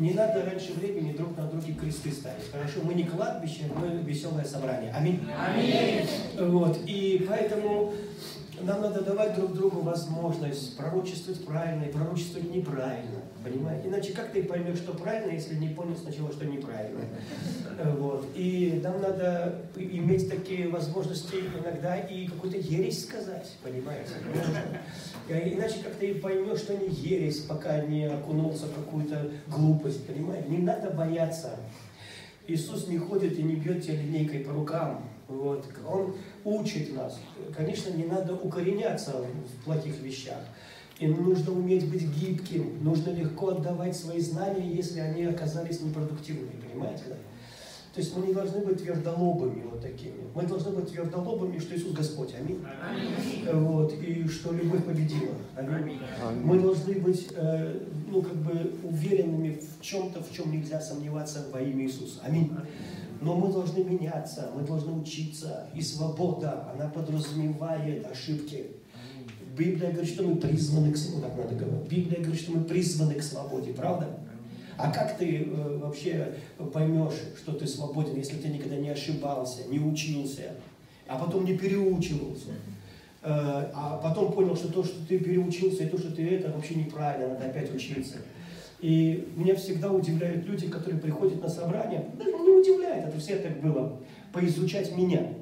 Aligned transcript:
Не 0.00 0.12
надо 0.12 0.44
раньше 0.44 0.72
времени 0.72 1.12
друг 1.12 1.36
на 1.36 1.46
друге 1.46 1.72
кресты 1.72 2.10
ставить. 2.10 2.50
Хорошо, 2.50 2.80
мы 2.82 2.94
не 2.94 3.04
кладбище, 3.04 3.70
мы 3.76 4.02
веселое 4.02 4.44
собрание. 4.44 4.92
Аминь. 4.92 5.20
Аминь. 5.38 6.04
Вот. 6.36 6.80
И 6.84 7.24
поэтому 7.28 7.94
нам 8.62 8.82
надо 8.82 9.02
давать 9.02 9.34
друг 9.34 9.54
другу 9.54 9.80
возможность 9.80 10.76
пророчествовать 10.76 11.44
правильно 11.44 11.84
и 11.84 11.92
пророчествовать 11.92 12.50
неправильно. 12.54 13.20
Понимаете? 13.44 13.88
Иначе 13.88 14.12
как 14.12 14.32
ты 14.32 14.42
поймешь, 14.42 14.78
что 14.78 14.94
правильно, 14.94 15.32
если 15.32 15.54
не 15.56 15.68
понял 15.68 15.96
сначала, 15.96 16.32
что 16.32 16.46
неправильно? 16.46 17.00
Вот. 17.98 18.28
И 18.36 18.80
нам 18.84 19.02
надо 19.02 19.62
иметь 19.74 20.30
такие 20.30 20.68
возможности 20.68 21.34
иногда 21.60 21.96
и 21.96 22.28
какую-то 22.28 22.56
ересь 22.56 23.04
сказать, 23.04 23.50
понимаете? 23.64 24.12
Иначе 25.28 25.82
как 25.82 25.94
ты 25.94 26.14
поймешь, 26.14 26.60
что 26.60 26.76
не 26.76 26.88
ересь, 26.88 27.40
пока 27.40 27.80
не 27.80 28.04
окунулся 28.04 28.66
в 28.66 28.74
какую-то 28.74 29.32
глупость, 29.48 30.06
понимаете? 30.06 30.48
Не 30.48 30.58
надо 30.58 30.90
бояться. 30.90 31.56
Иисус 32.46 32.86
не 32.86 32.98
ходит 32.98 33.38
и 33.38 33.42
не 33.42 33.56
бьет 33.56 33.82
тебя 33.82 33.96
линейкой 33.96 34.40
по 34.40 34.52
рукам. 34.52 35.02
Вот. 35.28 35.66
Он 35.86 36.14
учит 36.44 36.94
нас. 36.94 37.18
Конечно, 37.56 37.90
не 37.90 38.04
надо 38.04 38.34
укореняться 38.34 39.12
в 39.12 39.64
плохих 39.64 40.00
вещах. 40.00 40.40
И 41.00 41.06
нужно 41.08 41.52
уметь 41.52 41.90
быть 41.90 42.08
гибким, 42.08 42.82
нужно 42.84 43.10
легко 43.10 43.48
отдавать 43.48 43.96
свои 43.96 44.20
знания, 44.20 44.72
если 44.72 45.00
они 45.00 45.24
оказались 45.24 45.80
непродуктивными, 45.80 46.60
понимаете? 46.60 47.02
Да? 47.08 47.16
То 47.94 48.00
есть 48.00 48.16
мы 48.16 48.26
не 48.26 48.32
должны 48.32 48.60
быть 48.64 48.82
твердолобыми 48.82 49.62
вот 49.70 49.80
такими. 49.80 50.24
Мы 50.34 50.42
должны 50.42 50.72
быть 50.72 50.90
твердолобыми, 50.90 51.60
что 51.60 51.76
Иисус 51.76 51.92
Господь. 51.92 52.34
Аминь. 52.34 52.60
Аминь. 52.82 53.60
Вот, 53.60 53.92
и 53.92 54.26
что 54.26 54.52
любовь 54.52 54.84
победила. 54.84 55.34
Аминь. 55.56 56.00
Аминь. 56.20 56.42
Мы 56.42 56.58
должны 56.58 56.94
быть, 56.94 57.28
э, 57.36 57.80
ну, 58.08 58.20
как 58.20 58.34
бы 58.34 58.74
уверенными 58.82 59.60
в 59.78 59.80
чем-то, 59.80 60.24
в 60.24 60.32
чем 60.32 60.50
нельзя 60.50 60.80
сомневаться 60.80 61.46
во 61.52 61.60
имя 61.60 61.84
Иисуса. 61.84 62.20
Аминь. 62.24 62.50
Но 63.24 63.34
мы 63.34 63.50
должны 63.50 63.82
меняться, 63.82 64.50
мы 64.54 64.66
должны 64.66 64.92
учиться. 64.92 65.66
И 65.74 65.80
свобода, 65.80 66.68
она 66.74 66.90
подразумевает 66.90 68.06
ошибки. 68.06 68.66
Библия 69.56 69.92
говорит, 69.92 70.12
что 70.12 70.24
мы 70.24 70.36
призваны 70.36 70.92
к 70.92 70.96
свободе. 70.98 71.26
Так 71.26 71.36
надо 71.38 71.54
говорить. 71.54 71.88
Библия 71.88 72.20
говорит, 72.20 72.40
что 72.40 72.52
мы 72.52 72.64
призваны 72.64 73.14
к 73.14 73.22
свободе, 73.22 73.72
правда? 73.72 74.18
А 74.76 74.90
как 74.90 75.16
ты 75.16 75.44
э, 75.44 75.78
вообще 75.78 76.34
поймешь, 76.72 77.14
что 77.38 77.52
ты 77.52 77.66
свободен, 77.66 78.16
если 78.16 78.36
ты 78.36 78.48
никогда 78.48 78.76
не 78.76 78.90
ошибался, 78.90 79.68
не 79.68 79.78
учился, 79.78 80.56
а 81.06 81.16
потом 81.16 81.44
не 81.44 81.56
переучивался? 81.56 82.48
Э, 83.22 83.70
а 83.72 84.00
потом 84.02 84.32
понял, 84.32 84.56
что 84.56 84.68
то, 84.68 84.84
что 84.84 85.06
ты 85.06 85.18
переучился, 85.18 85.84
и 85.84 85.88
то, 85.88 85.96
что 85.96 86.10
ты 86.10 86.28
это, 86.28 86.50
вообще 86.50 86.74
неправильно, 86.74 87.34
надо 87.34 87.46
опять 87.46 87.72
учиться. 87.72 88.16
И 88.84 89.32
меня 89.34 89.54
всегда 89.54 89.90
удивляют 89.90 90.44
люди, 90.44 90.68
которые 90.68 91.00
приходят 91.00 91.40
на 91.40 91.48
собрание, 91.48 92.04
да 92.18 92.24
не 92.26 92.50
удивляет, 92.50 93.08
это 93.08 93.18
все 93.18 93.36
так 93.36 93.62
было, 93.62 93.98
поизучать 94.30 94.94
меня, 94.94 95.32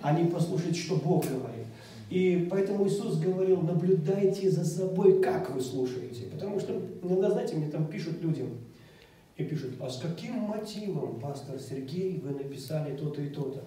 а 0.00 0.18
не 0.18 0.26
послушать, 0.30 0.74
что 0.74 0.96
Бог 0.96 1.26
говорит. 1.26 1.66
И 2.08 2.48
поэтому 2.50 2.88
Иисус 2.88 3.18
говорил, 3.18 3.60
наблюдайте 3.60 4.50
за 4.50 4.64
собой, 4.64 5.20
как 5.20 5.54
вы 5.54 5.60
слушаете. 5.60 6.24
Потому 6.32 6.58
что 6.58 6.80
иногда, 7.02 7.30
знаете, 7.30 7.56
мне 7.56 7.68
там 7.68 7.86
пишут 7.88 8.22
людям, 8.22 8.56
и 9.36 9.44
пишут, 9.44 9.74
а 9.78 9.90
с 9.90 9.98
каким 9.98 10.36
мотивом, 10.36 11.20
пастор 11.20 11.60
Сергей, 11.60 12.22
вы 12.24 12.30
написали 12.30 12.96
то-то 12.96 13.20
и 13.20 13.28
то-то? 13.28 13.64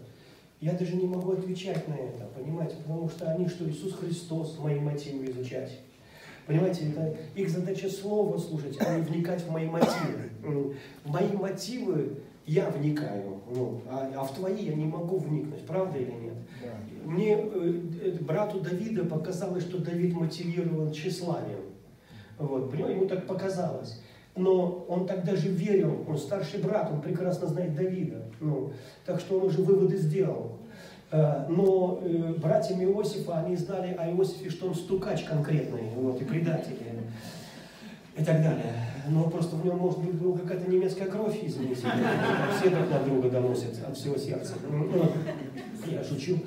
Я 0.61 0.73
даже 0.73 0.95
не 0.95 1.05
могу 1.05 1.33
отвечать 1.33 1.87
на 1.87 1.93
это, 1.93 2.25
понимаете, 2.35 2.77
потому 2.77 3.07
что 3.07 3.31
они, 3.31 3.47
что 3.47 3.69
Иисус 3.69 3.93
Христос, 3.93 4.57
мои 4.57 4.79
мотивы 4.79 5.25
изучать. 5.29 5.77
Понимаете, 6.51 6.89
это 6.89 7.15
их 7.33 7.49
задача 7.49 7.89
слово 7.89 8.37
слушать, 8.37 8.77
а 8.81 8.97
не 8.97 9.03
вникать 9.03 9.41
в 9.41 9.51
мои 9.51 9.67
мотивы. 9.67 10.29
В 11.05 11.09
мои 11.09 11.31
мотивы 11.31 12.17
я 12.45 12.69
вникаю, 12.69 13.39
ну, 13.53 13.81
а, 13.89 14.11
а 14.15 14.23
в 14.23 14.35
твои 14.35 14.65
я 14.65 14.73
не 14.73 14.85
могу 14.85 15.17
вникнуть, 15.17 15.65
правда 15.65 15.97
или 15.97 16.11
нет? 16.11 16.33
Да. 16.61 17.09
Мне, 17.09 17.37
э, 17.37 17.81
э, 18.03 18.17
брату 18.19 18.59
Давида 18.59 19.05
показалось, 19.05 19.63
что 19.63 19.77
Давид 19.77 20.13
мотивирован 20.13 20.91
тщеславием. 20.91 21.61
Вот, 22.37 22.69
понимаете, 22.69 22.97
ему 22.97 23.07
так 23.07 23.27
показалось. 23.27 24.01
Но 24.35 24.85
он 24.89 25.07
так 25.07 25.23
даже 25.23 25.47
верил, 25.47 26.03
он 26.07 26.17
старший 26.17 26.61
брат, 26.61 26.91
он 26.91 27.01
прекрасно 27.01 27.47
знает 27.47 27.75
Давида. 27.75 28.25
Ну, 28.41 28.73
так 29.05 29.21
что 29.21 29.39
он 29.39 29.45
уже 29.45 29.61
выводы 29.61 29.95
сделал. 29.95 30.57
Э, 31.11 31.45
но 31.49 31.99
э, 32.01 32.33
братьям 32.37 32.81
Иосифа, 32.81 33.39
они 33.39 33.57
знали 33.57 33.93
о 33.93 34.09
Иосифе, 34.11 34.49
что 34.49 34.67
он 34.67 34.75
стукач 34.75 35.23
конкретный, 35.23 35.89
вот, 35.95 36.21
и 36.21 36.25
предатель, 36.25 36.77
и 38.15 38.23
так 38.23 38.37
далее. 38.41 38.73
Но 39.09 39.29
просто 39.29 39.55
в 39.55 39.65
нем, 39.65 39.77
может 39.77 39.99
быть, 39.99 40.13
была 40.13 40.37
какая-то 40.37 40.69
немецкая 40.69 41.05
кровь, 41.05 41.37
извините. 41.41 41.87
Все 42.59 42.69
друг 42.69 42.89
на 42.89 42.99
друга 42.99 43.29
доносят 43.29 43.83
от 43.85 43.97
всего 43.97 44.15
сердца. 44.15 44.53
Ну, 44.69 45.11
я 45.87 46.03
шучу. 46.03 46.37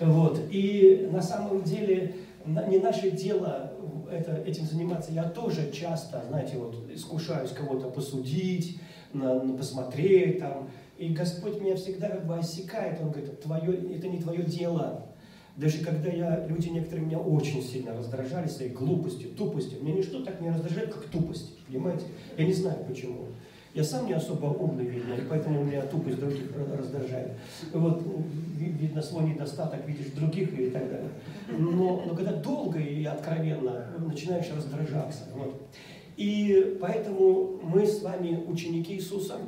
Вот. 0.00 0.40
И 0.50 1.08
на 1.12 1.22
самом 1.22 1.62
деле 1.62 2.16
не 2.44 2.78
наше 2.78 3.10
дело 3.12 3.72
это, 4.10 4.42
этим 4.44 4.66
заниматься. 4.66 5.12
Я 5.12 5.24
тоже 5.24 5.70
часто, 5.70 6.22
знаете, 6.28 6.56
вот 6.56 6.74
искушаюсь 6.92 7.52
кого-то 7.52 7.88
посудить, 7.88 8.80
на, 9.12 9.42
на 9.42 9.56
посмотреть 9.56 10.38
там, 10.38 10.68
и 11.00 11.08
Господь 11.14 11.58
меня 11.62 11.76
всегда 11.76 12.10
как 12.10 12.26
бы 12.26 12.36
осекает, 12.36 13.00
Он 13.00 13.10
говорит, 13.10 13.40
твое, 13.40 13.96
это 13.96 14.06
не 14.06 14.18
твое 14.18 14.42
дело. 14.42 15.06
Даже 15.56 15.82
когда 15.82 16.10
я, 16.10 16.46
люди 16.46 16.68
некоторые 16.68 17.06
меня 17.06 17.18
очень 17.18 17.62
сильно 17.62 17.96
раздражали 17.96 18.46
своей 18.48 18.70
глупостью, 18.70 19.30
тупостью, 19.30 19.82
меня 19.82 19.94
ничто 19.94 20.22
так 20.22 20.42
не 20.42 20.50
раздражает, 20.50 20.92
как 20.92 21.04
тупость, 21.04 21.58
понимаете? 21.66 22.04
Я 22.36 22.44
не 22.44 22.52
знаю 22.52 22.84
почему. 22.86 23.28
Я 23.72 23.82
сам 23.82 24.06
не 24.08 24.12
особо 24.12 24.46
умный, 24.46 24.84
видно, 24.84 25.14
и 25.14 25.22
поэтому 25.26 25.64
меня 25.64 25.80
тупость 25.82 26.18
других 26.20 26.50
раздражает. 26.78 27.32
Вот, 27.72 28.02
видно, 28.58 29.00
свой 29.00 29.24
недостаток 29.24 29.86
видишь 29.88 30.12
других 30.12 30.52
и 30.58 30.68
так 30.68 30.86
далее. 30.86 31.10
Но, 31.48 32.04
но 32.06 32.14
когда 32.14 32.32
долго 32.32 32.78
и 32.78 33.04
откровенно 33.04 33.86
начинаешь 33.98 34.50
раздражаться. 34.54 35.24
Вот. 35.34 35.62
И 36.18 36.76
поэтому 36.78 37.58
мы 37.62 37.86
с 37.86 38.02
вами 38.02 38.44
ученики 38.46 38.96
Иисуса, 38.96 39.38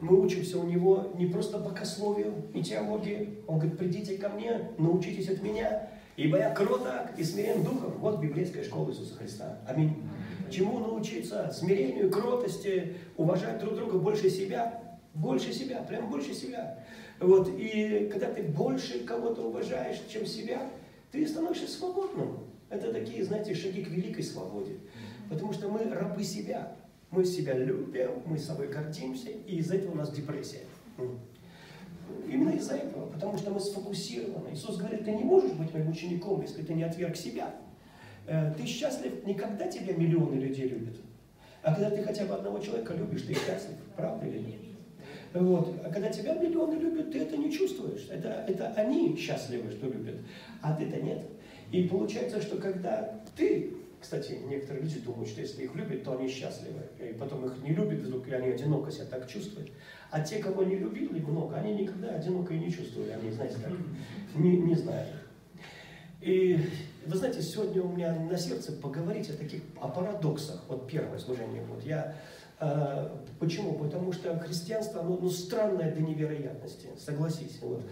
мы 0.00 0.20
учимся 0.20 0.58
у 0.58 0.64
него 0.64 1.12
не 1.16 1.26
просто 1.26 1.58
богословию 1.58 2.34
и 2.52 2.62
теологии. 2.62 3.38
Он 3.46 3.58
говорит, 3.58 3.78
придите 3.78 4.18
ко 4.18 4.28
мне, 4.28 4.70
научитесь 4.78 5.28
от 5.28 5.42
меня, 5.42 5.88
ибо 6.16 6.38
я 6.38 6.54
кроток 6.54 7.16
и 7.16 7.24
смирен 7.24 7.62
духом. 7.62 7.92
Вот 7.98 8.20
библейская 8.20 8.64
школа 8.64 8.90
Иисуса 8.90 9.14
Христа. 9.16 9.58
Аминь. 9.66 10.02
Чему 10.50 10.78
научиться? 10.78 11.50
Смирению, 11.52 12.10
кротости, 12.10 12.96
уважать 13.16 13.58
друг 13.60 13.74
друга 13.74 13.98
больше 13.98 14.30
себя. 14.30 14.82
Больше 15.14 15.52
себя, 15.52 15.80
прям 15.82 16.10
больше 16.10 16.34
себя. 16.34 16.78
Вот, 17.20 17.48
и 17.48 18.10
когда 18.12 18.32
ты 18.32 18.42
больше 18.42 19.00
кого-то 19.04 19.42
уважаешь, 19.42 20.02
чем 20.08 20.26
себя, 20.26 20.70
ты 21.12 21.26
становишься 21.26 21.70
свободным. 21.70 22.38
Это 22.68 22.92
такие, 22.92 23.24
знаете, 23.24 23.54
шаги 23.54 23.84
к 23.84 23.88
великой 23.88 24.24
свободе. 24.24 24.78
Потому 25.30 25.52
что 25.52 25.68
мы 25.68 25.84
рабы 25.84 26.24
себя. 26.24 26.76
Мы 27.14 27.24
себя 27.24 27.54
любим, 27.54 28.10
мы 28.26 28.38
собой 28.38 28.68
гордимся, 28.68 29.28
и 29.30 29.56
из-за 29.58 29.76
этого 29.76 29.92
у 29.92 29.96
нас 29.96 30.10
депрессия. 30.10 30.62
Именно 32.28 32.50
из-за 32.50 32.74
этого, 32.74 33.06
потому 33.06 33.38
что 33.38 33.50
мы 33.50 33.60
сфокусированы. 33.60 34.52
Иисус 34.52 34.76
говорит, 34.78 35.04
ты 35.04 35.12
не 35.12 35.22
можешь 35.22 35.52
быть 35.52 35.72
моим 35.72 35.90
учеником, 35.90 36.42
если 36.42 36.62
ты 36.62 36.74
не 36.74 36.82
отверг 36.82 37.16
себя. 37.16 37.54
Э, 38.26 38.52
ты 38.56 38.66
счастлив 38.66 39.24
не 39.26 39.34
когда 39.34 39.68
тебя 39.68 39.94
миллионы 39.94 40.36
людей 40.36 40.68
любят, 40.68 40.96
а 41.62 41.74
когда 41.74 41.90
ты 41.90 42.02
хотя 42.02 42.24
бы 42.24 42.34
одного 42.34 42.58
человека 42.58 42.94
любишь, 42.94 43.22
ты 43.22 43.34
счастлив. 43.34 43.76
Правда 43.96 44.26
или 44.26 44.38
нет? 44.38 44.60
Вот. 45.34 45.80
А 45.84 45.90
когда 45.90 46.08
тебя 46.10 46.34
миллионы 46.34 46.78
любят, 46.78 47.12
ты 47.12 47.20
это 47.20 47.36
не 47.36 47.50
чувствуешь. 47.50 48.08
Это, 48.10 48.44
это 48.48 48.68
они 48.76 49.16
счастливы, 49.16 49.70
что 49.70 49.86
любят, 49.86 50.16
а 50.62 50.74
ты-то 50.74 51.00
нет. 51.00 51.20
И 51.70 51.84
получается, 51.84 52.40
что 52.40 52.56
когда 52.56 53.20
ты 53.36 53.74
кстати, 54.04 54.38
некоторые 54.46 54.82
люди 54.82 55.00
думают, 55.00 55.30
что 55.30 55.40
если 55.40 55.64
их 55.64 55.74
любят, 55.74 56.04
то 56.04 56.12
они 56.12 56.28
счастливы. 56.28 56.82
И 57.00 57.14
потом 57.14 57.46
их 57.46 57.56
не 57.62 57.70
любят 57.70 58.00
вдруг, 58.00 58.28
и 58.28 58.34
они 58.34 58.48
одиноко 58.48 58.90
себя 58.90 59.06
так 59.06 59.26
чувствуют. 59.26 59.70
А 60.10 60.20
те, 60.20 60.40
кого 60.40 60.62
не 60.62 60.76
любили 60.76 61.20
много, 61.20 61.56
они 61.56 61.72
никогда 61.72 62.10
одиноко 62.10 62.52
и 62.52 62.58
не 62.58 62.70
чувствовали. 62.70 63.12
Они, 63.12 63.30
знаете, 63.30 63.56
так, 63.62 63.72
не, 64.34 64.58
не 64.58 64.74
знают. 64.74 65.08
И 66.20 66.60
вы 67.06 67.16
знаете, 67.16 67.40
сегодня 67.40 67.82
у 67.82 67.88
меня 67.88 68.14
на 68.14 68.36
сердце 68.36 68.72
поговорить 68.72 69.30
о 69.30 69.38
таких, 69.38 69.62
о 69.80 69.88
парадоксах. 69.88 70.62
Вот 70.68 70.86
первое 70.86 71.18
служение. 71.18 71.62
Вот 71.64 71.82
я, 71.82 72.14
почему? 73.38 73.74
Потому 73.74 74.12
что 74.12 74.38
христианство, 74.38 75.00
оно 75.00 75.18
ну, 75.20 75.28
странное 75.30 75.94
до 75.94 76.00
невероятности, 76.00 76.88
согласись. 76.96 77.58
Вот. 77.60 77.82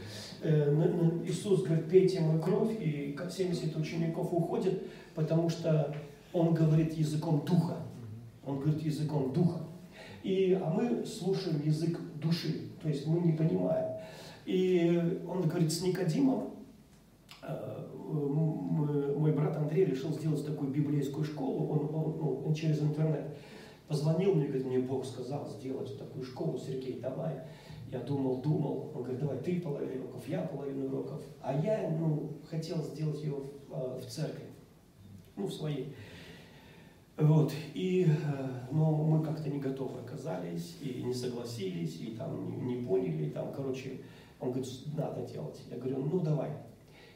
Э, 0.43 1.23
Иисус 1.27 1.63
говорит, 1.63 1.89
пейте 1.89 2.21
мою 2.21 2.41
кровь, 2.41 2.73
и 2.81 3.17
70 3.31 3.77
учеников 3.77 4.33
уходят, 4.33 4.83
потому 5.15 5.49
что 5.49 5.95
он 6.33 6.55
говорит 6.55 6.95
языком 6.95 7.45
духа. 7.45 7.77
Он 8.45 8.59
говорит 8.61 8.83
языком 8.83 9.33
духа. 9.33 9.61
И, 10.23 10.59
а 10.61 10.71
мы 10.71 11.05
слушаем 11.05 11.61
язык 11.65 11.99
души, 12.21 12.69
то 12.81 12.89
есть 12.89 13.07
мы 13.07 13.21
не 13.21 13.33
понимаем. 13.33 13.97
И 14.47 15.23
он 15.29 15.43
говорит 15.49 15.73
с 15.73 15.83
Никодимом, 15.83 16.51
э, 17.43 17.83
мой 19.17 19.33
брат 19.33 19.57
Андрей 19.57 19.85
решил 19.85 20.13
сделать 20.13 20.45
такую 20.45 20.71
библейскую 20.71 21.25
школу, 21.25 21.69
он, 21.69 21.95
он, 21.95 22.17
ну, 22.19 22.43
он 22.47 22.55
через 22.55 22.81
интернет. 22.81 23.37
Позвонил 23.93 24.35
мне, 24.35 24.47
говорит, 24.47 24.65
мне 24.65 24.79
Бог 24.79 25.05
сказал 25.05 25.47
сделать 25.47 25.99
такую 25.99 26.25
школу, 26.25 26.59
Сергей, 26.59 26.99
давай. 26.99 27.43
Я 27.91 27.99
думал, 27.99 28.41
думал, 28.41 28.91
он 28.95 29.03
говорит, 29.03 29.21
давай 29.21 29.37
ты 29.41 29.61
половину 29.61 30.05
уроков, 30.05 30.27
я 30.27 30.41
половину 30.41 30.87
уроков. 30.87 31.23
А 31.43 31.55
я, 31.55 31.95
ну, 32.01 32.39
хотел 32.49 32.83
сделать 32.83 33.23
ее 33.23 33.35
в, 33.35 33.75
э, 33.75 34.01
в 34.01 34.07
церкви, 34.07 34.47
ну, 35.37 35.47
в 35.47 35.53
своей. 35.53 35.95
Вот, 37.19 37.53
и, 37.75 38.07
э, 38.07 38.49
но 38.71 38.97
мы 38.97 39.23
как-то 39.23 39.51
не 39.51 39.61
готовы 39.61 40.01
оказались, 40.01 40.79
и 40.81 41.03
не 41.03 41.13
согласились, 41.13 42.01
и 42.01 42.17
там 42.17 42.47
не, 42.47 42.77
не 42.77 42.87
поняли, 42.87 43.27
и 43.27 43.31
там, 43.31 43.53
короче, 43.53 44.01
он 44.41 44.53
говорит, 44.53 44.73
надо 44.97 45.21
делать. 45.27 45.61
Я 45.71 45.77
говорю, 45.77 45.99
ну, 45.99 46.21
давай. 46.21 46.51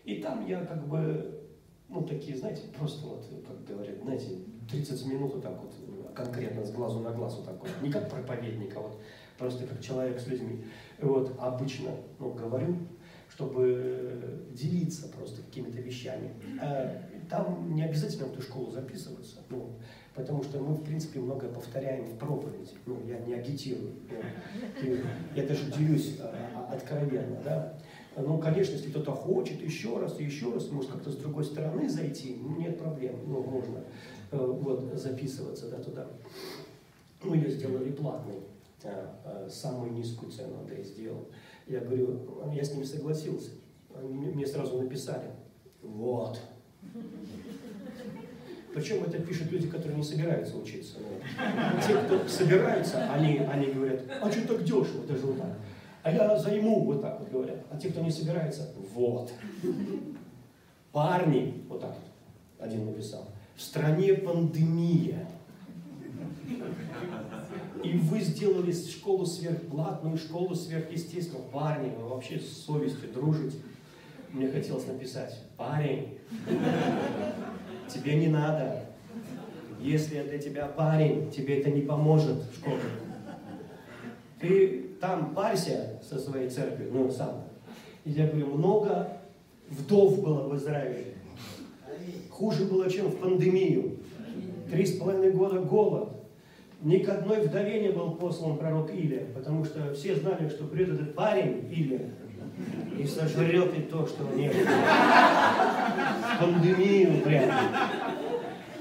И 0.05 0.17
там 0.17 0.47
я 0.47 0.63
как 0.67 0.87
бы, 0.87 1.41
ну, 1.89 2.03
такие, 2.03 2.37
знаете, 2.37 2.65
просто 2.79 3.07
вот, 3.07 3.25
как 3.49 3.65
говорят, 3.65 3.97
знаете, 4.03 4.41
30 4.71 5.07
минут 5.07 5.33
вот 5.33 5.43
так 5.43 5.59
вот, 5.63 5.73
конкретно 6.17 6.65
с 6.65 6.73
глазу 6.73 7.01
на 7.01 7.11
глаз 7.11 7.37
вот 7.37 7.45
так 7.45 7.61
вот, 7.61 7.71
не 7.83 7.91
как 7.91 8.11
проповедника, 8.11 8.81
вот, 8.81 9.01
просто 9.39 9.67
как 9.67 9.81
человек 9.81 10.19
с 10.19 10.27
людьми. 10.27 10.65
Вот, 11.01 11.37
обычно 11.39 11.91
ну, 12.19 12.31
говорю, 12.31 12.77
чтобы 13.29 14.47
делиться 14.53 15.09
просто 15.09 15.43
какими-то 15.43 15.79
вещами. 15.81 16.31
А 16.61 17.03
там 17.29 17.75
не 17.75 17.85
обязательно 17.85 18.27
в 18.27 18.33
эту 18.33 18.43
школу 18.43 18.71
записываться, 18.71 19.39
ну, 19.51 19.73
потому 20.15 20.43
что 20.43 20.59
мы, 20.59 20.75
в 20.75 20.85
принципе, 20.85 21.21
многое 21.21 21.51
повторяем 21.51 22.05
в 22.07 22.17
проповеди. 22.19 22.71
Ну, 22.87 22.99
я 23.07 23.19
не 23.19 23.35
агитирую, 23.35 23.93
я, 24.83 25.43
я 25.43 25.47
даже 25.47 25.71
делюсь 25.73 26.19
а, 26.21 26.71
откровенно, 26.73 27.41
да. 27.45 27.79
Ну, 28.17 28.39
конечно, 28.39 28.73
если 28.73 28.89
кто-то 28.89 29.13
хочет 29.13 29.61
еще 29.61 29.99
раз 29.99 30.19
еще 30.19 30.53
раз, 30.55 30.71
может 30.71 30.91
как-то 30.91 31.11
с 31.11 31.17
другой 31.17 31.45
стороны 31.45 31.89
зайти, 31.89 32.35
нет 32.59 32.79
проблем, 32.79 33.17
ну, 33.27 33.43
можно 33.43 33.79
э, 33.79 33.83
вот, 34.31 34.93
записываться 34.95 35.69
да, 35.69 35.79
туда. 35.79 36.07
Ну, 37.23 37.35
ее 37.35 37.51
сделали 37.51 37.91
платной. 37.91 38.41
Э, 38.83 39.49
самую 39.51 39.93
низкую 39.93 40.31
цену 40.31 40.59
Андрей 40.61 40.85
сделал. 40.85 41.29
Я 41.67 41.81
говорю, 41.81 42.21
я 42.53 42.63
с 42.63 42.73
ними 42.73 42.85
согласился. 42.85 43.51
Они 43.95 44.13
мне 44.13 44.47
сразу 44.47 44.79
написали, 44.81 45.31
вот. 45.83 46.39
Причем 48.75 49.03
это 49.05 49.19
пишут 49.21 49.51
люди, 49.51 49.69
которые 49.69 49.97
не 49.97 50.05
собираются 50.05 50.57
учиться. 50.57 50.99
Но 51.01 51.81
те, 51.81 51.97
кто 51.97 52.29
собираются, 52.29 53.11
они, 53.11 53.39
они 53.39 53.73
говорят, 53.73 54.03
а 54.21 54.31
что 54.31 54.47
так 54.47 54.65
дешево, 54.65 55.07
даже 55.09 55.27
вот 55.27 55.39
так. 55.39 55.57
А 56.03 56.13
я 56.13 56.39
займу, 56.39 56.85
вот 56.85 57.01
так 57.01 57.19
вот 57.19 57.31
говорят. 57.31 57.65
А 57.71 57.79
те, 57.79 57.89
кто 57.89 58.03
не 58.03 58.11
собирается, 58.11 58.71
вот. 58.95 59.33
Парни, 60.93 61.65
вот 61.69 61.81
так 61.81 61.91
вот, 61.91 62.65
один 62.65 62.85
написал, 62.85 63.27
в 63.57 63.63
стране 63.63 64.15
пандемия 64.15 65.27
и 67.87 67.99
вы 67.99 68.21
сделали 68.21 68.73
школу 68.73 69.25
сверхплатную, 69.25 70.17
школу 70.19 70.55
сверхъестественную. 70.55 71.45
Парни, 71.51 71.93
вы 71.97 72.09
вообще 72.09 72.41
с 72.41 72.65
совестью 72.65 73.13
дружите. 73.13 73.59
Мне 74.33 74.49
хотелось 74.49 74.87
написать, 74.87 75.41
парень, 75.57 76.19
тебе 77.89 78.17
не 78.17 78.27
надо. 78.27 78.87
Если 79.81 80.21
для 80.23 80.39
тебя 80.39 80.67
парень, 80.67 81.31
тебе 81.31 81.61
это 81.61 81.71
не 81.71 81.83
поможет 81.83 82.43
в 82.51 82.57
школе. 82.57 82.81
Ты 84.41 84.91
там 85.01 85.33
парься 85.33 86.01
со 86.03 86.19
своей 86.19 86.51
церковью, 86.51 86.91
ну 86.93 87.11
сам. 87.11 87.45
И 88.05 88.11
я 88.11 88.27
говорю, 88.27 88.49
много 88.49 89.21
вдов 89.69 90.23
было 90.23 90.49
в 90.49 90.57
Израиле. 90.57 91.15
Хуже 92.31 92.65
было, 92.65 92.91
чем 92.91 93.09
в 93.09 93.17
пандемию. 93.17 93.97
Три 94.71 94.85
с 94.85 94.99
половиной 94.99 95.33
года 95.33 95.61
голод. 95.61 96.11
Ни 96.83 96.99
к 96.99 97.09
одной 97.09 97.41
вдове 97.41 97.81
не 97.81 97.89
был 97.89 98.13
послан 98.13 98.59
пророк 98.59 98.93
Илия, 98.93 99.27
потому 99.35 99.65
что 99.65 99.95
все 99.95 100.15
знали, 100.17 100.49
что 100.49 100.65
придет 100.65 100.95
этот 100.95 101.15
парень 101.15 101.67
Илия 101.71 102.11
и 102.99 103.07
сожрет 103.07 103.77
и 103.77 103.83
то, 103.83 104.07
что 104.07 104.25
нет. 104.37 104.55
Пандемию 106.39 107.23
прямо. 107.23 107.55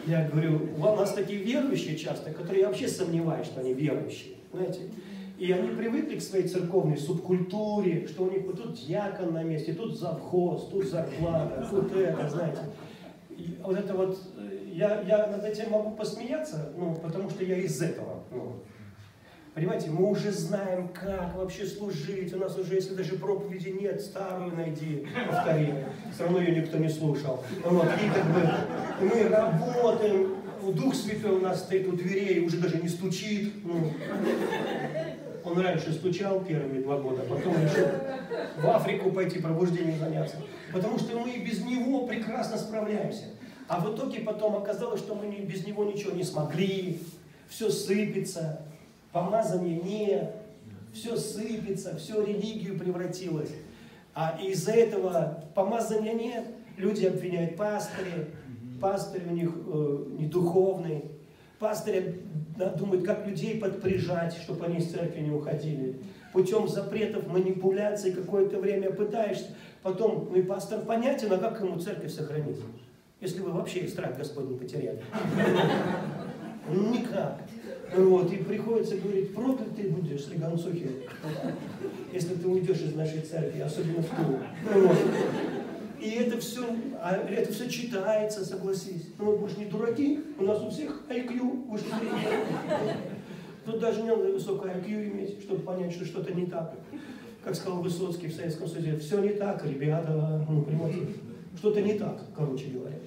Я 0.08 0.30
говорю, 0.30 0.70
у 0.78 0.82
нас 0.82 1.14
такие 1.14 1.40
верующие 1.40 1.98
часто, 1.98 2.32
которые 2.32 2.62
я 2.62 2.68
вообще 2.68 2.88
сомневаюсь, 2.88 3.48
что 3.48 3.62
они 3.62 3.74
верующие. 3.74 4.36
Знаете, 4.54 4.82
и 5.38 5.52
они 5.52 5.70
привыкли 5.70 6.18
к 6.18 6.22
своей 6.22 6.48
церковной 6.48 6.98
субкультуре, 6.98 8.08
что 8.08 8.24
у 8.24 8.32
них 8.32 8.46
вот 8.46 8.62
тут 8.62 8.76
дьякон 8.76 9.34
на 9.34 9.44
месте, 9.44 9.74
тут 9.74 9.98
завхоз, 9.98 10.70
тут 10.72 10.86
зарплата, 10.86 11.68
тут 11.70 11.92
это, 11.94 12.30
знаете. 12.30 12.62
Вот 13.64 13.78
это 13.78 13.94
вот 13.94 14.18
я, 14.72 15.02
я 15.02 15.28
над 15.28 15.44
этим 15.44 15.72
могу 15.72 15.92
посмеяться, 15.92 16.74
ну, 16.78 16.96
потому 16.96 17.30
что 17.30 17.44
я 17.44 17.58
из 17.58 17.82
этого. 17.82 18.24
Ну, 18.32 18.64
понимаете, 19.54 19.90
мы 19.90 20.10
уже 20.10 20.32
знаем, 20.32 20.90
как 20.90 21.36
вообще 21.36 21.66
служить. 21.66 22.34
У 22.34 22.38
нас 22.38 22.58
уже, 22.58 22.76
если 22.76 22.94
даже 22.94 23.16
проповеди 23.16 23.70
нет, 23.70 24.02
старую 24.02 24.56
найди, 24.56 25.08
повтори. 25.30 25.74
Все 26.14 26.24
равно 26.24 26.40
ее 26.40 26.62
никто 26.62 26.78
не 26.78 26.90
слушал. 26.90 27.44
Вот, 27.64 27.86
и 27.86 28.10
как 28.10 28.26
бы 28.34 28.50
мы 29.02 29.30
работаем, 29.30 30.36
Дух 30.74 30.96
Святой 30.96 31.32
у 31.32 31.42
нас 31.42 31.60
стоит 31.60 31.88
у 31.88 31.92
дверей, 31.96 32.46
уже 32.46 32.58
даже 32.58 32.78
не 32.78 32.90
стучит. 32.90 33.54
Ну, 33.64 33.92
он 35.46 35.60
раньше 35.60 35.94
стучал 35.94 36.44
первые 36.44 36.82
два 36.82 36.98
года, 36.98 37.22
потом 37.30 37.54
решил 37.62 37.88
в 38.58 38.68
Африку 38.68 39.12
пойти 39.12 39.40
пробуждением 39.40 40.00
заняться. 40.00 40.38
Потому 40.74 40.98
что 40.98 41.18
мы 41.20 41.38
без 41.38 41.64
него 41.64 42.08
прекрасно 42.08 42.58
справляемся. 42.58 43.26
А 43.68 43.80
в 43.80 43.96
итоге 43.96 44.22
потом 44.22 44.56
оказалось, 44.56 45.00
что 45.00 45.16
мы 45.16 45.28
без 45.28 45.66
него 45.66 45.86
ничего 45.86 46.12
не 46.14 46.24
смогли, 46.24 47.00
все 47.48 47.70
сыпется, 47.70 48.62
помазания 49.12 49.82
нет, 49.82 50.36
все 50.94 51.16
сыпется, 51.18 51.98
все 51.98 52.24
религию 52.24 52.78
превратилось. 52.78 53.52
А 54.14 54.40
из-за 54.42 54.72
этого 54.72 55.44
помазания 55.54 56.14
нет, 56.14 56.46
люди 56.78 57.06
обвиняют 57.06 57.56
пастыря, 57.56 58.28
пастырь 58.80 59.24
у 59.30 59.34
них 59.34 59.52
э, 59.54 60.06
не 60.20 60.28
духовный, 60.28 61.06
пастырь 61.60 62.16
думает, 62.78 63.06
как 63.06 63.28
людей 63.28 63.60
подприжать, 63.60 64.36
чтобы 64.38 64.66
они 64.66 64.78
из 64.78 64.92
церкви 64.92 65.22
не 65.22 65.32
уходили. 65.32 65.98
Путем 66.34 66.68
запретов, 66.68 67.28
манипуляций 67.28 68.12
какое-то 68.12 68.60
время 68.60 68.92
пытаешься, 68.92 69.48
потом, 69.84 70.28
ну 70.32 70.36
и 70.36 70.42
пастор 70.42 70.82
понятен, 70.82 71.32
а 71.32 71.38
как 71.38 71.62
ему 71.62 71.80
церковь 71.80 72.12
сохранить? 72.12 72.58
если 73.22 73.42
вы 73.42 73.52
вообще 73.52 73.88
страх 73.88 74.18
Господний 74.18 74.58
потеряли. 74.58 75.02
Никак. 76.70 77.40
Вот, 77.96 78.32
и 78.32 78.38
приходится 78.38 78.98
говорить, 78.98 79.34
проклят 79.34 79.76
ты 79.76 79.90
будешь, 79.90 80.26
слегонцухи, 80.26 80.90
если 82.12 82.36
ты 82.36 82.48
уйдешь 82.48 82.82
из 82.82 82.96
нашей 82.96 83.22
церкви, 83.22 83.62
особенно 83.62 84.02
в 84.02 84.10
ту. 84.10 84.40
И 86.06 86.10
это 86.12 86.40
все, 86.40 86.64
а 87.02 87.16
это 87.16 87.52
все 87.52 87.68
читается, 87.68 88.46
согласись. 88.46 89.08
Ну, 89.18 89.38
мы 89.38 89.50
же 89.50 89.58
не 89.58 89.66
дураки, 89.66 90.20
у 90.38 90.44
нас 90.44 90.62
у 90.62 90.70
всех 90.70 91.02
IQ 91.10 91.68
выше 91.68 91.86
Тут 93.66 93.80
даже 93.80 94.04
не 94.04 94.10
надо 94.10 94.32
высокое 94.32 94.76
IQ 94.76 95.12
иметь, 95.12 95.42
чтобы 95.42 95.64
понять, 95.64 95.94
что 95.94 96.06
что-то 96.06 96.32
не 96.32 96.46
так. 96.46 96.76
Как 97.44 97.56
сказал 97.56 97.82
Высоцкий 97.82 98.28
в 98.28 98.36
Советском 98.36 98.68
Союзе, 98.68 98.98
все 99.00 99.20
не 99.20 99.30
так, 99.30 99.66
ребята, 99.66 100.46
ну, 100.48 100.62
понимаете, 100.62 101.08
что-то 101.58 101.82
не 101.82 101.96
так, 101.96 102.22
короче 102.36 102.68
говоря. 102.68 102.98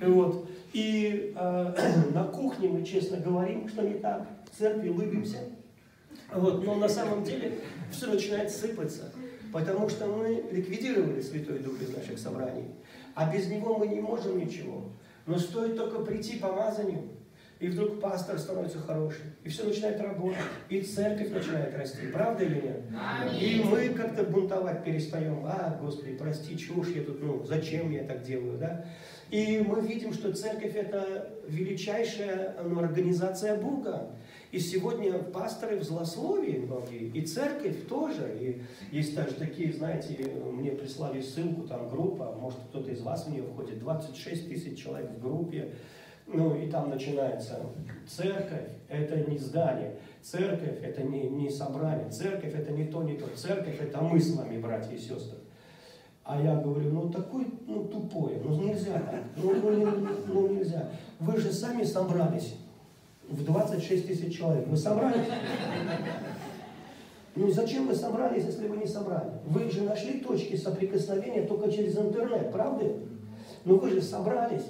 Вот. 0.00 0.48
И 0.72 1.34
э, 1.36 1.74
на 2.14 2.24
кухне 2.24 2.70
мы 2.70 2.84
честно 2.84 3.18
говорим, 3.18 3.68
что 3.68 3.82
не 3.82 3.98
так, 3.98 4.26
в 4.50 4.58
церкви 4.58 4.88
улыбимся. 4.88 5.40
Вот. 6.34 6.64
Но 6.64 6.76
на 6.76 6.88
самом 6.88 7.22
деле 7.22 7.58
все 7.90 8.06
начинает 8.06 8.50
сыпаться, 8.50 9.12
потому 9.56 9.88
что 9.88 10.06
мы 10.06 10.44
ликвидировали 10.50 11.22
Святой 11.22 11.60
Дух 11.60 11.80
из 11.80 11.96
наших 11.96 12.18
собраний. 12.18 12.66
А 13.14 13.32
без 13.32 13.48
него 13.48 13.78
мы 13.78 13.86
не 13.88 14.00
можем 14.00 14.38
ничего. 14.38 14.92
Но 15.24 15.38
стоит 15.38 15.78
только 15.78 16.00
прийти 16.00 16.36
помазанию, 16.36 17.08
и 17.58 17.68
вдруг 17.68 17.98
пастор 17.98 18.38
становится 18.38 18.78
хороший, 18.78 19.22
и 19.44 19.48
все 19.48 19.64
начинает 19.64 19.98
работать, 19.98 20.44
и 20.68 20.82
церковь 20.82 21.30
начинает 21.30 21.74
расти. 21.74 22.08
Правда 22.12 22.44
или 22.44 22.60
нет? 22.60 22.82
И 23.40 23.62
мы 23.64 23.88
как-то 23.94 24.24
бунтовать 24.24 24.84
перестаем. 24.84 25.40
А, 25.46 25.78
Господи, 25.80 26.16
прости, 26.16 26.58
чушь 26.58 26.88
я 26.88 27.02
тут, 27.02 27.22
ну, 27.22 27.42
зачем 27.46 27.90
я 27.90 28.04
так 28.04 28.22
делаю, 28.24 28.58
да? 28.58 28.84
И 29.30 29.64
мы 29.66 29.80
видим, 29.80 30.12
что 30.12 30.34
церковь 30.34 30.76
это 30.76 31.30
величайшая 31.48 32.56
ну, 32.62 32.78
организация 32.80 33.56
Бога. 33.56 34.10
И 34.52 34.60
сегодня 34.60 35.18
пасторы 35.18 35.78
в 35.78 35.82
злословии 35.82 36.58
многие, 36.58 37.08
и 37.08 37.26
церковь 37.26 37.86
тоже. 37.88 38.36
И 38.40 38.62
есть 38.94 39.14
даже 39.14 39.34
такие, 39.34 39.72
знаете, 39.72 40.30
мне 40.52 40.70
прислали 40.70 41.20
ссылку, 41.20 41.62
там 41.62 41.88
группа, 41.88 42.32
может 42.32 42.60
кто-то 42.68 42.90
из 42.90 43.02
вас 43.02 43.26
в 43.26 43.30
нее 43.30 43.42
входит, 43.42 43.80
26 43.80 44.48
тысяч 44.48 44.82
человек 44.82 45.10
в 45.10 45.20
группе. 45.20 45.74
Ну 46.26 46.56
и 46.56 46.68
там 46.68 46.90
начинается 46.90 47.60
церковь, 48.08 48.68
это 48.88 49.30
не 49.30 49.38
здание, 49.38 49.96
церковь 50.22 50.82
это 50.82 51.02
не, 51.02 51.28
не 51.28 51.50
собрание, 51.50 52.10
церковь 52.10 52.54
это 52.54 52.72
не 52.72 52.84
то, 52.84 53.02
не 53.04 53.16
то, 53.16 53.26
церковь 53.36 53.80
это 53.80 54.00
мы 54.00 54.20
с 54.20 54.34
вами, 54.34 54.60
братья 54.60 54.92
и 54.92 54.98
сестры. 54.98 55.38
А 56.24 56.42
я 56.42 56.56
говорю, 56.56 56.90
ну 56.90 57.10
такой, 57.10 57.46
ну 57.66 57.84
тупой, 57.84 58.40
ну 58.42 58.60
нельзя 58.60 59.00
ну, 59.36 59.54
ну, 59.54 59.70
ну, 59.70 60.08
ну 60.26 60.48
нельзя. 60.48 60.90
Вы 61.20 61.36
же 61.38 61.52
сами 61.52 61.84
собрались. 61.84 62.56
В 63.28 63.44
26 63.44 64.06
тысяч 64.06 64.36
человек. 64.36 64.66
Вы 64.68 64.76
собрались? 64.76 65.26
Ну 67.34 67.50
зачем 67.50 67.86
вы 67.86 67.94
собрались, 67.94 68.44
если 68.44 68.66
вы 68.66 68.78
не 68.78 68.86
собрали? 68.86 69.30
Вы 69.46 69.70
же 69.70 69.82
нашли 69.82 70.20
точки 70.20 70.56
соприкосновения 70.56 71.42
только 71.42 71.70
через 71.70 71.98
интернет, 71.98 72.50
правда? 72.50 72.94
Ну 73.64 73.76
вы 73.76 73.90
же 73.90 74.00
собрались. 74.00 74.64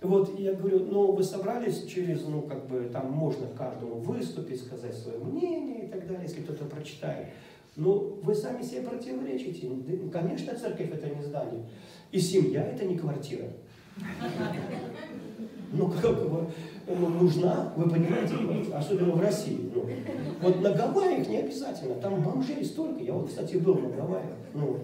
Вот 0.00 0.38
я 0.38 0.52
говорю, 0.52 0.80
ну 0.80 1.12
вы 1.12 1.24
собрались 1.24 1.86
через, 1.86 2.24
ну 2.26 2.42
как 2.42 2.68
бы 2.68 2.90
там 2.92 3.10
можно 3.10 3.46
каждому 3.56 3.96
выступить, 3.96 4.60
сказать 4.60 4.94
свое 4.94 5.18
мнение 5.18 5.86
и 5.86 5.88
так 5.88 6.06
далее, 6.06 6.24
если 6.24 6.42
кто-то 6.42 6.66
прочитает. 6.66 7.28
Ну 7.74 8.20
вы 8.22 8.34
сами 8.34 8.62
себе 8.62 8.82
противоречите. 8.82 9.68
Конечно, 10.12 10.54
церковь 10.54 10.92
это 10.92 11.08
не 11.08 11.22
здание. 11.22 11.64
И 12.12 12.20
семья 12.20 12.62
это 12.64 12.84
не 12.84 12.96
квартира. 12.96 13.46
Ну, 15.72 15.90
как 15.90 16.16
нужна, 16.86 17.72
вы 17.76 17.88
понимаете, 17.88 18.34
особенно 18.74 19.12
в 19.12 19.20
России. 19.20 19.70
Ну, 19.74 19.88
вот 20.40 20.60
на 20.60 20.72
Гавайях 20.72 21.28
не 21.28 21.38
обязательно, 21.38 21.94
там 21.96 22.22
бомжей 22.22 22.64
столько. 22.64 23.02
Я 23.02 23.14
вот, 23.14 23.28
кстати, 23.28 23.56
был 23.56 23.76
на 23.78 23.88
Гавайях. 23.88 24.36
Ну, 24.52 24.78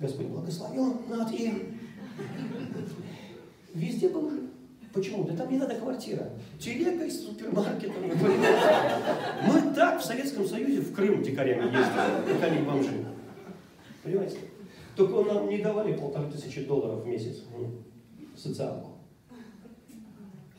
Господь 0.00 0.26
благословен 0.26 0.94
над 1.08 1.32
им. 1.32 1.78
Везде 3.74 4.08
бомжи. 4.08 4.48
Почему? 4.92 5.24
Да 5.24 5.34
там 5.34 5.50
не 5.50 5.58
надо 5.58 5.74
квартира. 5.76 6.30
Телега 6.58 7.04
из 7.06 7.24
супермаркета. 7.24 7.94
Мы 9.46 9.74
так 9.74 10.00
в 10.00 10.04
Советском 10.04 10.46
Союзе 10.46 10.80
в 10.80 10.94
Крым 10.94 11.22
дикарями 11.22 11.64
ездили, 11.64 12.40
как 12.40 12.50
они 12.50 12.62
бомжи. 12.62 13.04
Понимаете? 14.02 14.36
Только 14.94 15.22
нам 15.32 15.48
не 15.48 15.58
давали 15.58 15.94
полторы 15.94 16.30
тысячи 16.30 16.64
долларов 16.64 17.02
в 17.02 17.06
месяц 17.06 17.44
ну, 17.56 17.70
социалку. 18.36 18.91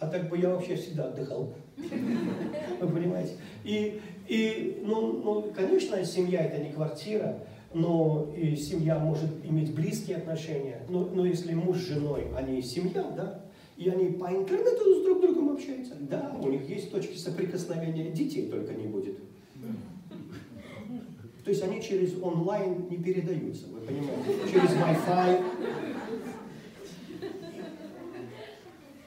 А 0.03 0.07
так 0.07 0.27
бы 0.27 0.37
я 0.37 0.49
вообще 0.49 0.75
всегда 0.75 1.05
отдыхал. 1.05 1.53
Вы 2.81 2.87
понимаете? 2.87 3.37
И, 3.63 4.01
и 4.27 4.81
ну, 4.83 5.13
ну, 5.23 5.51
конечно, 5.55 6.03
семья 6.03 6.41
это 6.41 6.61
не 6.61 6.71
квартира, 6.71 7.39
но 7.73 8.29
и 8.35 8.57
семья 8.57 8.99
может 8.99 9.29
иметь 9.45 9.73
близкие 9.73 10.17
отношения. 10.17 10.81
Но, 10.89 11.05
но 11.05 11.25
если 11.25 11.53
муж 11.53 11.77
с 11.77 11.87
женой, 11.87 12.27
они 12.35 12.61
семья, 12.61 13.03
да, 13.15 13.45
и 13.77 13.89
они 13.89 14.07
по 14.09 14.25
интернету 14.25 14.93
с 14.93 15.03
друг 15.05 15.21
другом 15.21 15.53
общаются, 15.53 15.95
да, 16.01 16.35
у 16.41 16.49
них 16.49 16.67
есть 16.67 16.91
точки 16.91 17.15
соприкосновения, 17.15 18.11
детей 18.11 18.49
только 18.49 18.73
не 18.73 18.87
будет. 18.87 19.17
То 21.45 21.49
есть 21.49 21.63
они 21.63 21.81
через 21.81 22.21
онлайн 22.21 22.87
не 22.89 22.97
передаются, 22.97 23.67
вы 23.67 23.79
понимаете? 23.81 24.33
Через 24.51 24.69
Wi-Fi, 24.71 25.43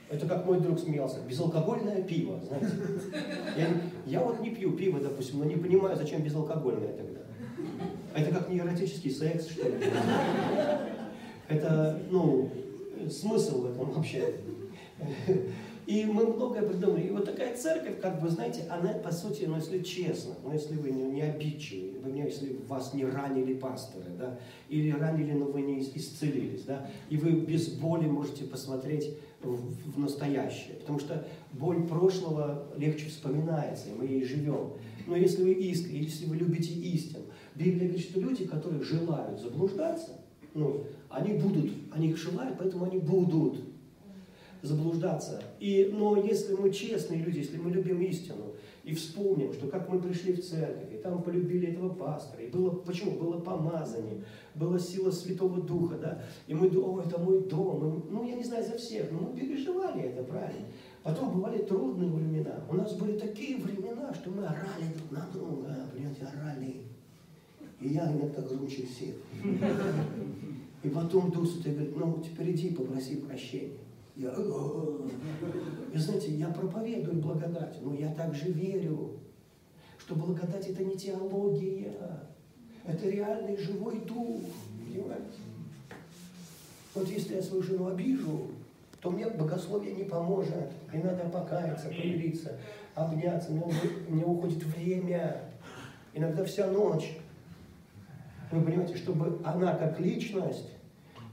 Это 0.08 0.26
как 0.26 0.46
мой 0.46 0.60
друг 0.60 0.78
смеялся, 0.78 1.18
безалкогольное 1.28 2.02
пиво, 2.02 2.40
знаете. 2.46 2.72
Я, 3.56 3.68
я 4.06 4.20
вот 4.24 4.40
не 4.40 4.50
пью 4.50 4.72
пиво, 4.72 5.00
допустим, 5.00 5.40
но 5.40 5.44
не 5.44 5.56
понимаю, 5.56 5.96
зачем 5.96 6.22
безалкогольное 6.22 6.92
тогда. 6.92 7.20
А 8.14 8.20
это 8.20 8.30
как 8.30 8.48
не 8.48 8.60
секс, 9.10 9.48
что 9.48 9.68
ли? 9.68 9.74
Это, 11.48 12.00
ну, 12.10 12.50
смысл 13.10 13.62
в 13.62 13.70
этом 13.72 13.90
вообще. 13.92 14.34
И 15.86 16.04
мы 16.04 16.26
многое 16.26 16.62
придумали. 16.62 17.02
И 17.02 17.10
вот 17.10 17.24
такая 17.24 17.56
церковь, 17.56 18.00
как 18.00 18.20
бы, 18.20 18.28
знаете, 18.28 18.64
она, 18.68 18.94
по 18.94 19.12
сути, 19.12 19.44
ну, 19.44 19.56
если 19.56 19.82
честно, 19.82 20.34
ну, 20.42 20.52
если 20.52 20.74
вы 20.74 20.90
не, 20.90 21.04
не 21.04 21.22
обидчивы, 21.22 21.96
если 22.26 22.56
вас 22.66 22.92
не 22.94 23.04
ранили 23.04 23.54
пасторы, 23.54 24.10
да, 24.18 24.38
или 24.68 24.90
ранили, 24.90 25.32
но 25.32 25.46
вы 25.46 25.62
не 25.62 25.80
исцелились, 25.80 26.62
да, 26.62 26.90
и 27.08 27.16
вы 27.16 27.32
без 27.32 27.68
боли 27.68 28.06
можете 28.06 28.44
посмотреть 28.44 29.16
в, 29.54 29.98
настоящее. 29.98 30.74
Потому 30.80 30.98
что 30.98 31.26
боль 31.52 31.86
прошлого 31.86 32.66
легче 32.76 33.06
вспоминается, 33.08 33.88
и 33.88 33.94
мы 33.94 34.06
ей 34.06 34.24
живем. 34.24 34.72
Но 35.06 35.16
если 35.16 35.42
вы 35.42 35.52
искренне, 35.52 36.00
если 36.00 36.26
вы 36.26 36.36
любите 36.36 36.72
истину, 36.72 37.24
Библия 37.54 37.88
говорит, 37.88 38.00
что 38.00 38.20
люди, 38.20 38.46
которые 38.46 38.82
желают 38.82 39.40
заблуждаться, 39.40 40.20
ну, 40.54 40.84
они 41.10 41.34
будут, 41.34 41.72
они 41.92 42.10
их 42.10 42.16
желают, 42.16 42.58
поэтому 42.58 42.84
они 42.84 42.98
будут 42.98 43.60
заблуждаться. 44.62 45.42
И, 45.60 45.90
но 45.92 46.16
если 46.16 46.54
мы 46.54 46.72
честные 46.72 47.22
люди, 47.22 47.38
если 47.38 47.56
мы 47.56 47.70
любим 47.70 48.00
истину, 48.02 48.54
и 48.86 48.94
вспомним, 48.94 49.52
что 49.52 49.66
как 49.66 49.88
мы 49.88 50.00
пришли 50.00 50.32
в 50.32 50.44
церковь, 50.44 50.94
и 50.94 50.96
там 50.98 51.20
полюбили 51.20 51.72
этого 51.72 51.88
пастора, 51.88 52.44
и 52.44 52.48
было, 52.48 52.70
почему? 52.70 53.18
Было 53.18 53.40
помазание, 53.40 54.22
была 54.54 54.78
сила 54.78 55.10
Святого 55.10 55.60
Духа, 55.60 55.96
да, 55.98 56.22
и 56.46 56.54
мы 56.54 56.70
думали, 56.70 57.02
о, 57.02 57.08
это 57.08 57.18
мой 57.18 57.42
дом, 57.48 57.84
и, 57.84 58.12
ну, 58.12 58.24
я 58.24 58.36
не 58.36 58.44
знаю 58.44 58.64
за 58.64 58.78
всех, 58.78 59.10
но 59.10 59.18
мы 59.18 59.36
переживали 59.36 60.02
это, 60.02 60.22
правильно. 60.22 60.66
Потом 61.02 61.34
бывали 61.34 61.58
трудные 61.58 62.10
времена. 62.10 62.60
У 62.70 62.74
нас 62.74 62.94
были 62.94 63.18
такие 63.18 63.58
времена, 63.58 64.14
что 64.14 64.30
мы 64.30 64.44
орали 64.44 64.92
друг 64.96 65.10
на 65.10 65.26
друга, 65.32 65.88
понимаете, 65.92 66.24
орали. 66.24 66.76
И 67.80 67.88
я 67.88 68.12
иногда 68.12 68.40
громче 68.42 68.86
всех. 68.86 69.16
И 70.84 70.88
потом 70.88 71.32
Дух 71.32 71.48
Святой 71.48 71.72
говорит, 71.74 71.96
ну, 71.96 72.22
теперь 72.22 72.52
иди 72.52 72.70
попроси 72.70 73.16
прощения. 73.16 73.78
Я, 74.16 74.34
и 75.92 75.98
знаете, 75.98 76.30
я 76.36 76.48
проповедую 76.48 77.20
благодать, 77.20 77.76
но 77.82 77.94
я 77.94 78.14
также 78.14 78.50
верю, 78.50 79.10
что 79.98 80.14
благодать 80.14 80.66
это 80.68 80.82
не 80.82 80.96
теология, 80.96 81.92
это 82.86 83.10
реальный 83.10 83.58
живой 83.58 84.00
дух, 84.00 84.40
понимаете? 84.86 85.40
Вот 86.94 87.08
если 87.08 87.34
я 87.34 87.42
свою 87.42 87.62
жену 87.62 87.88
обижу, 87.88 88.46
то 89.02 89.10
мне 89.10 89.28
богословие 89.28 89.92
не 89.92 90.04
поможет, 90.04 90.72
и 90.94 90.96
надо 90.96 91.28
покаяться, 91.28 91.88
помириться, 91.88 92.58
обняться, 92.94 93.52
мне, 93.52 93.66
мне 94.08 94.24
уходит 94.24 94.64
время, 94.64 95.42
иногда 96.14 96.42
вся 96.44 96.68
ночь. 96.68 97.18
Вы 98.50 98.62
понимаете, 98.62 98.96
чтобы 98.96 99.38
она 99.44 99.74
как 99.74 100.00
личность 100.00 100.70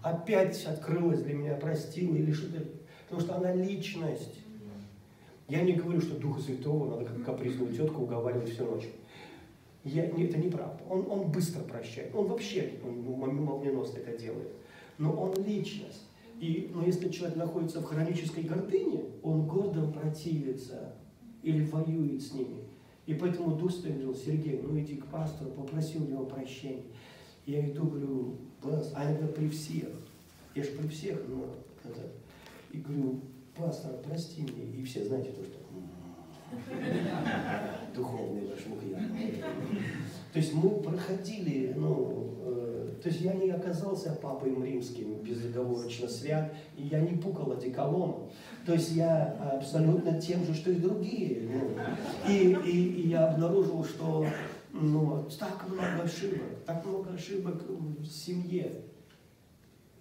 опять 0.03 0.63
открылась 0.65 1.23
для 1.23 1.33
меня, 1.33 1.55
простила 1.55 2.15
или 2.15 2.31
что-то. 2.31 2.65
Потому 3.09 3.21
что 3.21 3.35
она 3.37 3.53
личность. 3.53 4.39
Я 5.47 5.61
не 5.61 5.73
говорю, 5.73 6.01
что 6.01 6.19
Духа 6.19 6.41
Святого 6.41 6.89
надо 6.89 7.05
как 7.05 7.23
капризную 7.25 7.73
тетку 7.73 8.03
уговаривать 8.03 8.49
всю 8.49 8.65
ночь. 8.65 8.89
Я, 9.83 10.05
это 10.05 10.37
неправда. 10.37 10.81
Он, 10.89 11.05
он 11.09 11.31
быстро 11.31 11.61
прощает. 11.61 12.13
Он 12.15 12.27
вообще 12.27 12.73
он, 12.85 13.03
ну, 13.03 13.15
молниеносно 13.15 13.97
это 13.99 14.17
делает. 14.17 14.49
Но 14.97 15.11
он 15.11 15.33
личность. 15.43 16.07
И, 16.39 16.69
но 16.73 16.85
если 16.85 17.09
человек 17.09 17.37
находится 17.37 17.81
в 17.81 17.85
хронической 17.85 18.43
гордыне, 18.43 19.03
он 19.21 19.45
гордым 19.47 19.91
противится 19.91 20.93
или 21.41 21.65
воюет 21.65 22.21
с 22.21 22.33
ними. 22.33 22.63
И 23.05 23.13
поэтому 23.13 23.55
Дух 23.57 23.71
Святой 23.71 23.91
говорил, 23.91 24.15
Сергей, 24.15 24.61
ну 24.61 24.79
иди 24.79 24.95
к 24.95 25.05
пастору, 25.07 25.51
попроси 25.51 25.97
у 25.97 26.07
него 26.07 26.25
прощения. 26.25 26.83
Я 27.45 27.69
иду, 27.69 27.85
говорю, 27.85 28.37
пастор, 28.61 28.93
а 28.95 29.11
это 29.11 29.27
при 29.27 29.49
всех. 29.49 29.89
Я 30.55 30.63
же 30.63 30.71
при 30.71 30.87
всех, 30.87 31.21
но 31.27 31.45
это, 31.83 32.01
и 32.71 32.77
говорю, 32.77 33.19
пастор, 33.55 33.91
прости 34.07 34.41
меня. 34.41 34.63
И 34.77 34.83
все, 34.83 35.05
знаете, 35.05 35.31
то, 35.31 35.43
что 35.43 35.57
духовный 37.95 38.47
ваш 38.47 38.65
мухьян. 38.65 39.11
То 40.31 40.39
есть 40.39 40.53
мы 40.53 40.69
проходили, 40.69 41.73
ну, 41.75 42.29
э, 42.41 42.89
то 43.01 43.09
есть 43.09 43.21
я 43.21 43.33
не 43.33 43.51
оказался 43.51 44.17
папой 44.21 44.55
римским 44.55 45.15
безоговорочно 45.21 46.07
свят, 46.07 46.53
и 46.75 46.83
я 46.83 47.01
не 47.01 47.17
пукал 47.17 47.51
одеколоном. 47.51 48.29
То 48.65 48.73
есть 48.73 48.91
я 48.93 49.25
абсолютно 49.53 50.19
тем 50.19 50.43
же, 50.45 50.53
что 50.53 50.71
и 50.71 50.75
другие. 50.75 51.41
Ну, 51.51 52.31
и, 52.31 52.55
и, 52.65 53.01
и 53.01 53.09
я 53.09 53.27
обнаружил, 53.27 53.83
что 53.83 54.25
ну, 54.73 55.29
так 55.39 55.69
много 55.69 56.03
ошибок, 56.03 56.41
так 56.65 56.83
много 56.85 57.11
ошибок 57.11 57.63
в 57.69 58.05
семье, 58.05 58.81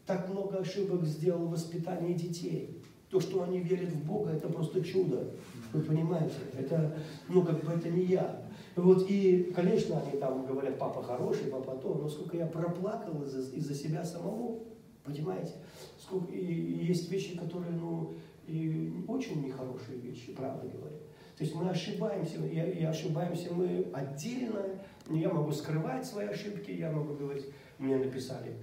так 0.06 0.28
много 0.28 0.58
ошибок 0.58 1.04
сделал 1.04 1.46
в 1.46 1.50
воспитании 1.50 2.14
детей. 2.14 2.82
То, 3.10 3.20
что 3.20 3.42
они 3.42 3.60
верят 3.60 3.90
в 3.90 4.06
Бога, 4.06 4.30
это 4.30 4.48
просто 4.48 4.82
чудо. 4.82 5.30
Вы 5.74 5.82
понимаете? 5.82 6.36
Это, 6.58 6.96
ну, 7.28 7.44
как 7.44 7.62
бы 7.62 7.72
это 7.72 7.90
не 7.90 8.04
я. 8.04 8.42
Вот, 8.74 9.04
и, 9.10 9.52
конечно, 9.54 10.00
они 10.00 10.18
там 10.18 10.46
говорят, 10.46 10.78
папа 10.78 11.02
хороший, 11.02 11.50
папа 11.50 11.76
то, 11.76 11.94
но 11.94 12.08
сколько 12.08 12.38
я 12.38 12.46
проплакал 12.46 13.22
из-за 13.24 13.40
из 13.54 13.82
себя 13.82 14.02
самого, 14.02 14.60
понимаете? 15.04 15.52
Сколько, 16.00 16.32
и, 16.32 16.40
и 16.40 16.86
есть 16.86 17.10
вещи, 17.12 17.36
которые, 17.36 17.72
ну, 17.72 18.14
и 18.46 19.04
очень 19.06 19.44
нехорошие 19.44 19.98
вещи, 19.98 20.32
правда 20.32 20.66
говоря. 20.66 20.96
То 21.36 21.44
есть 21.44 21.54
мы 21.54 21.70
ошибаемся, 21.70 22.44
и 22.44 22.84
ошибаемся 22.84 23.52
мы 23.52 23.86
отдельно. 23.92 24.60
Я 25.08 25.30
могу 25.30 25.52
скрывать 25.52 26.06
свои 26.06 26.26
ошибки, 26.26 26.70
я 26.70 26.90
могу 26.90 27.14
говорить, 27.14 27.46
мне 27.78 27.96
написали, 27.96 28.54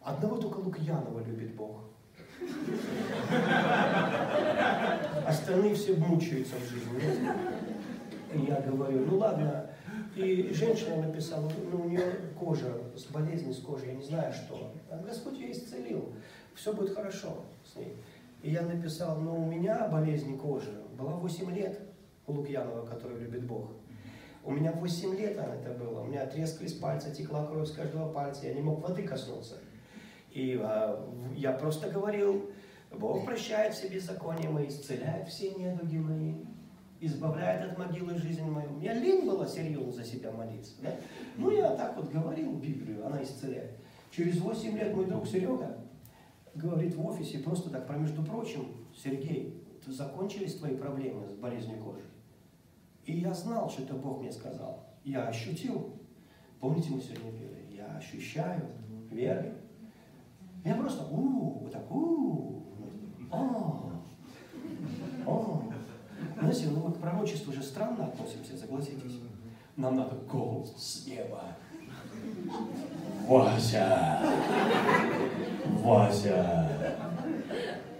одного 0.00 0.36
только 0.36 0.58
Лукьянова 0.58 1.24
любит 1.24 1.54
Бог. 1.54 1.80
Остальные 5.26 5.74
все 5.74 5.96
мучаются 5.96 6.54
в 6.56 6.64
жизни. 6.68 7.32
И 8.34 8.40
я 8.46 8.60
говорю, 8.60 9.04
ну 9.06 9.18
ладно. 9.18 9.70
И 10.14 10.52
женщина 10.52 10.96
написала, 11.02 11.50
ну 11.70 11.82
у 11.82 11.88
нее 11.88 12.02
кожа, 12.38 12.72
с 12.96 13.04
болезнью 13.04 13.54
с 13.54 13.60
кожей, 13.60 13.88
я 13.88 13.94
не 13.94 14.02
знаю 14.02 14.32
что. 14.32 14.72
А 14.90 14.98
Господь 14.98 15.38
ее 15.38 15.52
исцелил. 15.52 16.12
Все 16.54 16.72
будет 16.72 16.94
хорошо 16.94 17.44
с 17.64 17.76
ней. 17.76 17.94
И 18.42 18.50
я 18.50 18.62
написал, 18.62 19.20
ну 19.20 19.42
у 19.42 19.46
меня 19.46 19.88
болезнь 19.88 20.36
кожи 20.38 20.82
была 20.96 21.12
8 21.12 21.54
лет. 21.54 21.80
Лукьянова, 22.28 22.86
который 22.86 23.18
любит 23.18 23.46
Бог. 23.46 23.70
У 24.44 24.52
меня 24.52 24.72
8 24.72 25.16
лет 25.16 25.36
это 25.36 25.74
было, 25.74 26.00
у 26.00 26.04
меня 26.06 26.24
трескались 26.26 26.74
пальцы, 26.74 27.12
текла 27.14 27.46
кровь 27.46 27.68
с 27.68 27.72
каждого 27.72 28.12
пальца, 28.12 28.46
я 28.46 28.54
не 28.54 28.62
мог 28.62 28.80
воды 28.80 29.02
коснуться. 29.02 29.56
И 30.30 30.58
а, 30.62 31.06
я 31.34 31.52
просто 31.52 31.90
говорил, 31.90 32.50
Бог 32.92 33.24
прощает 33.26 33.74
все 33.74 33.88
беззакония 33.88 34.48
мои, 34.48 34.68
исцеляет 34.68 35.28
все 35.28 35.50
недуги 35.50 35.96
мои, 35.96 36.34
избавляет 37.00 37.72
от 37.72 37.78
могилы 37.78 38.16
жизнь 38.16 38.42
мою. 38.42 38.70
Мне 38.70 38.92
лень 38.94 39.26
было 39.26 39.46
серьезно 39.46 39.92
за 39.92 40.04
себя 40.04 40.30
молиться. 40.32 40.72
Да? 40.82 40.94
Ну, 41.36 41.50
я 41.50 41.70
так 41.76 41.96
вот 41.96 42.10
говорил 42.10 42.52
Библию, 42.52 43.06
она 43.06 43.22
исцеляет. 43.22 43.72
Через 44.10 44.40
8 44.40 44.78
лет 44.78 44.94
мой 44.94 45.06
друг 45.06 45.26
Серега 45.26 45.76
говорит 46.54 46.94
в 46.94 47.06
офисе 47.06 47.38
просто 47.38 47.70
так, 47.70 47.86
про 47.86 47.96
между 47.96 48.22
прочим, 48.22 48.68
Сергей, 48.96 49.62
закончились 49.86 50.56
твои 50.56 50.76
проблемы 50.76 51.28
с 51.28 51.34
болезнью 51.34 51.78
кожи? 51.78 52.02
И 53.08 53.20
я 53.20 53.32
знал, 53.32 53.70
что 53.70 53.84
это 53.84 53.94
Бог 53.94 54.20
мне 54.20 54.30
сказал. 54.30 54.84
Я 55.02 55.28
ощутил. 55.28 55.94
Помните, 56.60 56.90
мы 56.90 57.00
сегодня 57.00 57.32
пели? 57.32 57.74
Я 57.74 57.86
ощущаю 57.96 58.66
верой. 59.10 59.54
Я 60.62 60.74
просто 60.74 61.04
у 61.10 61.58
вот 61.60 61.72
так 61.72 61.90
у 61.90 62.64
о 63.30 63.92
о 65.26 65.62
Знаете, 66.38 66.66
ну 66.70 66.86
мы 66.86 66.92
к 66.92 66.98
пророчеству 66.98 67.50
уже 67.50 67.62
странно 67.62 68.08
относимся, 68.08 68.58
согласитесь. 68.58 69.22
Нам 69.76 69.96
надо 69.96 70.14
голос 70.30 70.74
с 70.76 71.06
неба. 71.06 71.44
Вася! 73.26 74.20
Вася! 75.82 76.68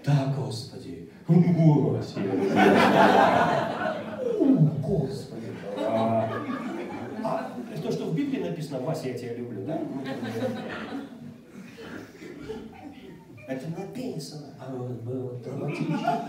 Да, 0.05 0.35
Господи! 0.37 1.11
Вася! 1.27 2.21
Господи! 4.89 5.53
А, 5.87 6.31
а 7.23 7.51
то, 7.83 7.93
что 7.93 8.07
в 8.07 8.15
Библии 8.15 8.43
написано, 8.69 8.81
Вася, 8.81 9.09
я 9.09 9.19
тебя 9.19 9.35
люблю, 9.35 9.65
да? 9.65 9.81
Это 13.47 13.67
написано. 13.69 14.49
А 14.61 14.75
вот 14.75 14.91
было 15.03 15.39
драматично. 15.39 16.29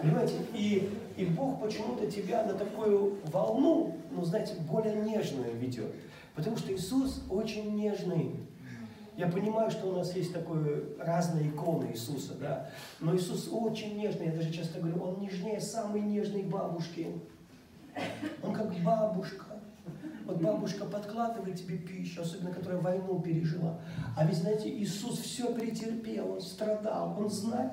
Понимаете? 0.00 0.34
И, 0.54 0.88
и 1.16 1.24
Бог 1.26 1.60
почему-то 1.60 2.08
тебя 2.08 2.44
на 2.44 2.54
такую 2.54 3.16
волну, 3.24 3.96
ну, 4.12 4.24
знаете, 4.24 4.54
более 4.70 4.94
нежную 4.94 5.56
ведет. 5.56 5.92
Потому 6.36 6.56
что 6.56 6.72
Иисус 6.72 7.24
очень 7.28 7.74
нежный. 7.74 8.36
Я 9.16 9.26
понимаю, 9.26 9.70
что 9.70 9.88
у 9.88 9.96
нас 9.96 10.14
есть 10.14 10.32
такое 10.32 10.84
разные 10.98 11.48
иконы 11.48 11.90
Иисуса, 11.90 12.34
да. 12.34 12.70
Но 13.00 13.16
Иисус 13.16 13.48
очень 13.50 13.98
нежный. 13.98 14.26
Я 14.26 14.32
даже 14.32 14.52
часто 14.52 14.78
говорю, 14.78 15.02
Он 15.02 15.20
нежнее 15.20 15.60
самой 15.60 16.02
нежной 16.02 16.42
бабушки. 16.42 17.08
Он 18.44 18.54
как 18.54 18.72
бабушка. 18.78 19.49
Вот 20.30 20.40
бабушка 20.40 20.84
подкладывает 20.84 21.56
тебе 21.56 21.76
пищу, 21.76 22.22
особенно 22.22 22.52
которая 22.52 22.80
войну 22.80 23.20
пережила. 23.20 23.80
А 24.16 24.24
ведь, 24.24 24.36
знаете, 24.36 24.68
Иисус 24.68 25.18
все 25.18 25.52
претерпел, 25.52 26.34
Он 26.34 26.40
страдал, 26.40 27.16
Он 27.18 27.28
знает. 27.28 27.72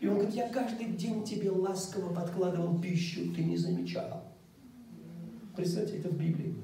И 0.00 0.08
Он 0.08 0.16
говорит, 0.16 0.34
я 0.34 0.48
каждый 0.48 0.86
день 0.86 1.22
тебе 1.22 1.50
ласково 1.50 2.12
подкладывал 2.12 2.80
пищу, 2.80 3.32
ты 3.32 3.44
не 3.44 3.56
замечал. 3.56 4.24
Представьте, 5.54 5.98
это 5.98 6.08
в 6.08 6.18
Библии. 6.18 6.56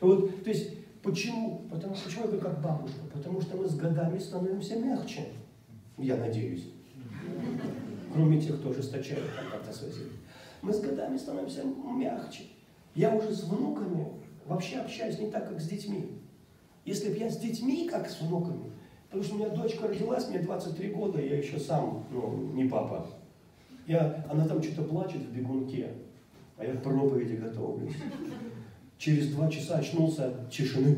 Вот, 0.00 0.42
то 0.42 0.48
есть, 0.48 0.70
почему? 1.02 1.66
Потому, 1.70 1.94
почему 1.94 2.22
я 2.22 2.28
говорю 2.28 2.42
как 2.42 2.62
бабушка? 2.62 3.00
Потому 3.12 3.42
что 3.42 3.58
мы 3.58 3.68
с 3.68 3.74
годами 3.76 4.18
становимся 4.18 4.78
мягче. 4.78 5.26
Я 5.98 6.16
надеюсь. 6.16 6.70
Кроме 8.14 8.40
тех, 8.40 8.60
кто 8.60 8.70
ожесточает 8.70 9.24
как-то 9.52 9.72
свои 9.74 9.90
мы 10.62 10.72
с 10.72 10.80
годами 10.80 11.18
становимся 11.18 11.62
мягче. 11.64 12.44
Я 12.96 13.14
уже 13.14 13.30
с 13.34 13.44
внуками 13.44 14.08
вообще 14.46 14.78
общаюсь 14.78 15.18
не 15.18 15.30
так, 15.30 15.50
как 15.50 15.60
с 15.60 15.68
детьми. 15.68 16.08
Если 16.86 17.10
бы 17.10 17.18
я 17.18 17.30
с 17.30 17.36
детьми, 17.36 17.86
как 17.86 18.08
с 18.08 18.22
внуками, 18.22 18.70
потому 19.04 19.22
что 19.22 19.34
у 19.34 19.38
меня 19.38 19.50
дочка 19.50 19.86
родилась, 19.86 20.26
мне 20.28 20.38
23 20.38 20.88
года, 20.92 21.20
я 21.20 21.36
еще 21.36 21.60
сам, 21.60 22.06
ну, 22.10 22.52
не 22.54 22.64
папа. 22.64 23.06
Я, 23.86 24.24
она 24.30 24.48
там 24.48 24.62
что-то 24.62 24.84
плачет 24.84 25.20
в 25.20 25.30
бегунке, 25.30 25.92
а 26.56 26.64
я 26.64 26.72
к 26.72 26.82
проповеди 26.82 27.34
готовлюсь. 27.34 27.94
Через 28.96 29.28
два 29.28 29.50
часа 29.50 29.76
очнулся 29.76 30.28
от 30.28 30.50
тишины. 30.50 30.96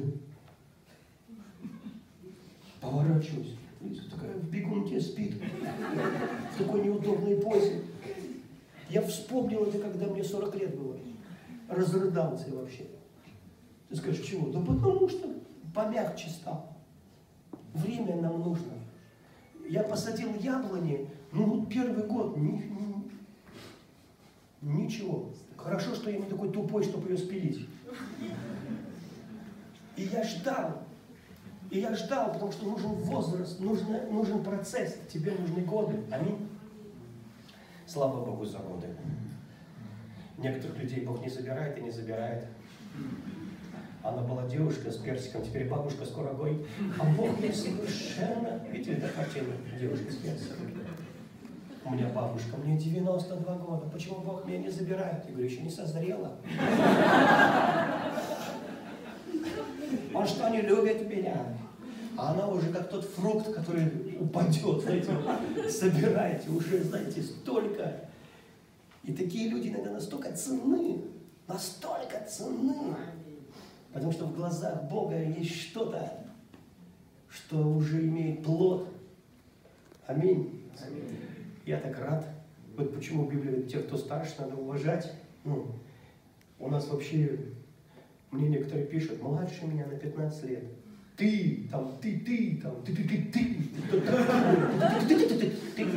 Поворачиваюсь. 2.80 3.56
Такая 4.08 4.34
в 4.34 4.48
бегунке 4.48 5.00
спит. 5.00 5.34
В 6.54 6.58
такой 6.58 6.84
неудобной 6.84 7.37
позе. 7.38 7.80
Я 8.88 9.02
вспомнил 9.02 9.64
это, 9.64 9.80
когда 9.80 10.06
мне 10.06 10.22
40 10.22 10.54
лет 10.54 10.78
было. 10.78 10.96
Разрыдался 11.68 12.54
вообще. 12.54 12.87
Ты 13.88 13.96
скажешь, 13.96 14.26
чего? 14.26 14.50
Да 14.50 14.61
потому 14.61 15.09
что 15.09 15.28
помягче 15.74 16.31
стал. 16.31 16.76
Время 17.74 18.16
нам 18.16 18.40
нужно. 18.40 18.72
Я 19.68 19.83
посадил 19.83 20.35
яблони, 20.37 21.11
ну 21.31 21.66
первый 21.66 22.07
год, 22.07 22.38
ни, 22.38 22.62
ни, 22.62 23.11
ничего. 24.62 25.31
Хорошо, 25.57 25.94
что 25.94 26.11
я 26.11 26.18
не 26.18 26.24
такой 26.24 26.50
тупой, 26.50 26.83
чтобы 26.83 27.11
ее 27.11 27.18
спилить. 27.18 27.68
И 29.96 30.04
я 30.04 30.24
ждал. 30.24 30.83
И 31.70 31.81
я 31.81 31.94
ждал, 31.94 32.33
потому 32.33 32.50
что 32.50 32.66
нужен 32.66 32.92
возраст, 32.92 33.61
нужен, 33.61 34.11
нужен 34.11 34.42
процесс, 34.42 34.96
тебе 35.12 35.33
нужны 35.33 35.62
годы. 35.62 36.02
Аминь. 36.11 36.48
Слава 37.87 38.24
Богу 38.24 38.46
за 38.46 38.59
роды. 38.59 38.87
Некоторых 40.38 40.79
людей 40.79 41.01
Бог 41.01 41.20
не 41.20 41.29
забирает 41.29 41.77
и 41.79 41.81
не 41.81 41.90
забирает. 41.90 42.46
Она 44.03 44.22
была 44.22 44.46
девушка 44.46 44.90
с 44.90 44.96
персиком, 44.96 45.42
теперь 45.42 45.68
бабушка 45.68 46.05
с 46.05 46.11
курагой. 46.11 46.64
А 46.98 47.05
Бог 47.05 47.38
мне 47.38 47.53
совершенно... 47.53 48.61
Видите, 48.70 48.92
это 48.94 49.09
картина 49.09 49.53
девушка 49.79 50.12
с 50.12 50.16
персиком. 50.16 50.57
У 51.85 51.90
меня 51.90 52.09
бабушка, 52.09 52.57
мне 52.57 52.79
92 52.79 53.57
года. 53.57 53.88
Почему 53.88 54.20
Бог 54.20 54.46
меня 54.46 54.59
не 54.59 54.70
забирает? 54.70 55.24
Я 55.24 55.33
говорю, 55.33 55.48
еще 55.48 55.62
не 55.62 55.70
созрела. 55.70 56.37
Он 60.14 60.27
что, 60.27 60.48
не 60.51 60.62
любит 60.62 61.09
меня? 61.09 61.46
А 62.16 62.33
она 62.33 62.48
уже 62.48 62.70
как 62.72 62.90
тот 62.90 63.05
фрукт, 63.05 63.53
который 63.53 64.16
упадет, 64.20 64.83
знаете, 64.83 65.11
собираете, 65.70 66.51
уже, 66.51 66.83
знаете, 66.83 67.22
столько. 67.22 68.09
И 69.08 69.12
такие 69.14 69.48
люди 69.48 69.68
иногда 69.68 69.90
настолько 69.90 70.30
ценны, 70.36 71.00
настолько 71.46 72.20
ценны, 72.28 72.94
потому 73.90 74.12
что 74.12 74.26
в 74.26 74.36
глазах 74.36 74.82
Бога 74.90 75.18
есть 75.18 75.62
что-то, 75.62 76.12
что 77.30 77.56
уже 77.56 78.06
имеет 78.06 78.44
плод. 78.44 78.86
Аминь. 80.06 80.62
Аминь. 80.86 81.16
Я 81.64 81.80
так 81.80 81.98
рад. 81.98 82.28
Вот 82.76 82.94
почему 82.94 83.24
в 83.24 83.32
Библии 83.32 83.62
тех, 83.62 83.86
кто 83.86 83.96
старше, 83.96 84.34
надо 84.40 84.56
уважать. 84.56 85.10
Ну, 85.42 85.68
у 86.58 86.68
нас 86.68 86.86
вообще, 86.88 87.46
мне 88.30 88.50
некоторые 88.50 88.86
пишут, 88.86 89.22
младше 89.22 89.64
меня 89.64 89.86
на 89.86 89.96
15 89.96 90.44
лет 90.44 90.64
ты, 91.16 91.66
там, 91.68 91.98
ты, 92.00 92.20
ты, 92.20 92.60
там, 92.62 92.84
ты, 92.84 92.94
ты, 92.94 93.02
ты, 93.02 93.18
ты, 93.32 93.64
ты, 95.74 95.88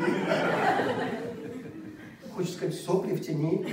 Хочешь 2.35 2.53
сказать, 2.53 2.75
сопли 2.75 3.13
в 3.13 3.21
тени. 3.21 3.65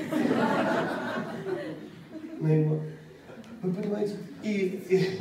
На 2.40 2.48
его. 2.48 2.80
Вы 3.62 3.72
понимаете? 3.72 4.16
И, 4.42 4.50
и... 4.88 5.18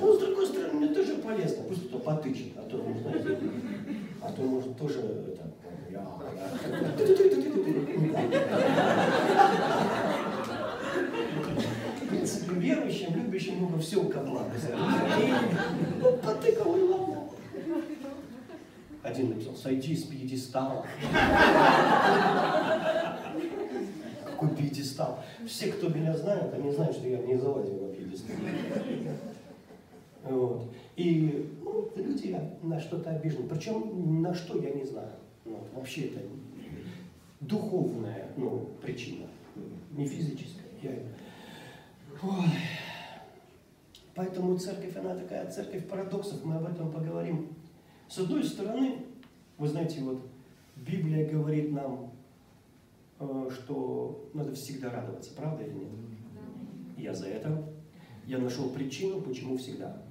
Ну, 0.00 0.12
с 0.12 0.18
другой 0.18 0.46
стороны, 0.46 0.74
мне 0.74 0.88
тоже 0.88 1.14
полезно. 1.16 1.64
Пусть 1.64 1.88
кто 1.88 1.98
потычет, 1.98 2.56
а 2.56 2.62
то, 2.62 2.76
ну, 2.76 2.96
знаете, 3.00 3.38
а 4.20 4.30
то, 4.30 4.42
может, 4.42 4.76
тоже 4.78 5.00
это, 5.00 5.52
я, 5.90 6.06
верующим, 12.66 13.14
любящим 13.16 13.60
Бога 13.60 13.78
все 13.78 14.02
ко 14.04 14.20
благу. 14.20 14.50
Ну, 16.00 16.12
потыкал 16.18 16.76
и 16.76 16.82
ладно. 16.82 17.15
Один 19.06 19.28
написал, 19.30 19.54
сойди 19.54 19.94
с 19.94 20.02
пьедестала. 20.02 20.84
Какой 24.24 24.48
пьедестал? 24.56 25.22
Все, 25.46 25.68
кто 25.68 25.88
меня 25.88 26.16
знают, 26.16 26.52
они 26.52 26.72
знают, 26.72 26.96
что 26.96 27.06
я 27.08 27.18
не 27.18 27.38
залазил 27.38 27.86
на 27.86 27.94
пьедестал. 27.94 28.34
Вот. 30.24 30.72
И 30.96 31.48
ну, 31.62 31.88
люди 31.94 32.36
на 32.62 32.80
что-то 32.80 33.10
обижены. 33.10 33.48
Причем 33.48 34.22
на 34.22 34.34
что, 34.34 34.58
я 34.58 34.72
не 34.72 34.84
знаю. 34.84 35.12
Вот. 35.44 35.68
Вообще 35.72 36.06
это 36.06 36.20
духовная 37.40 38.26
ну, 38.36 38.70
причина, 38.82 39.26
не 39.92 40.08
физическая. 40.08 40.66
Я. 40.82 40.90
Поэтому 44.16 44.58
церковь, 44.58 44.96
она 44.96 45.14
такая 45.14 45.48
церковь 45.48 45.86
парадоксов, 45.86 46.44
мы 46.44 46.56
об 46.56 46.66
этом 46.66 46.90
поговорим. 46.90 47.50
С 48.08 48.18
одной 48.18 48.44
стороны, 48.44 48.98
вы 49.58 49.68
знаете, 49.68 50.00
вот 50.02 50.20
Библия 50.76 51.28
говорит 51.28 51.72
нам 51.72 52.12
э, 53.18 53.50
что 53.52 54.28
надо 54.34 54.54
всегда 54.54 54.90
радоваться, 54.90 55.34
правда 55.34 55.64
или 55.64 55.72
нет? 55.72 55.90
Я 56.96 57.14
за 57.14 57.26
это. 57.26 57.64
Я 58.26 58.38
нашел 58.38 58.70
причину, 58.70 59.20
почему 59.20 59.56
всегда. 59.58 60.02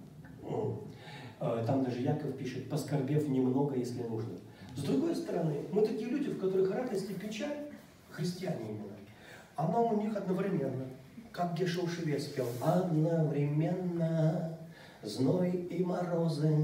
Э, 1.40 1.64
там 1.66 1.84
даже 1.84 2.02
Яков 2.02 2.38
пишет, 2.38 2.70
поскорбев 2.70 3.28
немного, 3.28 3.76
если 3.76 4.04
нужно. 4.04 4.34
С 4.76 4.84
другой 4.84 5.16
стороны, 5.16 5.62
мы 5.72 5.86
такие 5.86 6.10
люди, 6.10 6.30
в 6.30 6.40
которых 6.40 6.72
радость 6.72 7.10
и 7.10 7.14
печаль, 7.14 7.70
христиане 8.10 8.72
именно, 8.72 8.96
она 9.56 9.80
у 9.80 10.02
них 10.02 10.16
одновременно. 10.16 10.86
Как 11.32 11.58
Гешел 11.58 11.88
Шевец 11.88 12.24
спел. 12.24 12.48
Одновременно 12.62 14.58
зной 15.02 15.52
и 15.52 15.84
морозы, 15.84 16.56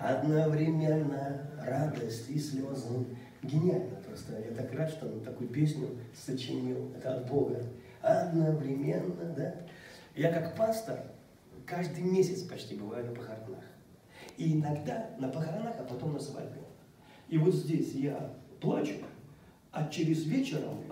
одновременно 0.00 1.46
радость 1.62 2.30
и 2.30 2.38
слезы. 2.38 3.06
Гениально 3.42 3.96
просто. 4.06 4.32
Я 4.38 4.54
так 4.54 4.72
рад, 4.74 4.90
что 4.90 5.06
он 5.06 5.20
такую 5.20 5.48
песню 5.48 5.88
сочинил. 6.14 6.90
Это 6.96 7.16
от 7.16 7.28
Бога. 7.28 7.62
Одновременно, 8.02 9.34
да. 9.36 9.54
Я 10.16 10.32
как 10.32 10.56
пастор 10.56 11.00
каждый 11.66 12.02
месяц 12.02 12.42
почти 12.42 12.74
бываю 12.74 13.06
на 13.06 13.12
похоронах. 13.12 13.64
И 14.36 14.54
иногда 14.54 15.10
на 15.18 15.28
похоронах, 15.28 15.74
а 15.78 15.84
потом 15.84 16.14
на 16.14 16.20
свадьбе. 16.20 16.60
И 17.28 17.38
вот 17.38 17.54
здесь 17.54 17.92
я 17.92 18.32
плачу, 18.60 18.94
а 19.70 19.88
через 19.88 20.24
вечером... 20.24 20.82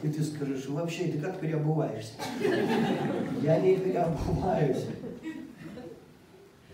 И 0.00 0.08
ты 0.08 0.22
скажешь, 0.22 0.66
вообще, 0.68 1.08
ты 1.08 1.18
как 1.18 1.40
переобуваешься? 1.40 2.12
Я 3.48 3.60
не 3.60 3.78
переобуваюсь. 3.78 4.84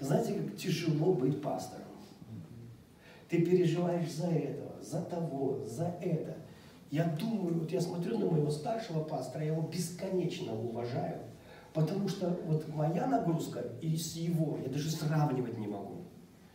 Знаете, 0.01 0.35
как 0.35 0.57
тяжело 0.57 1.13
быть 1.13 1.41
пастором? 1.41 1.87
Ты 3.29 3.43
переживаешь 3.47 4.11
за 4.11 4.27
этого, 4.27 4.83
за 4.83 5.01
того, 5.03 5.65
за 5.65 5.95
это. 6.03 6.37
Я 6.91 7.05
думаю, 7.05 7.61
вот 7.61 7.71
я 7.71 7.81
смотрю 7.81 8.19
на 8.19 8.27
моего 8.27 8.51
старшего 8.51 9.05
пастора, 9.05 9.45
я 9.45 9.53
его 9.53 9.63
бесконечно 9.63 10.53
уважаю, 10.53 11.21
потому 11.73 12.09
что 12.09 12.37
вот 12.47 12.67
моя 12.75 13.07
нагрузка 13.07 13.65
и 13.81 13.97
с 13.97 14.17
его, 14.17 14.59
я 14.61 14.69
даже 14.69 14.91
сравнивать 14.91 15.57
не 15.57 15.69
могу. 15.69 16.03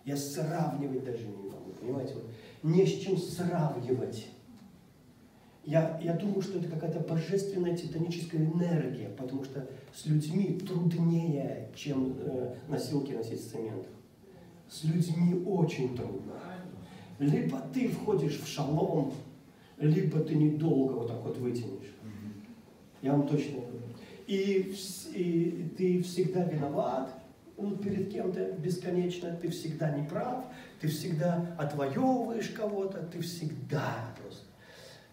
Я 0.04 0.18
сравнивать 0.18 1.06
даже 1.06 1.26
не 1.28 1.50
могу, 1.50 1.72
понимаете? 1.80 2.16
Вот, 2.16 2.26
не 2.64 2.86
с 2.86 3.00
чем 3.00 3.18
сравнивать. 3.18 4.28
Я, 5.66 6.00
я 6.02 6.14
думаю, 6.14 6.42
что 6.42 6.60
это 6.60 6.68
какая-то 6.68 7.00
божественная 7.02 7.76
титаническая 7.76 8.42
энергия, 8.42 9.10
потому 9.10 9.44
что 9.44 9.68
с 9.94 10.06
людьми 10.06 10.58
труднее, 10.60 11.70
чем 11.76 12.16
э, 12.20 12.56
носилки 12.68 13.12
носить 13.12 13.42
с 13.42 13.50
цементом. 13.52 13.92
С 14.70 14.84
людьми 14.84 15.44
очень 15.46 15.96
трудно. 15.96 16.34
Либо 17.20 17.60
ты 17.74 17.90
входишь 17.90 18.40
в 18.40 18.48
шалом, 18.48 19.14
либо 19.78 20.20
ты 20.20 20.36
недолго 20.36 20.94
вот 20.94 21.08
так 21.08 21.24
вот 21.24 21.38
вытянешь. 21.38 21.94
Я 23.02 23.14
вам 23.14 23.28
точно 23.28 23.62
говорю. 23.62 23.80
И, 24.28 24.76
и 25.14 25.70
ты 25.78 26.02
всегда 26.04 26.44
виноват 26.44 27.20
ну, 27.58 27.76
перед 27.76 28.12
кем-то 28.12 28.52
бесконечно, 28.54 29.36
ты 29.36 29.50
всегда 29.50 29.92
не 29.92 30.08
прав, 30.08 30.46
ты 30.80 30.88
всегда 30.88 31.56
отвоевываешь 31.58 32.50
кого-то, 32.50 33.00
ты 33.00 33.22
всегда 33.22 34.14
просто. 34.22 34.46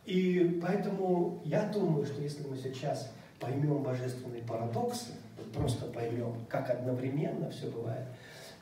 И 0.07 0.59
поэтому 0.63 1.41
я 1.45 1.69
думаю, 1.69 2.07
что 2.07 2.23
если 2.23 2.47
мы 2.49 2.57
сейчас 2.57 3.13
поймем 3.39 3.83
божественные 3.83 4.43
парадоксы, 4.43 5.13
просто 5.53 5.87
поймем, 5.87 6.35
как 6.49 6.71
одновременно 6.71 7.51
все 7.51 7.71
бывает, 7.71 8.07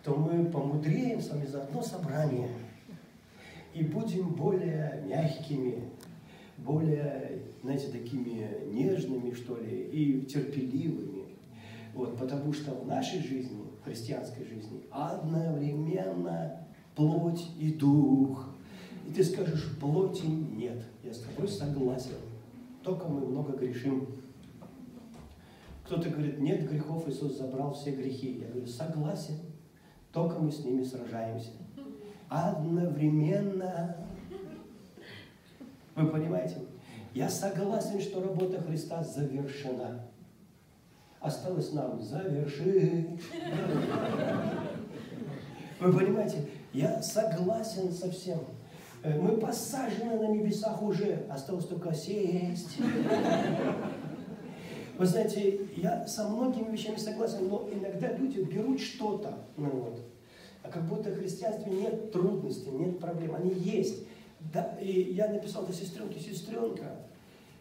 то 0.03 0.15
мы 0.17 0.45
помудреем 0.47 1.21
с 1.21 1.31
вами 1.31 1.47
за 1.47 1.63
одно 1.63 1.83
собрание– 1.83 2.49
и 3.75 3.83
будем 3.83 4.29
более 4.29 5.03
мягкими, 5.07 5.83
более, 6.59 7.43
знаете, 7.63 7.89
такими 7.89 8.49
нежными, 8.73 9.35
что 9.35 9.57
ли, 9.57 9.89
и 9.93 10.25
терпеливыми. 10.27 11.25
Вот, 11.93 12.17
потому 12.17 12.53
что 12.53 12.73
в 12.73 12.87
нашей 12.87 13.21
жизни, 13.21 13.65
в 13.81 13.85
христианской 13.85 14.45
жизни, 14.45 14.85
одновременно 14.91 16.61
плоть 16.95 17.49
и 17.59 17.73
дух. 17.73 18.54
И 19.07 19.13
ты 19.13 19.25
скажешь, 19.25 19.77
плоти 19.79 20.27
нет. 20.27 20.83
Я 21.03 21.13
с 21.13 21.21
тобой 21.21 21.49
согласен. 21.49 22.17
Только 22.83 23.07
мы 23.09 23.27
много 23.27 23.57
грешим. 23.57 24.09
Кто-то 25.85 26.09
говорит, 26.09 26.39
нет 26.39 26.69
грехов, 26.69 27.09
Иисус 27.09 27.37
забрал 27.37 27.75
все 27.75 27.95
грехи. 27.95 28.39
Я 28.41 28.49
говорю, 28.49 28.67
согласен. 28.67 29.37
Только 30.13 30.39
мы 30.39 30.51
с 30.51 30.65
ними 30.65 30.83
сражаемся 30.85 31.51
одновременно. 32.29 33.97
Вы 35.95 36.07
понимаете? 36.09 36.57
Я 37.13 37.29
согласен, 37.29 38.01
что 38.01 38.23
работа 38.23 38.61
Христа 38.61 39.03
завершена. 39.05 40.07
Осталось 41.21 41.73
нам 41.73 42.03
завершить. 42.03 43.21
Вы 45.81 45.93
понимаете? 45.93 46.49
Я 46.73 47.01
согласен 47.03 47.93
со 47.93 48.11
всем. 48.11 48.41
Э, 49.05 49.21
мы 49.21 49.37
посажены 49.37 50.19
на 50.19 50.29
небесах 50.29 50.83
уже, 50.83 51.27
осталось 51.31 51.67
только 51.67 51.95
сесть. 51.95 52.79
Вы 54.99 55.07
знаете, 55.07 55.61
я 55.77 56.07
со 56.07 56.29
многими 56.29 56.73
вещами 56.73 56.97
согласен, 56.97 57.49
но 57.49 57.69
иногда 57.71 58.13
люди 58.13 58.41
берут 58.41 58.81
что-то, 58.81 59.35
ну 59.57 59.69
вот, 59.69 60.01
а 60.63 60.71
как 60.71 60.87
будто 60.87 61.11
в 61.11 61.19
христианстве 61.19 61.71
нет 61.71 62.13
трудностей, 62.13 62.71
нет 62.71 62.99
проблем. 62.99 63.35
Они 63.35 63.53
есть. 63.53 64.07
Да, 64.53 64.77
и 64.81 65.13
я 65.13 65.29
написал 65.29 65.65
для 65.67 65.75
сестренки, 65.75 66.19
сестренка, 66.19 66.97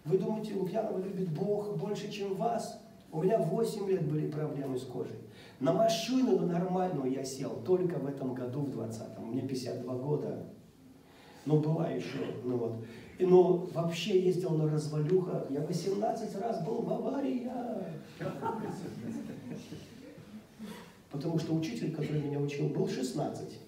вы 0.06 0.18
думаете, 0.18 0.54
Лукьянова 0.54 0.98
любит 0.98 1.30
Бог 1.30 1.78
больше, 1.78 2.12
чем 2.12 2.36
вас? 2.36 2.80
У 3.12 3.22
меня 3.22 3.38
8 3.38 3.90
лет 3.90 4.10
были 4.10 4.30
проблемы 4.30 4.78
с 4.78 4.84
кожей. 4.84 5.16
На 5.60 5.72
машину 5.72 6.40
на 6.40 6.46
нормальную 6.46 7.12
я 7.12 7.24
сел 7.24 7.62
только 7.66 7.96
в 8.00 8.08
этом 8.08 8.34
году, 8.34 8.62
в 8.62 8.78
20-м. 8.78 9.28
Мне 9.28 9.42
52 9.42 9.96
года. 9.96 10.46
Но 11.46 11.58
была 11.58 11.90
еще, 11.90 12.20
ну 12.44 12.58
вот. 12.58 12.76
И, 13.18 13.26
ну, 13.26 13.70
вообще 13.74 14.20
ездил 14.20 14.52
на 14.52 14.72
развалюхах. 14.72 15.50
Я 15.50 15.62
18 15.62 16.42
раз 16.42 16.66
был 16.66 16.82
в 16.82 16.92
аварии. 16.92 17.50
Потому 21.12 21.38
что 21.38 21.54
учитель, 21.54 21.94
который 21.94 22.22
меня 22.22 22.40
учил, 22.40 22.70
был 22.70 22.88
16. 22.88 23.60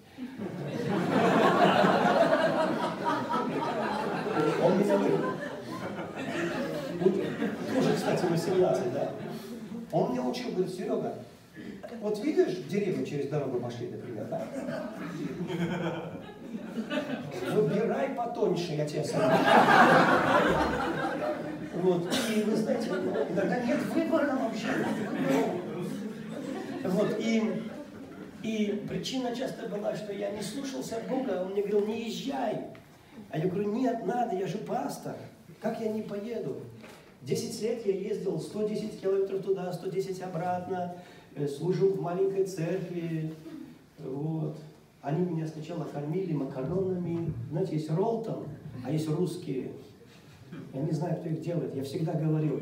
Он 4.64 4.78
меня 4.78 4.96
вырвал. 4.98 5.32
Тоже, 7.74 7.94
кстати, 7.94 8.24
18, 8.24 8.92
да. 8.92 9.12
Он 9.92 10.12
меня 10.12 10.22
учил, 10.22 10.50
говорит, 10.50 10.74
Серега, 10.74 11.14
вот 12.00 12.24
видишь, 12.24 12.64
деревья 12.68 13.04
через 13.04 13.28
дорогу 13.28 13.60
пошли, 13.60 13.88
например, 13.88 14.26
да? 14.28 14.46
Выбирай 17.52 18.10
потоньше, 18.10 18.72
я 18.72 18.86
тебе 18.86 19.04
советую. 19.04 19.38
Вот, 21.74 22.14
и 22.34 22.42
вы 22.42 22.56
знаете, 22.56 22.88
иногда 22.88 23.60
нет 23.60 23.78
выбора 23.94 24.36
вообще. 24.36 24.68
Вот, 26.84 27.16
и, 27.18 27.62
и 28.42 28.84
причина 28.88 29.36
часто 29.36 29.68
была, 29.68 29.94
что 29.94 30.12
я 30.12 30.30
не 30.30 30.42
слушался 30.42 30.96
Бога, 31.08 31.42
он 31.42 31.52
мне 31.52 31.62
говорил, 31.62 31.86
не 31.86 32.08
езжай. 32.08 32.68
А 33.30 33.38
я 33.38 33.48
говорю, 33.48 33.72
нет, 33.72 34.06
надо, 34.06 34.36
я 34.36 34.46
же 34.46 34.58
пастор, 34.58 35.16
как 35.60 35.80
я 35.80 35.88
не 35.88 36.02
поеду? 36.02 36.56
Десять 37.22 37.60
лет 37.60 37.84
я 37.84 37.92
ездил 37.92 38.38
110 38.40 39.00
километров 39.00 39.42
туда, 39.42 39.72
110 39.72 40.22
обратно, 40.22 40.96
э, 41.34 41.48
служил 41.48 41.90
в 41.90 42.00
маленькой 42.00 42.44
церкви, 42.44 43.34
вот. 43.98 44.58
Они 45.06 45.24
меня 45.24 45.46
сначала 45.46 45.84
кормили 45.84 46.32
макаронами, 46.32 47.32
знаете, 47.52 47.74
есть 47.74 47.88
ролтон, 47.92 48.48
а 48.84 48.90
есть 48.90 49.08
русские. 49.08 49.70
Я 50.74 50.82
не 50.82 50.90
знаю, 50.90 51.18
кто 51.20 51.28
их 51.28 51.42
делает. 51.42 51.76
Я 51.76 51.84
всегда 51.84 52.14
говорил, 52.14 52.60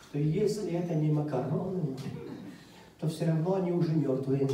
что 0.00 0.18
если 0.18 0.72
это 0.72 0.94
не 0.94 1.12
макароны, 1.12 1.94
то 2.98 3.06
все 3.06 3.26
равно 3.26 3.56
они 3.56 3.72
уже 3.72 3.94
мертвые. 3.94 4.48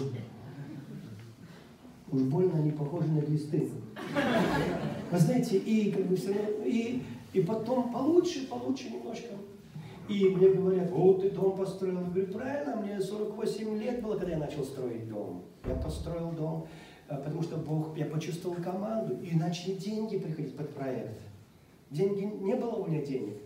Уж 2.10 2.22
больно 2.22 2.58
они 2.58 2.72
похожи 2.72 3.06
на 3.06 3.20
глисты. 3.20 3.68
Вы 5.12 5.18
знаете, 5.20 5.56
и 5.58 5.92
как 5.92 6.06
бы 6.06 6.16
все 6.16 6.32
равно, 6.32 6.64
и, 6.64 7.00
и 7.32 7.42
потом 7.42 7.92
получше, 7.92 8.48
получше 8.48 8.90
немножко. 8.90 9.34
И 10.08 10.24
мне 10.30 10.48
говорят, 10.48 10.90
о, 10.92 11.12
ты 11.12 11.30
дом 11.30 11.56
построил. 11.56 12.00
Я 12.00 12.06
говорю, 12.06 12.26
правильно, 12.32 12.74
мне 12.74 13.00
48 13.00 13.78
лет 13.78 14.02
было, 14.02 14.16
когда 14.16 14.32
я 14.32 14.38
начал 14.38 14.64
строить 14.64 15.08
дом. 15.08 15.44
Я 15.64 15.76
построил 15.76 16.32
дом, 16.32 16.66
потому 17.16 17.42
что 17.42 17.56
Бог, 17.56 17.96
я 17.96 18.06
почувствовал 18.06 18.56
команду, 18.56 19.18
и 19.20 19.34
начали 19.36 19.74
деньги 19.74 20.18
приходить 20.18 20.56
под 20.56 20.70
проект. 20.70 21.18
Деньги, 21.90 22.22
не 22.22 22.54
было 22.54 22.76
у 22.76 22.86
меня 22.86 23.04
денег. 23.04 23.36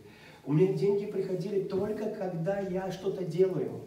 У 0.47 0.53
меня 0.53 0.75
деньги 0.75 1.07
приходили 1.07 1.63
только, 1.63 2.11
когда 2.11 2.61
я 2.61 2.93
что-то 2.93 3.25
делаю. 3.25 3.81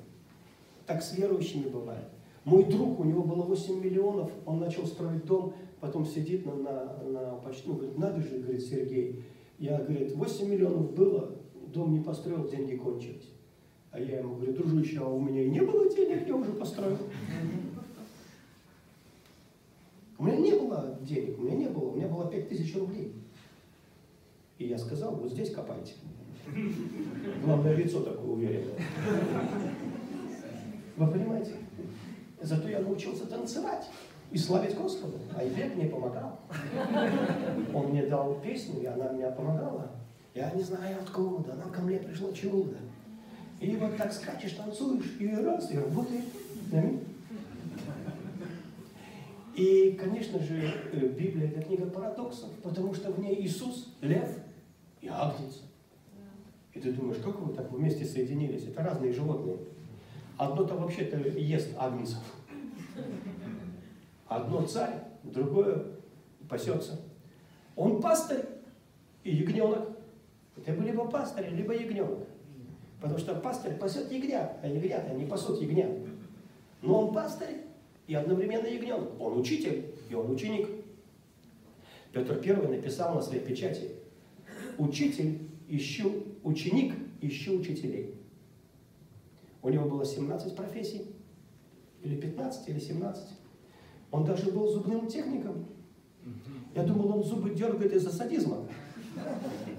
Так 0.87 1.03
с 1.03 1.15
верующими 1.15 1.69
бывает. 1.69 2.07
Мой 2.43 2.63
друг, 2.63 2.99
у 2.99 3.03
него 3.03 3.23
было 3.23 3.43
8 3.43 3.83
миллионов, 3.83 4.31
он 4.45 4.59
начал 4.59 4.87
строить 4.87 5.25
дом, 5.25 5.53
потом 5.79 6.05
сидит 6.05 6.45
на, 6.45 6.55
на, 6.55 7.03
на 7.03 7.31
почти, 7.35 7.67
ну, 7.67 7.75
говорит, 7.75 7.97
надо 7.97 8.21
же, 8.21 8.39
говорит 8.39 8.63
Сергей. 8.63 9.23
Я, 9.59 9.77
говорит, 9.79 10.15
8 10.15 10.49
миллионов 10.49 10.93
было, 10.93 11.35
дом 11.73 11.93
не 11.93 11.99
построил, 11.99 12.47
деньги 12.49 12.75
кончились. 12.75 13.33
А 13.91 13.99
я 13.99 14.19
ему 14.19 14.35
говорю, 14.35 14.53
дружище, 14.53 14.99
а 15.01 15.07
у 15.07 15.19
меня 15.19 15.43
и 15.43 15.49
не 15.49 15.61
было 15.61 15.89
денег, 15.93 16.27
я 16.27 16.35
уже 16.35 16.53
построил. 16.53 16.97
У 20.17 20.23
меня 20.23 20.38
не 20.38 20.53
было 20.53 20.97
денег, 21.01 21.38
у 21.39 21.43
меня 21.43 21.56
не 21.56 21.67
было, 21.67 21.89
у 21.89 21.95
меня 21.95 22.08
было 22.08 22.30
5000 22.30 22.75
рублей. 22.75 23.13
И 24.58 24.67
я 24.67 24.77
сказал, 24.77 25.15
вот 25.15 25.32
здесь 25.32 25.53
копайте. 25.53 25.93
Главное, 27.43 27.75
лицо 27.75 28.01
такое 28.01 28.25
уверенное. 28.25 28.75
Вы 30.95 31.08
понимаете? 31.08 31.51
Зато 32.41 32.69
я 32.69 32.80
научился 32.80 33.27
танцевать 33.27 33.88
и 34.32 34.38
славить 34.38 34.75
Господа. 34.75 35.17
А 35.36 35.43
Ивек 35.43 35.75
мне 35.75 35.86
помогал. 35.86 36.39
Он 37.73 37.88
мне 37.88 38.06
дал 38.08 38.36
песню, 38.41 38.82
и 38.82 38.86
она 38.86 39.12
мне 39.12 39.30
помогала. 39.30 39.91
Я 40.34 40.51
не 40.51 40.63
знаю 40.63 40.97
откуда, 41.01 41.53
но 41.53 41.71
ко 41.71 41.82
мне 41.82 41.97
пришло 41.97 42.32
чудо. 42.32 42.77
И 43.60 43.75
вот 43.75 43.97
так 43.97 44.13
скачешь, 44.13 44.51
танцуешь, 44.53 45.17
и 45.19 45.27
раз, 45.27 45.71
и 45.71 45.77
работает. 45.77 46.25
И, 49.57 49.97
конечно 49.99 50.37
же, 50.37 50.71
э, 50.91 51.07
Библия– 51.07 51.47
это 51.49 51.63
книга 51.63 51.87
парадоксов, 51.87 52.51
потому 52.61 52.93
что 52.93 53.11
в 53.11 53.19
ней 53.19 53.41
Иисус– 53.41 53.91
лев 54.01 54.29
и 55.01 55.07
агнец. 55.07 55.63
И 56.75 56.79
ты 56.79 56.93
думаешь, 56.93 57.17
как 57.23 57.39
вы 57.39 57.51
так 57.55 57.71
вместе 57.71 58.05
соединились? 58.05 58.67
Это 58.67 58.83
разные 58.83 59.11
животные. 59.11 59.57
Одно-то 60.37 60.75
вообще-то 60.75 61.17
ест 61.17 61.69
агнцев. 61.75 62.19
Одно 64.27 64.61
царь, 64.67 64.93
другое 65.23 65.85
пасется. 66.47 67.01
Он 67.75 67.99
пастырь 67.99 68.45
и 69.23 69.35
ягненок. 69.35 69.89
Это 70.55 70.71
либо 70.73 71.09
пастырь, 71.09 71.49
либо 71.49 71.73
ягненок. 71.73 72.27
Потому 73.01 73.17
что 73.17 73.33
пастырь 73.33 73.73
пасет 73.73 74.11
ягнят, 74.11 74.59
а 74.61 74.67
ягнят, 74.67 75.09
они 75.09 75.25
пасут 75.25 75.59
ягнят. 75.59 75.97
Но 76.83 77.07
он 77.07 77.13
пастырь 77.15 77.66
и 78.07 78.15
одновременно 78.15 78.65
ягненок. 78.65 79.19
Он 79.19 79.37
учитель 79.39 79.85
и 80.09 80.15
он 80.15 80.31
ученик. 80.31 80.69
Петр 82.13 82.41
I 82.43 82.67
написал 82.67 83.15
на 83.15 83.21
своей 83.21 83.43
печати, 83.43 83.91
учитель, 84.77 85.39
ищу, 85.67 86.23
ученик, 86.43 86.95
ищу 87.21 87.59
учителей. 87.59 88.15
У 89.61 89.69
него 89.69 89.89
было 89.89 90.05
17 90.05 90.55
профессий, 90.55 91.03
или 92.01 92.15
15, 92.15 92.69
или 92.69 92.79
17. 92.79 93.29
Он 94.11 94.23
даже 94.23 94.51
был 94.51 94.69
зубным 94.69 95.07
техником. 95.07 95.65
Я 96.73 96.83
думал, 96.83 97.17
он 97.17 97.23
зубы 97.23 97.49
дергает 97.49 97.93
из-за 97.93 98.11
садизма. 98.11 98.65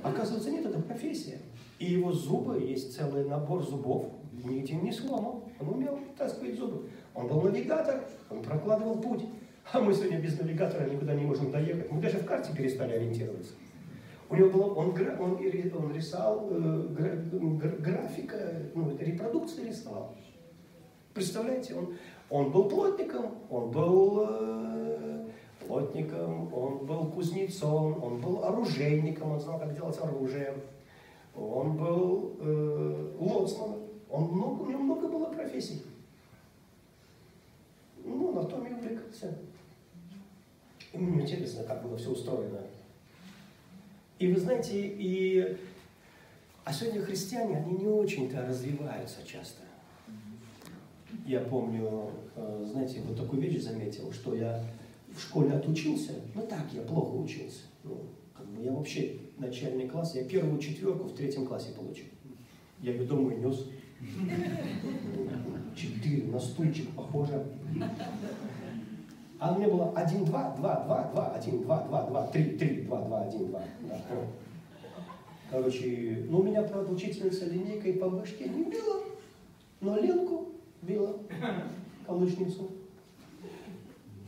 Оказывается, 0.02 0.50
нет, 0.50 0.66
это 0.66 0.78
профессия. 0.80 1.38
И 1.78 1.86
его 1.86 2.12
зубы, 2.12 2.60
есть 2.60 2.94
целый 2.94 3.24
набор 3.24 3.62
зубов, 3.62 4.10
нигде 4.44 4.74
не 4.74 4.92
сломал. 4.92 5.44
Он 5.60 5.68
умел 5.68 5.98
таскивать 6.16 6.58
зубы. 6.58 6.88
Он 7.14 7.26
был 7.26 7.42
навигатор, 7.42 8.04
он 8.30 8.42
прокладывал 8.42 9.00
путь. 9.00 9.24
А 9.72 9.80
мы 9.80 9.92
сегодня 9.92 10.20
без 10.20 10.38
навигатора 10.38 10.88
никуда 10.88 11.14
не 11.14 11.24
можем 11.24 11.50
доехать. 11.50 11.90
Мы 11.90 12.00
даже 12.00 12.18
в 12.18 12.24
карте 12.24 12.52
перестали 12.56 12.92
ориентироваться. 12.92 13.52
У 14.30 14.36
него 14.36 14.50
было, 14.50 14.74
он, 14.74 14.94
он, 15.20 15.38
он 15.76 15.94
рисовал 15.94 16.48
э, 16.50 16.88
графика, 17.78 18.62
ну, 18.74 18.90
это 18.90 19.04
репродукции 19.04 19.68
рисовал. 19.68 20.14
Представляете, 21.14 21.74
он, 21.74 21.94
он 22.28 22.52
был 22.52 22.68
плотником, 22.68 23.34
он 23.50 23.70
был 23.70 24.26
э, 24.28 25.28
плотником, 25.66 26.52
он 26.52 26.86
был 26.86 27.06
кузнецом, 27.06 28.02
он 28.02 28.20
был 28.20 28.44
оружейником, 28.44 29.32
он 29.32 29.40
знал, 29.40 29.58
как 29.58 29.74
делать 29.74 29.98
оружие. 29.98 30.54
Он 31.34 31.76
был 31.76 32.36
э, 32.40 33.12
лоцманом, 33.18 33.87
он 34.10 34.24
много, 34.24 34.62
у 34.62 34.70
него 34.70 34.80
много 34.80 35.08
было 35.08 35.26
профессий. 35.26 35.82
Ну, 38.04 38.32
на 38.32 38.44
том 38.44 38.66
и 38.66 38.72
увлекался. 38.72 39.36
И 40.92 40.98
мне 40.98 41.22
интересно, 41.22 41.64
как 41.64 41.82
было 41.82 41.96
все 41.96 42.10
устроено. 42.10 42.60
И 44.18 44.32
вы 44.32 44.40
знаете, 44.40 44.74
и... 44.74 45.56
А 46.64 46.72
сегодня 46.72 47.02
христиане, 47.02 47.58
они 47.58 47.78
не 47.78 47.86
очень-то 47.86 48.44
развиваются 48.44 49.26
часто. 49.26 49.62
Я 51.24 51.40
помню, 51.40 52.10
э, 52.36 52.66
знаете, 52.70 53.00
вот 53.06 53.16
такую 53.16 53.40
вещь 53.40 53.62
заметил, 53.62 54.12
что 54.12 54.34
я 54.34 54.62
в 55.14 55.20
школе 55.20 55.52
отучился, 55.52 56.12
ну 56.34 56.42
так, 56.46 56.66
я 56.74 56.82
плохо 56.82 57.14
учился. 57.14 57.62
Ну, 57.84 58.00
как 58.36 58.46
бы 58.48 58.62
я 58.62 58.72
вообще 58.72 59.16
начальный 59.38 59.88
класс, 59.88 60.14
я 60.14 60.24
первую 60.24 60.60
четверку 60.60 61.04
в 61.04 61.14
третьем 61.14 61.46
классе 61.46 61.72
получил. 61.72 62.06
Я 62.80 62.92
ее 62.92 63.04
домой 63.04 63.36
нес. 63.36 63.66
Четыре, 65.74 66.24
на 66.28 66.38
стульчик 66.40 66.90
похоже. 66.90 67.46
А 69.38 69.54
у 69.54 69.58
меня 69.58 69.68
было 69.68 69.92
один 69.92 70.24
два 70.24 70.54
два 70.56 70.84
два 70.84 71.04
два 71.12 71.32
один 71.34 71.62
два 71.62 71.82
два 71.84 72.06
два 72.06 72.26
три 72.28 72.56
три 72.56 72.82
два 72.82 73.02
два 73.02 73.22
один 73.22 73.48
два. 73.48 73.62
Короче, 75.50 76.26
ну 76.28 76.40
у 76.40 76.42
меня, 76.42 76.62
правда, 76.62 76.92
учительница 76.92 77.46
линейкой 77.46 77.94
по 77.94 78.10
башке 78.10 78.48
не 78.48 78.64
била, 78.64 79.02
но 79.80 79.96
Ленку 79.98 80.48
била, 80.82 81.16
калычницу. 82.06 82.70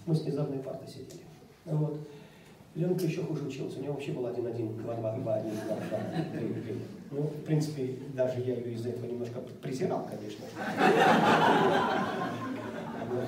Мы 0.06 0.14
с 0.14 0.24
незадной 0.24 0.60
парты 0.60 0.88
сидели. 0.90 1.20
Вот. 1.66 2.00
Ленка 2.74 3.04
еще 3.04 3.22
хуже 3.22 3.46
учился. 3.46 3.78
У 3.78 3.82
него 3.82 3.92
вообще 3.94 4.12
было 4.12 4.30
один 4.30 4.46
один 4.46 4.76
два 4.78 4.94
два 4.94 5.16
два 5.16 5.34
один 5.34 5.52
два 5.66 5.76
два 5.76 6.24
три 6.32 6.48
три. 6.48 6.74
Ну, 7.10 7.22
в 7.22 7.42
принципе, 7.44 7.96
даже 8.14 8.40
я 8.40 8.54
ее 8.54 8.74
из-за 8.74 8.90
этого 8.90 9.06
немножко 9.06 9.40
презирал, 9.60 10.08
конечно. 10.08 10.44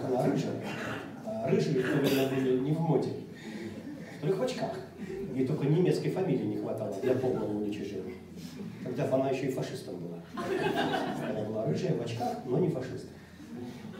Она 0.07 0.27
рыжая. 0.27 0.63
А 1.25 1.51
рыжие, 1.51 1.85
наверное, 1.85 2.29
были 2.29 2.59
не 2.61 2.73
в 2.73 2.81
моде. 2.81 3.11
В 4.23 4.43
очках. 4.43 4.79
Ей 5.35 5.47
только 5.47 5.67
немецкой 5.67 6.11
фамилии 6.11 6.45
не 6.45 6.57
хватало 6.59 6.95
для 7.03 7.15
полного 7.15 7.59
уничижения. 7.59 8.15
Когда 8.85 9.13
она 9.13 9.31
еще 9.31 9.47
и 9.47 9.51
фашистом 9.51 9.97
была. 9.97 10.19
Она 11.29 11.43
была 11.43 11.65
рыжая 11.67 11.97
в 11.97 12.03
очках, 12.03 12.39
но 12.45 12.59
не 12.59 12.69
фашист. 12.69 13.07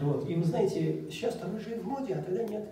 Вот. 0.01 0.29
И 0.29 0.35
вы 0.35 0.45
знаете, 0.45 1.11
сейчас-то 1.11 1.49
рыжие 1.51 1.81
в 1.81 1.87
моде, 1.87 2.15
а 2.15 2.23
тогда 2.23 2.45
нет. 2.45 2.69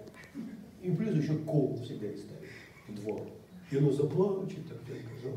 И 0.83 0.91
плюс 0.93 1.15
еще 1.15 1.35
кол 1.39 1.77
всегда 1.83 2.07
ставят 2.17 2.45
двор. 2.89 3.27
И 3.71 3.79
она 3.79 3.93
заплачет, 3.93 4.69
так 4.69 4.79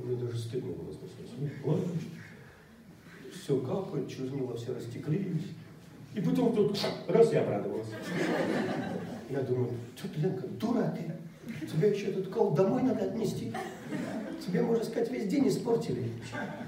мне 0.04 0.16
даже 0.16 0.38
стыдно 0.38 0.74
было 0.74 0.92
сказать. 0.92 1.62
Плачет. 1.64 1.88
Все 3.32 3.58
капает, 3.60 4.10
чернила 4.10 4.56
все 4.56 4.74
растеклись. 4.74 5.48
И 6.16 6.22
потом 6.22 6.56
тут 6.56 6.80
раз 7.08 7.34
я 7.34 7.42
обрадовался. 7.42 7.92
Я 9.30 9.42
думаю, 9.42 9.72
что 9.96 10.08
Ленка, 10.20 10.48
дура 10.48 10.96
ты. 10.96 11.68
Тебе 11.68 11.90
еще 11.90 12.08
этот 12.08 12.30
кол 12.30 12.52
домой 12.52 12.84
надо 12.84 13.06
отнести. 13.06 13.52
Тебе, 14.46 14.62
можно 14.62 14.84
сказать, 14.84 15.12
весь 15.12 15.28
день 15.28 15.48
испортили. 15.48 16.12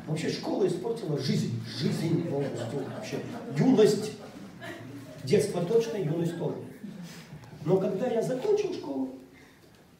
Вообще 0.07 0.29
школа 0.29 0.67
испортила 0.67 1.17
жизнь. 1.17 1.59
Жизнь 1.77 2.27
полностью. 2.27 2.79
Вообще 2.95 3.19
юность. 3.57 4.11
Детство 5.23 5.63
точно, 5.63 5.97
юность 5.97 6.37
тоже. 6.37 6.57
Но 7.65 7.77
когда 7.77 8.07
я 8.07 8.21
закончил 8.21 8.73
школу, 8.73 9.09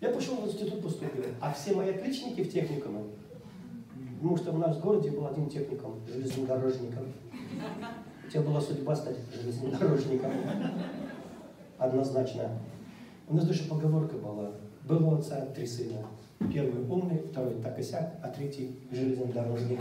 я 0.01 0.09
пошел 0.09 0.35
в 0.35 0.47
институт 0.47 0.81
поступил. 0.81 1.23
А 1.39 1.51
все 1.53 1.73
мои 1.73 1.89
отличники 1.89 2.43
в 2.43 2.51
техникумы, 2.51 3.03
потому 4.17 4.37
что 4.37 4.51
у 4.51 4.57
нас 4.57 4.77
в 4.77 4.81
городе 4.81 5.11
был 5.11 5.27
один 5.27 5.49
техникум, 5.49 5.99
железнодорожником. 6.07 7.05
У 8.27 8.31
тебя 8.31 8.41
была 8.41 8.59
судьба 8.59 8.95
стать 8.95 9.17
железнодорожником. 9.33 10.31
Однозначно. 11.77 12.49
У 13.27 13.35
нас 13.35 13.45
даже 13.45 13.63
поговорка 13.63 14.15
была. 14.17 14.51
Было 14.87 15.15
у 15.15 15.15
отца 15.15 15.45
три 15.55 15.65
сына. 15.65 16.05
Первый 16.53 16.83
умный, 16.87 17.23
второй 17.31 17.55
так 17.61 17.79
и 17.79 17.83
сяк, 17.83 18.19
а 18.21 18.27
третий 18.29 18.79
железнодорожник. 18.91 19.79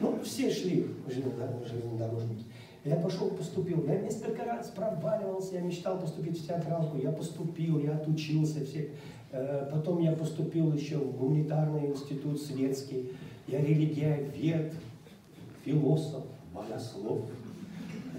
Ну, 0.00 0.20
все 0.22 0.50
шли 0.50 0.86
железнодорожники. 1.08 2.44
Я 2.86 2.94
пошел, 2.94 3.30
поступил. 3.30 3.84
Я 3.88 3.98
несколько 3.98 4.44
раз 4.44 4.68
проваливался, 4.68 5.56
я 5.56 5.60
мечтал 5.60 5.98
поступить 5.98 6.40
в 6.40 6.46
театралку. 6.46 6.96
Я 6.96 7.10
поступил, 7.10 7.80
я 7.80 7.96
отучился. 7.96 8.64
Все. 8.64 8.90
Э, 9.32 9.68
потом 9.72 10.00
я 10.00 10.12
поступил 10.12 10.72
еще 10.72 10.98
в 10.98 11.16
гуманитарный 11.16 11.86
институт 11.86 12.40
светский. 12.40 13.10
Я 13.48 13.60
религиовед, 13.60 14.72
философ, 15.64 16.24
богослов, 16.54 17.22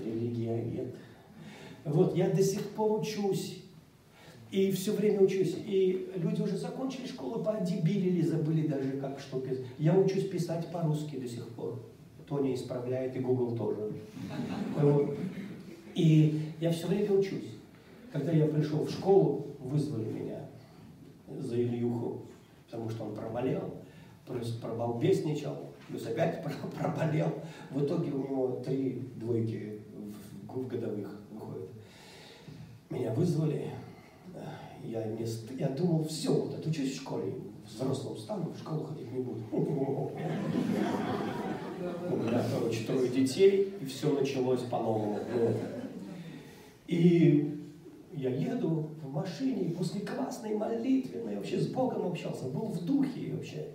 религиовед. 0.04 0.94
Вот, 1.86 2.18
я 2.18 2.30
до 2.30 2.44
сих 2.44 2.70
пор 2.72 3.00
учусь. 3.00 3.64
И 4.52 4.72
все 4.72 4.92
время 4.92 5.22
учусь. 5.22 5.56
И 5.66 6.12
люди 6.18 6.42
уже 6.42 6.58
закончили 6.58 7.08
школу, 7.08 7.42
подебилили, 7.42 8.22
забыли 8.22 8.68
даже, 8.68 8.92
как 8.98 9.20
что 9.20 9.40
писать. 9.40 9.64
Я 9.80 9.98
учусь 9.98 10.28
писать 10.28 10.70
по-русски 10.74 11.16
до 11.16 11.28
сих 11.30 11.48
пор. 11.50 11.80
Тоня 12.28 12.54
исправляет, 12.54 13.16
и 13.16 13.20
Google 13.20 13.56
тоже. 13.56 13.92
И 15.96 16.42
я 16.60 16.72
все 16.72 16.88
время 16.88 17.12
учусь. 17.12 17.54
Когда 18.12 18.32
я 18.32 18.46
пришел 18.48 18.86
в 18.86 18.92
школу, 18.92 19.48
вызвали 19.60 20.06
меня 20.06 20.46
за 21.40 21.56
Ильюху, 21.56 22.22
потому 22.66 22.90
что 22.90 23.06
он 23.06 23.16
проболел, 23.16 23.74
плюс 24.26 24.52
пробалбесничал, 24.52 25.56
плюс 25.88 26.06
опять 26.06 26.44
проболел. 26.78 27.34
В 27.72 27.84
итоге 27.84 28.12
у 28.12 28.20
него 28.20 28.62
три 28.66 29.02
двойки 29.16 29.82
в 30.48 30.68
годовых 30.68 31.20
выходит. 31.32 31.70
Меня 32.90 33.14
вызвали, 33.14 33.72
я, 34.84 35.06
не, 35.06 35.26
я 35.60 35.70
думал, 35.70 36.04
все, 36.06 36.34
вот 36.34 36.54
отучусь 36.54 36.94
в 36.94 37.02
школе, 37.02 37.34
взрослым 37.66 38.18
стану, 38.18 38.52
в 38.52 38.58
школу 38.58 38.86
ходить 38.86 39.12
не 39.12 39.20
буду. 39.20 39.42
У 41.80 42.16
меня, 42.16 42.44
короче, 42.52 42.86
трое 42.86 43.10
детей, 43.10 43.74
и 43.82 43.86
все 43.86 44.12
началось 44.12 44.62
по-новому. 44.62 45.20
И 46.88 47.70
я 48.14 48.30
еду 48.30 48.90
в 49.04 49.12
машине, 49.12 49.64
и 49.64 49.74
после 49.74 50.02
классной 50.02 50.56
молитвенной, 50.56 51.36
вообще 51.36 51.60
с 51.60 51.68
Богом 51.68 52.08
общался, 52.08 52.46
был 52.46 52.68
в 52.68 52.84
духе 52.84 53.34
вообще. 53.34 53.68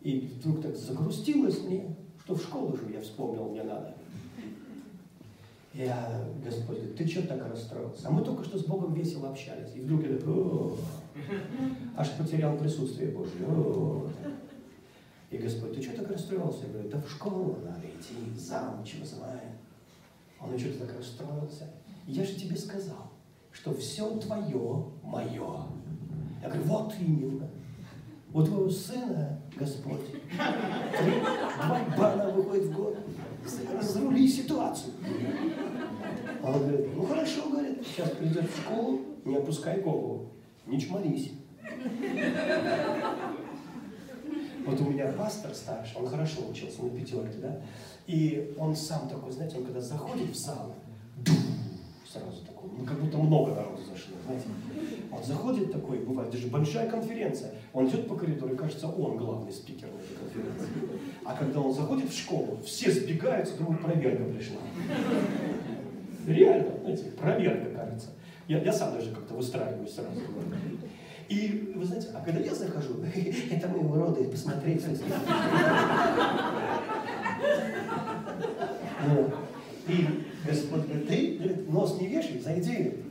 И 0.00 0.30
вдруг 0.38 0.62
так 0.62 0.76
загрустилось 0.76 1.62
мне, 1.64 1.96
что 2.24 2.36
в 2.36 2.42
школу 2.42 2.76
же 2.76 2.84
я 2.92 3.00
вспомнил, 3.00 3.48
мне 3.48 3.62
надо. 3.62 3.94
Я, 5.74 6.24
Господь 6.42 6.76
говорит, 6.76 6.96
ты 6.96 7.06
что 7.06 7.26
так 7.26 7.50
расстроился? 7.50 8.08
А 8.08 8.10
мы 8.10 8.24
только 8.24 8.44
что 8.44 8.58
с 8.58 8.64
Богом 8.64 8.94
весело 8.94 9.28
общались. 9.28 9.74
И 9.74 9.80
вдруг 9.80 10.04
я 10.04 10.16
такой, 10.16 10.72
аж 11.96 12.10
потерял 12.12 12.56
присутствие 12.56 13.10
Божье. 13.10 13.46
И 15.30 15.38
Господь, 15.38 15.74
ты 15.74 15.82
что 15.82 15.96
так 15.96 16.10
расстроился? 16.10 16.66
Я 16.66 16.72
говорю, 16.72 16.88
да 16.88 17.00
в 17.00 17.10
школу 17.10 17.58
надо 17.64 17.86
идти, 17.86 18.14
замуж 18.38 18.94
вызывает. 19.00 19.56
Он 20.40 20.58
что-то 20.58 20.86
так 20.86 20.96
расстроился. 20.96 21.68
Я 22.06 22.24
же 22.24 22.34
тебе 22.34 22.56
сказал, 22.56 23.10
что 23.50 23.74
все 23.74 24.16
твое 24.18 24.84
мое. 25.02 25.66
Я 26.42 26.48
говорю, 26.48 26.62
вот 26.64 26.94
именно. 27.00 27.48
У 28.32 28.42
твоего 28.42 28.68
сына, 28.68 29.40
Господь, 29.56 30.10
три, 30.10 31.20
два 31.56 31.80
бана 31.96 32.28
выходит 32.30 32.66
в 32.66 32.76
год. 32.76 32.98
Разрули 33.74 34.28
ситуацию. 34.28 34.92
Он 36.42 36.52
говорит, 36.52 36.94
ну 36.94 37.06
хорошо, 37.06 37.48
говорит, 37.50 37.82
сейчас 37.86 38.10
придет 38.10 38.50
в 38.50 38.60
школу, 38.60 39.00
не 39.24 39.36
опускай 39.36 39.80
голову, 39.80 40.32
не 40.66 40.80
чморись. 40.80 41.32
Вот 44.66 44.80
у 44.80 44.84
меня 44.84 45.06
пастор 45.12 45.54
старший, 45.54 45.96
он 45.96 46.08
хорошо 46.08 46.40
учился 46.50 46.82
на 46.82 46.90
пятерке, 46.90 47.38
да? 47.38 47.60
И 48.08 48.52
он 48.58 48.74
сам 48.74 49.08
такой, 49.08 49.30
знаете, 49.30 49.58
он 49.58 49.64
когда 49.64 49.80
заходит 49.80 50.30
в 50.30 50.36
зал, 50.36 50.74
сразу 52.12 52.44
такой, 52.44 52.70
ну 52.76 52.84
как 52.84 53.00
будто 53.00 53.16
много 53.16 53.54
народу 53.54 53.82
зашло, 53.82 54.16
знаете. 54.26 54.46
Он 55.12 55.22
заходит 55.22 55.72
такой, 55.72 55.98
бывает 55.98 56.30
даже 56.30 56.48
большая 56.48 56.90
конференция, 56.90 57.54
он 57.72 57.86
идет 57.86 58.08
по 58.08 58.16
коридору, 58.16 58.54
и 58.54 58.56
кажется, 58.56 58.88
он 58.88 59.16
главный 59.16 59.52
спикер 59.52 59.88
на 59.88 59.98
этой 59.98 60.16
конференции. 60.16 60.68
А 61.24 61.36
когда 61.36 61.60
он 61.60 61.72
заходит 61.72 62.10
в 62.10 62.18
школу, 62.18 62.58
все 62.64 62.90
сбегаются, 62.90 63.56
думают, 63.56 63.82
проверка 63.82 64.24
пришла. 64.24 64.58
Реально, 66.26 66.80
знаете, 66.80 67.04
проверка, 67.12 67.70
кажется. 67.70 68.08
Я, 68.48 68.62
я 68.62 68.72
сам 68.72 68.94
даже 68.94 69.12
как-то 69.12 69.34
выстраиваюсь 69.34 69.94
сразу. 69.94 70.20
И 71.28 71.72
вы 71.74 71.84
знаете, 71.84 72.08
а 72.14 72.20
когда 72.24 72.40
я 72.40 72.54
захожу, 72.54 73.02
это 73.50 73.68
мы 73.68 73.78
уроды, 73.80 74.24
посмотреть. 74.28 74.84
Ну, 79.06 79.30
и 79.88 80.06
Господь 80.46 80.86
говорит, 80.86 81.08
ты 81.08 81.36
говорит, 81.36 81.70
нос 81.70 82.00
не 82.00 82.08
вешай, 82.08 82.38
зайди, 82.38 83.04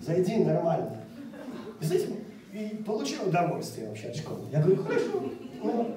зайди 0.00 0.36
нормально. 0.36 1.02
И 1.80 1.84
знаете, 1.84 2.08
и 2.52 2.82
получил 2.84 3.28
удовольствие 3.28 3.88
вообще 3.88 4.08
от 4.08 4.16
школы. 4.16 4.48
Я 4.52 4.60
говорю, 4.60 4.82
хорошо. 4.82 5.30
Ну, 5.62 5.94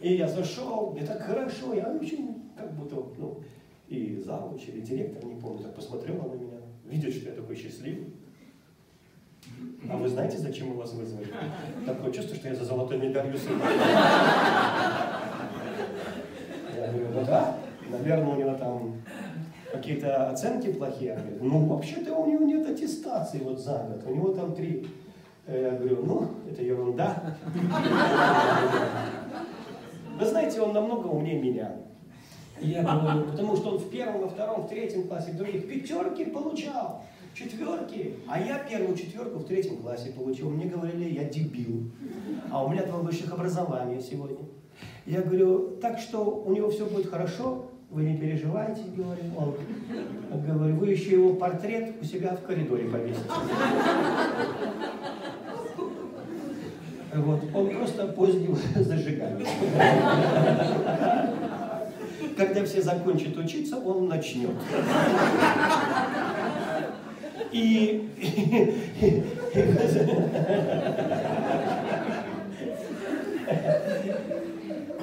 и 0.00 0.14
я 0.14 0.28
зашел, 0.28 0.92
мне 0.92 1.06
так 1.06 1.22
хорошо, 1.22 1.74
я 1.74 1.88
очень 1.90 2.50
как 2.56 2.74
будто, 2.74 2.96
ну, 3.16 3.40
и 3.88 4.20
завуч, 4.24 4.68
или 4.68 4.80
директор, 4.80 5.24
не 5.24 5.40
помню, 5.40 5.62
так 5.62 5.74
посмотрела 5.74 6.22
на 6.28 6.34
меня, 6.34 6.58
видит, 6.84 7.14
что 7.14 7.30
я 7.30 7.36
такой 7.36 7.56
счастливый. 7.56 8.12
А 9.90 9.96
вы 9.96 10.08
знаете, 10.08 10.38
зачем 10.38 10.68
мы 10.68 10.74
вас 10.76 10.92
вызвали? 10.92 11.28
Такое 11.86 12.12
чувство, 12.12 12.36
что 12.36 12.48
я 12.48 12.54
за 12.54 12.64
золотой 12.64 12.98
медалью 12.98 13.38
сына. 13.38 13.62
Я 16.76 16.88
говорю, 16.88 17.08
ну 17.14 17.24
да, 17.24 17.56
наверное, 17.90 18.34
у 18.34 18.36
него 18.36 18.54
там 18.54 18.94
какие-то 19.72 20.30
оценки 20.30 20.72
плохие. 20.72 21.10
Я 21.10 21.16
говорю, 21.16 21.44
ну 21.44 21.66
вообще-то 21.66 22.14
у 22.14 22.26
него 22.26 22.44
нет 22.44 22.68
аттестации 22.68 23.38
вот 23.38 23.60
за 23.60 23.78
год, 23.78 24.02
у 24.06 24.14
него 24.14 24.32
там 24.32 24.54
три. 24.54 24.86
Я 25.46 25.70
говорю, 25.70 26.04
ну, 26.04 26.28
это 26.50 26.62
ерунда. 26.62 27.36
Вы 30.18 30.26
знаете, 30.26 30.60
он 30.60 30.74
намного 30.74 31.06
умнее 31.06 31.40
меня. 31.40 31.76
Я 32.60 32.82
говорю, 32.82 33.24
потому 33.30 33.56
что 33.56 33.70
он 33.70 33.78
в 33.78 33.88
первом, 33.88 34.22
во 34.22 34.28
втором, 34.28 34.62
в 34.62 34.68
третьем 34.68 35.06
классе, 35.08 35.30
в 35.30 35.36
других 35.36 35.68
пятерки 35.68 36.24
получал 36.26 37.02
четверки, 37.38 38.16
а 38.26 38.40
я 38.40 38.58
первую 38.58 38.96
четверку 38.96 39.38
в 39.38 39.44
третьем 39.46 39.76
классе 39.78 40.10
получил. 40.10 40.50
Мне 40.50 40.66
говорили, 40.66 41.10
я 41.10 41.24
дебил, 41.24 41.90
а 42.50 42.64
у 42.64 42.70
меня 42.70 42.84
два 42.84 42.98
высших 42.98 43.32
образования 43.32 44.00
сегодня. 44.00 44.44
Я 45.06 45.22
говорю, 45.22 45.76
так 45.80 45.98
что 45.98 46.24
у 46.24 46.52
него 46.52 46.70
все 46.70 46.86
будет 46.86 47.10
хорошо, 47.10 47.66
вы 47.90 48.02
не 48.02 48.16
переживайте, 48.16 48.82
говорю. 48.94 49.22
Он, 49.36 49.54
говорю, 50.42 50.76
вы 50.76 50.88
еще 50.88 51.12
его 51.12 51.34
портрет 51.34 51.94
у 52.00 52.04
себя 52.04 52.36
в 52.36 52.42
коридоре 52.42 52.88
повесите. 52.88 53.24
Вот, 57.14 57.40
он 57.54 57.70
просто 57.70 58.08
поздним 58.08 58.56
зажигает. 58.74 59.46
Когда 62.36 62.64
все 62.64 62.82
закончат 62.82 63.36
учиться, 63.36 63.78
он 63.78 64.08
начнет. 64.08 64.54
И... 67.52 68.08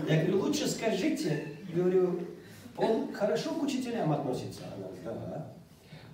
Я 0.07 0.21
говорю, 0.21 0.43
лучше 0.43 0.67
скажите, 0.67 1.47
говорю, 1.73 2.19
он 2.77 3.11
хорошо 3.13 3.51
к 3.55 3.63
учителям 3.63 4.11
относится? 4.11 4.61
Она, 4.75 4.87
да. 5.13 5.47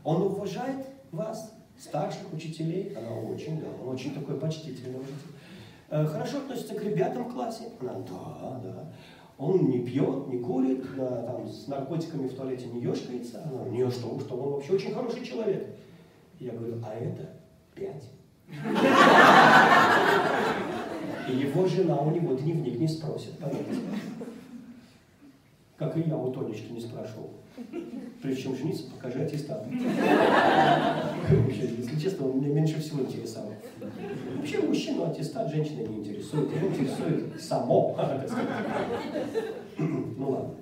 Он 0.03 0.21
уважает 0.21 0.85
вас, 1.11 1.51
старших 1.77 2.31
учителей? 2.33 2.95
Она 2.95 3.15
очень, 3.15 3.59
да. 3.59 3.67
Он 3.81 3.89
очень 3.89 4.13
такой 4.13 4.39
почтительный 4.39 4.99
учитель. 4.99 5.15
Э, 5.89 6.05
хорошо 6.05 6.37
относится 6.37 6.75
к 6.75 6.83
ребятам 6.83 7.25
в 7.25 7.33
классе? 7.33 7.63
Она, 7.79 7.93
да, 7.93 8.59
да. 8.63 8.93
Он 9.37 9.69
не 9.69 9.79
пьет, 9.79 10.27
не 10.27 10.37
курит, 10.37 10.85
да, 10.95 11.23
там, 11.23 11.47
с 11.47 11.67
наркотиками 11.67 12.27
в 12.27 12.35
туалете 12.35 12.67
не 12.67 12.81
ешкается. 12.81 13.43
Она, 13.43 13.69
не, 13.69 13.89
что, 13.89 14.19
что 14.19 14.35
он 14.35 14.53
вообще 14.53 14.73
очень 14.73 14.93
хороший 14.93 15.25
человек. 15.25 15.75
Я 16.41 16.53
говорю, 16.53 16.81
а 16.83 16.95
это 16.95 17.29
пять. 17.75 18.09
И 21.29 21.33
его 21.33 21.67
жена 21.67 21.99
у 21.99 22.09
него 22.09 22.33
дневник 22.33 22.79
не 22.79 22.87
спросит, 22.87 23.37
понятно? 23.37 23.75
Как 25.77 25.95
и 25.97 26.01
я 26.01 26.17
у 26.17 26.31
Тонечки 26.31 26.71
не 26.71 26.81
спрашивал. 26.81 27.29
Прежде 28.23 28.41
чем 28.41 28.55
жениться, 28.55 28.85
покажи 28.89 29.21
аттестат. 29.23 29.63
Если 31.47 31.99
честно, 31.99 32.27
он 32.27 32.39
меня 32.39 32.55
меньше 32.55 32.79
всего 32.79 33.01
интересовал. 33.01 33.53
Вообще 34.37 34.61
мужчину 34.61 35.11
аттестат 35.11 35.51
женщины 35.51 35.87
не 35.87 35.99
интересует. 35.99 36.51
Его 36.55 36.69
интересует 36.69 37.39
само, 37.39 37.95
Ну 39.77 40.29
ладно. 40.29 40.55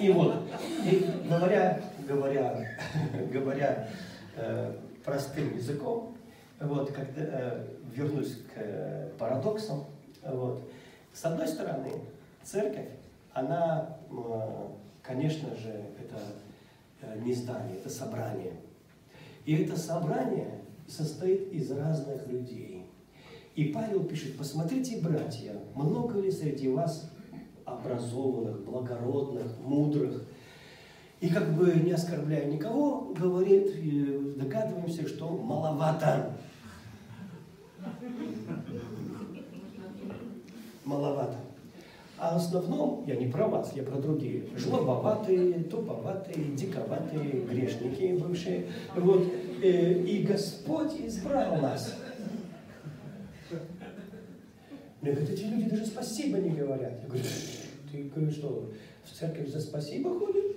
И 0.00 0.10
вот, 0.10 0.34
и 0.90 1.06
говоря, 1.28 1.80
говоря, 2.08 2.66
говоря 3.32 3.88
э, 4.36 4.72
простым 5.04 5.56
языком, 5.56 6.16
вот, 6.60 6.92
когда 6.92 7.22
э, 7.22 7.66
вернусь 7.92 8.36
к 8.54 8.56
э, 8.56 9.10
парадоксам, 9.18 9.84
вот, 10.24 10.62
с 11.12 11.24
одной 11.24 11.46
стороны, 11.46 11.92
церковь, 12.42 12.88
она, 13.32 13.98
конечно 15.02 15.54
же, 15.56 15.68
это 15.68 16.16
э, 17.02 17.20
не 17.20 17.34
здание, 17.34 17.76
это 17.76 17.90
собрание. 17.90 18.52
И 19.44 19.54
это 19.56 19.78
собрание 19.78 20.60
состоит 20.88 21.52
из 21.52 21.70
разных 21.70 22.26
людей. 22.28 22.86
И 23.54 23.64
Павел 23.66 24.04
пишет, 24.04 24.36
посмотрите, 24.36 25.00
братья, 25.00 25.54
много 25.74 26.20
ли 26.20 26.30
среди 26.30 26.68
вас 26.68 27.10
образованных, 27.64 28.64
благородных, 28.64 29.58
мудрых, 29.60 30.24
и 31.24 31.30
как 31.30 31.54
бы 31.54 31.72
не 31.72 31.92
оскорбляя 31.92 32.44
никого, 32.44 33.14
говорит, 33.18 33.72
догадываемся, 34.36 35.08
что 35.08 35.30
маловато. 35.30 36.32
Маловато. 40.84 41.36
А 42.18 42.34
в 42.34 42.36
основном, 42.36 43.04
я 43.06 43.16
не 43.16 43.28
про 43.28 43.48
вас, 43.48 43.72
я 43.74 43.84
про 43.84 43.96
другие, 43.96 44.44
жлобоватые, 44.54 45.64
туповатые, 45.64 46.44
диковатые, 46.56 47.40
грешники 47.40 48.18
бывшие. 48.18 48.66
Вот. 48.94 49.24
Э, 49.62 50.02
и 50.02 50.24
Господь 50.24 50.92
избрал 51.00 51.56
нас. 51.56 51.96
Мне 55.00 55.12
говорят, 55.12 55.30
эти 55.30 55.44
люди 55.44 55.70
даже 55.70 55.86
спасибо 55.86 56.36
не 56.36 56.50
говорят. 56.50 57.00
Я 57.02 57.08
говорю, 57.08 57.24
ты 57.90 58.02
говорю, 58.14 58.30
что 58.30 58.70
в 59.04 59.12
церковь 59.12 59.48
за 59.48 59.60
спасибо 59.60 60.18
ходишь? 60.18 60.56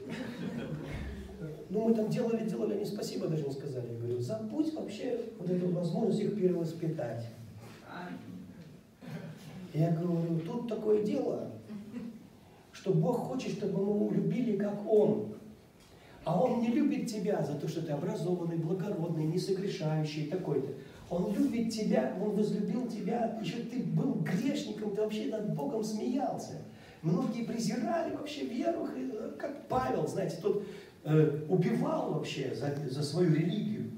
Ну, 1.69 1.89
мы 1.89 1.93
там 1.93 2.09
делали, 2.09 2.47
делали, 2.47 2.75
они 2.75 2.85
спасибо 2.85 3.27
даже 3.27 3.43
не 3.45 3.51
сказали. 3.51 3.91
Я 3.91 3.99
говорю, 3.99 4.19
забудь 4.19 4.73
вообще 4.73 5.19
вот 5.37 5.49
эту 5.49 5.69
возможность 5.69 6.21
их 6.21 6.35
перевоспитать. 6.35 7.27
Я 9.73 9.91
говорю, 9.91 10.39
тут 10.39 10.67
такое 10.67 11.03
дело, 11.03 11.51
что 12.71 12.93
Бог 12.93 13.17
хочет, 13.17 13.51
чтобы 13.51 13.83
мы 13.83 13.95
его 13.95 14.11
любили, 14.11 14.57
как 14.57 14.89
Он. 14.89 15.33
А 16.23 16.41
Он 16.41 16.61
не 16.61 16.69
любит 16.69 17.07
тебя 17.07 17.43
за 17.43 17.53
то, 17.53 17.67
что 17.67 17.81
ты 17.81 17.91
образованный, 17.91 18.57
благородный, 18.57 19.25
несогрешающий, 19.25 20.27
такой-то. 20.27 20.69
Он 21.09 21.33
любит 21.33 21.71
тебя, 21.71 22.17
Он 22.21 22.31
возлюбил 22.31 22.87
тебя, 22.87 23.37
еще 23.41 23.57
ты 23.57 23.79
был 23.83 24.15
грешником, 24.15 24.95
ты 24.95 25.01
вообще 25.01 25.25
над 25.25 25.53
Богом 25.53 25.83
смеялся. 25.83 26.63
Многие 27.07 27.43
презирали 27.43 28.13
вообще 28.13 28.45
веру, 28.45 28.89
э, 28.93 29.31
как 29.39 29.67
Павел, 29.69 30.07
знаете, 30.07 30.37
тот 30.41 30.63
э, 31.05 31.45
убивал 31.47 32.13
вообще 32.13 32.53
за, 32.53 32.75
за 32.89 33.01
свою 33.01 33.33
религию. 33.33 33.91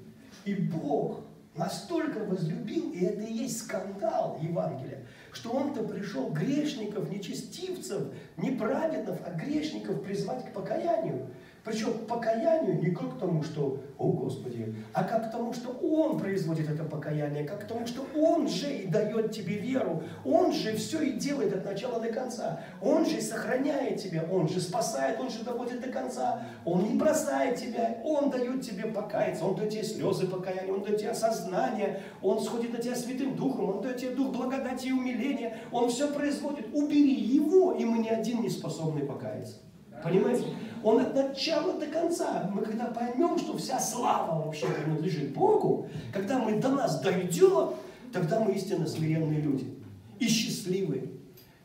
И 0.45 0.53
Бог 0.53 1.21
настолько 1.55 2.19
возлюбил, 2.19 2.91
и 2.91 3.03
это 3.03 3.23
и 3.23 3.33
есть 3.33 3.61
скандал 3.61 4.37
Евангелия, 4.41 5.07
что 5.31 5.49
он-то 5.49 5.83
пришел 5.83 6.29
грешников, 6.29 7.09
нечестивцев, 7.09 8.13
не 8.37 8.51
праведных, 8.51 9.17
а 9.25 9.31
грешников 9.31 10.03
призвать 10.03 10.45
к 10.45 10.53
покаянию. 10.53 11.29
Причем 11.63 11.93
к 11.93 12.07
покаянию 12.07 12.79
не 12.81 12.91
как 12.91 13.15
к 13.15 13.19
тому, 13.19 13.43
что, 13.43 13.81
о 13.97 14.11
Господи, 14.11 14.75
а 14.93 15.03
как 15.03 15.29
к 15.29 15.31
тому, 15.31 15.53
что 15.53 15.69
Он 15.71 16.17
производит 16.17 16.69
это 16.69 16.83
покаяние, 16.83 17.43
как 17.43 17.61
к 17.61 17.67
тому, 17.67 17.85
что 17.85 18.05
Он 18.15 18.47
же 18.47 18.71
и 18.71 18.87
дает 18.87 19.31
тебе 19.31 19.57
веру, 19.57 20.03
Он 20.23 20.53
же 20.53 20.73
все 20.75 21.01
и 21.01 21.11
делает 21.11 21.55
от 21.55 21.65
начала 21.65 21.99
до 21.99 22.09
конца, 22.09 22.61
Он 22.81 23.05
же 23.05 23.21
сохраняет 23.21 24.01
тебя, 24.01 24.25
Он 24.31 24.47
же 24.47 24.61
спасает, 24.61 25.19
Он 25.19 25.29
же 25.29 25.43
доводит 25.43 25.81
до 25.81 25.89
конца, 25.89 26.43
Он 26.65 26.83
не 26.83 26.95
бросает 26.95 27.57
тебя, 27.57 28.01
Он 28.05 28.29
дает 28.29 28.61
тебе 28.61 28.85
покаяться, 28.85 29.45
Он 29.45 29.55
дает 29.55 29.71
тебе 29.71 29.83
слезы 29.83 30.27
покаяния, 30.27 30.73
Он 30.73 30.81
дает 30.83 30.99
тебе 30.99 31.09
осознание, 31.11 32.01
Он 32.21 32.39
сходит 32.41 32.71
на 32.73 32.79
тебя 32.79 32.95
Святым 32.95 33.35
Духом, 33.35 33.69
Он 33.69 33.81
дает 33.81 33.97
тебе 33.97 34.11
дух 34.11 34.35
благодати 34.35 34.87
и 34.87 34.91
умиления, 34.91 35.57
Он 35.71 35.89
все 35.89 36.07
производит. 36.11 36.67
Убери 36.73 37.13
Его, 37.13 37.73
и 37.73 37.83
мы 37.83 37.99
ни 37.99 38.09
один 38.09 38.41
не 38.41 38.49
способны 38.49 39.05
покаяться. 39.05 39.57
Понимаете? 40.03 40.45
Он 40.83 40.99
от 41.01 41.13
начала 41.13 41.73
до 41.73 41.87
конца. 41.87 42.49
Мы 42.53 42.61
когда 42.61 42.85
поймем, 42.85 43.37
что 43.37 43.57
вся 43.57 43.79
слава 43.79 44.45
вообще 44.45 44.67
принадлежит 44.67 45.33
Богу, 45.33 45.87
когда 46.13 46.39
мы 46.39 46.59
до 46.59 46.69
нас 46.69 47.01
дойдет, 47.01 47.75
тогда 48.13 48.39
мы 48.39 48.53
истинно 48.53 48.87
смиренные 48.87 49.41
люди. 49.41 49.73
И 50.19 50.27
счастливые. 50.27 51.09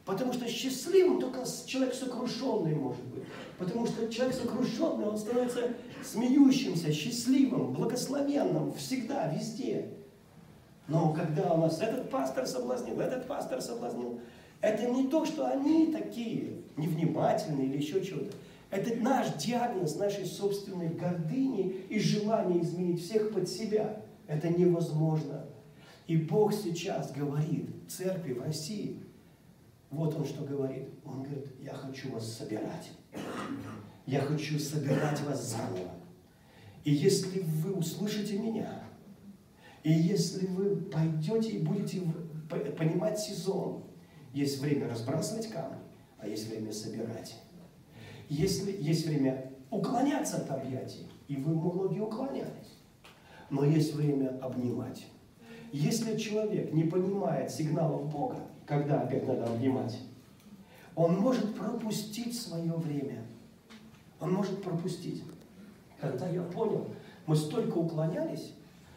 Потому 0.05 0.33
что 0.33 0.47
счастливым 0.49 1.21
только 1.21 1.41
человек 1.67 1.95
сокрушенный 1.95 2.75
может 2.75 3.05
быть. 3.05 3.25
Потому 3.59 3.87
что 3.87 4.09
человек 4.13 4.37
сокрушенный, 4.37 5.07
он 5.07 5.17
становится 5.17 5.71
смеющимся, 6.05 6.93
счастливым, 6.93 7.73
благословенным 7.73 8.75
всегда, 8.75 9.29
везде. 9.29 9.91
Но 10.89 11.15
когда 11.15 11.55
у 11.55 11.59
нас 11.59 11.81
этот 11.81 12.11
пастор 12.11 12.47
соблазнил, 12.47 13.01
этот 13.01 13.27
пастор 13.27 13.63
соблазнил, 13.63 14.21
это 14.61 14.91
не 14.91 15.09
то, 15.09 15.25
что 15.25 15.47
они 15.47 15.93
такие 15.93 16.59
невнимательные 16.77 17.69
или 17.69 17.79
еще 17.79 18.05
чего-то. 18.05 18.33
Это 18.75 18.97
наш 18.97 19.33
диагноз 19.35 19.95
нашей 19.95 20.27
собственной 20.27 20.89
гордыни 20.89 21.85
и 21.89 22.01
желания 22.01 22.61
изменить 22.61 23.05
всех 23.05 23.33
под 23.33 23.49
себя. 23.49 24.03
Это 24.27 24.49
невозможно. 24.49 25.47
И 26.09 26.17
Бог 26.17 26.53
сейчас 26.53 27.13
говорит 27.13 27.71
церкви 27.89 28.33
в 28.33 28.43
России, 28.43 29.01
вот 29.91 30.17
Он 30.17 30.25
что 30.25 30.43
говорит. 30.45 30.89
Он 31.05 31.23
говорит, 31.23 31.47
я 31.61 31.73
хочу 31.73 32.11
вас 32.11 32.27
собирать. 32.37 32.91
Я 34.07 34.23
хочу 34.23 34.59
собирать 34.59 35.21
вас 35.21 35.51
заново. 35.51 35.93
И 36.83 36.93
если 36.93 37.43
вы 37.43 37.75
услышите 37.75 38.37
меня, 38.41 38.83
и 39.85 39.93
если 39.93 40.47
вы 40.49 40.75
пойдете 40.75 41.51
и 41.51 41.63
будете 41.63 42.03
понимать 42.77 43.21
сезон, 43.21 43.85
есть 44.33 44.61
время 44.61 44.89
разбрасывать 44.89 45.49
камни, 45.49 45.79
а 46.19 46.27
есть 46.27 46.49
время 46.49 46.73
собирать. 46.73 47.37
Если 48.29 48.73
есть 48.81 49.07
время 49.07 49.53
уклоняться 49.71 50.39
от 50.39 50.51
объятий, 50.51 51.07
и 51.29 51.37
вы 51.37 51.55
многие 51.55 52.01
уклонялись, 52.01 52.79
но 53.51 53.65
есть 53.65 53.95
время 53.95 54.39
обнимать. 54.41 55.07
Если 55.73 56.17
человек 56.17 56.73
не 56.73 56.85
понимает 56.85 57.51
сигналов 57.51 58.11
Бога, 58.11 58.39
когда 58.67 59.01
опять 59.01 59.27
надо 59.27 59.47
обнимать, 59.47 59.99
он 60.95 61.17
может 61.17 61.55
пропустить 61.57 62.41
свое 62.41 62.73
время. 62.73 63.25
Он 64.21 64.33
может 64.33 64.63
пропустить. 64.63 65.23
Когда 66.01 66.29
я 66.29 66.43
понял, 66.43 66.87
мы 67.27 67.35
столько 67.35 67.79
уклонялись, 67.79 68.55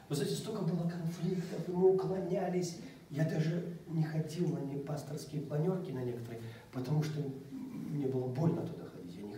вы 0.07 0.15
знаете, 0.15 0.35
столько 0.35 0.61
было 0.61 0.87
конфликтов, 0.87 1.67
и 1.67 1.71
мы 1.71 1.93
уклонялись. 1.93 2.77
Я 3.09 3.23
даже 3.23 3.77
не 3.87 4.03
ходил 4.03 4.49
на 4.49 4.79
пасторские 4.79 5.41
планерки 5.41 5.91
на 5.91 6.03
некоторые, 6.03 6.41
потому 6.71 7.01
что 7.03 7.21
мне 7.51 8.05
было 8.05 8.27
больно 8.27 8.61
туда 8.61 8.76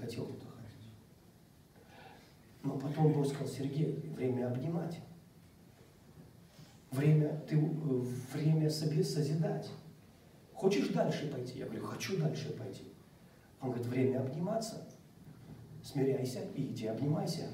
хотел 0.09 0.25
туда 0.25 0.45
ходить. 0.55 0.89
Но 2.63 2.77
потом 2.79 3.13
Бог 3.13 3.27
сказал, 3.27 3.47
Сергей, 3.47 3.93
время 4.15 4.47
обнимать. 4.47 4.99
Время, 6.91 7.39
ты, 7.47 7.57
время 8.33 8.69
себе 8.69 9.03
созидать. 9.03 9.69
Хочешь 10.53 10.89
дальше 10.89 11.31
пойти? 11.31 11.59
Я 11.59 11.65
говорю, 11.65 11.85
хочу 11.85 12.17
дальше 12.17 12.51
пойти. 12.57 12.91
Он 13.61 13.69
говорит, 13.69 13.87
время 13.87 14.21
обниматься. 14.21 14.87
Смиряйся 15.83 16.41
и 16.55 16.63
иди 16.63 16.87
обнимайся. 16.87 17.47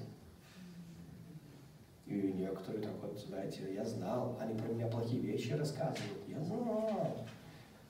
И 2.06 2.14
некоторые 2.14 2.82
так 2.84 2.94
вот, 3.02 3.20
знаете, 3.20 3.74
я 3.74 3.84
знал, 3.84 4.38
они 4.40 4.58
про 4.58 4.68
меня 4.70 4.88
плохие 4.88 5.22
вещи 5.22 5.52
рассказывают. 5.52 6.28
Я 6.28 6.42
знал. 6.42 7.28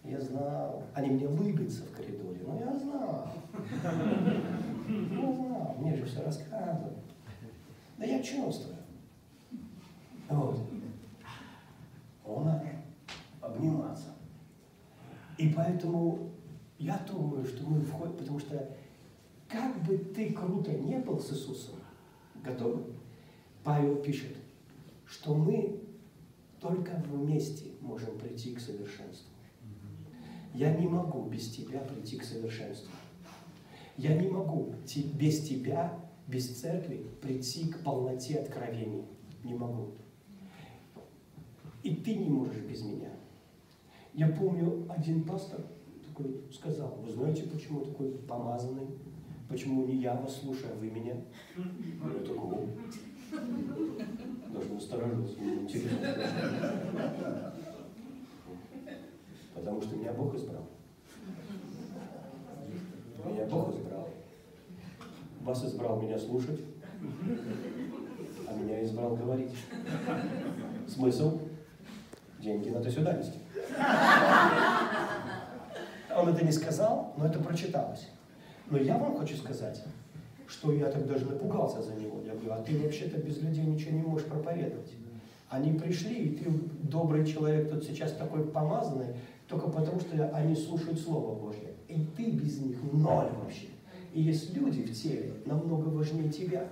Я 0.08 0.22
знал. 0.22 0.84
Они 0.94 1.10
мне 1.10 1.28
лыбятся 1.28 1.84
в 1.84 1.92
коридоре, 1.92 2.42
но 2.46 2.60
я 2.60 2.78
знал. 2.78 3.28
Я 4.88 5.34
знал, 5.34 5.76
мне 5.80 5.96
же 5.96 6.06
все 6.06 6.24
рассказывают. 6.24 7.00
Да 7.98 8.06
я 8.06 8.22
чувствую. 8.22 8.76
Вот. 10.30 10.60
Он 12.26 12.50
обниматься. 13.42 14.10
И 15.38 15.50
поэтому 15.50 16.32
я 16.78 16.98
думаю, 17.08 17.46
что 17.46 17.64
мы 17.66 17.82
входим, 17.82 18.18
потому 18.18 18.40
что 18.40 18.76
как 19.48 19.84
бы 19.84 19.98
ты 19.98 20.34
круто 20.34 20.72
не 20.72 20.98
был 21.00 21.20
с 21.20 21.32
Иисусом, 21.32 21.76
готовы? 22.44 22.84
Павел 23.64 23.96
пишет, 23.98 24.36
что 25.06 25.34
мы 25.34 25.80
только 26.60 27.04
вместе 27.08 27.72
можем 27.82 28.18
прийти 28.18 28.54
к 28.56 28.60
совершенству. 28.60 29.35
Я 30.56 30.74
не 30.74 30.88
могу 30.88 31.24
без 31.26 31.50
тебя 31.50 31.80
прийти 31.82 32.18
к 32.18 32.24
совершенству. 32.24 32.92
Я 33.98 34.16
не 34.16 34.30
могу 34.30 34.74
без 35.14 35.42
тебя, 35.42 36.00
без 36.28 36.48
церкви 36.48 37.06
прийти 37.22 37.68
к 37.68 37.84
полноте 37.84 38.36
откровений. 38.36 39.04
Не 39.44 39.54
могу. 39.54 39.92
И 41.84 41.94
ты 41.94 42.16
не 42.16 42.30
можешь 42.30 42.64
без 42.64 42.84
меня. 42.84 43.10
Я 44.14 44.30
помню, 44.30 44.88
один 44.90 45.26
пастор 45.26 45.60
такой 46.08 46.42
сказал, 46.54 47.00
вы 47.06 47.12
знаете, 47.12 47.44
почему 47.44 47.82
такой 47.82 48.12
помазанный? 48.12 48.88
Почему 49.50 49.86
не 49.86 49.98
я 49.98 50.16
вас 50.16 50.38
слушаю, 50.38 50.72
а 50.74 50.76
вы 50.78 50.90
меня? 50.90 51.16
Я 51.58 52.26
такой, 52.26 52.68
даже 54.54 54.74
насторожился, 54.74 55.38
мне 55.40 55.64
интересно. 55.64 57.55
Потому 59.56 59.82
что 59.82 59.96
меня 59.96 60.12
Бог 60.12 60.36
избрал. 60.36 60.68
Меня 63.26 63.46
Бог 63.46 63.74
избрал. 63.74 64.08
Вас 65.42 65.64
избрал 65.64 66.02
меня 66.02 66.20
слушать, 66.20 66.60
а 68.48 68.54
меня 68.54 68.84
избрал 68.84 69.16
говорить. 69.16 69.52
Смысл? 70.88 71.40
Деньги 72.40 72.70
надо 72.70 72.92
сюда 72.92 73.14
нести. 73.14 73.40
Он 76.16 76.30
это 76.30 76.46
не 76.46 76.52
сказал, 76.52 77.14
но 77.18 77.26
это 77.26 77.40
прочиталось. 77.40 78.08
Но 78.70 78.78
я 78.78 78.98
вам 78.98 79.18
хочу 79.18 79.36
сказать, 79.36 79.84
что 80.48 80.72
я 80.72 80.90
так 80.90 81.08
даже 81.08 81.26
напугался 81.26 81.82
за 81.82 81.94
него. 81.96 82.22
Я 82.22 82.34
говорю, 82.34 82.54
а 82.54 82.64
ты 82.64 82.80
вообще-то 82.80 83.18
без 83.18 83.42
людей 83.42 83.66
ничего 83.66 83.92
не 83.92 84.02
можешь 84.02 84.28
проповедовать. 84.28 84.92
Они 85.50 85.78
пришли, 85.78 86.16
и 86.16 86.36
ты 86.36 86.50
добрый 86.50 87.26
человек, 87.26 87.70
тут 87.70 87.84
сейчас 87.84 88.14
такой 88.14 88.46
помазанный, 88.46 89.16
только 89.48 89.68
потому, 89.70 90.00
что 90.00 90.30
они 90.30 90.56
слушают 90.56 91.00
Слово 91.00 91.36
Божье. 91.36 91.74
И 91.88 92.06
ты 92.16 92.32
без 92.32 92.60
них 92.60 92.78
ноль 92.92 93.30
вообще. 93.44 93.68
И 94.14 94.22
есть 94.22 94.56
люди 94.56 94.84
в 94.84 94.94
теле 94.94 95.34
намного 95.46 95.90
важнее 95.90 96.32
тебя. 96.32 96.68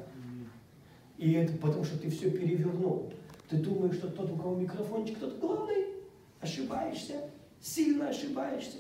И 1.18 1.34
это 1.34 1.54
потому, 1.58 1.84
что 1.84 2.00
ты 2.00 2.10
все 2.10 2.32
перевернул. 2.32 3.14
Ты 3.50 3.58
думаешь, 3.58 3.96
что 3.96 4.10
тот, 4.10 4.32
у 4.32 4.36
кого 4.36 4.56
микрофончик, 4.56 5.20
тот 5.20 5.40
главный. 5.40 5.86
Ошибаешься. 6.40 7.30
Сильно 7.62 8.10
ошибаешься. 8.10 8.78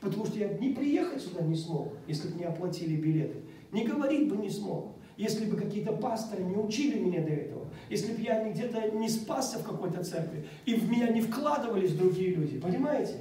Потому 0.00 0.26
что 0.26 0.38
я 0.38 0.48
не 0.54 0.70
приехать 0.70 1.22
сюда 1.22 1.42
не 1.42 1.54
смог, 1.54 1.92
если 2.08 2.28
бы 2.28 2.38
не 2.38 2.44
оплатили 2.44 2.96
билеты. 2.96 3.38
Не 3.70 3.86
говорить 3.86 4.28
бы 4.28 4.36
не 4.38 4.50
смог, 4.50 4.96
если 5.20 5.44
бы 5.44 5.58
какие-то 5.58 5.92
пасторы 5.92 6.42
не 6.42 6.56
учили 6.56 6.98
меня 6.98 7.22
до 7.22 7.28
этого. 7.28 7.68
Если 7.90 8.14
бы 8.14 8.22
я 8.22 8.48
где-то 8.48 8.90
не 8.92 9.06
спасся 9.06 9.58
в 9.58 9.64
какой-то 9.64 10.02
церкви, 10.02 10.46
и 10.64 10.74
в 10.74 10.90
меня 10.90 11.08
не 11.08 11.20
вкладывались 11.20 11.92
другие 11.92 12.34
люди. 12.34 12.58
Понимаете? 12.58 13.16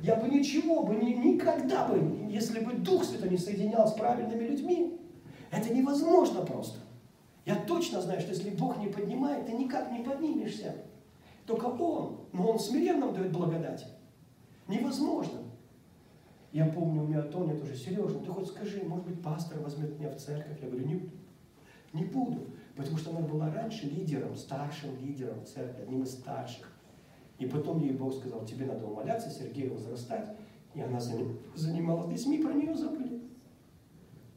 Я 0.00 0.16
бы 0.16 0.28
ничего 0.28 0.82
бы, 0.82 0.94
ни, 0.94 1.10
никогда 1.12 1.88
бы, 1.88 2.26
если 2.30 2.60
бы 2.60 2.72
Дух 2.72 3.04
Святой 3.04 3.28
не 3.28 3.36
соединял 3.36 3.86
с 3.86 3.92
правильными 3.92 4.44
людьми, 4.44 4.98
это 5.50 5.74
невозможно 5.74 6.40
просто. 6.40 6.78
Я 7.44 7.56
точно 7.56 8.00
знаю, 8.00 8.20
что 8.20 8.30
если 8.30 8.48
Бог 8.48 8.78
не 8.78 8.88
поднимает, 8.88 9.44
ты 9.44 9.52
никак 9.52 9.92
не 9.92 10.02
поднимешься. 10.02 10.74
Только 11.44 11.66
Он, 11.66 12.20
но 12.32 12.50
Он 12.50 12.58
смиренным 12.58 13.12
дает 13.12 13.32
благодать. 13.32 13.86
Невозможно. 14.68 15.40
Я 16.52 16.64
помню, 16.64 17.02
у 17.02 17.06
меня 17.06 17.20
Тоня 17.20 17.58
тоже, 17.58 17.76
Сережа, 17.76 18.20
ты 18.20 18.30
хоть 18.30 18.46
скажи, 18.46 18.82
может 18.86 19.06
быть, 19.06 19.22
пастор 19.22 19.60
возьмет 19.60 19.98
меня 19.98 20.08
в 20.08 20.16
церковь? 20.16 20.56
Я 20.62 20.68
говорю, 20.68 20.86
не, 20.86 21.10
не 21.96 22.04
буду. 22.04 22.46
Потому 22.76 22.98
что 22.98 23.10
она 23.10 23.20
была 23.20 23.50
раньше 23.50 23.86
лидером, 23.86 24.36
старшим 24.36 24.90
лидером 25.00 25.44
церкви, 25.44 25.82
одним 25.82 26.02
из 26.02 26.12
старших. 26.12 26.70
И 27.38 27.46
потом 27.46 27.80
ей 27.80 27.92
Бог 27.92 28.14
сказал, 28.14 28.44
тебе 28.44 28.66
надо 28.66 28.86
умоляться, 28.86 29.30
Сергею 29.30 29.74
возрастать. 29.74 30.36
И 30.74 30.80
она 30.80 31.00
занималась 31.00 32.08
детьми, 32.08 32.38
про 32.38 32.52
нее 32.52 32.74
забыли. 32.74 33.22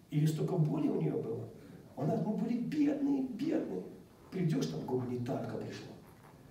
И 0.10 0.26
столько 0.26 0.56
боли 0.56 0.88
у 0.88 1.02
нее 1.02 1.12
было. 1.12 1.50
Она, 1.96 2.16
мы 2.16 2.38
были 2.38 2.58
бедные, 2.60 3.24
бедные. 3.24 3.84
Придешь, 4.32 4.68
там 4.68 4.82
гуманитарка 4.86 5.58
пришла. 5.58 5.94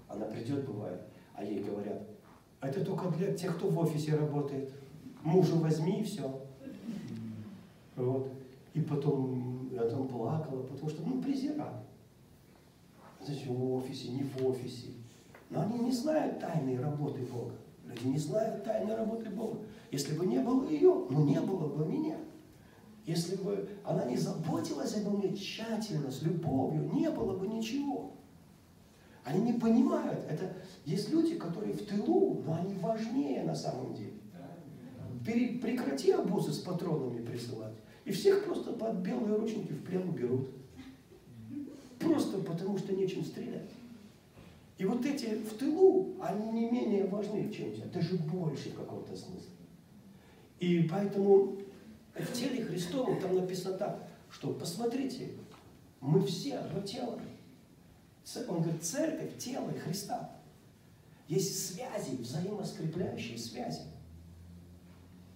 Она 0.09 0.26
придет, 0.26 0.66
бывает, 0.66 1.00
а 1.34 1.44
ей 1.44 1.62
говорят, 1.62 2.02
это 2.61 2.84
только 2.84 3.09
для 3.11 3.34
тех, 3.34 3.56
кто 3.56 3.68
в 3.68 3.78
офисе 3.78 4.16
работает. 4.16 4.72
Мужа 5.22 5.54
возьми 5.54 6.00
и 6.00 6.04
все. 6.04 6.40
Вот. 7.96 8.32
И 8.74 8.80
потом 8.80 9.57
я 9.84 9.90
там 9.90 10.08
плакала, 10.08 10.62
потому 10.62 10.88
что, 10.88 11.02
ну, 11.02 11.20
презирали. 11.20 11.84
Зачем 13.26 13.54
в 13.54 13.74
офисе, 13.74 14.08
не 14.10 14.22
в 14.22 14.46
офисе. 14.46 14.88
Но 15.50 15.62
они 15.62 15.78
не 15.78 15.92
знают 15.92 16.40
тайной 16.40 16.78
работы 16.78 17.20
Бога. 17.22 17.54
Люди 17.84 18.06
не 18.06 18.18
знают 18.18 18.64
тайной 18.64 18.94
работы 18.94 19.30
Бога. 19.30 19.60
Если 19.90 20.16
бы 20.16 20.26
не 20.26 20.38
было 20.38 20.68
ее, 20.68 21.06
ну 21.10 21.24
не 21.24 21.40
было 21.40 21.68
бы 21.68 21.86
меня. 21.86 22.16
Если 23.06 23.36
бы 23.36 23.68
она 23.84 24.04
не 24.04 24.16
заботилась 24.16 24.94
обо 24.96 25.16
мне 25.16 25.34
тщательно, 25.34 26.10
с 26.10 26.22
любовью, 26.22 26.92
не 26.92 27.10
было 27.10 27.36
бы 27.36 27.48
ничего. 27.48 28.12
Они 29.24 29.40
не 29.40 29.58
понимают. 29.58 30.26
Это 30.28 30.52
есть 30.84 31.10
люди, 31.10 31.36
которые 31.36 31.72
в 31.72 31.86
тылу, 31.86 32.42
но 32.44 32.54
они 32.54 32.74
важнее 32.74 33.42
на 33.44 33.54
самом 33.54 33.94
деле. 33.94 34.12
Прекрати 35.24 36.12
обузы 36.12 36.52
с 36.52 36.58
патронами 36.58 37.24
присылать. 37.24 37.74
И 38.09 38.11
всех 38.11 38.46
просто 38.46 38.72
под 38.72 38.94
белые 39.00 39.36
ручники 39.36 39.70
в 39.70 39.84
плен 39.84 40.11
берут. 40.12 40.48
Просто 41.98 42.38
потому, 42.38 42.78
что 42.78 42.94
нечем 42.94 43.22
стрелять. 43.22 43.68
И 44.78 44.86
вот 44.86 45.04
эти 45.04 45.34
в 45.34 45.59
тылу, 45.59 46.16
они 46.22 46.48
не 46.52 46.70
менее 46.70 47.04
важны, 47.04 47.52
чем 47.52 47.74
тебя, 47.74 47.84
даже 47.92 48.16
больше 48.16 48.70
в 48.70 48.76
каком-то 48.76 49.14
смысле. 49.14 49.50
И 50.59 50.88
поэтому 50.90 51.59
в 52.14 52.32
теле 52.32 52.64
Христовом 52.64 53.20
там 53.20 53.34
написано 53.36 53.76
так, 53.76 54.09
что 54.30 54.54
посмотрите, 54.54 55.32
мы 56.00 56.24
все 56.24 56.56
одно 56.56 56.80
тело. 56.80 57.20
Он 58.48 58.62
говорит, 58.62 58.82
церковь, 58.82 59.36
тело 59.36 59.70
Христа. 59.84 60.30
Есть 61.26 61.74
связи, 61.74 62.16
взаимоскрепляющие 62.16 63.36
связи. 63.36 63.82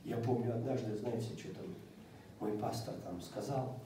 Я 0.07 0.17
помню 0.17 0.55
однажды, 0.55 0.97
знаете, 0.97 1.37
что 1.37 1.55
там 1.55 1.67
мой 2.43 2.59
пастор 2.59 2.95
там 3.05 3.21
сказал 3.21 3.79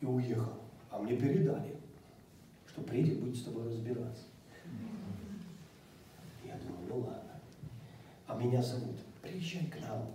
и 0.00 0.06
уехал. 0.06 0.54
А 0.90 0.98
мне 0.98 1.16
передали, 1.16 1.76
что 2.66 2.82
приедет, 2.82 3.20
будет 3.20 3.36
с 3.36 3.44
тобой 3.44 3.68
разбираться. 3.68 4.24
Я 6.44 6.56
думаю, 6.56 6.86
ну 6.88 6.98
ладно. 6.98 7.40
А 8.26 8.36
меня 8.36 8.60
зовут, 8.60 8.96
приезжай 9.22 9.66
к 9.66 9.80
нам. 9.82 10.08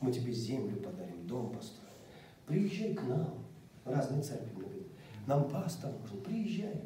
Мы 0.00 0.12
тебе 0.12 0.32
землю 0.32 0.76
подарим, 0.78 1.28
дом 1.28 1.52
построим. 1.52 1.92
Приезжай 2.44 2.92
к 2.92 3.04
нам. 3.04 3.34
Разные 3.84 4.20
церкви 4.20 4.50
мне 4.56 4.64
говорят. 4.64 4.86
Нам 5.28 5.48
пастор 5.48 5.92
нужен, 6.02 6.20
приезжай. 6.22 6.82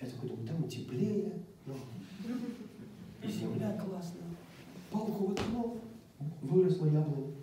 Я 0.00 0.06
такой 0.06 0.28
думаю, 0.28 0.46
там 0.46 0.68
теплее, 0.68 1.32
ну, 1.66 1.74
и 3.22 3.28
земля 3.28 3.76
классная. 3.76 4.22
Палку 4.92 5.26
в 5.26 5.32
окно, 5.32 5.76
выросла 6.42 6.86
яблоня. 6.86 7.41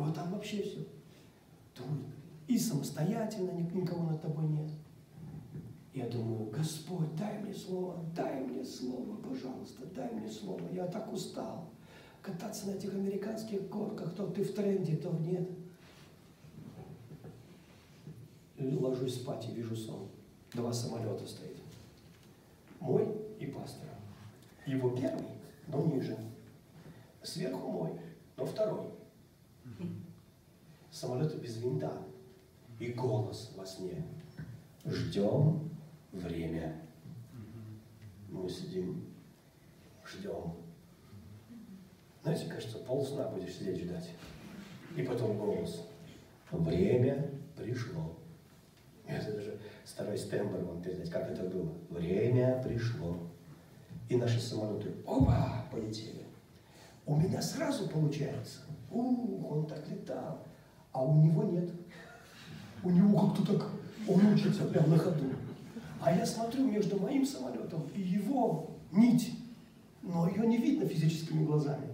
Вот 0.00 0.14
там 0.14 0.30
вообще 0.32 0.62
все. 0.62 0.78
И 2.48 2.58
самостоятельно 2.58 3.50
никого 3.50 4.10
над 4.10 4.20
тобой 4.20 4.46
нет. 4.48 4.68
Я 5.92 6.08
думаю, 6.08 6.50
Господь, 6.50 7.14
дай 7.16 7.38
мне 7.38 7.54
слово, 7.54 8.02
дай 8.14 8.40
мне 8.40 8.64
слово, 8.64 9.16
пожалуйста, 9.16 9.86
дай 9.94 10.10
мне 10.12 10.28
слово. 10.28 10.62
Я 10.72 10.86
так 10.86 11.12
устал 11.12 11.68
кататься 12.22 12.66
на 12.66 12.72
этих 12.72 12.94
американских 12.94 13.68
горках, 13.68 14.14
то 14.14 14.26
ты 14.26 14.42
в 14.42 14.54
тренде, 14.54 14.96
то 14.96 15.10
нет. 15.10 15.48
Ложусь 18.58 19.16
спать 19.16 19.48
и 19.48 19.52
вижу 19.52 19.76
сон. 19.76 20.08
Два 20.52 20.72
самолета 20.72 21.26
стоит. 21.26 21.56
Мой 22.78 23.06
и 23.38 23.46
пастора. 23.46 23.94
Его 24.66 24.90
первый, 24.90 25.26
но 25.68 25.84
ниже. 25.86 26.16
Сверху 27.22 27.70
мой, 27.70 27.92
но 28.36 28.44
второй. 28.46 28.99
Самолеты 31.00 31.38
без 31.38 31.56
винта. 31.56 31.90
И 32.78 32.92
голос 32.92 33.54
во 33.56 33.64
сне. 33.64 34.04
Ждем 34.84 35.70
время. 36.12 36.78
Мы 38.28 38.46
сидим, 38.50 39.06
ждем. 40.04 40.56
Знаете, 42.22 42.50
кажется, 42.50 42.76
полсна 42.80 43.28
будешь 43.28 43.54
сидеть 43.54 43.80
ждать. 43.80 44.10
И 44.94 45.02
потом 45.02 45.38
голос. 45.38 45.88
Время 46.50 47.30
пришло. 47.56 48.18
Это 49.06 49.32
даже 49.32 49.58
старый 49.86 50.18
Стэмбер 50.18 50.62
вам 50.64 50.82
передать, 50.82 51.08
как 51.08 51.30
это 51.30 51.44
было. 51.44 51.72
Время 51.88 52.62
пришло. 52.62 53.16
И 54.10 54.16
наши 54.16 54.38
самолеты, 54.38 54.92
оба, 55.06 55.64
полетели. 55.72 56.26
У 57.06 57.16
меня 57.16 57.40
сразу 57.40 57.88
получается. 57.88 58.60
Ух, 58.90 59.50
он 59.50 59.66
так 59.66 59.88
летал. 59.88 60.44
А 60.92 61.04
у 61.04 61.22
него 61.22 61.44
нет. 61.44 61.70
У 62.82 62.90
него 62.90 63.28
как-то 63.28 63.52
так, 63.52 63.70
он 64.08 64.26
учится 64.26 64.64
прямо 64.64 64.88
на 64.88 64.98
ходу. 64.98 65.26
А 66.00 66.14
я 66.14 66.24
смотрю 66.24 66.66
между 66.66 66.98
моим 66.98 67.26
самолетом 67.26 67.82
и 67.94 68.00
его 68.00 68.70
нить, 68.90 69.34
но 70.02 70.28
ее 70.28 70.46
не 70.46 70.56
видно 70.56 70.86
физическими 70.86 71.44
глазами. 71.44 71.88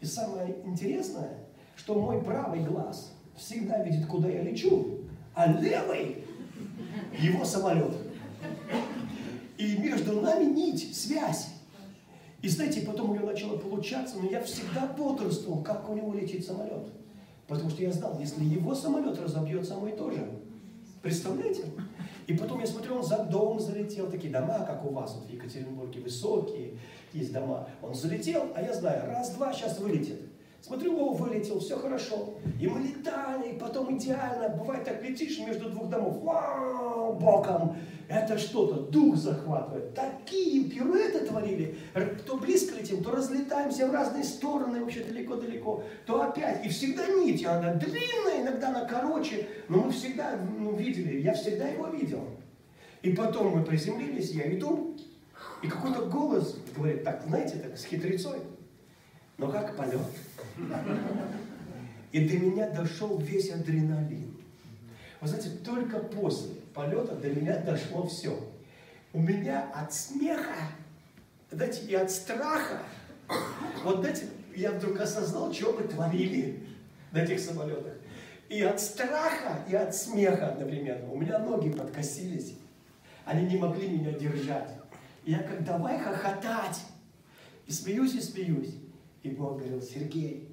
И 0.00 0.06
самое 0.06 0.56
интересное, 0.64 1.38
что 1.76 2.00
мой 2.00 2.22
правый 2.22 2.60
глаз 2.60 3.12
всегда 3.36 3.82
видит, 3.82 4.06
куда 4.06 4.28
я 4.28 4.42
лечу, 4.42 4.98
а 5.34 5.52
левый 5.52 6.24
его 7.18 7.44
самолет. 7.44 7.94
И 9.56 9.76
между 9.78 10.20
нами 10.20 10.44
нить, 10.44 10.96
связь. 10.96 11.48
И 12.42 12.48
знаете, 12.48 12.82
потом 12.82 13.10
у 13.10 13.14
него 13.14 13.26
начало 13.26 13.56
получаться, 13.58 14.16
но 14.18 14.30
я 14.30 14.40
всегда 14.42 14.86
бодрствовал, 14.86 15.62
как 15.64 15.90
у 15.90 15.94
него 15.94 16.14
летит 16.14 16.46
самолет. 16.46 16.86
Потому 17.48 17.70
что 17.70 17.82
я 17.82 17.90
знал, 17.90 18.18
если 18.20 18.44
его 18.44 18.74
самолет 18.74 19.18
разобьется, 19.18 19.74
мой 19.74 19.92
тоже. 19.92 20.28
Представляете? 21.02 21.64
И 22.26 22.34
потом 22.34 22.60
я 22.60 22.66
смотрю, 22.66 22.96
он 22.96 23.02
за 23.02 23.24
дом 23.24 23.58
залетел, 23.58 24.10
такие 24.10 24.30
дома, 24.30 24.64
как 24.66 24.84
у 24.84 24.90
вас, 24.90 25.14
вот 25.14 25.26
в 25.26 25.32
Екатеринбурге, 25.32 26.00
высокие, 26.00 26.74
есть 27.14 27.32
дома. 27.32 27.66
Он 27.80 27.94
залетел, 27.94 28.48
а 28.54 28.60
я 28.60 28.74
знаю, 28.74 29.06
раз-два, 29.06 29.52
сейчас 29.54 29.78
вылетит. 29.78 30.27
Смотрю, 30.60 30.98
о, 30.98 31.12
вылетел, 31.14 31.60
все 31.60 31.78
хорошо. 31.78 32.34
И 32.60 32.66
мы 32.66 32.80
летали, 32.80 33.52
и 33.52 33.58
потом 33.58 33.96
идеально. 33.96 34.48
Бывает 34.48 34.84
так, 34.84 35.02
летишь 35.02 35.38
между 35.38 35.70
двух 35.70 35.88
домов, 35.88 36.20
вау, 36.22 37.14
боком. 37.14 37.76
Это 38.08 38.38
что-то, 38.38 38.90
дух 38.90 39.16
захватывает. 39.16 39.94
Такие 39.94 40.68
пируэты 40.68 41.26
творили. 41.26 41.78
То 42.26 42.36
близко 42.38 42.76
летим, 42.76 43.04
то 43.04 43.12
разлетаемся 43.12 43.86
в 43.86 43.92
разные 43.92 44.24
стороны, 44.24 44.82
вообще 44.82 45.04
далеко-далеко. 45.04 45.84
То 46.06 46.22
опять. 46.22 46.64
И 46.64 46.68
всегда 46.70 47.06
нить, 47.06 47.44
она 47.44 47.74
длинная, 47.74 48.42
иногда 48.42 48.70
она 48.70 48.84
короче. 48.86 49.46
Но 49.68 49.82
мы 49.82 49.92
всегда 49.92 50.36
ну, 50.58 50.74
видели, 50.74 51.20
я 51.20 51.34
всегда 51.34 51.68
его 51.68 51.86
видел. 51.86 52.24
И 53.02 53.12
потом 53.12 53.56
мы 53.56 53.64
приземлились, 53.64 54.32
я 54.32 54.52
иду, 54.56 54.96
И 55.62 55.68
какой-то 55.68 56.06
голос 56.06 56.58
говорит, 56.76 57.04
так, 57.04 57.22
знаете, 57.26 57.58
так, 57.58 57.78
с 57.78 57.84
хитрецой. 57.84 58.38
Но 59.38 59.50
как 59.50 59.76
полет. 59.76 60.00
И 62.10 62.28
до 62.28 62.36
меня 62.38 62.70
дошел 62.70 63.18
весь 63.18 63.50
адреналин. 63.50 64.36
Вы 65.20 65.28
знаете, 65.28 65.50
только 65.64 65.98
после 66.00 66.54
полета 66.74 67.14
до 67.14 67.28
меня 67.28 67.58
дошло 67.58 68.06
все. 68.06 68.38
У 69.12 69.20
меня 69.20 69.70
от 69.74 69.92
смеха, 69.92 70.56
знаете, 71.50 71.82
и 71.86 71.94
от 71.94 72.10
страха, 72.10 72.82
вот 73.84 74.00
знаете, 74.00 74.28
я 74.54 74.72
вдруг 74.72 75.00
осознал, 75.00 75.52
что 75.52 75.72
мы 75.72 75.86
творили 75.86 76.62
на 77.12 77.18
этих 77.18 77.40
самолетах. 77.40 77.94
И 78.48 78.62
от 78.62 78.80
страха, 78.80 79.62
и 79.68 79.74
от 79.74 79.94
смеха 79.94 80.48
одновременно. 80.48 81.10
У 81.12 81.18
меня 81.18 81.38
ноги 81.38 81.70
подкосились. 81.70 82.54
Они 83.24 83.46
не 83.46 83.58
могли 83.58 83.88
меня 83.88 84.12
держать. 84.12 84.70
И 85.24 85.32
я 85.32 85.40
как 85.40 85.64
давай 85.64 85.98
хохотать. 85.98 86.80
И 87.66 87.72
смеюсь, 87.72 88.14
и 88.14 88.20
смеюсь. 88.20 88.74
И 89.28 89.30
Бог 89.32 89.58
говорил, 89.58 89.82
Сергей, 89.82 90.48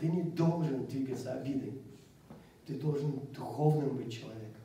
ты 0.00 0.08
не 0.08 0.22
должен 0.22 0.86
двигаться 0.86 1.34
обидой. 1.34 1.82
Ты 2.66 2.76
должен 2.76 3.20
духовным 3.34 3.96
быть 3.96 4.10
человеком. 4.10 4.62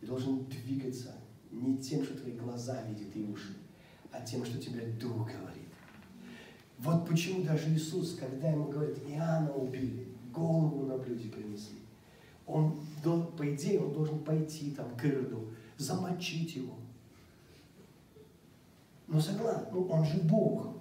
Ты 0.00 0.06
должен 0.06 0.46
двигаться 0.46 1.14
не 1.50 1.76
тем, 1.76 2.02
что 2.02 2.16
твои 2.16 2.32
глаза 2.32 2.82
видят 2.84 3.14
и 3.14 3.22
уши, 3.22 3.54
а 4.10 4.22
тем, 4.22 4.46
что 4.46 4.58
тебе 4.58 4.86
Дух 4.98 5.26
говорит. 5.26 5.68
Вот 6.78 7.06
почему 7.06 7.44
даже 7.44 7.70
Иисус, 7.70 8.14
когда 8.14 8.48
ему 8.48 8.68
говорят, 8.68 8.96
Иоанна 9.06 9.52
убили, 9.52 10.08
голову 10.32 10.86
на 10.86 10.96
блюде 10.96 11.28
принесли, 11.28 11.78
он, 12.46 12.80
по 13.36 13.54
идее, 13.54 13.80
он 13.80 13.92
должен 13.92 14.24
пойти 14.24 14.70
там 14.70 14.96
к 14.96 15.04
Ироду, 15.04 15.48
замочить 15.76 16.56
его. 16.56 16.74
Но 19.06 19.20
согласен, 19.20 19.66
ну, 19.72 19.86
он 19.88 20.04
же 20.04 20.18
Бог. 20.22 20.76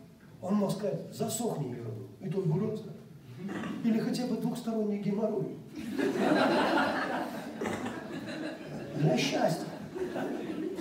Он 0.48 0.56
мог 0.56 0.72
сказать, 0.72 1.00
засохни 1.12 1.74
Ироду. 1.74 2.08
И 2.22 2.30
тот 2.30 2.46
будет 2.46 2.80
Или 3.84 4.00
хотя 4.00 4.28
бы 4.28 4.38
двухсторонний 4.38 5.00
геморрой. 5.00 5.58
Для 8.96 9.18
счастья. 9.18 9.66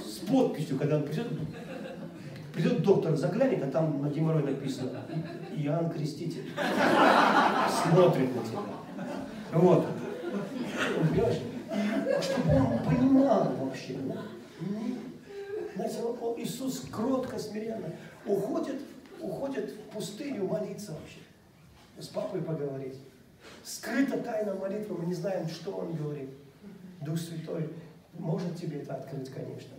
С 0.05 0.19
подписью, 0.29 0.79
когда 0.79 0.97
он 0.97 1.05
придет, 1.05 1.29
придет 2.53 2.83
доктор, 2.83 3.17
заглянет, 3.17 3.63
а 3.65 3.71
там 3.71 4.03
на 4.03 4.11
геморрой 4.11 4.43
написано 4.43 5.01
Иоанн 5.57 5.91
Креститель. 5.91 6.51
Смотрит 7.83 8.37
на 8.37 8.43
тебя. 8.43 8.61
Вот. 9.53 9.87
Понимаешь? 11.01 11.41
Чтобы 12.21 12.55
он 12.55 12.79
понимал 12.85 13.51
вообще. 13.61 13.97
Знаете, 15.75 15.97
Иисус 16.37 16.85
кротко, 16.91 17.39
смиренно 17.39 17.89
уходит, 18.27 18.81
уходит 19.25 19.71
в 19.71 19.95
пустыню 19.95 20.47
молиться 20.47 20.93
вообще. 20.93 21.19
С 21.99 22.09
папой 22.09 22.43
поговорить. 22.43 22.99
Скрыта 23.63 24.19
тайна 24.19 24.55
молитвы, 24.55 24.97
мы 24.99 25.07
не 25.07 25.15
знаем, 25.15 25.49
что 25.49 25.73
он 25.73 25.95
говорит. 25.95 26.31
Дух 27.01 27.19
Святой 27.19 27.71
может 28.19 28.57
тебе 28.57 28.81
это 28.81 28.95
открыть, 28.95 29.31
конечно. 29.31 29.75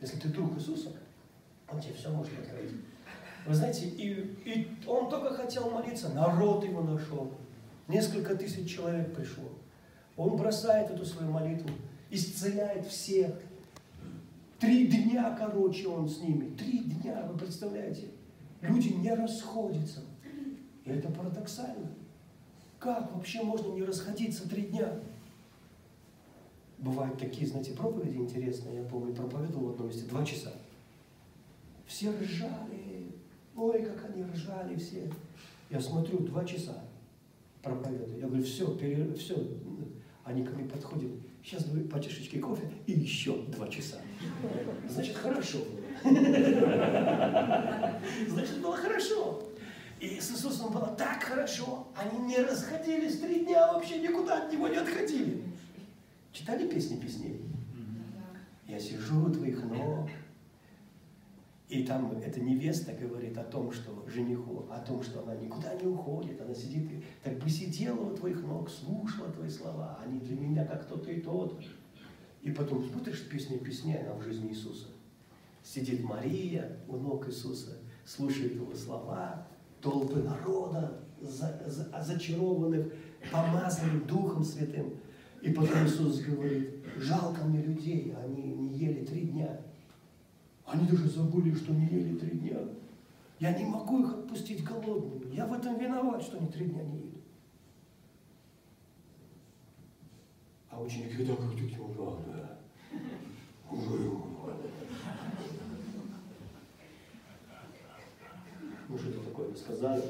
Если 0.00 0.18
ты 0.18 0.28
друг 0.28 0.56
Иисуса, 0.56 0.90
он 1.70 1.80
тебе 1.80 1.94
все 1.94 2.10
может 2.10 2.32
открыть. 2.38 2.72
Вы 3.46 3.54
знаете, 3.54 3.86
и, 3.86 4.36
и 4.44 4.76
он 4.86 5.10
только 5.10 5.34
хотел 5.34 5.70
молиться, 5.70 6.08
народ 6.10 6.64
его 6.64 6.82
нашел. 6.82 7.32
Несколько 7.88 8.34
тысяч 8.34 8.74
человек 8.74 9.14
пришло. 9.14 9.44
Он 10.16 10.36
бросает 10.36 10.90
эту 10.90 11.04
свою 11.04 11.30
молитву, 11.30 11.68
исцеляет 12.10 12.86
всех. 12.86 13.34
Три 14.58 14.86
дня, 14.86 15.36
короче, 15.38 15.88
он 15.88 16.08
с 16.08 16.20
ними. 16.20 16.56
Три 16.56 16.78
дня, 16.78 17.26
вы 17.30 17.36
представляете? 17.36 18.08
Люди 18.68 18.88
не 18.88 19.12
расходятся. 19.12 20.00
И 20.84 20.90
это 20.90 21.08
парадоксально. 21.10 21.88
Как 22.78 23.14
вообще 23.14 23.42
можно 23.42 23.72
не 23.72 23.82
расходиться 23.82 24.48
три 24.48 24.62
дня? 24.62 25.00
Бывают 26.78 27.18
такие, 27.18 27.46
знаете, 27.46 27.72
проповеди 27.72 28.16
интересные. 28.16 28.76
Я 28.76 28.82
помню, 28.84 29.14
проповедовал 29.14 29.68
в 29.68 29.70
одном 29.70 29.88
месте 29.88 30.06
два 30.06 30.24
часа. 30.24 30.52
Все 31.86 32.10
ржали. 32.10 33.12
Ой, 33.56 33.82
как 33.82 34.10
они 34.10 34.24
ржали 34.24 34.76
все. 34.76 35.10
Я 35.70 35.80
смотрю, 35.80 36.18
два 36.18 36.44
часа 36.44 36.84
проповедую. 37.62 38.18
Я 38.18 38.26
говорю, 38.26 38.44
все, 38.44 38.74
пере... 38.76 39.12
все. 39.14 39.36
Они 40.24 40.44
ко 40.44 40.54
мне 40.54 40.68
подходят. 40.68 41.10
Сейчас 41.42 41.66
говорю, 41.66 41.86
по 41.88 42.00
чашечке 42.00 42.38
кофе 42.38 42.70
и 42.86 42.92
еще 42.92 43.42
два 43.48 43.68
часа. 43.68 43.98
Значит, 44.88 45.16
хорошо. 45.16 45.58
Значит, 48.28 48.60
было 48.60 48.76
хорошо. 48.76 49.42
И 50.00 50.20
с 50.20 50.32
Иисусом 50.32 50.72
было 50.72 50.88
так 50.98 51.22
хорошо. 51.22 51.86
Они 51.96 52.18
не 52.26 52.38
расходились 52.38 53.20
три 53.20 53.44
дня, 53.44 53.72
вообще 53.72 54.00
никуда 54.00 54.44
от 54.44 54.52
Него 54.52 54.68
не 54.68 54.76
отходили. 54.76 55.42
Читали 56.32 56.68
песни 56.68 57.00
песней? 57.00 57.40
Я 58.66 58.78
сижу 58.78 59.26
у 59.26 59.30
твоих 59.30 59.62
ног. 59.64 60.08
И 61.68 61.84
там 61.84 62.12
эта 62.18 62.40
невеста 62.40 62.92
говорит 62.92 63.38
о 63.38 63.44
том, 63.44 63.72
что 63.72 64.04
жениху, 64.06 64.66
о 64.70 64.80
том, 64.80 65.02
что 65.02 65.22
она 65.22 65.34
никуда 65.36 65.74
не 65.74 65.86
уходит, 65.86 66.40
она 66.40 66.54
сидит 66.54 66.92
и 66.92 67.02
так 67.22 67.38
бы 67.38 67.48
сидела 67.48 68.00
у 68.00 68.14
твоих 68.14 68.42
ног, 68.42 68.68
слушала 68.68 69.32
твои 69.32 69.48
слова, 69.48 69.98
они 70.04 70.20
для 70.20 70.36
меня 70.36 70.66
как 70.66 70.86
тот 70.86 71.08
и 71.08 71.20
тот. 71.20 71.58
И 72.42 72.50
потом 72.50 72.84
смотришь 72.84 73.26
песни 73.28 73.56
песни, 73.56 73.96
она 73.96 74.14
в 74.14 74.22
жизни 74.22 74.50
Иисуса. 74.50 74.88
Сидит 75.64 76.04
Мария 76.04 76.76
у 76.86 76.96
ног 76.98 77.26
Иисуса, 77.26 77.78
слушает 78.04 78.54
его 78.54 78.74
слова, 78.74 79.46
толпы 79.80 80.22
народа, 80.22 81.00
за, 81.22 81.58
за, 81.66 82.02
зачарованных, 82.02 82.92
помазанных 83.32 84.06
Духом 84.06 84.44
Святым. 84.44 84.92
И 85.40 85.50
потом 85.52 85.86
Иисус 85.86 86.20
говорит, 86.20 86.70
жалко 86.96 87.44
мне 87.44 87.62
людей, 87.62 88.14
они 88.22 88.42
не 88.42 88.76
ели 88.76 89.04
три 89.06 89.22
дня. 89.22 89.58
Они 90.66 90.86
даже 90.86 91.08
забыли, 91.08 91.54
что 91.54 91.72
не 91.72 91.86
ели 91.86 92.18
три 92.18 92.38
дня. 92.38 92.58
Я 93.40 93.58
не 93.58 93.64
могу 93.64 94.02
их 94.02 94.10
отпустить 94.10 94.62
голодными. 94.64 95.34
Я 95.34 95.46
в 95.46 95.52
этом 95.54 95.78
виноват, 95.78 96.22
что 96.22 96.36
они 96.36 96.48
три 96.48 96.66
дня 96.66 96.82
не 96.84 96.98
ели. 96.98 97.22
А 100.70 100.80
ученики 100.80 101.24
так 101.24 101.38
как 101.38 101.54
тетя 101.54 101.78
да. 101.96 102.58
Ну, 103.70 104.33
такое 109.54 109.56
сказали. 109.56 110.02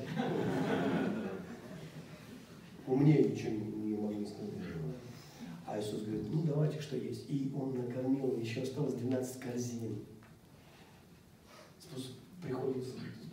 Умнее 2.87 3.25
ничего 3.25 3.51
не, 3.51 3.97
могли 3.97 4.27
сказать. 4.27 4.53
А 5.67 5.79
Иисус 5.79 6.03
говорит, 6.03 6.27
ну 6.33 6.43
давайте, 6.43 6.81
что 6.81 6.97
есть. 6.97 7.29
И 7.31 7.53
Он 7.55 7.75
накормил, 7.75 8.39
еще 8.39 8.63
осталось 8.63 8.95
12 8.95 9.41
корзин. 9.41 10.05
Приходит, 12.43 12.85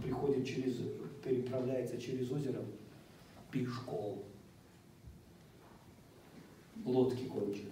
приходит 0.01 0.47
через, 0.47 0.77
переправляется 1.23 1.99
через 1.99 2.31
озеро 2.31 2.63
пешком. 3.51 4.23
Лодки 6.85 7.25
кончились. 7.25 7.67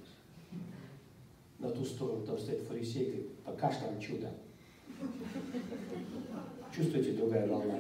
На 1.60 1.70
ту 1.70 1.86
сторону 1.86 2.26
там 2.26 2.38
стоит 2.38 2.62
фарисей, 2.64 3.30
пока 3.46 3.72
что 3.72 3.86
там 3.86 4.00
чудо. 4.00 4.34
Чувствуете, 6.80 7.12
другая 7.12 7.46
волна? 7.46 7.76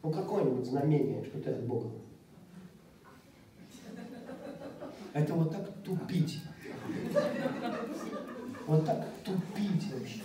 Ну, 0.00 0.12
какое-нибудь 0.12 0.66
знамение, 0.66 1.24
что 1.24 1.40
ты 1.40 1.50
от 1.50 1.64
Бога. 1.64 1.90
Это 5.12 5.34
вот 5.34 5.50
так 5.50 5.68
тупить. 5.82 6.38
Вот 8.68 8.86
так 8.86 9.08
тупить 9.24 9.92
вообще. 9.92 10.20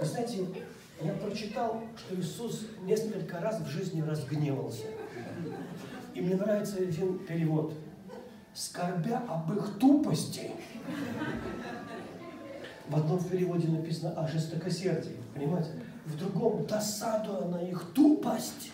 Вы 0.00 0.04
знаете, 0.04 0.46
я 1.00 1.12
прочитал, 1.12 1.84
что 1.96 2.16
Иисус 2.16 2.66
несколько 2.82 3.38
раз 3.38 3.60
в 3.60 3.68
жизни 3.68 4.00
разгневался. 4.00 4.86
И 6.16 6.20
мне 6.20 6.34
нравится 6.34 6.78
один 6.78 7.20
перевод. 7.20 7.74
Скорбя 8.52 9.22
об 9.28 9.56
их 9.56 9.78
тупости, 9.78 10.50
в 12.90 12.96
одном 12.96 13.22
переводе 13.22 13.68
написано 13.68 14.10
о 14.20 14.26
жестокосердии, 14.26 15.16
понимаете? 15.32 15.70
В 16.06 16.16
другом 16.18 16.66
досадуя 16.66 17.46
на 17.46 17.62
их 17.62 17.92
тупость. 17.94 18.72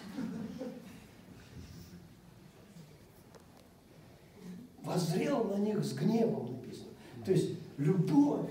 Воззрел 4.82 5.44
на 5.44 5.56
них 5.56 5.84
с 5.84 5.92
гневом 5.92 6.52
написано. 6.52 6.88
То 7.26 7.32
есть 7.32 7.58
любовь, 7.76 8.48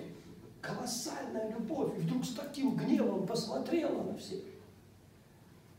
колоссальная 0.62 1.52
любовь, 1.52 1.98
и 1.98 2.02
вдруг 2.02 2.26
с 2.26 2.34
таким 2.34 2.76
гневом 2.76 3.26
посмотрела 3.26 4.04
на 4.04 4.16
всех. 4.18 4.42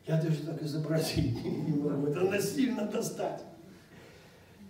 Я 0.04 0.20
даже 0.20 0.38
так 0.38 0.60
изобразить 0.62 1.44
не 1.44 1.76
могу, 1.76 2.08
это 2.08 2.22
насильно 2.22 2.86
достать. 2.86 3.42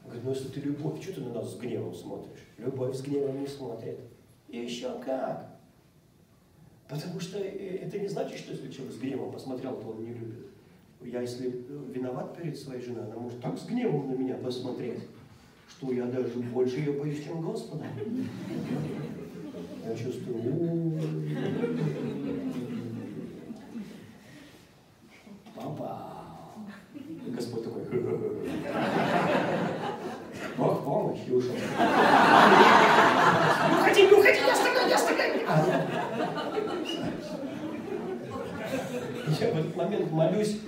Говорит, 0.05 0.25
ну 0.25 0.31
если 0.31 0.49
ты 0.49 0.61
любовь, 0.61 1.03
что 1.03 1.15
ты 1.15 1.21
на 1.23 1.33
нас 1.33 1.55
с 1.55 1.57
гневом 1.57 1.95
смотришь? 1.95 2.41
Любовь 2.59 2.95
с 2.95 3.01
гневом 3.01 3.41
не 3.41 3.47
смотрит. 3.47 3.99
И 4.49 4.59
еще 4.59 4.99
как. 5.05 5.57
Потому 6.89 7.21
что 7.21 7.39
э, 7.39 7.79
это 7.83 7.99
не 7.99 8.09
значит, 8.09 8.39
что 8.39 8.53
если 8.53 8.71
человек 8.71 8.95
с 8.95 8.99
гневом 8.99 9.33
посмотрел, 9.33 9.77
то 9.77 9.89
он 9.89 10.05
не 10.05 10.13
любит. 10.13 10.47
Я 11.03 11.21
если 11.21 11.65
виноват 11.93 12.35
перед 12.37 12.59
своей 12.59 12.83
женой, 12.83 13.05
она 13.05 13.17
может 13.17 13.41
так 13.41 13.59
с 13.59 13.67
гневом 13.67 14.11
на 14.11 14.15
меня 14.15 14.35
посмотреть, 14.35 15.01
что 15.69 15.93
я 15.93 16.07
даже 16.07 16.29
больше 16.29 16.79
ее 16.79 16.93
боюсь, 16.93 17.23
чем 17.25 17.43
Господа. 17.43 17.85
Я 19.85 19.95
чувствую, 19.95 20.99
папа. 25.55 26.13
И 26.95 27.31
Господь 27.31 27.65
такой, 27.65 27.83
Бог 30.57 30.85
помощь, 30.85 31.21
и 31.27 31.33
ушел. 31.33 31.53
Не 31.53 31.59
уходи, 33.75 34.07
не 34.07 34.13
уходи, 34.13 34.39
я 34.47 34.55
стою, 34.55 34.89
я 34.89 34.99
стою. 34.99 35.17
Я 39.39 39.51
в 39.51 39.59
этот 39.59 39.75
момент 39.87 40.11
молюсь, 40.11 40.59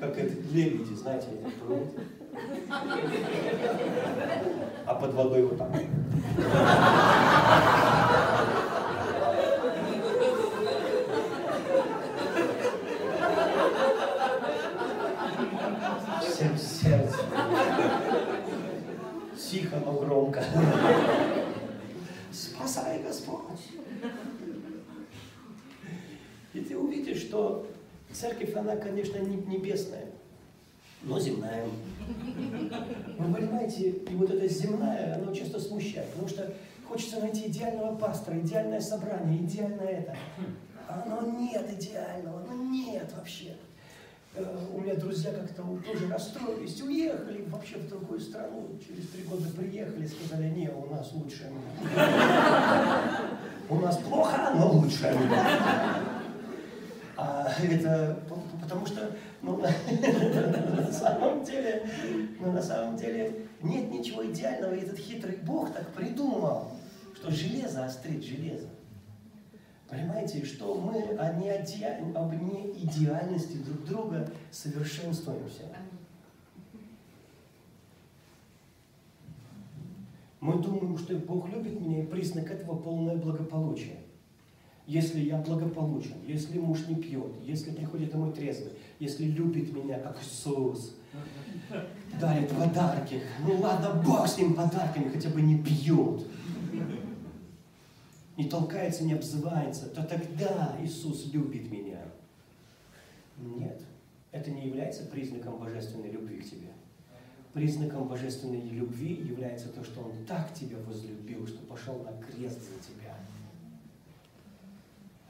как 0.00 0.16
это 0.16 0.34
лебеди, 0.50 0.94
знаете, 0.94 1.26
плывут. 1.60 1.90
А 4.86 4.94
под 4.94 5.14
водой 5.14 5.42
вот 5.42 5.58
так. 5.58 5.70
Всем 16.22 16.56
сердцем. 16.56 17.26
Тихо, 19.36 19.76
но 19.84 19.92
громко. 19.92 20.42
Спасай, 22.32 23.02
Господь. 23.02 23.60
И 26.54 26.60
ты 26.60 26.76
увидишь, 26.76 27.22
что 27.22 27.66
церковь, 28.12 28.54
она, 28.54 28.76
конечно, 28.76 29.18
не 29.18 29.36
небесная, 29.36 30.06
но 31.02 31.18
земная. 31.18 31.64
Вы 33.18 33.34
понимаете, 33.34 33.90
и 33.90 34.14
вот 34.14 34.30
эта 34.30 34.48
земная, 34.48 35.16
она 35.16 35.34
часто 35.34 35.60
смущает, 35.60 36.08
потому 36.10 36.28
что 36.28 36.52
хочется 36.88 37.20
найти 37.20 37.48
идеального 37.48 37.96
пастора, 37.96 38.38
идеальное 38.38 38.80
собрание, 38.80 39.40
идеальное 39.40 39.88
это. 39.88 40.16
А 40.88 41.02
оно 41.06 41.38
нет 41.38 41.66
идеального, 41.72 42.44
ну 42.48 42.70
нет 42.70 43.10
вообще. 43.16 43.56
Э, 44.34 44.66
у 44.74 44.80
меня 44.80 44.94
друзья 44.94 45.30
как-то 45.32 45.62
тоже 45.84 46.08
расстроились, 46.08 46.80
уехали 46.80 47.44
вообще 47.48 47.76
в 47.76 47.88
другую 47.88 48.20
страну, 48.20 48.68
через 48.86 49.08
три 49.08 49.24
года 49.24 49.48
приехали, 49.50 50.06
сказали, 50.06 50.48
не, 50.50 50.68
у 50.70 50.86
нас 50.90 51.12
лучше. 51.12 51.50
У 53.68 53.76
нас 53.76 53.96
плохо, 53.98 54.52
но 54.54 54.70
лучше. 54.72 55.16
А 57.24 57.46
это 57.62 58.18
потому 58.60 58.84
что 58.84 59.12
ну, 59.42 59.58
на 60.76 60.92
самом 60.92 61.44
деле, 61.44 61.88
ну, 62.40 62.50
на 62.50 62.60
самом 62.60 62.96
деле 62.96 63.46
нет 63.62 63.92
ничего 63.92 64.26
идеального. 64.26 64.74
И 64.74 64.80
этот 64.80 64.98
хитрый 64.98 65.36
Бог 65.36 65.72
так 65.72 65.86
придумал, 65.92 66.72
что 67.14 67.30
железо 67.30 67.84
острит 67.84 68.24
железо. 68.24 68.66
Понимаете, 69.88 70.44
что 70.44 70.74
мы 70.74 71.16
о 71.16 71.32
неидеальности 72.34 73.58
друг 73.58 73.84
друга 73.84 74.28
совершенствуемся. 74.50 75.62
Мы 80.40 80.60
думаем, 80.60 80.98
что 80.98 81.14
Бог 81.18 81.48
любит 81.50 81.80
меня, 81.80 82.02
и 82.02 82.06
признак 82.06 82.50
этого 82.50 82.76
полное 82.76 83.14
благополучие. 83.14 84.01
Если 84.86 85.20
я 85.20 85.36
благополучен, 85.36 86.16
если 86.26 86.58
муж 86.58 86.86
не 86.88 86.96
пьет, 86.96 87.32
если 87.44 87.70
приходит 87.70 88.10
домой 88.10 88.32
трезвый, 88.32 88.72
если 88.98 89.24
любит 89.24 89.72
меня, 89.72 89.98
как 90.00 90.20
Иисус, 90.22 90.96
дарит 92.20 92.48
подарки. 92.50 93.22
Ну 93.46 93.60
ладно, 93.60 94.02
Бог 94.04 94.26
с 94.26 94.38
ним 94.38 94.54
подарками, 94.54 95.08
хотя 95.08 95.28
бы 95.28 95.40
не 95.40 95.62
пьет. 95.62 96.26
Не 98.36 98.48
толкается, 98.48 99.04
не 99.04 99.12
обзывается, 99.12 99.86
то 99.86 100.02
тогда 100.02 100.76
Иисус 100.82 101.32
любит 101.32 101.70
меня. 101.70 102.00
Нет, 103.38 103.80
это 104.32 104.50
не 104.50 104.66
является 104.66 105.04
признаком 105.04 105.58
божественной 105.58 106.10
любви 106.10 106.38
к 106.38 106.50
тебе. 106.50 106.68
Признаком 107.52 108.08
божественной 108.08 108.62
любви 108.62 109.14
является 109.14 109.68
то, 109.68 109.84
что 109.84 110.00
Он 110.00 110.12
так 110.26 110.54
тебя 110.54 110.78
возлюбил, 110.86 111.46
что 111.46 111.58
пошел 111.66 111.98
на 111.98 112.12
крест 112.22 112.58
за 112.58 112.78
тебя. 112.82 113.14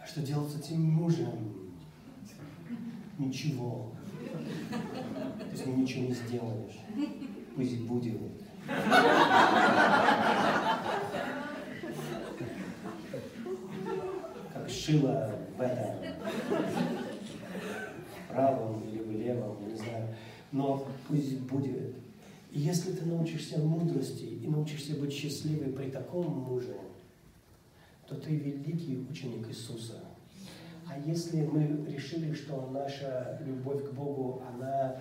А 0.03 0.07
что 0.07 0.21
делать 0.21 0.51
с 0.51 0.57
этим 0.59 0.81
мужем? 0.83 1.71
Ничего. 3.19 3.93
Ты 5.51 5.57
с 5.57 5.65
ним 5.65 5.83
ничего 5.83 6.09
не 6.09 6.15
сделаешь. 6.15 6.81
Пусть 7.55 7.81
будет. 7.83 8.19
Как 14.53 14.69
шило 14.69 15.39
в 15.57 15.61
этом 15.61 16.15
правом 18.29 18.83
или 18.83 19.03
в 19.03 19.13
левом, 19.13 19.69
не 19.69 19.77
знаю. 19.77 20.17
Но 20.51 20.85
пусть 21.07 21.39
будет. 21.43 21.95
И 22.51 22.59
если 22.59 22.93
ты 22.93 23.07
научишься 23.07 23.59
мудрости 23.59 24.25
и 24.25 24.49
научишься 24.49 24.97
быть 24.97 25.13
счастливой 25.13 25.73
при 25.73 25.91
таком 25.91 26.27
муже, 26.27 26.77
то 28.13 28.21
ты 28.21 28.37
великий 28.37 28.99
ученик 29.11 29.49
Иисуса. 29.49 30.01
А 30.87 30.99
если 30.99 31.43
мы 31.47 31.87
решили, 31.91 32.35
что 32.35 32.69
наша 32.71 33.39
любовь 33.45 33.89
к 33.89 33.93
Богу, 33.93 34.43
она 34.53 34.97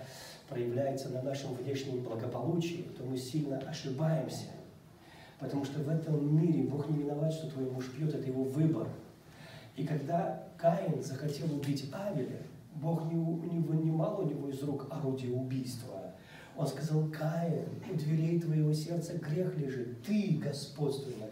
проявляется 0.47 1.09
на 1.09 1.21
нашем 1.21 1.53
внешнем 1.55 2.01
благополучии, 2.03 2.85
то 2.97 3.03
мы 3.03 3.17
сильно 3.17 3.57
ошибаемся. 3.57 4.47
Потому 5.39 5.65
что 5.65 5.79
в 5.81 5.89
этом 5.89 6.39
мире 6.39 6.63
Бог 6.63 6.89
не 6.89 6.99
виноват, 6.99 7.33
что 7.33 7.49
твой 7.49 7.69
муж 7.69 7.91
пьет, 7.91 8.13
это 8.13 8.27
его 8.27 8.43
выбор. 8.43 8.87
И 9.75 9.85
когда 9.85 10.47
Каин 10.57 11.03
захотел 11.03 11.53
убить 11.53 11.91
Авеля, 11.91 12.43
Бог 12.75 13.11
не, 13.11 13.15
не 13.15 13.59
вынимал 13.59 14.21
у 14.21 14.29
него 14.29 14.49
из 14.49 14.61
рук 14.63 14.87
орудие 14.89 15.33
убийства. 15.33 16.13
Он 16.55 16.67
сказал, 16.67 17.07
Каин, 17.07 17.65
у 17.91 17.95
дверей 17.95 18.39
твоего 18.39 18.71
сердца 18.71 19.17
грех 19.17 19.57
лежит, 19.57 20.03
ты 20.03 20.39
господствуй 20.41 21.15
над. 21.19 21.30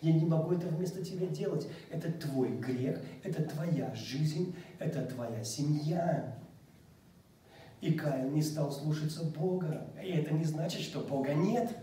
Я 0.00 0.12
не 0.12 0.24
могу 0.24 0.52
это 0.52 0.68
вместо 0.68 1.04
тебя 1.04 1.26
делать. 1.26 1.68
Это 1.90 2.10
твой 2.12 2.50
грех, 2.56 3.00
это 3.22 3.42
твоя 3.42 3.94
жизнь, 3.94 4.54
это 4.78 5.04
твоя 5.04 5.42
семья. 5.42 6.38
И 7.80 7.92
Каин 7.92 8.32
не 8.32 8.42
стал 8.42 8.70
слушаться 8.70 9.24
Бога. 9.24 9.88
И 10.02 10.08
это 10.08 10.32
не 10.34 10.44
значит, 10.44 10.82
что 10.82 11.00
Бога 11.00 11.34
нет. 11.34 11.76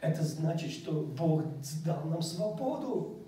Это 0.00 0.22
значит, 0.22 0.70
что 0.70 1.02
Бог 1.02 1.42
дал 1.84 2.04
нам 2.04 2.22
свободу. 2.22 3.18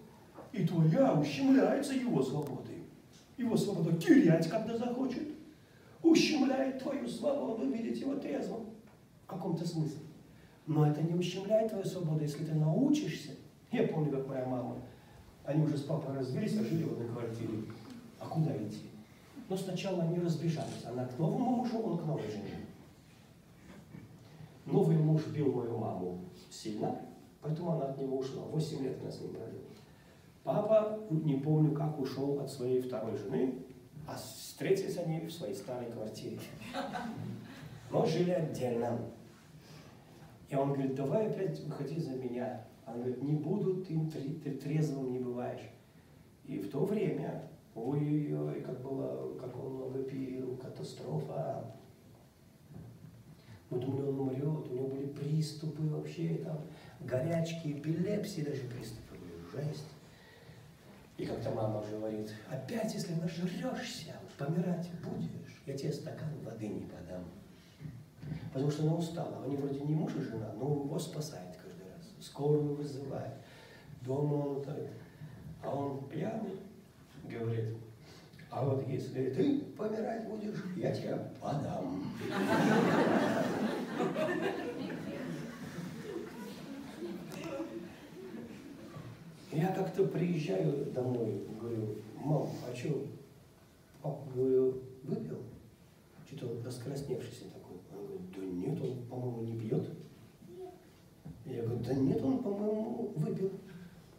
И 0.53 0.67
твоя 0.67 1.15
ущемляется 1.15 1.95
Его 1.95 2.23
свободой. 2.23 2.85
Его 3.37 3.57
свободу 3.57 3.97
терять, 3.97 4.49
когда 4.49 4.77
захочет. 4.77 5.29
Ущемляет 6.03 6.83
твою 6.83 7.09
свободу 7.09 7.67
видеть 7.67 8.01
Его 8.01 8.17
трезвым. 8.17 8.67
В 9.25 9.27
каком-то 9.27 9.67
смысле. 9.67 10.08
Но 10.69 10.87
это 10.87 11.03
не 11.03 11.15
ущемляет 11.15 11.71
твою 11.71 11.85
свободу, 11.87 12.21
если 12.21 12.45
ты 12.45 12.55
научишься. 12.55 13.31
Я 13.73 13.89
помню, 13.89 14.13
как 14.13 14.29
моя 14.29 14.45
мама, 14.45 14.77
они 15.45 15.65
уже 15.65 15.79
с 15.79 15.83
папой 15.83 16.15
развелись, 16.15 16.59
а 16.59 16.63
жили 16.63 16.85
в 16.85 16.93
одной 16.93 17.09
квартире. 17.09 17.63
А 18.21 18.27
куда 18.27 18.55
идти? 18.55 18.83
Но 19.49 19.57
сначала 19.57 20.03
они 20.03 20.19
разбежались. 20.19 20.85
Она 20.85 21.07
к 21.07 21.19
новому 21.19 21.57
мужу, 21.57 21.79
он 21.79 21.97
к 21.97 22.05
новой 22.05 22.31
жене. 22.31 22.55
Новый 24.67 24.99
муж 24.99 25.27
бил 25.29 25.51
мою 25.51 25.79
маму 25.79 26.21
сильно, 26.51 27.01
поэтому 27.41 27.73
она 27.73 27.87
от 27.87 27.99
него 27.99 28.19
ушла. 28.19 28.43
Восемь 28.43 28.85
лет 28.85 29.01
она 29.01 29.11
с 29.11 29.21
ним 29.23 29.31
провела. 29.31 29.63
Папа, 30.45 30.99
не 31.09 31.37
помню, 31.37 31.73
как 31.73 31.99
ушел 31.99 32.41
от 32.41 32.51
своей 32.51 32.83
второй 32.83 33.17
жены, 33.17 33.55
а 34.07 34.17
встретились 34.17 34.99
они 34.99 35.21
в 35.21 35.33
своей 35.33 35.55
старой 35.55 35.91
квартире. 35.91 36.39
Но 37.91 38.05
жили 38.05 38.33
отдельно. 38.33 38.99
И 40.49 40.55
он 40.57 40.73
говорит, 40.73 40.95
давай 40.95 41.27
опять 41.27 41.61
выходи 41.61 42.01
за 42.01 42.13
меня. 42.13 42.65
Она 42.87 42.99
говорит, 42.99 43.23
не 43.23 43.35
буду, 43.35 43.85
ты, 43.85 43.99
ты 44.43 44.53
трезвым 44.53 45.13
не 45.13 45.19
бываешь. 45.19 45.69
И 46.45 46.59
в 46.59 46.71
то 46.71 46.85
время, 46.87 47.43
ой-ой-ой, 47.75 48.63
как 48.63 48.81
было, 48.81 49.39
как 49.39 49.55
он 49.63 49.75
много 49.75 50.03
пил, 50.05 50.57
катастрофа. 50.57 51.75
Мы 53.69 53.79
думали, 53.79 54.07
он 54.07 54.21
умрет, 54.21 54.71
у 54.71 54.75
него 54.75 54.87
были 54.89 55.07
приступы 55.07 55.83
вообще, 55.83 56.37
там, 56.37 56.59
горячки, 57.01 57.73
эпилепсии 57.73 58.41
даже 58.41 58.63
приступы 58.63 59.17
были, 59.17 59.65
жесть. 59.67 59.85
И 61.19 61.27
как-то 61.27 61.51
мама 61.51 61.85
говорит, 61.91 62.33
опять, 62.49 62.95
если 62.95 63.13
нажрешься, 63.15 64.15
помирать 64.39 64.89
будешь, 65.03 65.63
я 65.67 65.77
тебе 65.77 65.93
стакан 65.93 66.31
воды 66.43 66.69
не 66.69 66.83
подам. 66.83 67.25
Потому 68.53 68.71
что 68.71 68.83
она 68.83 68.95
устала. 68.95 69.45
Они 69.45 69.57
вроде 69.57 69.81
не 69.81 69.95
муж 69.95 70.13
и 70.17 70.21
жена, 70.21 70.53
но 70.59 70.85
его 70.85 70.99
спасает 70.99 71.57
каждый 71.63 71.85
раз. 71.93 72.11
Скорую 72.21 72.75
вызывает. 72.75 73.35
дома 74.03 74.35
он 74.35 74.65
так, 74.65 74.79
а 75.63 75.75
он 75.75 76.09
пьяный, 76.09 76.57
говорит, 77.25 77.77
а 78.51 78.65
вот 78.65 78.87
если 78.89 79.31
ты 79.31 79.61
помирать 79.77 80.27
будешь, 80.29 80.65
я 80.77 80.95
тебя 80.95 81.19
подам. 81.41 82.05
Я 89.53 89.69
как-то 89.69 90.05
приезжаю 90.07 90.87
домой, 90.93 91.47
говорю, 91.61 91.97
мам, 92.23 92.49
а 92.67 92.77
что, 92.77 93.07
папа, 94.03 94.31
говорю, 94.35 94.83
выпил? 95.03 95.43
Что-то 96.27 96.49
он 96.49 96.65
раскрасневшийся 96.65 97.45
такой. 97.45 97.58
Да 98.39 98.45
нет, 98.45 98.81
он, 98.81 99.05
по-моему, 99.07 99.43
не 99.43 99.59
пьет. 99.59 99.91
Я 101.45 101.63
говорю, 101.63 101.81
да 101.83 101.95
нет, 101.95 102.23
он, 102.23 102.43
по-моему, 102.43 103.13
выпил. 103.17 103.51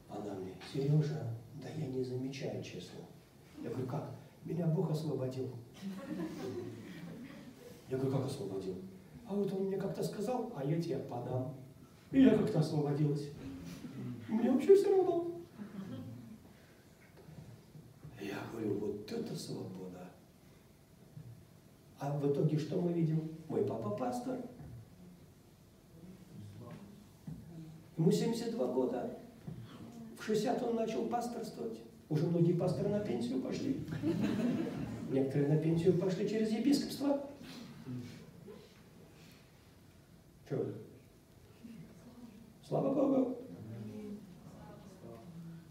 Она 0.10 0.34
мне, 0.34 0.54
Сережа, 0.74 1.36
да 1.62 1.70
я 1.78 1.88
не 1.88 2.04
замечаю, 2.04 2.62
честно. 2.62 3.00
Я 3.64 3.70
говорю, 3.70 3.88
как? 3.88 4.12
Меня 4.44 4.68
Бог 4.68 4.92
освободил. 4.92 5.48
Я 7.90 7.98
говорю, 7.98 8.18
как 8.18 8.26
освободил? 8.26 8.76
А 9.26 9.36
вот 9.36 9.54
он 9.54 9.68
мне 9.68 9.78
как-то 9.78 10.04
сказал, 10.04 10.52
а 10.56 10.66
я 10.66 10.82
тебе 10.82 10.98
подам. 10.98 11.54
И 12.12 12.22
я 12.22 12.36
как-то 12.38 12.60
освободилась. 12.60 13.30
Мне 14.28 14.52
вообще 14.52 14.76
все 14.76 14.96
равно. 14.96 15.32
Я 18.20 18.40
говорю, 18.52 18.80
вот 18.80 19.12
это 19.12 19.36
свобода. 19.36 19.79
А 22.00 22.18
в 22.18 22.32
итоге 22.32 22.58
что 22.58 22.80
мы 22.80 22.94
видим? 22.94 23.30
Мой 23.50 23.66
папа 23.66 23.90
пастор. 23.90 24.40
Ему 27.98 28.12
72 28.12 28.68
года. 28.68 29.18
В 30.18 30.24
60 30.24 30.64
он 30.64 30.76
начал 30.76 31.06
пасторствовать. 31.08 31.80
Уже 32.08 32.26
многие 32.26 32.54
пасторы 32.54 32.90
на 32.90 33.02
пенсию 33.02 33.42
пошли. 33.42 33.86
Некоторые 35.12 35.50
на 35.50 35.58
пенсию 35.58 35.98
пошли 35.98 36.28
через 36.28 36.52
епископство. 36.52 37.22
Чего? 40.48 40.64
Слава 42.68 42.94
Богу. 42.94 43.38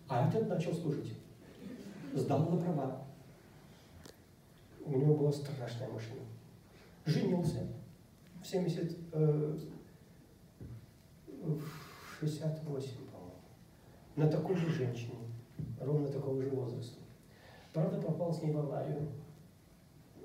А 0.08 0.28
этот 0.28 0.48
начал 0.48 0.74
служить. 0.74 1.14
Сдал 2.14 2.40
на 2.50 2.56
права. 2.56 3.07
У 4.88 4.96
него 4.96 5.14
была 5.14 5.30
страшная 5.30 5.88
машина. 5.88 6.22
Женился 7.04 7.66
в 8.42 8.46
70, 8.46 8.96
э, 9.12 9.58
в 11.42 11.62
68, 12.20 12.66
по-моему, 12.66 13.32
на 14.16 14.28
такой 14.28 14.56
же 14.56 14.70
женщине 14.70 15.18
ровно 15.78 16.08
такого 16.08 16.40
же 16.40 16.48
возраста. 16.50 16.98
Правда, 17.72 18.00
попал 18.00 18.32
с 18.32 18.42
ней 18.42 18.52
в 18.52 18.58
аварию. 18.58 19.08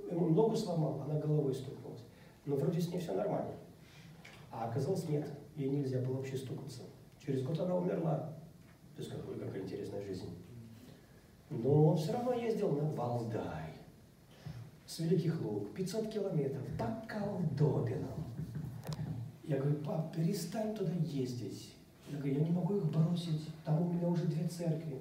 Ему 0.09 0.30
ногу 0.30 0.55
сломал, 0.55 1.01
она 1.01 1.20
головой 1.20 1.53
стукнулась. 1.53 2.03
Но 2.45 2.55
вроде 2.55 2.80
с 2.80 2.89
ней 2.89 2.99
все 2.99 3.14
нормально. 3.14 3.51
А 4.51 4.70
оказалось 4.70 5.07
нет, 5.09 5.28
ей 5.55 5.70
нельзя 5.70 5.99
было 5.99 6.18
вообще 6.18 6.38
стукаться. 6.38 6.84
Через 7.20 7.43
год 7.43 7.59
она 7.59 7.76
умерла. 7.76 8.34
То 8.95 9.01
есть 9.01 9.11
какая, 9.11 9.36
какая 9.39 9.64
интересная 9.64 10.01
жизнь. 10.03 10.30
Но 11.49 11.88
он 11.88 11.97
все 11.97 12.14
равно 12.14 12.34
ездил 12.34 12.72
на 12.72 12.89
Валдай, 12.91 13.74
с 14.94 15.00
Великих 15.00 15.41
Луг, 15.41 15.74
500 15.74 16.08
километров, 16.14 16.62
по 16.78 17.04
колдобинам. 17.08 18.26
Я 19.44 19.58
говорю, 19.58 19.78
пап, 19.78 20.16
перестань 20.16 20.76
туда 20.76 20.91
ездить. 21.02 21.74
Я 22.12 22.18
говорю, 22.18 22.36
я 22.36 22.44
не 22.46 22.52
могу 22.52 22.78
их 22.78 22.86
бросить, 22.91 23.41
там 23.66 23.82
у 23.82 23.91
меня 23.91 24.08
уже 24.08 24.26
две 24.26 24.48
церкви. 24.48 25.00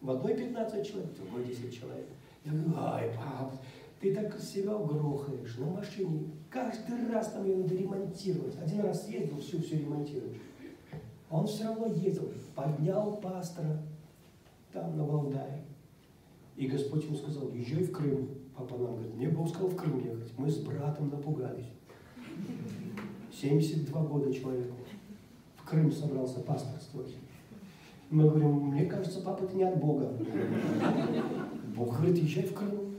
В 0.00 0.10
одной 0.10 0.36
15 0.36 0.86
человек, 0.86 1.10
в 1.10 1.16
другой 1.16 1.44
10 1.44 1.76
человек. 1.76 2.06
Я 2.44 2.52
говорю, 2.52 2.72
ай, 2.76 3.10
пап, 3.16 3.52
ты 4.00 4.14
так 4.14 4.38
себя 4.40 4.76
угрохаешь 4.76 5.56
на 5.58 5.66
машине. 5.66 6.30
Каждый 6.48 7.10
раз 7.10 7.32
там 7.32 7.44
ее 7.44 7.56
надо 7.56 7.74
ремонтировать. 7.74 8.56
Один 8.62 8.82
раз 8.82 9.08
ездил, 9.08 9.40
все, 9.40 9.60
все 9.60 9.78
ремонтируешь. 9.78 10.36
А 11.28 11.40
он 11.40 11.48
все 11.48 11.64
равно 11.64 11.86
ездил, 11.86 12.30
поднял 12.54 13.16
пастора 13.16 13.82
там 14.72 14.96
на 14.96 15.04
Валдае. 15.04 15.64
И 16.54 16.68
Господь 16.68 17.04
ему 17.04 17.16
сказал, 17.16 17.50
езжай 17.50 17.82
в 17.82 17.90
Крым. 17.90 18.35
Папа 18.56 18.76
нам 18.78 18.94
говорит, 18.94 19.14
мне 19.14 19.28
Бог 19.28 19.48
сказал 19.50 19.68
в 19.68 19.76
Крым 19.76 19.98
ехать. 19.98 20.32
Мы 20.38 20.50
с 20.50 20.56
братом 20.58 21.10
напугались. 21.10 21.66
72 23.32 24.02
года 24.02 24.32
человеку. 24.32 24.76
В 25.56 25.68
Крым 25.68 25.92
собрался 25.92 26.40
пасторствовать. 26.40 27.14
Мы 28.08 28.24
говорим, 28.24 28.68
мне 28.68 28.86
кажется, 28.86 29.20
папа, 29.20 29.44
это 29.44 29.54
не 29.54 29.64
от 29.64 29.78
Бога. 29.78 30.10
Бог 31.76 31.96
говорит, 31.96 32.16
езжай 32.16 32.44
в 32.44 32.54
Крым. 32.54 32.96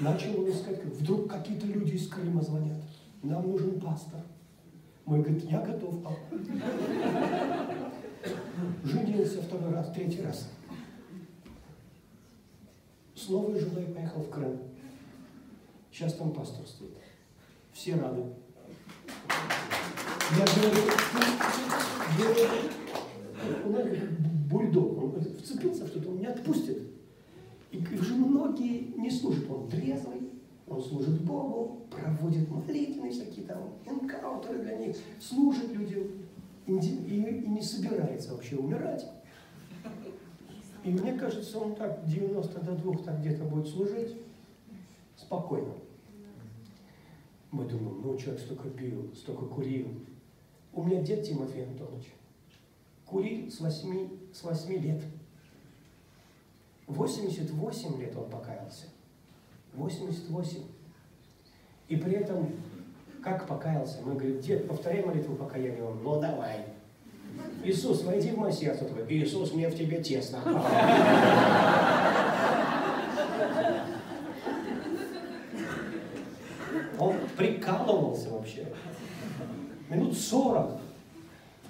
Начал 0.00 0.40
он 0.40 0.50
искать, 0.50 0.82
вдруг 0.84 1.30
какие-то 1.30 1.66
люди 1.66 1.92
из 1.92 2.08
Крыма 2.08 2.42
звонят. 2.42 2.78
Нам 3.22 3.48
нужен 3.48 3.78
пастор. 3.80 4.20
Мой 5.04 5.20
говорит, 5.20 5.44
я 5.44 5.60
готов, 5.60 6.02
папа. 6.02 6.18
Женился 8.82 9.42
второй 9.42 9.72
раз, 9.72 9.92
третий 9.92 10.22
раз. 10.22 10.48
С 13.20 13.28
новой 13.28 13.60
женой 13.60 13.84
поехал 13.94 14.22
в 14.22 14.30
Крым. 14.30 14.58
Сейчас 15.92 16.14
там 16.14 16.32
пасторствует. 16.32 16.94
Все 17.70 17.94
рады. 17.96 18.24
Я 20.38 20.44
говорю, 20.46 20.78
он 23.66 23.74
бульдог, 24.48 25.02
он 25.02 25.20
вцепился 25.20 25.84
в 25.84 25.88
что-то, 25.88 26.08
он 26.08 26.20
не 26.20 26.26
отпустит. 26.26 26.78
И 27.72 27.78
уже 27.94 28.14
многие 28.14 28.94
не 28.96 29.10
служат, 29.10 29.50
он 29.50 29.68
трезвый, 29.68 30.30
он 30.66 30.82
служит 30.82 31.20
Богу, 31.20 31.82
проводит 31.90 32.48
молитвенные 32.48 33.12
всякие 33.12 33.44
там 33.44 33.74
энкаунтеры 33.84 34.60
для 34.60 34.76
них, 34.78 34.96
служит 35.20 35.70
людям 35.72 36.04
и 36.66 36.72
не 36.72 37.60
собирается 37.60 38.32
вообще 38.32 38.56
умирать. 38.56 39.06
И 40.84 40.90
мне 40.90 41.12
кажется, 41.12 41.58
он 41.58 41.74
так 41.74 42.04
90 42.06 42.60
до 42.60 42.72
2 42.72 42.96
так 43.04 43.20
где-то 43.20 43.44
будет 43.44 43.68
служить 43.68 44.16
спокойно. 45.16 45.74
Мы 47.50 47.64
думаем, 47.64 48.00
ну 48.02 48.16
человек 48.16 48.40
столько 48.40 48.70
пил, 48.70 49.12
столько 49.14 49.44
курил. 49.46 49.88
У 50.72 50.82
меня 50.84 51.02
дед 51.02 51.24
Тимофей 51.24 51.66
Антонович 51.66 52.06
курил 53.04 53.50
с 53.50 53.60
8, 53.60 54.32
с 54.32 54.42
8 54.42 54.72
лет. 54.78 55.02
88 56.86 58.00
лет 58.00 58.16
он 58.16 58.30
покаялся. 58.30 58.86
88. 59.74 60.62
И 61.88 61.96
при 61.96 62.12
этом, 62.12 62.52
как 63.22 63.46
покаялся? 63.46 64.00
Мы 64.02 64.14
говорим, 64.14 64.40
дед, 64.40 64.66
повторяй 64.68 65.04
молитву 65.04 65.36
покаяния. 65.36 65.84
Он, 65.84 66.02
ну 66.02 66.20
давай. 66.20 66.64
Иисус, 67.64 68.02
войди 68.04 68.30
в 68.30 68.38
мое 68.38 68.52
сердце. 68.52 68.84
Такой, 68.84 69.04
Иисус, 69.08 69.52
мне 69.52 69.68
в 69.68 69.76
тебе 69.76 70.02
тесно. 70.02 70.38
Он 76.98 77.14
прикалывался 77.36 78.30
вообще. 78.30 78.66
Минут 79.88 80.16
сорок 80.16 80.80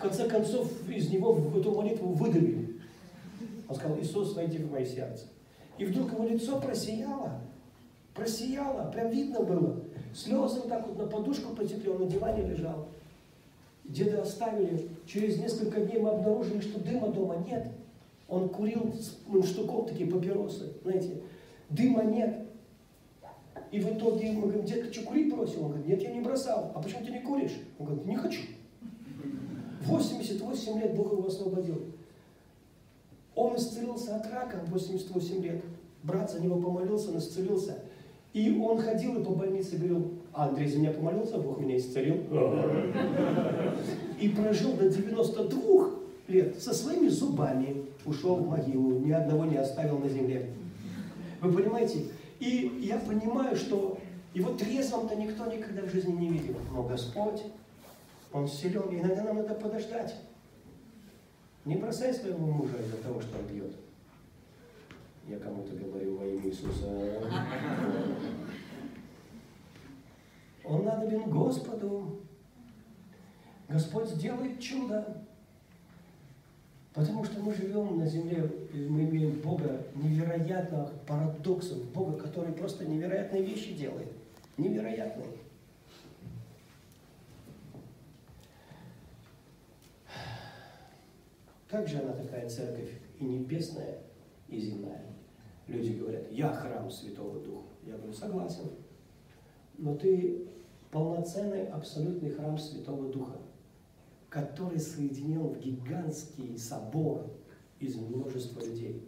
в 0.00 0.02
конце 0.02 0.26
концов 0.28 0.66
из 0.88 1.10
него 1.10 1.38
эту 1.54 1.72
молитву 1.72 2.12
выдавили. 2.12 2.80
Он 3.68 3.76
сказал, 3.76 3.98
Иисус, 3.98 4.34
войди 4.34 4.56
в 4.58 4.72
мое 4.72 4.86
сердце. 4.86 5.26
И 5.76 5.84
вдруг 5.84 6.12
его 6.12 6.24
лицо 6.24 6.58
просияло, 6.58 7.40
просияло, 8.14 8.90
прям 8.90 9.10
видно 9.10 9.40
было. 9.40 9.80
Слезы 10.14 10.62
так 10.62 10.86
вот 10.86 10.98
на 10.98 11.06
подушку 11.06 11.54
потекли, 11.54 11.90
он 11.90 12.04
на 12.04 12.06
диване 12.06 12.46
лежал. 12.46 12.88
Деда 13.90 14.22
оставили, 14.22 14.88
через 15.04 15.38
несколько 15.38 15.80
дней 15.80 15.98
мы 15.98 16.10
обнаружили, 16.10 16.60
что 16.60 16.78
дыма 16.78 17.08
дома 17.08 17.44
нет. 17.46 17.66
Он 18.28 18.48
курил 18.48 18.94
ну, 19.26 19.42
штуком 19.42 19.86
такие 19.86 20.08
папиросы, 20.08 20.72
знаете, 20.84 21.20
дыма 21.68 22.04
нет. 22.04 22.46
И 23.72 23.80
в 23.80 23.92
итоге 23.92 24.30
мы 24.30 24.42
говорим, 24.42 24.64
детка, 24.64 24.92
что 24.92 25.02
курить 25.02 25.34
бросил? 25.34 25.64
Он 25.64 25.68
говорит, 25.70 25.88
нет, 25.88 26.02
я 26.02 26.12
не 26.12 26.20
бросал. 26.20 26.70
А 26.74 26.80
почему 26.80 27.04
ты 27.04 27.10
не 27.10 27.20
куришь? 27.20 27.58
Он 27.78 27.86
говорит, 27.86 28.06
не 28.06 28.16
хочу. 28.16 28.42
88 29.82 30.80
лет 30.80 30.94
Бог 30.94 31.12
его 31.12 31.26
освободил. 31.26 31.82
Он 33.34 33.56
исцелился 33.56 34.16
от 34.16 34.30
рака 34.30 34.60
в 34.66 34.70
88 34.70 35.42
лет. 35.42 35.64
Брат 36.04 36.30
за 36.30 36.40
него 36.40 36.60
помолился, 36.60 37.10
он 37.10 37.18
исцелился. 37.18 37.78
И 38.32 38.56
он 38.60 38.78
ходил 38.78 39.20
и 39.20 39.24
по 39.24 39.32
больнице 39.32 39.76
говорил, 39.76 40.19
Андрей 40.32 40.68
за 40.68 40.78
меня 40.78 40.92
помолился, 40.92 41.38
Бог 41.38 41.60
меня 41.60 41.76
исцелил. 41.76 42.16
И 44.20 44.28
прожил 44.28 44.72
до 44.74 44.88
92 44.88 45.90
лет 46.28 46.62
со 46.62 46.72
своими 46.72 47.08
зубами. 47.08 47.86
Ушел 48.04 48.36
в 48.36 48.48
могилу, 48.48 48.98
ни 49.00 49.10
одного 49.10 49.44
не 49.44 49.56
оставил 49.56 49.98
на 49.98 50.08
земле. 50.08 50.50
Вы 51.40 51.52
понимаете? 51.52 52.06
И 52.38 52.80
я 52.82 52.98
понимаю, 52.98 53.56
что 53.56 53.98
его 54.32 54.54
трезвым-то 54.54 55.16
никто 55.16 55.46
никогда 55.46 55.82
в 55.82 55.90
жизни 55.90 56.12
не 56.12 56.28
видел. 56.28 56.54
Но 56.72 56.82
Господь 56.84 57.42
он 58.32 58.46
силен, 58.46 58.88
и 58.90 59.00
иногда 59.00 59.24
нам 59.24 59.36
надо 59.36 59.54
подождать. 59.54 60.14
Не 61.64 61.76
бросай 61.76 62.14
своего 62.14 62.46
мужа 62.46 62.76
из-за 62.78 62.96
того, 62.98 63.20
что 63.20 63.38
он 63.38 63.44
пьет. 63.46 63.72
Я 65.28 65.38
кому-то 65.38 65.74
говорю 65.74 66.16
во 66.16 66.24
имя 66.24 66.48
Иисуса. 66.48 66.86
Он 70.64 70.84
надобен 70.84 71.30
Господу. 71.30 72.20
Господь 73.68 74.08
сделает 74.08 74.60
чудо. 74.60 75.24
Потому 76.92 77.24
что 77.24 77.40
мы 77.40 77.54
живем 77.54 77.98
на 77.98 78.06
земле, 78.06 78.50
и 78.74 78.78
мы 78.88 79.04
имеем 79.04 79.40
Бога 79.40 79.86
невероятных 79.94 80.90
парадоксов, 81.06 81.84
Бога, 81.92 82.18
который 82.18 82.52
просто 82.52 82.84
невероятные 82.84 83.42
вещи 83.44 83.74
делает. 83.74 84.12
Невероятные. 84.56 85.28
Как 91.68 91.86
же 91.86 91.98
она 92.00 92.12
такая 92.12 92.48
церковь 92.48 92.90
и 93.20 93.24
небесная, 93.24 93.98
и 94.48 94.58
земная? 94.58 95.04
Люди 95.68 95.92
говорят, 95.92 96.28
я 96.32 96.52
храм 96.52 96.90
Святого 96.90 97.38
Духа. 97.38 97.68
Я 97.86 97.96
говорю, 97.96 98.12
согласен. 98.12 98.68
Но 99.80 99.94
ты 99.94 100.42
полноценный, 100.90 101.66
абсолютный 101.68 102.30
храм 102.30 102.58
Святого 102.58 103.10
Духа, 103.10 103.38
который 104.28 104.78
соединен 104.78 105.48
в 105.48 105.58
гигантский 105.58 106.58
собор 106.58 107.26
из 107.78 107.96
множества 107.96 108.60
людей. 108.60 109.02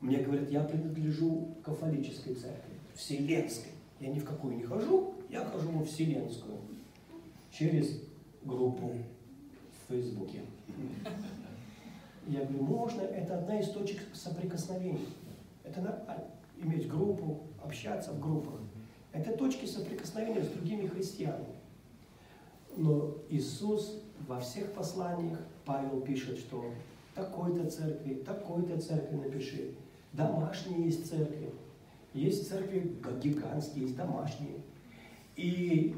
Мне 0.00 0.18
говорят, 0.18 0.48
я 0.48 0.62
принадлежу 0.62 1.56
кафолической 1.64 2.36
церкви, 2.36 2.74
вселенской. 2.94 3.72
Я 3.98 4.08
ни 4.10 4.20
в 4.20 4.24
какую 4.24 4.56
не 4.56 4.62
хожу, 4.62 5.14
я 5.28 5.44
хожу 5.44 5.70
во 5.70 5.84
вселенскую. 5.84 6.58
Через 7.50 8.00
группу 8.44 8.92
в 8.92 9.92
Фейсбуке. 9.92 10.42
Я 12.28 12.44
говорю, 12.44 12.62
можно, 12.62 13.00
это 13.00 13.38
одна 13.38 13.58
из 13.58 13.70
точек 13.70 14.02
соприкосновения. 14.14 15.00
Это 15.64 15.80
нормально, 15.80 16.24
иметь 16.62 16.86
группу, 16.86 17.40
общаться 17.64 18.12
в 18.12 18.20
группах. 18.20 18.60
Это 19.16 19.32
точки 19.32 19.64
соприкосновения 19.64 20.42
с 20.42 20.48
другими 20.48 20.86
христианами. 20.86 21.56
Но 22.76 23.16
Иисус 23.30 24.02
во 24.28 24.40
всех 24.40 24.72
посланиях, 24.72 25.38
Павел 25.64 26.02
пишет, 26.02 26.38
что 26.38 26.70
такой-то 27.14 27.70
церкви, 27.70 28.22
такой-то 28.26 28.78
церкви 28.78 29.16
напиши. 29.16 29.74
Домашние 30.12 30.84
есть 30.84 31.08
церкви. 31.08 31.50
Есть 32.12 32.46
церкви 32.46 32.94
гигантские, 33.22 33.84
есть 33.84 33.96
домашние. 33.96 34.60
И 35.36 35.96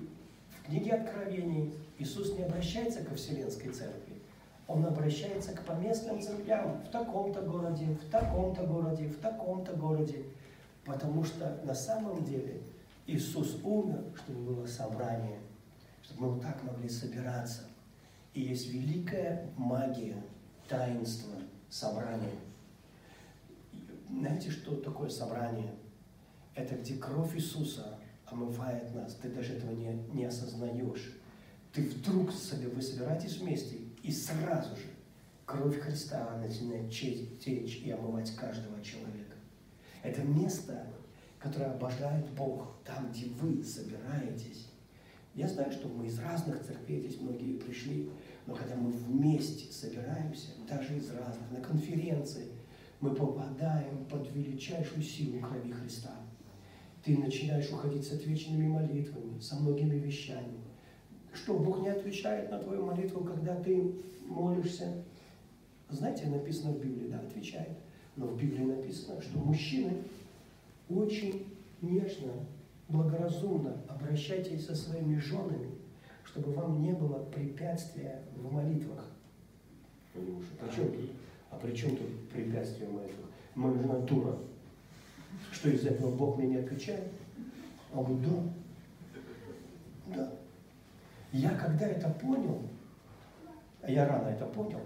в 0.50 0.66
книге 0.66 0.92
Откровений 0.92 1.74
Иисус 1.98 2.36
не 2.38 2.44
обращается 2.44 3.02
ко 3.02 3.16
Вселенской 3.16 3.72
церкви. 3.72 4.14
Он 4.68 4.86
обращается 4.86 5.52
к 5.52 5.64
поместным 5.64 6.20
церквям 6.22 6.82
в 6.82 6.90
таком-то 6.90 7.40
городе, 7.40 7.86
в 7.86 8.10
таком-то 8.10 8.64
городе, 8.64 9.08
в 9.08 9.16
таком-то 9.16 9.72
городе. 9.72 10.24
Потому 10.84 11.24
что 11.24 11.60
на 11.64 11.74
самом 11.74 12.24
деле 12.24 12.62
Иисус 13.08 13.56
умер, 13.64 14.04
чтобы 14.16 14.52
было 14.52 14.66
собрание, 14.66 15.40
чтобы 16.02 16.26
мы 16.26 16.32
вот 16.34 16.42
так 16.42 16.62
могли 16.62 16.90
собираться. 16.90 17.62
И 18.34 18.42
есть 18.42 18.70
великая 18.70 19.50
магия, 19.56 20.22
таинство 20.68 21.32
собрания. 21.70 22.38
Знаете, 24.10 24.50
что 24.50 24.76
такое 24.76 25.08
собрание? 25.08 25.74
Это 26.54 26.76
где 26.76 26.96
кровь 26.96 27.34
Иисуса 27.34 27.98
омывает 28.26 28.94
нас. 28.94 29.14
Ты 29.14 29.30
даже 29.30 29.54
этого 29.54 29.70
не, 29.70 29.94
не 30.12 30.26
осознаешь. 30.26 31.18
Ты 31.72 31.88
вдруг, 31.88 32.26
вы 32.26 32.82
собираетесь 32.82 33.38
вместе, 33.38 33.78
и 34.02 34.12
сразу 34.12 34.76
же 34.76 34.86
кровь 35.46 35.80
Христа 35.80 36.36
начинает 36.36 36.90
течь 36.92 37.76
и 37.78 37.90
омывать 37.90 38.36
каждого 38.36 38.82
человека. 38.82 39.34
Это 40.02 40.22
место, 40.22 40.86
которое 41.38 41.70
обожает 41.70 42.28
Бог, 42.30 42.76
там, 42.84 43.10
где 43.10 43.26
вы 43.26 43.62
собираетесь. 43.62 44.68
Я 45.34 45.46
знаю, 45.46 45.70
что 45.70 45.88
мы 45.88 46.06
из 46.06 46.18
разных 46.18 46.64
церквей, 46.64 47.00
здесь 47.00 47.20
многие 47.20 47.58
пришли, 47.58 48.10
но 48.46 48.54
когда 48.54 48.74
мы 48.74 48.90
вместе 48.90 49.72
собираемся, 49.72 50.48
даже 50.68 50.96
из 50.96 51.10
разных, 51.10 51.50
на 51.52 51.60
конференции, 51.60 52.46
мы 53.00 53.14
попадаем 53.14 54.04
под 54.06 54.34
величайшую 54.34 55.02
силу 55.02 55.38
крови 55.40 55.70
Христа. 55.70 56.10
Ты 57.04 57.16
начинаешь 57.16 57.70
уходить 57.70 58.04
с 58.04 58.12
отвеченными 58.12 58.66
молитвами, 58.66 59.38
со 59.38 59.56
многими 59.56 59.94
вещами. 59.94 60.58
Что, 61.32 61.56
Бог 61.56 61.82
не 61.82 61.88
отвечает 61.88 62.50
на 62.50 62.58
твою 62.58 62.84
молитву, 62.84 63.22
когда 63.22 63.54
ты 63.54 63.94
молишься? 64.26 65.04
Знаете, 65.88 66.26
написано 66.26 66.72
в 66.72 66.80
Библии, 66.80 67.08
да, 67.08 67.20
отвечает. 67.20 67.78
Но 68.16 68.26
в 68.26 68.36
Библии 68.36 68.64
написано, 68.64 69.22
что 69.22 69.38
мужчины 69.38 70.02
очень 70.88 71.46
нежно, 71.82 72.32
благоразумно 72.88 73.76
обращайтесь 73.88 74.66
со 74.66 74.74
своими 74.74 75.18
женами, 75.18 75.70
чтобы 76.24 76.52
вам 76.52 76.82
не 76.82 76.92
было 76.92 77.24
препятствия 77.24 78.22
в 78.36 78.52
молитвах. 78.52 79.04
А 80.14 80.74
чем 80.74 80.92
тут? 80.92 81.10
А 81.50 81.56
при 81.56 81.74
чем 81.74 81.96
тут 81.96 82.28
препятствие 82.30 82.88
в 82.88 82.94
молитвах? 82.94 83.26
Моя 83.54 83.78
жена 83.78 83.98
дура. 84.00 84.38
Что 85.52 85.70
из 85.70 85.86
этого 85.86 86.14
Бог 86.14 86.38
мне 86.38 86.48
не 86.48 86.56
отвечает? 86.56 87.04
Он 87.94 88.04
говорит, 88.04 88.28
да. 88.28 90.14
Да. 90.16 90.32
Я 91.32 91.50
когда 91.50 91.86
это 91.86 92.08
понял, 92.10 92.62
а 93.82 93.90
я 93.90 94.06
рано 94.08 94.28
это 94.28 94.46
понял, 94.46 94.80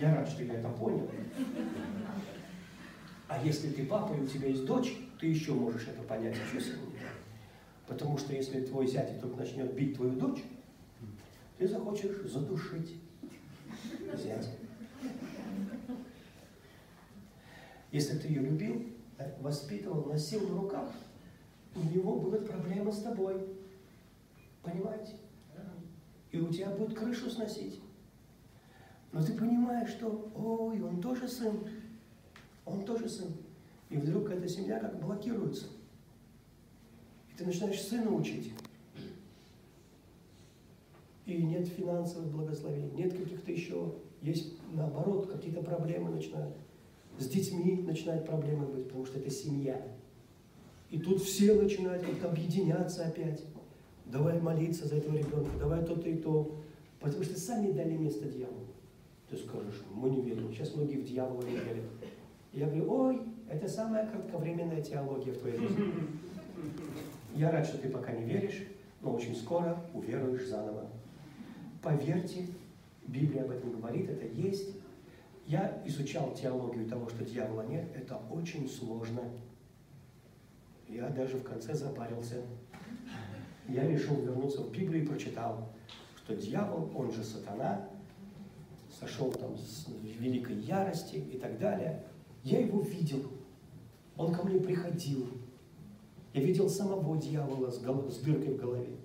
я 0.00 0.14
рад, 0.14 0.28
что 0.28 0.42
я 0.44 0.54
это 0.54 0.68
понял. 0.68 1.10
А 3.28 3.42
если 3.44 3.70
ты 3.70 3.84
папа 3.84 4.14
и 4.14 4.20
у 4.20 4.26
тебя 4.26 4.48
есть 4.48 4.64
дочь, 4.64 4.96
ты 5.20 5.26
еще 5.26 5.52
можешь 5.52 5.86
это 5.86 6.02
понять 6.02 6.36
еще 6.36 6.60
сильнее. 6.60 7.08
Потому 7.86 8.16
что 8.18 8.34
если 8.34 8.60
твой 8.60 8.86
зять 8.86 9.12
вдруг 9.14 9.36
начнет 9.36 9.74
бить 9.74 9.96
твою 9.96 10.12
дочь, 10.12 10.42
ты 11.58 11.66
захочешь 11.66 12.16
задушить 12.24 12.94
зятя. 14.14 14.50
Если 17.90 18.18
ты 18.18 18.28
ее 18.28 18.42
любил, 18.42 18.86
воспитывал, 19.40 20.04
носил 20.04 20.46
на 20.48 20.60
руках, 20.60 20.90
у 21.74 21.82
него 21.82 22.20
будут 22.20 22.48
проблемы 22.48 22.92
с 22.92 23.02
тобой. 23.02 23.48
Понимаете? 24.62 25.12
И 26.30 26.38
у 26.38 26.52
тебя 26.52 26.70
будет 26.70 26.98
крышу 26.98 27.30
сносить. 27.30 27.80
Но 29.12 29.22
ты 29.22 29.32
понимаешь, 29.32 29.90
что, 29.90 30.30
ой, 30.34 30.82
он 30.82 31.00
тоже 31.00 31.28
сын, 31.28 31.58
он 32.64 32.84
тоже 32.84 33.08
сын. 33.08 33.28
И 33.88 33.96
вдруг 33.96 34.30
эта 34.30 34.48
семья 34.48 34.78
как 34.78 35.00
блокируется. 35.00 35.66
И 37.32 37.38
ты 37.38 37.46
начинаешь 37.46 37.80
сына 37.80 38.10
учить. 38.12 38.52
И 41.24 41.42
нет 41.42 41.66
финансовых 41.68 42.30
благословений, 42.30 42.90
нет 42.92 43.12
каких-то 43.12 43.52
еще, 43.52 43.94
есть 44.22 44.54
наоборот, 44.72 45.30
какие-то 45.30 45.62
проблемы 45.62 46.10
начинают. 46.10 46.56
С 47.18 47.28
детьми 47.28 47.82
начинают 47.82 48.26
проблемы 48.26 48.66
быть, 48.66 48.84
потому 48.84 49.04
что 49.04 49.18
это 49.18 49.30
семья. 49.30 49.80
И 50.90 50.98
тут 50.98 51.22
все 51.22 51.54
начинают 51.54 52.02
как 52.04 52.32
объединяться 52.32 53.04
опять. 53.04 53.44
Давай 54.06 54.40
молиться 54.40 54.86
за 54.86 54.96
этого 54.96 55.16
ребенка, 55.16 55.50
давай 55.58 55.84
то-то 55.84 56.08
и 56.08 56.16
то. 56.16 56.56
Потому 57.00 57.24
что 57.24 57.38
сами 57.38 57.72
дали 57.72 57.92
место 57.92 58.26
дьяволу. 58.26 58.67
Ты 59.30 59.36
скажешь, 59.36 59.82
мы 59.92 60.10
не 60.10 60.22
верим. 60.22 60.52
Сейчас 60.52 60.74
многие 60.74 60.96
в 60.96 61.04
дьявола 61.04 61.42
не 61.42 61.56
верят. 61.56 61.84
Я 62.52 62.66
говорю, 62.66 62.90
ой, 62.90 63.20
это 63.48 63.68
самая 63.68 64.06
кратковременная 64.06 64.82
теология 64.82 65.32
в 65.32 65.38
твоей 65.38 65.58
жизни. 65.58 65.92
Я 67.34 67.50
рад, 67.50 67.66
что 67.66 67.78
ты 67.78 67.88
пока 67.90 68.12
не 68.12 68.24
веришь, 68.24 68.66
но 69.02 69.12
очень 69.12 69.36
скоро 69.36 69.84
уверуешь 69.92 70.48
заново. 70.48 70.88
Поверьте, 71.82 72.46
Библия 73.06 73.44
об 73.44 73.50
этом 73.50 73.72
говорит, 73.72 74.08
это 74.08 74.26
есть. 74.26 74.74
Я 75.46 75.82
изучал 75.86 76.34
теологию 76.34 76.88
того, 76.88 77.08
что 77.08 77.24
дьявола 77.24 77.62
нет, 77.62 77.86
это 77.94 78.20
очень 78.30 78.68
сложно. 78.68 79.22
Я 80.88 81.08
даже 81.10 81.36
в 81.36 81.42
конце 81.42 81.74
запарился. 81.74 82.42
Я 83.68 83.86
решил 83.86 84.16
вернуться 84.16 84.62
в 84.62 84.72
Библию 84.72 85.04
и 85.04 85.06
прочитал, 85.06 85.68
что 86.16 86.34
дьявол, 86.34 86.90
он 86.94 87.12
же 87.12 87.22
сатана, 87.22 87.88
сошел 88.98 89.30
там 89.32 89.56
с 89.56 89.86
великой 90.18 90.56
ярости 90.56 91.16
и 91.16 91.38
так 91.38 91.58
далее. 91.58 92.04
Я 92.42 92.60
его 92.60 92.80
видел. 92.80 93.24
Он 94.16 94.34
ко 94.34 94.44
мне 94.44 94.60
приходил. 94.60 95.28
Я 96.34 96.42
видел 96.42 96.68
самого 96.68 97.16
дьявола 97.16 97.70
с, 97.70 97.78
гол... 97.80 98.10
с 98.10 98.18
дыркой 98.18 98.54
в 98.54 98.56
голове. 98.56 98.96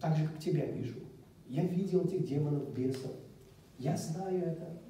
Так 0.00 0.16
же, 0.16 0.26
как 0.26 0.38
тебя 0.38 0.66
вижу. 0.66 0.98
Я 1.48 1.64
видел 1.64 2.04
этих 2.04 2.26
демонов, 2.26 2.72
бесов. 2.74 3.12
Я 3.78 3.96
знаю 3.96 4.38
это. 4.38 4.80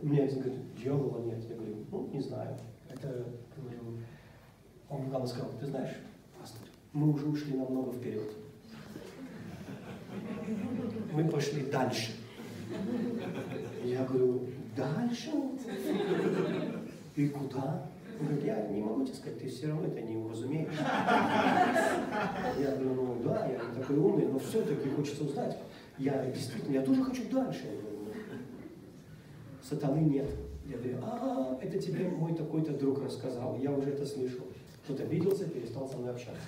Мне 0.00 0.22
один 0.22 0.40
говорит, 0.40 0.74
дьявола 0.76 1.24
нет. 1.24 1.44
Я 1.48 1.56
говорю, 1.56 1.76
ну, 1.90 2.08
не 2.08 2.20
знаю. 2.20 2.56
Это, 2.88 3.26
говорю, 3.56 3.98
он 4.88 5.08
главное 5.08 5.28
сказал, 5.28 5.50
ты 5.60 5.66
знаешь, 5.66 5.96
пастор, 6.38 6.66
мы 6.92 7.12
уже 7.12 7.26
ушли 7.26 7.56
намного 7.56 7.92
вперед. 7.92 8.32
Мы 11.12 11.24
пошли 11.28 11.62
дальше. 11.62 12.12
Я 13.84 14.04
говорю, 14.04 14.46
дальше? 14.76 15.30
И 17.16 17.28
куда? 17.28 17.90
Говорит, 18.20 18.44
я 18.44 18.66
не 18.68 18.82
могу 18.82 19.04
тебе 19.04 19.14
сказать, 19.14 19.38
ты 19.38 19.48
все 19.48 19.68
равно 19.68 19.86
это 19.86 20.00
не 20.00 20.16
уразумеешь. 20.16 20.72
Я 20.78 22.76
говорю, 22.76 22.94
ну 22.94 23.20
да, 23.24 23.46
я 23.46 23.60
такой 23.80 23.96
умный, 23.96 24.26
но 24.26 24.38
все-таки 24.38 24.88
хочется 24.88 25.24
узнать. 25.24 25.56
Я 25.98 26.26
действительно, 26.26 26.74
я 26.74 26.82
тоже 26.82 27.02
хочу 27.04 27.28
дальше. 27.30 27.64
«Ну, 27.66 28.12
Сатаны 29.62 29.98
нет. 29.98 30.28
Я 30.66 30.76
говорю, 30.76 30.98
а, 31.02 31.58
это 31.62 31.78
тебе 31.78 32.08
мой 32.08 32.34
такой-то 32.34 32.72
друг 32.72 33.02
рассказал, 33.02 33.56
я 33.58 33.72
уже 33.72 33.90
это 33.90 34.06
слышал. 34.06 34.44
Кто-то 34.84 35.02
обиделся, 35.02 35.44
перестал 35.44 35.88
со 35.88 35.96
мной 35.96 36.12
общаться. 36.12 36.40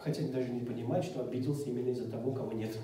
Хотя 0.00 0.22
даже 0.28 0.50
не 0.50 0.60
понимать, 0.60 1.04
что 1.04 1.22
обиделся 1.22 1.68
именно 1.68 1.90
из-за 1.90 2.10
того, 2.10 2.32
кого 2.32 2.52
нет. 2.52 2.76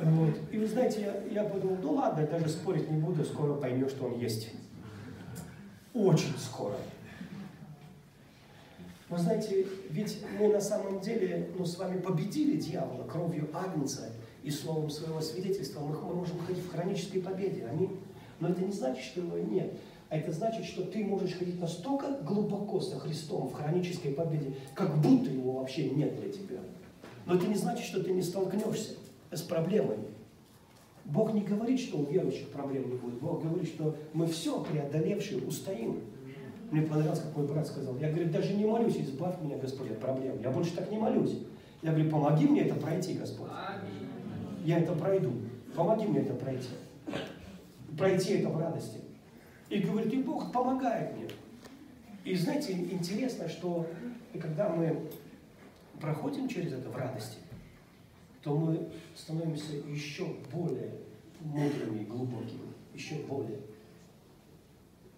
Вот. 0.00 0.34
И 0.52 0.58
вы 0.58 0.66
знаете, 0.66 1.00
я, 1.00 1.42
я 1.42 1.48
подумал, 1.48 1.76
ну 1.82 1.92
ладно, 1.92 2.26
даже 2.26 2.48
спорить 2.48 2.90
не 2.90 3.00
буду, 3.00 3.24
скоро 3.24 3.54
поймешь, 3.54 3.90
что 3.90 4.06
он 4.06 4.18
есть. 4.18 4.50
Очень 5.94 6.36
скоро. 6.38 6.76
Вы 9.08 9.18
знаете, 9.18 9.66
ведь 9.90 10.18
мы 10.38 10.48
на 10.48 10.60
самом 10.60 11.00
деле 11.00 11.50
ну, 11.56 11.64
с 11.64 11.78
вами 11.78 12.00
победили 12.00 12.58
дьявола 12.58 13.04
кровью 13.04 13.48
Агнца 13.54 14.12
и 14.42 14.50
словом 14.50 14.90
своего 14.90 15.20
свидетельства. 15.20 15.80
Мы 15.80 15.94
можем 16.14 16.38
ходить 16.40 16.64
в 16.64 16.70
хронической 16.70 17.22
победе. 17.22 17.66
Аминь. 17.66 17.98
Но 18.38 18.48
это 18.48 18.62
не 18.62 18.72
значит, 18.72 19.02
что 19.02 19.20
его 19.20 19.38
нет. 19.38 19.72
А 20.10 20.16
это 20.16 20.32
значит, 20.32 20.64
что 20.64 20.84
ты 20.84 21.04
можешь 21.04 21.34
ходить 21.34 21.60
настолько 21.60 22.18
глубоко 22.22 22.80
со 22.80 22.98
Христом 22.98 23.48
в 23.48 23.52
хронической 23.52 24.12
победе, 24.12 24.54
как 24.74 24.96
будто 25.00 25.30
его 25.30 25.52
вообще 25.52 25.90
нет 25.90 26.18
для 26.18 26.32
тебя. 26.32 26.58
Но 27.26 27.34
это 27.34 27.46
не 27.46 27.56
значит, 27.56 27.84
что 27.84 28.02
ты 28.02 28.10
не 28.12 28.22
столкнешься 28.22 28.94
с 29.30 29.42
проблемами. 29.42 30.06
Бог 31.04 31.34
не 31.34 31.42
говорит, 31.42 31.80
что 31.80 31.98
у 31.98 32.04
верующих 32.04 32.48
проблем 32.48 32.90
не 32.90 32.96
будет. 32.96 33.20
Бог 33.20 33.42
говорит, 33.42 33.68
что 33.68 33.96
мы 34.14 34.26
все 34.26 34.62
преодолевшие 34.62 35.42
устоим. 35.46 36.00
Мне 36.70 36.82
понравилось, 36.82 37.20
как 37.20 37.36
мой 37.36 37.46
брат 37.46 37.66
сказал. 37.66 37.96
Я, 37.98 38.10
говорю, 38.10 38.30
даже 38.30 38.54
не 38.54 38.64
молюсь, 38.64 38.96
избавь 38.96 39.40
меня, 39.42 39.56
Господь, 39.56 39.90
от 39.90 40.00
проблем. 40.00 40.38
Я 40.42 40.50
больше 40.50 40.74
так 40.74 40.90
не 40.90 40.98
молюсь. 40.98 41.38
Я 41.82 41.92
говорю, 41.92 42.10
помоги 42.10 42.46
мне 42.46 42.62
это 42.62 42.74
пройти, 42.74 43.14
Господь. 43.14 43.48
Я 44.64 44.80
это 44.80 44.92
пройду. 44.92 45.32
Помоги 45.74 46.06
мне 46.06 46.20
это 46.20 46.34
пройти. 46.34 46.68
Пройти 47.96 48.34
это 48.34 48.48
в 48.50 48.58
радости. 48.58 48.98
И 49.70 49.80
говорит, 49.80 50.12
и 50.12 50.22
Бог 50.22 50.50
помогает 50.52 51.16
мне. 51.16 51.28
И 52.24 52.34
знаете, 52.34 52.72
интересно, 52.72 53.48
что 53.48 53.86
когда 54.40 54.68
мы 54.68 55.08
проходим 56.00 56.48
через 56.48 56.72
это 56.72 56.88
в 56.88 56.96
радости, 56.96 57.38
то 58.42 58.56
мы 58.56 58.88
становимся 59.14 59.74
еще 59.88 60.26
более 60.52 60.92
мудрыми 61.40 62.02
и 62.02 62.06
глубокими, 62.06 62.68
еще 62.94 63.16
более. 63.28 63.60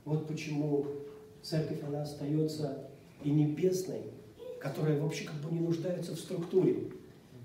Вот 0.05 0.27
почему 0.27 0.87
церковь, 1.43 1.83
она 1.85 2.03
остается 2.03 2.89
и 3.23 3.31
небесной, 3.31 4.03
которая 4.61 5.01
вообще 5.01 5.25
как 5.25 5.37
бы 5.37 5.53
не 5.53 5.61
нуждается 5.61 6.17
в 6.17 6.19
структуре, 6.19 6.91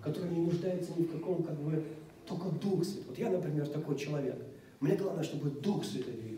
которая 0.02 0.32
не 0.32 0.42
нуждается 0.42 0.92
ни 0.98 1.04
в 1.04 1.12
каком 1.12 1.44
как 1.44 1.60
бы 1.60 1.84
только 2.26 2.50
Дух 2.50 2.84
Святой. 2.84 3.06
Вот 3.08 3.20
я, 3.20 3.30
например, 3.30 3.68
такой 3.68 3.98
человек. 3.98 4.38
Мне 4.80 4.96
главное, 4.96 5.24
чтобы 5.24 5.50
Дух 5.50 5.86
Святой. 5.86 6.35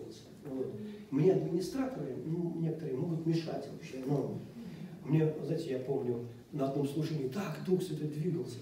Мне 1.09 1.33
администраторы, 1.33 2.15
ну, 2.25 2.55
некоторые 2.57 2.97
могут 2.97 3.25
мешать 3.25 3.67
вообще. 3.71 4.03
Но 4.05 4.39
мне, 5.05 5.33
знаете, 5.43 5.71
я 5.71 5.79
помню, 5.79 6.27
на 6.51 6.67
одном 6.67 6.87
служении 6.87 7.29
так 7.29 7.63
Дух 7.65 7.81
Святой 7.81 8.09
двигался. 8.09 8.59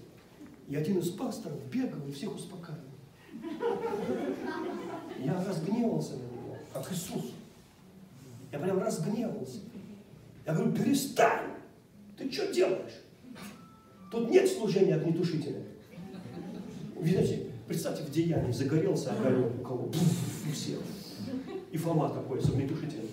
И 0.68 0.76
один 0.76 1.00
из 1.00 1.10
пасторов 1.10 1.60
бегал 1.72 2.08
и 2.08 2.12
всех 2.12 2.36
успокаивал. 2.36 2.82
Я 5.24 5.44
разгневался 5.44 6.14
на 6.14 6.24
него, 6.24 6.58
как 6.74 6.92
Иисус. 6.92 7.34
Я 8.52 8.60
прям 8.60 8.80
разгневался. 8.80 9.60
Я 10.46 10.54
говорю, 10.54 10.72
перестань! 10.74 11.52
Ты 12.18 12.32
что 12.32 12.54
делаешь? 12.54 13.02
Тут 14.12 14.30
нет 14.30 14.48
служения 14.48 14.96
огнетушителя. 14.96 15.62
Видите, 17.00 17.48
представьте, 17.68 18.04
в 18.04 18.12
деянии 18.12 18.52
загорелся 18.52 19.12
огонек 19.12 19.60
у 19.60 19.64
кого? 19.64 19.88
У 19.88 20.52
всех. 20.52 20.80
И 21.76 21.78
Фома 21.78 22.08
такой 22.08 22.42
с 22.42 22.48
огнетушителем. 22.48 23.10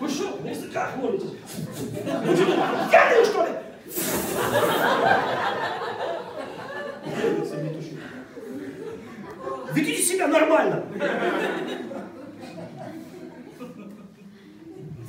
Вы 0.00 0.08
что, 0.08 0.36
на 0.42 0.48
языках 0.48 0.96
молитесь? 0.96 1.38
Вы 2.24 2.34
что, 2.34 2.46
пьяные, 2.90 3.24
что 3.24 3.46
ли? 3.46 3.52
Ведите 9.72 10.02
себя 10.02 10.26
нормально. 10.26 10.84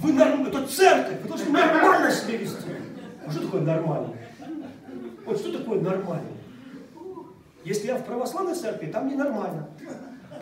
Вы 0.03 0.13
нормально, 0.13 0.49
это 0.49 0.67
церковь, 0.67 1.19
вы 1.23 1.29
должны 1.29 1.49
нормально 1.49 2.11
себя 2.11 2.37
вести. 2.37 2.69
А 3.25 3.31
что 3.31 3.41
такое 3.41 3.61
нормально? 3.61 4.15
Вот 5.25 5.39
что 5.39 5.57
такое 5.57 5.81
нормально? 5.81 6.29
Если 7.63 7.87
я 7.87 7.95
в 7.95 8.05
православной 8.05 8.53
церкви, 8.53 8.91
там 8.91 9.07
ненормально. 9.07 9.67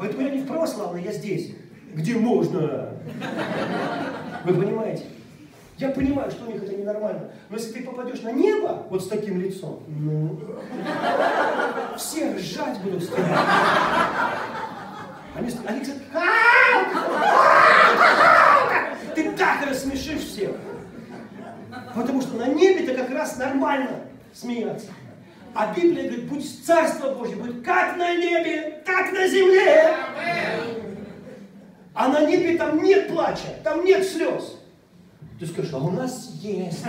Поэтому 0.01 0.23
я 0.23 0.31
не 0.31 0.39
в 0.39 0.47
православной, 0.47 1.03
я 1.03 1.11
здесь, 1.11 1.51
где 1.93 2.15
можно. 2.15 2.89
Вы 4.43 4.53
понимаете? 4.55 5.03
Я 5.77 5.89
понимаю, 5.89 6.31
что 6.31 6.45
у 6.45 6.51
них 6.51 6.63
это 6.63 6.75
ненормально. 6.75 7.29
Но 7.49 7.57
если 7.57 7.73
ты 7.73 7.83
попадешь 7.83 8.21
на 8.21 8.31
небо 8.31 8.87
вот 8.89 9.03
с 9.03 9.07
таким 9.07 9.39
лицом, 9.39 9.83
ну, 9.87 10.39
все 11.97 12.33
ржать 12.33 12.81
будут 12.81 13.03
с. 13.03 13.11
Они, 15.35 15.51
они 15.67 15.81
говорят, 15.81 15.99
ты 19.13 19.31
так 19.33 19.67
рассмешишь 19.69 20.21
всех. 20.21 20.55
Потому 21.93 22.21
что 22.21 22.37
на 22.37 22.47
небе-то 22.47 22.95
как 22.95 23.11
раз 23.11 23.37
нормально 23.37 23.99
смеяться. 24.33 24.87
А 25.53 25.73
Библия 25.73 26.07
говорит, 26.07 26.29
будь 26.29 26.65
Царство 26.65 27.13
Божье, 27.13 27.35
будет 27.35 27.63
как 27.63 27.97
на 27.97 28.15
небе, 28.15 28.81
так 28.85 29.11
на 29.11 29.27
земле. 29.27 29.95
А 31.93 32.07
на 32.07 32.25
небе 32.25 32.57
там 32.57 32.81
нет 32.81 33.09
плача, 33.09 33.47
там 33.63 33.83
нет 33.83 34.07
слез. 34.07 34.57
Ты 35.39 35.45
скажешь, 35.47 35.73
а 35.73 35.77
у 35.77 35.91
нас 35.91 36.31
есть. 36.41 36.85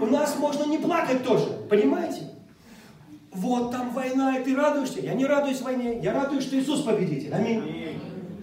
У 0.00 0.06
нас 0.06 0.36
можно 0.38 0.64
не 0.64 0.78
плакать 0.78 1.22
тоже, 1.22 1.46
понимаете? 1.70 2.22
Вот 3.30 3.70
там 3.70 3.90
война, 3.90 4.38
и 4.38 4.44
ты 4.44 4.56
радуешься. 4.56 5.00
Я 5.00 5.14
не 5.14 5.24
радуюсь 5.24 5.60
войне, 5.60 6.00
я 6.00 6.12
радуюсь, 6.12 6.44
что 6.44 6.58
Иисус 6.58 6.82
победитель. 6.82 7.32
Аминь. 7.32 8.00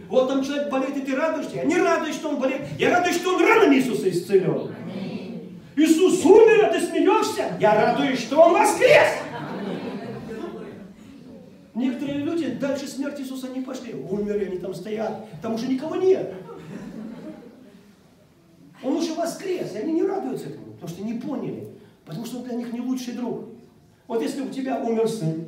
Вот 0.08 0.28
там 0.28 0.44
человек 0.44 0.70
болеет, 0.70 0.98
и 0.98 1.02
ты 1.02 1.16
радуешься. 1.16 1.56
Я 1.56 1.64
не 1.64 1.78
радуюсь, 1.78 2.16
что 2.16 2.30
он 2.30 2.38
болеет. 2.38 2.68
Я 2.78 2.98
радуюсь, 2.98 3.16
что 3.16 3.36
он 3.36 3.42
ранами 3.42 3.76
Иисуса 3.76 4.10
исцелен. 4.10 4.74
Иисус 4.94 5.11
умер, 6.32 6.66
а 6.66 6.70
ты 6.72 6.80
смеешься. 6.80 7.58
Я 7.60 7.76
радуюсь, 7.76 8.20
что 8.20 8.42
он 8.42 8.54
воскрес. 8.54 9.08
Некоторые 11.74 12.20
люди 12.20 12.52
дальше 12.52 12.88
смерти 12.88 13.22
Иисуса 13.22 13.48
не 13.50 13.62
пошли. 13.62 13.94
Умерли, 13.94 14.46
они 14.46 14.58
там 14.58 14.74
стоят. 14.74 15.26
Там 15.42 15.56
уже 15.56 15.68
никого 15.68 15.96
нет. 15.96 16.34
Он 18.84 18.98
уже 18.98 19.14
воскрес, 19.14 19.76
и 19.76 19.78
они 19.78 19.94
не 19.94 20.04
радуются 20.04 20.50
этому, 20.50 20.74
потому 20.74 20.90
что 20.90 21.04
не 21.04 21.14
поняли, 21.14 21.68
потому 22.04 22.26
что 22.26 22.38
он 22.38 22.44
для 22.46 22.56
них 22.56 22.74
не 22.74 22.82
лучший 22.82 23.14
друг. 23.14 23.46
Вот 24.08 24.22
если 24.24 24.42
у 24.42 24.50
тебя 24.50 24.80
умер 24.82 25.08
сын, 25.08 25.46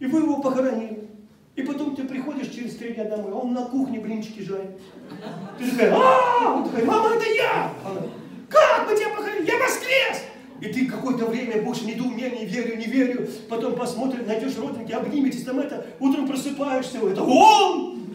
и 0.00 0.06
вы 0.06 0.20
его 0.20 0.42
похоронили, 0.42 1.08
и 1.54 1.62
потом 1.62 1.94
ты 1.94 2.04
приходишь 2.04 2.48
через 2.48 2.76
три 2.76 2.92
дня 2.92 3.04
домой, 3.04 3.32
а 3.32 3.36
он 3.36 3.54
на 3.54 3.64
кухне 3.66 4.00
блинчики 4.00 4.42
жарит. 4.42 4.78
Ты 5.58 5.70
такая, 5.70 5.94
а 5.94 6.64
такой, 6.64 6.84
мама, 6.84 7.14
это 7.14 7.24
я! 7.32 7.72
Она, 7.84 8.02
как 8.48 8.90
мы 8.90 8.96
тебя 8.96 9.10
похоронили? 9.10 9.35
Я 9.46 9.58
воскрес! 9.58 10.22
И 10.60 10.72
ты 10.72 10.86
какое-то 10.86 11.26
время 11.26 11.62
будешь 11.62 11.82
в 11.82 11.86
недоумении, 11.86 12.46
верю, 12.46 12.76
не 12.76 12.86
верю, 12.86 13.28
потом 13.48 13.76
посмотришь, 13.76 14.26
найдешь 14.26 14.56
родственники, 14.56 14.92
обниметесь, 14.92 15.44
там 15.44 15.58
это, 15.58 15.86
утром 16.00 16.26
просыпаешься, 16.26 16.98
это 16.98 17.22
он! 17.22 18.06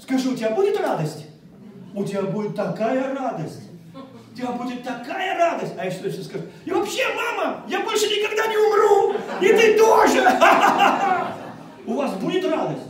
Скажи, 0.00 0.30
у 0.30 0.34
тебя 0.36 0.50
будет 0.50 0.80
радость? 0.80 1.28
у 1.98 2.04
тебя 2.04 2.22
будет 2.22 2.54
такая 2.54 3.14
радость. 3.14 3.62
У 3.94 4.36
тебя 4.36 4.52
будет 4.52 4.84
такая 4.84 5.36
радость. 5.36 5.72
А 5.76 5.84
если 5.84 6.10
ты 6.10 6.22
скажешь, 6.22 6.46
и 6.64 6.70
вообще, 6.70 7.02
мама, 7.14 7.64
я 7.68 7.80
больше 7.80 8.06
никогда 8.06 8.46
не 8.46 8.56
умру, 8.56 9.14
и 9.40 9.48
ты 9.48 9.76
тоже. 9.76 10.22
У 11.86 11.94
вас 11.94 12.12
будет 12.14 12.44
радость. 12.44 12.82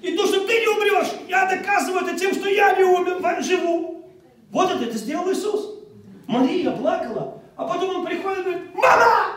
И 0.00 0.16
то, 0.16 0.26
что 0.26 0.46
ты 0.46 0.60
не 0.60 0.68
умрешь, 0.68 1.12
я 1.28 1.46
доказываю 1.46 2.06
это 2.06 2.18
тем, 2.18 2.32
что 2.32 2.48
я 2.48 2.76
не 2.76 2.84
умер, 2.84 3.42
живу. 3.42 3.89
Вот 4.50 4.70
это, 4.70 4.84
это 4.84 4.98
сделал 4.98 5.30
Иисус. 5.30 5.78
Мария 6.26 6.70
плакала, 6.72 7.40
а 7.56 7.66
потом 7.66 7.96
он 7.96 8.06
приходит 8.06 8.38
и 8.38 8.42
говорит, 8.42 8.74
мама! 8.74 9.36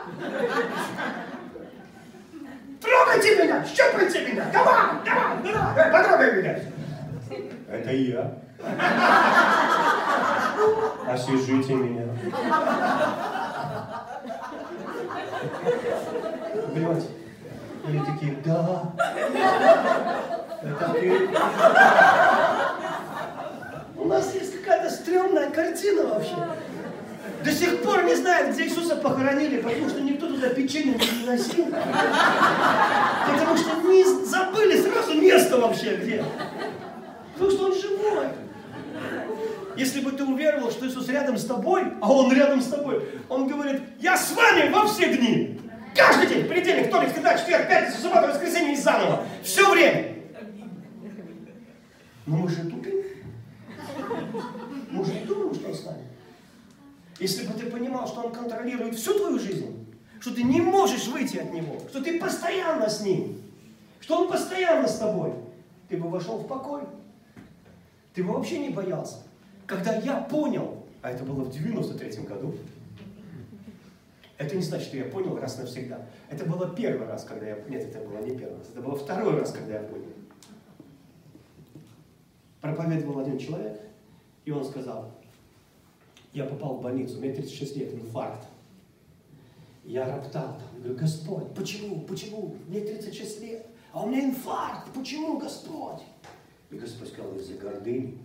Трогайте 2.81 3.43
меня, 3.43 3.65
щупайте 3.65 4.27
меня, 4.27 4.45
давай, 4.51 4.75
давай, 5.05 5.43
давай, 5.43 5.91
потрогай 5.91 6.35
меня. 6.35 6.59
Это 7.69 7.91
я. 7.91 8.31
Освежите 11.07 11.73
меня. 11.73 12.05
Понимаете? 16.73 17.07
Они 17.85 17.99
такие, 17.99 18.37
да, 18.45 18.93
это 20.61 20.89
ты. 20.93 21.29
Нас 24.13 24.31
есть 24.35 24.61
какая-то 24.61 24.91
стрёмная 24.91 25.49
картина 25.49 26.03
вообще. 26.03 26.35
До 27.43 27.51
сих 27.51 27.81
пор 27.81 28.03
не 28.03 28.13
знают, 28.13 28.53
где 28.53 28.65
Иисуса 28.65 28.95
похоронили, 28.95 29.59
потому 29.59 29.89
что 29.89 30.01
никто 30.01 30.27
туда 30.27 30.49
печенье 30.49 30.93
не 30.93 31.25
носил. 31.25 31.65
Потому 31.65 33.57
что 33.57 33.81
не 33.87 34.03
забыли 34.25 34.79
сразу 34.79 35.15
место 35.15 35.57
вообще 35.57 35.95
где. 35.95 36.23
Потому 37.33 37.51
что 37.51 37.65
он 37.65 37.73
живой. 37.73 38.27
Если 39.77 40.01
бы 40.01 40.11
ты 40.11 40.23
уверовал, 40.23 40.69
что 40.69 40.87
Иисус 40.87 41.09
рядом 41.09 41.35
с 41.35 41.45
тобой, 41.45 41.93
а 41.99 42.13
Он 42.13 42.31
рядом 42.31 42.61
с 42.61 42.67
тобой, 42.67 43.03
Он 43.29 43.47
говорит, 43.47 43.81
я 43.99 44.15
с 44.15 44.31
вами 44.33 44.69
во 44.69 44.85
все 44.85 45.11
дни. 45.11 45.59
Каждый 45.95 46.27
день, 46.27 46.47
понедельник, 46.47 46.89
вторник, 46.89 47.09
среда, 47.15 47.35
четверг, 47.35 47.67
пятница, 47.67 47.99
суббота, 47.99 48.27
воскресенье 48.27 48.73
и 48.73 48.75
заново. 48.75 49.25
Все 49.41 49.67
время. 49.71 50.17
Но 52.27 52.37
мы 52.37 52.47
же 52.47 52.57
тупим. 52.69 52.92
Мы 54.91 55.05
же 55.05 55.13
не 55.13 55.25
думаем, 55.25 55.53
что 55.53 55.69
Он 55.69 55.75
с 55.75 55.85
нами. 55.85 56.03
Если 57.19 57.47
бы 57.47 57.53
ты 57.53 57.69
понимал, 57.69 58.07
что 58.07 58.21
Он 58.21 58.31
контролирует 58.31 58.95
всю 58.95 59.17
твою 59.17 59.39
жизнь, 59.39 59.85
что 60.19 60.33
ты 60.33 60.43
не 60.43 60.61
можешь 60.61 61.07
выйти 61.07 61.37
от 61.37 61.51
Него, 61.53 61.79
что 61.89 62.03
ты 62.03 62.19
постоянно 62.19 62.89
с 62.89 63.01
Ним, 63.01 63.41
что 63.99 64.21
Он 64.21 64.31
постоянно 64.31 64.87
с 64.87 64.97
тобой, 64.97 65.33
ты 65.89 65.97
бы 65.97 66.09
вошел 66.09 66.37
в 66.37 66.47
покой. 66.47 66.81
Ты 68.13 68.23
бы 68.23 68.33
вообще 68.33 68.59
не 68.59 68.69
боялся. 68.69 69.17
Когда 69.65 69.95
я 69.95 70.17
понял, 70.17 70.85
а 71.01 71.11
это 71.11 71.23
было 71.23 71.43
в 71.43 71.51
93 71.51 72.23
году, 72.23 72.55
это 74.37 74.55
не 74.55 74.63
значит, 74.63 74.87
что 74.87 74.97
я 74.97 75.05
понял 75.05 75.37
раз 75.37 75.57
навсегда. 75.57 76.05
Это 76.29 76.45
было 76.45 76.67
первый 76.75 77.07
раз, 77.07 77.23
когда 77.23 77.47
я... 77.47 77.57
Нет, 77.69 77.83
это 77.83 77.99
было 77.99 78.19
не 78.19 78.37
первый 78.37 78.57
раз. 78.57 78.69
Это 78.69 78.81
было 78.81 78.95
второй 78.95 79.39
раз, 79.39 79.51
когда 79.51 79.75
я 79.75 79.83
понял. 79.83 80.02
Проповедовал 82.63 83.19
один 83.19 83.37
человек, 83.37 83.77
и 84.45 84.51
он 84.51 84.63
сказал, 84.63 85.11
я 86.31 86.45
попал 86.45 86.77
в 86.77 86.81
больницу, 86.81 87.19
мне 87.19 87.33
36 87.33 87.75
лет, 87.75 87.93
инфаркт. 87.93 88.47
Я 89.83 90.05
роптал 90.05 90.57
там, 90.57 90.79
говорю, 90.79 90.97
Господь, 90.97 91.53
почему, 91.55 91.99
почему, 92.03 92.55
мне 92.69 92.79
36 92.79 93.41
лет, 93.41 93.65
а 93.91 94.03
у 94.03 94.07
меня 94.07 94.29
инфаркт, 94.29 94.93
почему, 94.93 95.39
Господь? 95.39 96.03
И 96.71 96.75
Господь 96.75 97.09
сказал, 97.09 97.35
из-за 97.35 97.55
гордыни. 97.55 98.17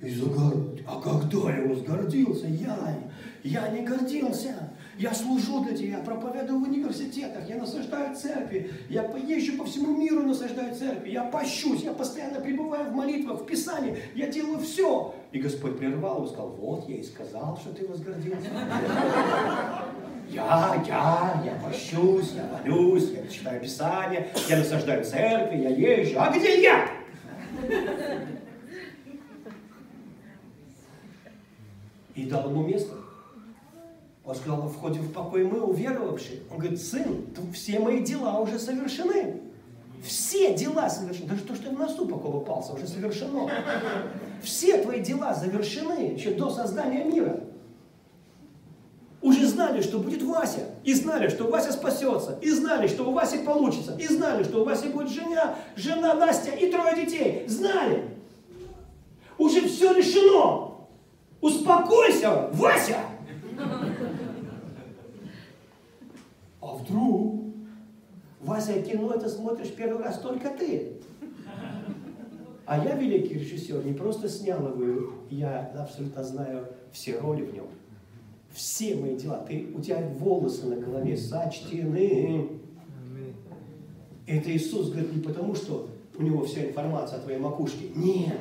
Из-за 0.00 0.24
гордыни. 0.24 0.86
А 0.86 1.02
когда 1.02 1.54
я 1.54 1.68
возгордился? 1.68 2.46
Я, 2.46 2.98
я 3.42 3.68
не 3.68 3.84
гордился. 3.84 4.70
Я 4.96 5.12
служу 5.12 5.60
для 5.64 5.76
тебя, 5.76 5.98
проповедую 5.98 6.60
в 6.60 6.62
университетах, 6.68 7.48
я 7.48 7.56
наслаждаю 7.56 8.14
церкви, 8.14 8.70
я 8.88 9.02
езжу 9.02 9.56
по 9.58 9.64
всему 9.64 9.96
миру, 9.96 10.22
наслаждаю 10.22 10.74
церкви, 10.74 11.10
я 11.10 11.24
пощусь, 11.24 11.82
я 11.82 11.92
постоянно 11.92 12.40
пребываю 12.40 12.90
в 12.90 12.94
молитвах, 12.94 13.42
в 13.42 13.46
Писании, 13.46 13.98
я 14.14 14.28
делаю 14.28 14.60
все. 14.60 15.12
И 15.32 15.40
Господь 15.40 15.78
прервал 15.78 16.24
и 16.24 16.28
сказал, 16.28 16.50
вот 16.50 16.88
я 16.88 16.96
и 16.96 17.02
сказал, 17.02 17.58
что 17.60 17.72
ты 17.72 17.86
возгордился. 17.88 18.48
Я, 20.30 20.82
я, 20.86 21.42
я 21.44 21.60
пощусь, 21.62 22.32
я 22.32 22.46
молюсь, 22.46 23.10
я 23.10 23.26
читаю 23.26 23.60
Писание, 23.60 24.28
я 24.48 24.58
наслаждаю 24.58 25.04
церкви, 25.04 25.58
я 25.58 25.70
езжу. 25.70 26.20
А 26.20 26.30
где 26.30 26.62
я? 26.62 26.88
И 32.14 32.24
дал 32.26 32.48
ему 32.48 32.62
место. 32.66 33.03
Он 34.24 34.34
сказал, 34.34 34.68
входим 34.68 35.02
в 35.02 35.12
покой 35.12 35.44
мы, 35.44 35.60
уверовавшие. 35.60 36.40
Он 36.50 36.58
говорит, 36.58 36.80
сын, 36.80 37.26
все 37.52 37.78
мои 37.78 38.00
дела 38.02 38.40
уже 38.40 38.58
совершены. 38.58 39.40
Все 40.02 40.54
дела 40.54 40.88
совершены. 40.88 41.28
Даже 41.28 41.42
то, 41.42 41.54
что 41.54 41.70
в 41.70 41.78
носу 41.78 42.06
поколупался, 42.06 42.72
уже 42.72 42.86
совершено. 42.86 43.50
Все 44.42 44.78
твои 44.78 45.00
дела 45.00 45.34
завершены 45.34 46.14
еще 46.16 46.32
до 46.32 46.50
создания 46.50 47.04
мира. 47.04 47.40
Уже 49.20 49.46
знали, 49.46 49.80
что 49.80 49.98
будет 49.98 50.22
Вася. 50.22 50.70
И 50.84 50.92
знали, 50.92 51.28
что 51.28 51.50
Вася 51.50 51.72
спасется. 51.72 52.38
И 52.42 52.50
знали, 52.50 52.86
что 52.88 53.08
у 53.08 53.12
Васи 53.12 53.38
получится. 53.38 53.96
И 53.98 54.06
знали, 54.06 54.42
что 54.44 54.60
у 54.60 54.64
Васи 54.64 54.88
будет 54.88 55.08
жена, 55.08 55.54
жена 55.76 56.14
Настя 56.14 56.50
и 56.50 56.70
трое 56.70 56.94
детей. 57.04 57.48
Знали. 57.48 58.04
Уже 59.38 59.66
все 59.66 59.94
решено. 59.94 60.72
Успокойся, 61.40 62.50
Вася! 62.52 62.98
А 66.60 66.66
вдруг, 66.84 67.44
Вася, 68.40 68.82
кино 68.82 69.12
это 69.12 69.28
смотришь 69.28 69.72
первый 69.74 70.04
раз 70.04 70.18
только 70.18 70.50
ты. 70.50 70.92
А 72.66 72.82
я 72.82 72.96
великий 72.96 73.34
режиссер, 73.34 73.84
не 73.84 73.92
просто 73.92 74.28
снял 74.28 74.66
его, 74.68 75.12
я 75.30 75.70
абсолютно 75.78 76.24
знаю 76.24 76.66
все 76.92 77.18
роли 77.18 77.42
в 77.42 77.52
нем. 77.52 77.66
Все 78.52 78.94
мои 78.94 79.16
дела. 79.16 79.44
Ты, 79.46 79.66
у 79.74 79.80
тебя 79.80 80.00
волосы 80.18 80.66
на 80.66 80.76
голове 80.76 81.16
сочтены. 81.16 82.48
Это 84.26 84.50
Иисус 84.56 84.90
говорит 84.90 85.14
не 85.14 85.22
потому, 85.22 85.54
что 85.54 85.88
у 86.16 86.22
него 86.22 86.44
вся 86.44 86.64
информация 86.64 87.18
о 87.18 87.22
твоей 87.22 87.38
макушке. 87.38 87.90
Нет. 87.94 88.38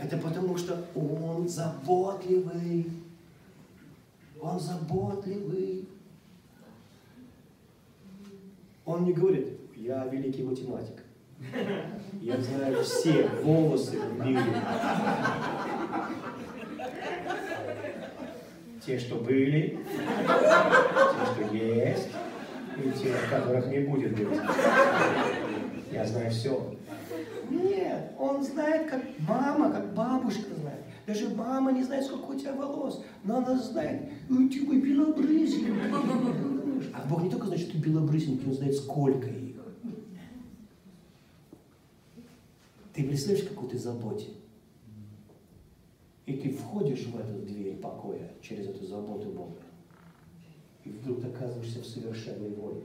Это 0.00 0.18
потому, 0.18 0.56
что 0.56 0.86
Он 0.94 1.48
заботливый. 1.48 2.86
Он 4.40 4.60
заботливый. 4.60 5.88
Он 8.88 9.04
не 9.04 9.12
говорит, 9.12 9.46
я 9.76 10.06
великий 10.06 10.42
математик. 10.42 11.04
Я 12.22 12.40
знаю 12.40 12.82
все 12.82 13.28
волосы 13.42 13.98
в 14.00 14.24
мире. 14.24 14.42
Те, 18.80 18.98
что 18.98 19.16
были, 19.16 19.78
те, 20.26 21.26
что 21.26 21.54
есть, 21.54 22.08
и 22.82 22.90
те, 22.98 23.14
которых 23.28 23.66
не 23.66 23.80
будет 23.80 24.16
быть. 24.16 24.40
Я 25.92 26.06
знаю 26.06 26.30
все. 26.30 26.74
Нет, 27.50 28.12
он 28.18 28.42
знает, 28.42 28.88
как 28.88 29.02
мама, 29.18 29.70
как 29.70 29.92
бабушка 29.92 30.54
знает. 30.54 30.80
Даже 31.06 31.28
мама 31.28 31.72
не 31.72 31.82
знает, 31.82 32.04
сколько 32.04 32.30
у 32.30 32.38
тебя 32.38 32.54
волос, 32.54 33.04
но 33.24 33.36
она 33.36 33.58
знает, 33.58 34.08
у 34.30 34.48
тебя 34.48 34.72
белобрысенький. 36.78 36.94
А 36.94 37.08
Бог 37.08 37.22
не 37.22 37.30
только 37.30 37.46
знает, 37.46 37.62
что 37.62 37.72
ты 37.72 37.78
белобрысенький, 37.78 38.46
Он 38.46 38.54
знает, 38.54 38.74
сколько 38.76 39.28
их. 39.28 39.56
Ты 42.94 43.06
представляешь, 43.06 43.46
какой 43.48 43.68
ты 43.68 43.78
заботе? 43.78 44.30
И 46.26 46.34
ты 46.34 46.50
входишь 46.50 47.06
в 47.06 47.18
эту 47.18 47.46
дверь 47.46 47.76
покоя 47.76 48.32
через 48.42 48.66
эту 48.66 48.84
заботу 48.86 49.30
Бога. 49.30 49.60
И 50.84 50.90
вдруг 50.90 51.24
оказываешься 51.24 51.80
в 51.80 51.86
совершенной 51.86 52.50
воле. 52.50 52.82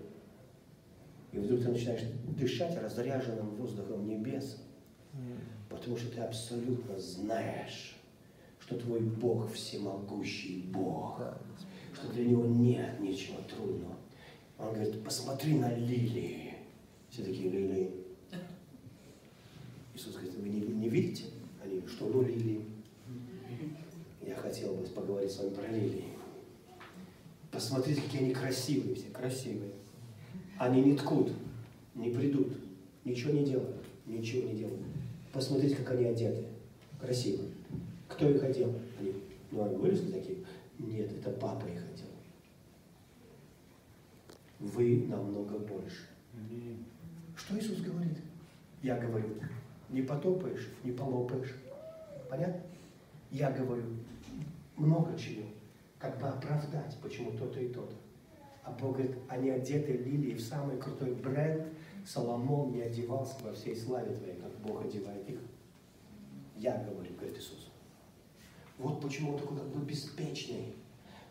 И 1.31 1.39
вдруг 1.39 1.61
ты 1.61 1.69
начинаешь 1.69 2.03
дышать 2.37 2.77
разряженным 2.77 3.55
воздухом 3.55 4.07
небес, 4.07 4.61
потому 5.67 5.97
что 5.97 6.11
ты 6.11 6.21
абсолютно 6.21 6.99
знаешь, 6.99 7.97
что 8.59 8.77
твой 8.77 8.99
Бог 8.99 9.51
всемогущий 9.51 10.69
Бог, 10.71 11.21
что 12.03 12.11
для 12.11 12.25
Него 12.25 12.45
нет 12.45 12.99
ничего 12.99 13.37
трудного. 13.49 13.95
Он 14.59 14.73
говорит, 14.73 15.03
посмотри 15.03 15.53
на 15.53 15.73
лилии. 15.73 16.55
Все 17.09 17.23
такие 17.23 17.49
лилии. 17.49 17.91
Иисус 19.93 20.13
говорит, 20.13 20.33
вы 20.35 20.49
не, 20.49 20.61
не 20.61 20.89
видите? 20.89 21.25
Они, 21.63 21.81
что 21.87 22.07
ну 22.07 22.21
лилии? 22.23 22.65
Я 24.25 24.35
хотел 24.35 24.73
бы 24.73 24.85
поговорить 24.87 25.31
с 25.31 25.37
вами 25.37 25.49
про 25.49 25.67
лилии. 25.67 26.05
Посмотрите, 27.51 28.01
какие 28.01 28.23
они 28.23 28.33
красивые 28.33 28.95
все, 28.95 29.09
красивые. 29.09 29.71
Они 30.57 30.81
не 30.81 30.97
ткут, 30.97 31.31
не 31.93 32.09
придут, 32.09 32.53
ничего 33.05 33.33
не 33.33 33.45
делают, 33.45 33.77
ничего 34.05 34.49
не 34.49 34.57
делают. 34.59 34.81
Посмотрите, 35.31 35.75
как 35.75 35.91
они 35.91 36.05
одеты. 36.05 36.45
Красиво. 36.99 37.43
Кто 38.07 38.29
их 38.29 38.43
одел? 38.43 38.73
Они, 38.99 39.13
ну, 39.51 39.63
они 39.63 39.75
выросли 39.75 40.11
такие? 40.11 40.37
Нет, 40.79 41.11
это 41.11 41.29
папа 41.31 41.65
их. 41.67 41.92
Вы 44.63 45.05
намного 45.09 45.59
больше. 45.59 46.07
Что 47.35 47.59
Иисус 47.59 47.81
говорит? 47.81 48.17
Я 48.81 48.97
говорю, 48.97 49.27
не 49.89 50.01
потопаешь, 50.01 50.69
не 50.85 50.93
полопаешь. 50.93 51.53
Понятно? 52.29 52.61
Я 53.29 53.51
говорю 53.51 53.83
много 54.77 55.17
чего, 55.17 55.43
как 55.99 56.17
бы 56.17 56.27
оправдать, 56.27 56.97
почему 57.01 57.31
то-то 57.31 57.59
и 57.59 57.73
то-то. 57.73 57.93
А 58.63 58.71
Бог 58.71 58.93
говорит, 58.95 59.17
они 59.27 59.49
одеты 59.49 59.97
лилии 59.97 60.35
в 60.35 60.41
самый 60.41 60.77
крутой 60.77 61.13
бренд. 61.13 61.67
Соломон 62.05 62.71
не 62.71 62.81
одевался 62.83 63.35
во 63.43 63.51
всей 63.51 63.75
славе 63.75 64.15
твоей, 64.15 64.39
как 64.39 64.51
Бог 64.61 64.85
одевает 64.85 65.29
их. 65.29 65.39
Я 66.55 66.77
говорю, 66.77 67.13
говорит 67.15 67.37
Иисус. 67.37 67.69
Вот 68.77 69.01
почему 69.01 69.33
он 69.33 69.39
такой 69.39 69.57
как 69.57 69.67
бы 69.67 69.85
беспечный. 69.85 70.73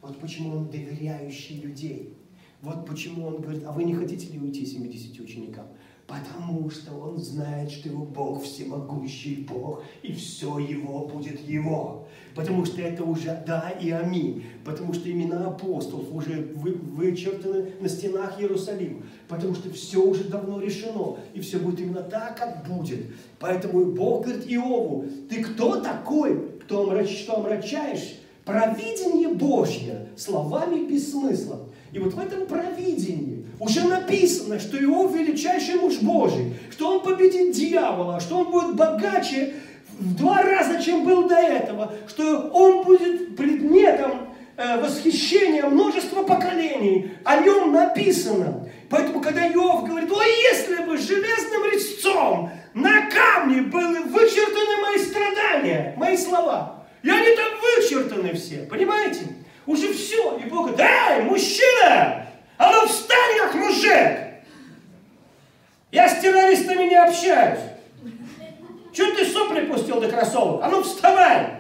Вот 0.03 0.19
почему 0.19 0.59
он 0.59 0.71
доверяющий 0.71 1.63
людей. 1.63 2.19
Вот 2.63 2.87
почему 2.87 3.27
он 3.27 3.41
говорит, 3.41 3.65
а 3.67 3.73
вы 3.73 3.83
не 3.83 3.93
хотите 3.93 4.33
ли 4.33 4.39
уйти 4.39 4.65
70 4.65 5.19
ученикам? 5.19 5.67
Потому 6.07 6.71
что 6.71 6.95
он 6.95 7.19
знает, 7.19 7.73
что 7.73 7.89
его 7.89 8.05
Бог 8.05 8.45
всемогущий 8.45 9.47
Бог, 9.49 9.83
и 10.03 10.13
все 10.13 10.59
его 10.59 11.07
будет 11.07 11.41
его. 11.41 12.07
Потому 12.37 12.65
что 12.65 12.81
это 12.81 13.03
уже 13.03 13.43
да 13.45 13.71
и 13.71 13.91
аминь. 13.91 14.45
Потому 14.65 14.95
что 14.95 15.11
имена 15.11 15.49
апостолов 15.49 16.13
уже 16.13 16.53
вы, 16.55 16.75
вычертаны 16.75 17.73
на 17.81 17.89
стенах 17.89 18.41
Иерусалима. 18.41 19.03
Потому 19.27 19.55
что 19.57 19.71
все 19.71 20.01
уже 20.01 20.25
давно 20.25 20.61
решено. 20.61 21.17
И 21.35 21.41
все 21.41 21.59
будет 21.59 21.81
именно 21.81 22.03
так, 22.03 22.37
как 22.37 22.65
будет. 22.69 23.07
Поэтому 23.41 23.87
Бог 23.87 24.25
говорит 24.25 24.47
Иову, 24.47 25.07
ты 25.29 25.43
кто 25.43 25.81
такой, 25.81 26.59
кто 26.61 26.85
омрач, 26.85 27.11
что 27.11 27.39
омрачаешь 27.39 28.21
провидение 28.45 29.29
Божье 29.29 30.09
словами 30.17 30.87
без 30.87 31.11
смысла? 31.11 31.69
И 31.93 31.99
вот 31.99 32.15
в 32.15 32.19
этом 32.19 32.47
провидении 32.47 33.45
уже 33.61 33.87
написано, 33.87 34.59
что 34.59 34.83
Иов 34.83 35.15
величайший 35.15 35.75
муж 35.75 35.99
Божий, 35.99 36.55
что 36.71 36.89
он 36.89 37.03
победит 37.03 37.53
дьявола, 37.53 38.19
что 38.19 38.39
он 38.39 38.51
будет 38.51 38.77
богаче 38.77 39.55
в 39.99 40.17
два 40.17 40.43
раза, 40.43 40.83
чем 40.83 41.05
был 41.05 41.29
до 41.29 41.35
этого, 41.35 41.93
что 42.09 42.49
он 42.49 42.83
будет 42.85 43.37
предметом 43.37 44.35
э, 44.57 44.81
восхищения 44.81 45.67
множества 45.67 46.23
поколений. 46.23 47.13
О 47.25 47.37
нем 47.43 47.73
написано. 47.73 48.69
Поэтому, 48.89 49.21
когда 49.21 49.47
Иов 49.49 49.87
говорит, 49.87 50.11
о, 50.11 50.23
если 50.23 50.77
бы 50.85 50.97
железным 50.97 51.71
резцом 51.71 52.51
на 52.73 53.07
камне 53.11 53.63
были 53.63 53.99
вычертаны 53.99 54.83
мои 54.83 54.99
страдания, 54.99 55.95
мои 55.99 56.17
слова, 56.17 56.87
и 57.03 57.11
они 57.11 57.37
там 57.37 57.51
вычертаны 57.61 58.33
все, 58.33 58.67
понимаете? 58.71 59.27
Уже 59.67 59.93
все. 59.93 60.39
И 60.39 60.49
Бог 60.49 60.73
говорит, 60.73 60.81
эй, 60.81 61.23
мужчина, 61.23 62.27
а 62.59 62.73
ну 62.73 62.87
встань 62.87 63.39
как 63.39 63.55
мужик. 63.55 64.19
Я 65.91 66.09
с 66.09 66.21
террористами 66.21 66.85
не 66.85 66.97
общаюсь. 66.97 67.61
Чего 68.93 69.13
ты 69.13 69.27
сопли 69.27 69.67
пустил 69.67 70.01
до 70.01 70.09
кроссовок? 70.09 70.63
А 70.63 70.69
ну 70.69 70.83
вставай. 70.83 71.59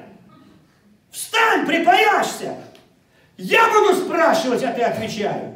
Встань, 1.10 1.66
припаяшься. 1.66 2.56
Я 3.36 3.68
буду 3.72 3.94
спрашивать, 3.94 4.62
а 4.62 4.72
ты 4.72 4.82
отвечай. 4.82 5.52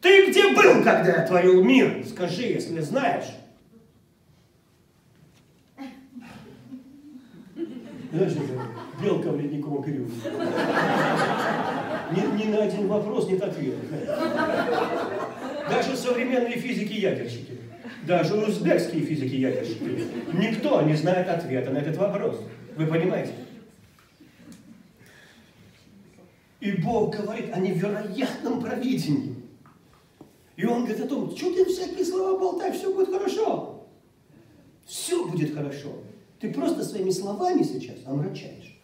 Ты 0.00 0.30
где 0.30 0.54
был, 0.54 0.82
когда 0.84 1.16
я 1.16 1.26
творил 1.26 1.62
мир? 1.62 2.04
Скажи, 2.06 2.42
если 2.42 2.80
знаешь. 2.80 3.26
Знаешь, 8.12 8.32
белка 9.02 9.30
в 9.30 9.40
ледниковом 9.40 9.82
периоде. 9.82 10.12
Ни, 12.10 12.42
ни 12.42 12.50
на 12.50 12.64
один 12.64 12.88
вопрос 12.88 13.28
нет 13.28 13.42
ответа. 13.42 13.78
Даже 15.68 15.96
современные 15.96 16.56
физики-ядерщики, 16.56 17.58
даже 18.06 18.34
узбекские 18.34 19.02
физики-ядерщики, 19.02 20.06
никто 20.32 20.80
не 20.82 20.94
знает 20.94 21.28
ответа 21.28 21.70
на 21.70 21.78
этот 21.78 21.96
вопрос. 21.96 22.40
Вы 22.76 22.86
понимаете? 22.86 23.32
И 26.60 26.72
Бог 26.72 27.14
говорит 27.14 27.52
о 27.52 27.60
невероятном 27.60 28.60
провидении. 28.60 29.36
И 30.56 30.64
он 30.64 30.84
говорит 30.84 31.04
о 31.04 31.08
том, 31.08 31.36
что 31.36 31.54
ты 31.54 31.64
всякие 31.66 32.04
слова 32.04 32.38
болтай, 32.38 32.72
все 32.72 32.92
будет 32.92 33.10
хорошо. 33.10 33.86
Все 34.86 35.24
будет 35.26 35.54
хорошо. 35.54 36.02
Ты 36.40 36.52
просто 36.52 36.84
своими 36.84 37.10
словами 37.10 37.62
сейчас 37.62 37.98
омрачаешь 38.06 38.77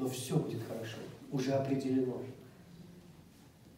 но 0.00 0.08
все 0.08 0.38
будет 0.38 0.62
хорошо, 0.62 0.96
уже 1.30 1.52
определено. 1.52 2.22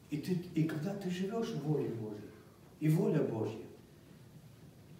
И, 0.09 0.19
ты, 0.19 0.35
и 0.55 0.63
когда 0.63 0.95
ты 0.95 1.11
живешь 1.11 1.49
в 1.49 1.67
воле 1.67 1.89
Божьей, 1.89 2.31
и 2.79 2.89
воля 2.89 3.25
Божья, 3.25 3.65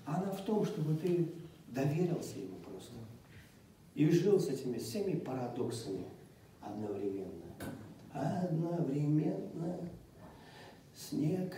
она 0.05 0.33
в 0.33 0.45
том, 0.45 0.65
чтобы 0.65 0.97
ты 0.97 1.33
доверился 1.69 2.41
Ему 2.41 2.57
просто. 2.57 2.95
И 3.95 4.11
жил 4.11 4.41
с 4.41 4.49
этими 4.49 4.79
всеми 4.79 5.17
парадоксами 5.17 6.07
одновременно. 6.61 7.31
Одновременно 8.13 9.79
снег, 10.93 11.55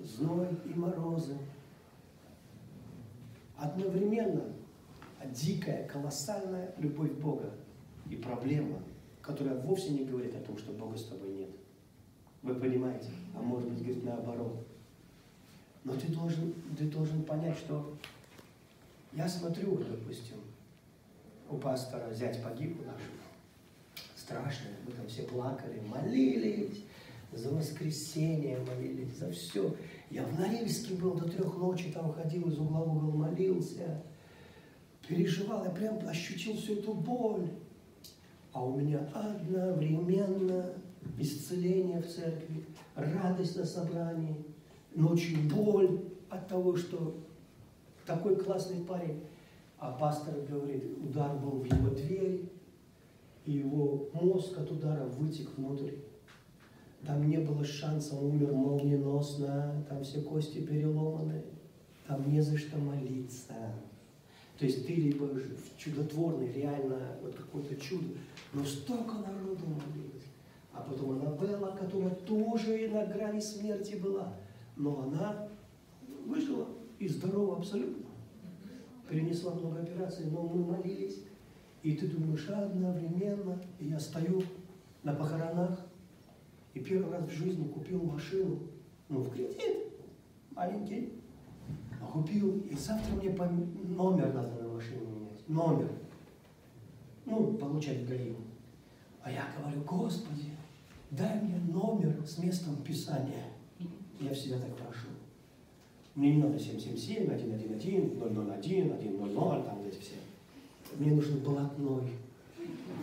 зной 0.00 0.48
и 0.66 0.74
морозы. 0.78 1.36
Одновременно 3.56 4.44
дикая, 5.32 5.88
колоссальная 5.88 6.72
любовь 6.78 7.10
Бога 7.14 7.52
и 8.10 8.16
проблема, 8.16 8.82
которая 9.22 9.58
вовсе 9.60 9.90
не 9.90 10.04
говорит 10.04 10.34
о 10.34 10.40
том, 10.40 10.58
что 10.58 10.72
Бога 10.72 10.96
с 10.96 11.04
тобой 11.04 11.30
нет. 11.32 11.50
Вы 12.42 12.54
понимаете? 12.54 13.10
А 13.34 13.42
может 13.42 13.68
быть, 13.68 13.82
говорит 13.82 14.04
наоборот. 14.04 14.66
Но 15.84 15.94
ты 15.94 16.08
должен, 16.08 16.54
ты 16.76 16.84
должен 16.84 17.22
понять, 17.24 17.56
что 17.56 17.96
я 19.12 19.28
смотрю, 19.28 19.76
допустим, 19.78 20.36
у 21.50 21.56
пастора 21.56 22.12
зять 22.12 22.42
погиб 22.42 22.80
у 22.80 22.84
нашего. 22.84 23.18
Страшно, 24.16 24.68
мы 24.86 24.92
там 24.92 25.06
все 25.08 25.22
плакали, 25.22 25.80
молились, 25.80 26.84
за 27.32 27.50
воскресенье 27.50 28.58
молились, 28.58 29.16
за 29.16 29.30
все. 29.30 29.74
Я 30.10 30.24
в 30.24 30.38
Норильске 30.38 30.94
был 30.94 31.14
до 31.14 31.28
трех 31.28 31.56
ночи, 31.56 31.90
там 31.90 32.12
ходил 32.12 32.48
из 32.48 32.58
угла 32.58 32.80
в 32.80 32.96
угол, 32.96 33.12
молился, 33.12 34.02
переживал, 35.06 35.64
я 35.64 35.70
прям 35.70 35.98
ощутил 36.06 36.56
всю 36.56 36.74
эту 36.74 36.92
боль 36.92 37.48
а 38.58 38.64
у 38.64 38.76
меня 38.76 38.98
одновременно 39.14 40.72
исцеление 41.16 42.02
в 42.02 42.08
церкви, 42.08 42.66
радость 42.96 43.56
на 43.56 43.64
собрании, 43.64 44.34
ночью 44.96 45.38
боль 45.48 46.00
от 46.28 46.48
того, 46.48 46.76
что 46.76 47.14
такой 48.04 48.34
классный 48.34 48.84
парень. 48.84 49.22
А 49.78 49.92
пастор 49.92 50.34
говорит, 50.40 50.98
удар 50.98 51.36
был 51.36 51.60
в 51.60 51.64
его 51.66 51.90
дверь, 51.90 52.50
и 53.46 53.52
его 53.52 54.08
мозг 54.12 54.58
от 54.58 54.72
удара 54.72 55.04
вытек 55.04 55.56
внутрь. 55.56 55.92
Там 57.06 57.30
не 57.30 57.38
было 57.38 57.64
шанса, 57.64 58.16
он 58.16 58.32
умер 58.32 58.52
молниеносно, 58.54 59.84
там 59.88 60.02
все 60.02 60.20
кости 60.20 60.62
переломаны, 60.62 61.44
там 62.08 62.28
не 62.28 62.40
за 62.40 62.58
что 62.58 62.76
молиться. 62.76 63.54
То 64.58 64.66
есть 64.66 64.86
ты 64.86 64.94
либо 64.94 65.30
чудотворный, 65.76 66.52
реально 66.52 67.16
вот 67.22 67.34
какое-то 67.36 67.76
чудо, 67.76 68.06
но 68.52 68.64
столько 68.64 69.14
народу 69.14 69.64
молилось. 69.66 70.24
А 70.72 70.80
потом 70.82 71.12
Аннабелла, 71.12 71.76
которая 71.78 72.14
тоже 72.14 72.86
и 72.86 72.88
на 72.88 73.06
грани 73.06 73.40
смерти 73.40 73.94
была, 73.94 74.34
но 74.76 75.02
она 75.02 75.48
выжила 76.26 76.66
и 76.98 77.06
здорова 77.06 77.58
абсолютно. 77.58 78.06
Перенесла 79.08 79.54
много 79.54 79.80
операций, 79.80 80.26
но 80.26 80.42
мы 80.42 80.64
молились. 80.64 81.22
И 81.84 81.92
ты 81.94 82.08
думаешь, 82.08 82.48
одновременно, 82.48 83.62
я 83.78 84.00
стою 84.00 84.42
на 85.04 85.14
похоронах, 85.14 85.86
и 86.74 86.80
первый 86.80 87.12
раз 87.12 87.24
в 87.28 87.32
жизни 87.32 87.68
купил 87.68 88.02
машину, 88.02 88.58
ну, 89.08 89.20
в 89.20 89.30
кредит, 89.30 89.86
маленький, 90.50 91.12
купил, 92.06 92.60
и 92.60 92.74
завтра 92.74 93.14
мне 93.14 93.30
номер 93.30 94.32
надо 94.32 94.62
на 94.62 94.68
машине 94.68 95.00
менять, 95.06 95.48
номер 95.48 95.88
ну, 97.28 97.52
получать 97.54 98.06
ГАИ. 98.06 98.34
А 99.22 99.30
я 99.30 99.48
говорю, 99.58 99.82
Господи, 99.82 100.50
дай 101.10 101.40
мне 101.40 101.58
номер 101.58 102.24
с 102.26 102.38
местом 102.38 102.76
Писания. 102.76 103.44
Я 104.20 104.32
всегда 104.32 104.58
так 104.58 104.74
прошу. 104.76 105.08
Мне 106.14 106.34
не 106.36 106.42
надо 106.42 106.58
777, 106.58 107.26
111, 108.16 109.02
001, 109.02 109.30
100, 109.30 109.62
там 109.62 109.82
эти 109.86 110.00
все. 110.00 110.14
Мне 110.98 111.12
нужен 111.12 111.40
блатной 111.40 112.10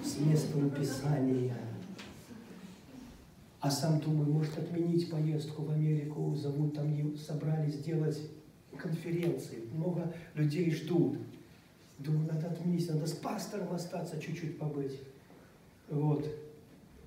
с 0.04 0.20
местом 0.20 0.70
Писания. 0.72 1.58
А 3.62 3.72
сам 3.72 4.00
думаю, 4.00 4.32
может 4.32 4.58
отменить 4.58 5.10
поездку 5.10 5.64
в 5.64 5.72
Америку, 5.72 6.36
зовут 6.36 6.76
там, 6.76 7.18
собрались 7.18 7.76
сделать 7.76 8.20
конференции, 8.78 9.64
много 9.74 10.14
людей 10.34 10.72
ждут. 10.72 11.18
Думаю, 11.98 12.28
надо 12.28 12.48
отменить, 12.48 12.90
надо 12.90 13.08
с 13.08 13.14
пастором 13.14 13.74
остаться, 13.74 14.20
чуть-чуть 14.20 14.58
побыть. 14.58 15.00
Вот. 15.90 16.28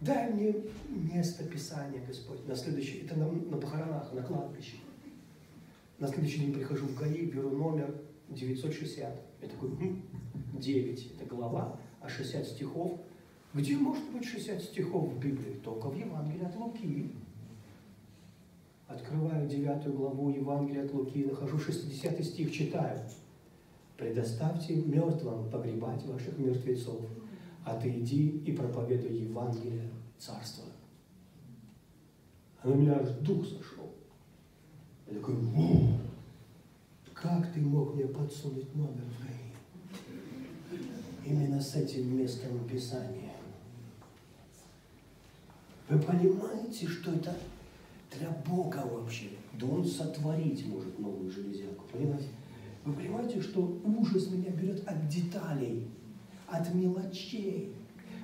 Дай 0.00 0.32
мне 0.32 0.54
место 0.88 1.44
Писания, 1.44 2.00
Господь. 2.06 2.46
На 2.46 2.54
следующий, 2.54 3.00
это 3.04 3.18
на, 3.18 3.30
на 3.30 3.56
похоронах, 3.56 4.12
на 4.12 4.22
кладбище. 4.22 4.76
На 5.98 6.06
следующий 6.06 6.40
день 6.40 6.54
прихожу 6.54 6.86
в 6.86 6.96
ГАИ, 6.96 7.26
беру 7.26 7.50
номер 7.50 7.92
960. 8.28 9.20
Я 9.42 9.48
такой, 9.48 9.70
хм, 9.70 10.02
9, 10.54 11.12
это 11.16 11.24
глава, 11.26 11.78
а 12.00 12.08
60 12.08 12.46
стихов. 12.46 13.00
Где 13.54 13.76
может 13.76 14.04
быть 14.10 14.24
60 14.24 14.62
стихов 14.62 15.12
в 15.12 15.18
Библии? 15.18 15.60
Только 15.64 15.88
в 15.88 15.96
Евангелии 15.96 16.44
от 16.44 16.54
Луки. 16.56 17.10
Открываю 18.88 19.46
9 19.46 19.94
главу 19.94 20.30
Евангелия 20.30 20.86
от 20.86 20.94
Луки, 20.94 21.26
нахожу 21.26 21.58
60 21.58 22.24
стих, 22.24 22.50
читаю. 22.50 22.98
«Предоставьте 23.98 24.76
мертвым 24.76 25.50
погребать 25.50 26.06
ваших 26.06 26.38
мертвецов, 26.38 27.02
а 27.64 27.78
ты 27.78 27.90
иди 27.90 28.28
и 28.28 28.52
проповедуй 28.52 29.12
Евангелие 29.12 29.90
Царства». 30.18 30.64
А 32.62 32.68
на 32.68 32.74
меня 32.74 32.98
аж 32.98 33.10
дух 33.20 33.44
сошел. 33.44 33.92
Я 35.06 35.18
такой, 35.18 35.36
как 37.12 37.52
ты 37.52 37.60
мог 37.60 37.94
мне 37.94 38.06
подсунуть 38.06 38.74
номер 38.74 39.04
в 39.04 39.22
ГАИ? 39.22 40.80
Именно 41.26 41.60
с 41.60 41.74
этим 41.74 42.16
местом 42.18 42.66
Писания. 42.66 43.34
Вы 45.88 45.98
понимаете, 45.98 46.86
что 46.86 47.12
это 47.12 47.34
для 48.16 48.30
Бога 48.30 48.84
вообще? 48.84 49.30
Да 49.58 49.66
Он 49.66 49.84
сотворить 49.84 50.66
может 50.66 50.98
новую 50.98 51.30
железяку, 51.30 51.84
понимаете? 51.92 52.28
Вы 52.84 52.94
понимаете, 52.94 53.42
что 53.42 53.80
ужас 53.84 54.30
меня 54.30 54.50
берет 54.50 54.86
от 54.86 55.08
деталей, 55.08 55.88
от 56.46 56.72
мелочей. 56.74 57.74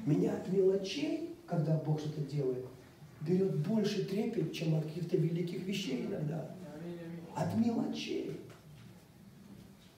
Меня 0.06 0.36
от 0.36 0.48
мелочей, 0.50 1.34
когда 1.46 1.76
Бог 1.78 2.00
что-то 2.00 2.20
делает, 2.22 2.64
берет 3.20 3.56
больше 3.66 4.04
трепет, 4.04 4.52
чем 4.52 4.74
от 4.74 4.84
каких-то 4.84 5.16
великих 5.16 5.64
вещей 5.66 6.06
иногда. 6.06 6.54
От 7.34 7.54
мелочей. 7.56 8.40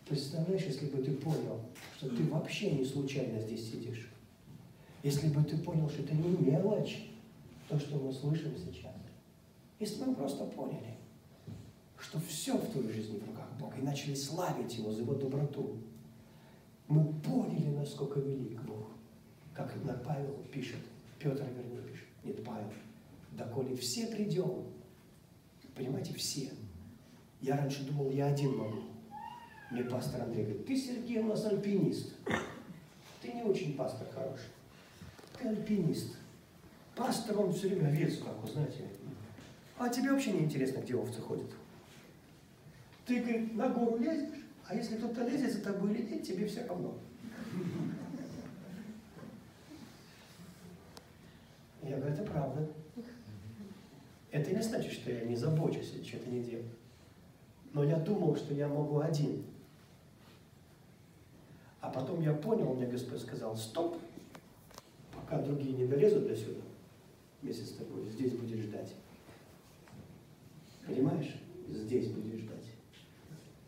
Представляешь, 0.08 0.62
если 0.62 0.86
бы 0.86 1.02
ты 1.02 1.12
понял, 1.12 1.60
что 1.96 2.08
ты 2.08 2.22
вообще 2.24 2.70
не 2.70 2.84
случайно 2.84 3.40
здесь 3.40 3.70
сидишь. 3.70 4.08
Если 5.02 5.28
бы 5.28 5.42
ты 5.42 5.56
понял, 5.58 5.88
что 5.88 6.02
это 6.02 6.14
не 6.14 6.36
мелочь, 6.38 7.10
то, 7.68 7.78
что 7.78 7.98
мы 7.98 8.12
слышим 8.12 8.52
сейчас. 8.56 8.94
Если 9.78 10.04
мы 10.04 10.14
просто 10.14 10.44
поняли, 10.44 10.96
что 11.98 12.18
все 12.20 12.56
в 12.56 12.70
твоей 12.70 12.90
жизни 12.90 13.18
в 13.18 13.26
руках 13.26 13.48
Бога, 13.58 13.76
и 13.76 13.82
начали 13.82 14.14
славить 14.14 14.74
Его 14.76 14.90
за 14.90 15.02
Его 15.02 15.14
доброту, 15.14 15.76
мы 16.88 17.12
поняли, 17.20 17.68
насколько 17.76 18.20
велик 18.20 18.62
Бог. 18.62 18.88
Как 19.54 19.72
Павел 20.04 20.36
пишет, 20.52 20.80
Петр, 21.18 21.44
вернее, 21.44 21.82
пишет, 21.82 22.06
нет, 22.24 22.44
Павел, 22.44 22.70
доколе 23.32 23.74
все 23.76 24.06
придем, 24.06 24.64
понимаете, 25.74 26.14
все. 26.14 26.50
Я 27.40 27.56
раньше 27.56 27.84
думал, 27.84 28.10
я 28.10 28.26
один 28.26 28.56
могу. 28.56 28.82
Мне 29.70 29.84
пастор 29.84 30.22
Андрей 30.22 30.44
говорит, 30.44 30.66
ты, 30.66 30.76
Сергей, 30.76 31.18
у 31.18 31.24
нас 31.24 31.44
альпинист. 31.44 32.14
Ты 33.20 33.32
не 33.32 33.42
очень 33.42 33.76
пастор 33.76 34.06
хороший. 34.14 34.50
Ты 35.38 35.48
альпинист. 35.48 36.16
Пастор, 36.94 37.38
он 37.40 37.52
все 37.52 37.68
время 37.68 37.88
овец, 37.88 38.18
как 38.18 38.40
вы 38.42 38.50
знаете. 38.50 38.84
А 39.78 39.88
тебе 39.88 40.10
вообще 40.10 40.32
не 40.32 40.40
интересно, 40.40 40.80
где 40.80 40.94
овцы 40.94 41.20
ходят. 41.20 41.50
Ты, 43.04 43.20
говорит, 43.20 43.54
на 43.54 43.68
гору 43.68 43.98
лезешь, 43.98 44.44
а 44.66 44.74
если 44.74 44.96
кто-то 44.96 45.26
лезет 45.26 45.52
за 45.52 45.62
тобой 45.62 45.90
нет, 45.90 46.22
тебе 46.22 46.46
все 46.46 46.64
равно. 46.66 46.98
Я 51.82 51.98
говорю, 51.98 52.14
это 52.14 52.22
правда. 52.24 52.68
Это 54.30 54.50
не 54.50 54.62
значит, 54.62 54.92
что 54.92 55.12
я 55.12 55.24
не 55.24 55.36
забочусь 55.36 55.92
или 55.94 56.04
что-то 56.04 56.28
не 56.30 56.42
делаю. 56.42 56.68
Но 57.72 57.84
я 57.84 57.96
думал, 57.96 58.34
что 58.36 58.54
я 58.54 58.68
могу 58.68 59.00
один. 59.00 59.44
А 61.80 61.90
потом 61.90 62.22
я 62.22 62.32
понял, 62.32 62.74
мне 62.74 62.86
Господь 62.86 63.20
сказал, 63.20 63.56
стоп, 63.56 63.98
пока 65.12 65.40
другие 65.40 65.74
не 65.74 65.86
долезут 65.86 66.26
до 66.26 66.34
сюда, 66.34 66.60
вместе 67.40 67.64
с 67.64 67.72
тобой, 67.72 68.10
здесь 68.10 68.32
будешь 68.32 68.64
ждать. 68.64 68.94
Понимаешь? 70.86 71.34
Здесь 71.68 72.08
будешь 72.08 72.40
ждать. 72.40 72.64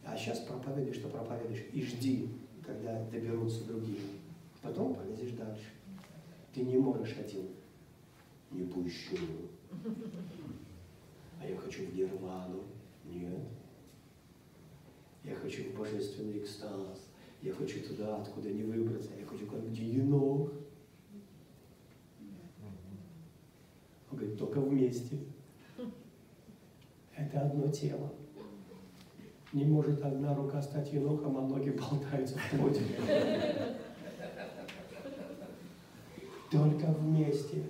А 0.04 0.16
сейчас 0.16 0.38
проповедуй, 0.40 0.94
что 0.94 1.08
проповедуешь, 1.08 1.64
и 1.72 1.82
жди, 1.82 2.28
когда 2.64 3.04
доберутся 3.06 3.64
другие. 3.64 3.98
Потом 4.62 4.94
полезешь 4.94 5.32
дальше. 5.32 5.66
Ты 6.54 6.62
не 6.62 6.76
можешь 6.76 7.16
один. 7.18 7.48
Не 8.50 8.64
пущу. 8.64 9.16
А 11.40 11.46
я 11.46 11.56
хочу 11.56 11.86
в 11.86 11.94
нирвану. 11.94 12.62
Нет. 13.04 13.40
Я 15.24 15.34
хочу 15.34 15.64
в 15.64 15.78
божественный 15.78 16.38
экстаз. 16.38 17.08
Я 17.42 17.52
хочу 17.52 17.80
туда, 17.82 18.16
откуда 18.16 18.50
не 18.50 18.62
выбраться. 18.62 19.10
Я 19.18 19.26
хочу 19.26 19.46
как 19.46 19.68
где 19.70 19.84
енох. 19.84 20.50
Он 24.10 24.18
говорит, 24.18 24.38
только 24.38 24.60
вместе. 24.60 25.18
Это 27.18 27.40
одно 27.40 27.68
тело. 27.68 28.12
Не 29.52 29.64
может 29.64 30.04
одна 30.04 30.34
рука 30.34 30.62
стать 30.62 30.92
енохом, 30.92 31.36
а 31.36 31.40
ноги 31.40 31.70
болтаются 31.70 32.38
в 32.38 32.50
плоти. 32.50 32.82
Только 36.50 36.86
вместе, 36.86 37.62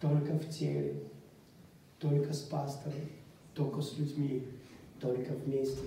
только 0.00 0.32
в 0.38 0.48
теле, 0.48 1.02
только 1.98 2.32
с 2.32 2.40
пастором, 2.40 3.00
только 3.54 3.82
с 3.82 3.98
людьми, 3.98 4.48
только 4.98 5.32
вместе. 5.34 5.86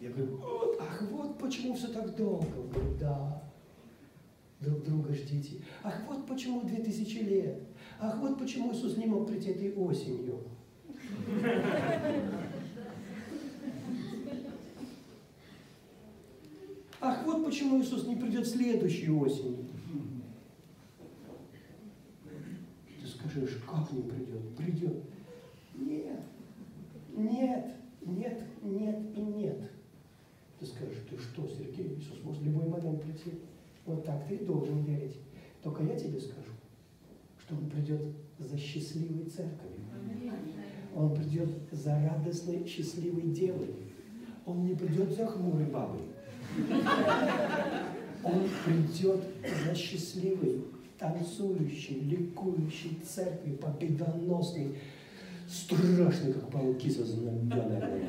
Я 0.00 0.10
говорю, 0.10 0.40
ах, 0.80 1.02
вот 1.10 1.38
почему 1.38 1.74
все 1.74 1.88
так 1.88 2.16
долго. 2.16 2.46
Он 2.46 2.68
говорит, 2.70 2.98
да, 2.98 3.42
друг 4.60 4.82
друга 4.82 5.12
ждите. 5.12 5.62
Ах, 5.82 6.00
вот 6.08 6.26
почему 6.26 6.62
две 6.62 6.78
тысячи 6.78 7.18
лет. 7.18 7.60
Ах, 8.00 8.18
вот 8.18 8.38
почему 8.38 8.72
Иисус 8.72 8.96
не 8.96 9.06
мог 9.06 9.28
прийти 9.28 9.50
этой 9.50 9.74
осенью. 9.74 10.40
Ах, 17.04 17.24
вот 17.26 17.44
почему 17.44 17.80
Иисус 17.80 18.06
не 18.06 18.14
придет 18.14 18.46
следующей 18.46 19.10
осенью. 19.10 19.66
Ты 23.00 23.08
скажешь, 23.08 23.58
как 23.68 23.90
не 23.92 24.02
придет? 24.02 24.56
Придет. 24.56 25.02
Нет, 25.74 26.22
нет, 27.16 27.74
нет, 28.06 28.42
нет 28.62 28.98
и 29.16 29.20
нет. 29.20 29.70
Ты 30.60 30.66
скажешь, 30.66 30.98
ты 31.10 31.18
что, 31.18 31.48
Сергей, 31.48 31.98
Иисус 31.98 32.22
может 32.22 32.40
в 32.40 32.44
любой 32.44 32.68
момент 32.68 33.02
прийти? 33.02 33.40
Вот 33.84 34.04
так 34.04 34.28
ты 34.28 34.38
должен 34.38 34.84
верить. 34.84 35.16
Только 35.60 35.82
я 35.82 35.98
тебе 35.98 36.20
скажу, 36.20 36.52
что 37.40 37.56
Он 37.56 37.68
придет 37.68 38.00
за 38.38 38.56
счастливой 38.56 39.24
церковью. 39.24 39.80
Он 40.94 41.14
придет 41.14 41.48
за 41.70 41.90
радостной, 41.90 42.66
счастливой 42.66 43.22
девой. 43.22 43.74
Он 44.44 44.64
не 44.64 44.74
придет 44.74 45.12
за 45.12 45.26
хмурой 45.26 45.66
бабой. 45.66 46.00
Он 48.24 48.48
придет 48.64 49.20
за 49.64 49.74
счастливой, 49.74 50.64
танцующей, 50.98 52.00
ликующей 52.00 52.98
церкви, 53.04 53.52
победоносной, 53.52 54.76
страшной, 55.48 56.32
как 56.34 56.50
пауки 56.50 56.90
со 56.90 57.04
знаменами. 57.04 58.04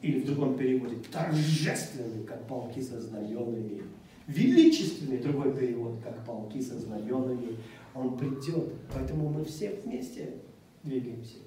Или 0.00 0.20
в 0.20 0.26
другом 0.26 0.56
переводе 0.56 0.96
торжественный, 1.10 2.24
как 2.24 2.46
пауки 2.46 2.80
со 2.80 3.00
знаменами. 3.00 3.82
Величественный 4.28 5.18
другой 5.18 5.56
перевод, 5.56 5.96
как 6.04 6.24
пауки 6.24 6.62
со 6.62 6.78
знаменами. 6.78 7.56
Он 7.94 8.16
придет, 8.16 8.72
поэтому 8.92 9.28
мы 9.28 9.44
все 9.44 9.80
вместе 9.84 10.34
двигаемся. 10.82 11.38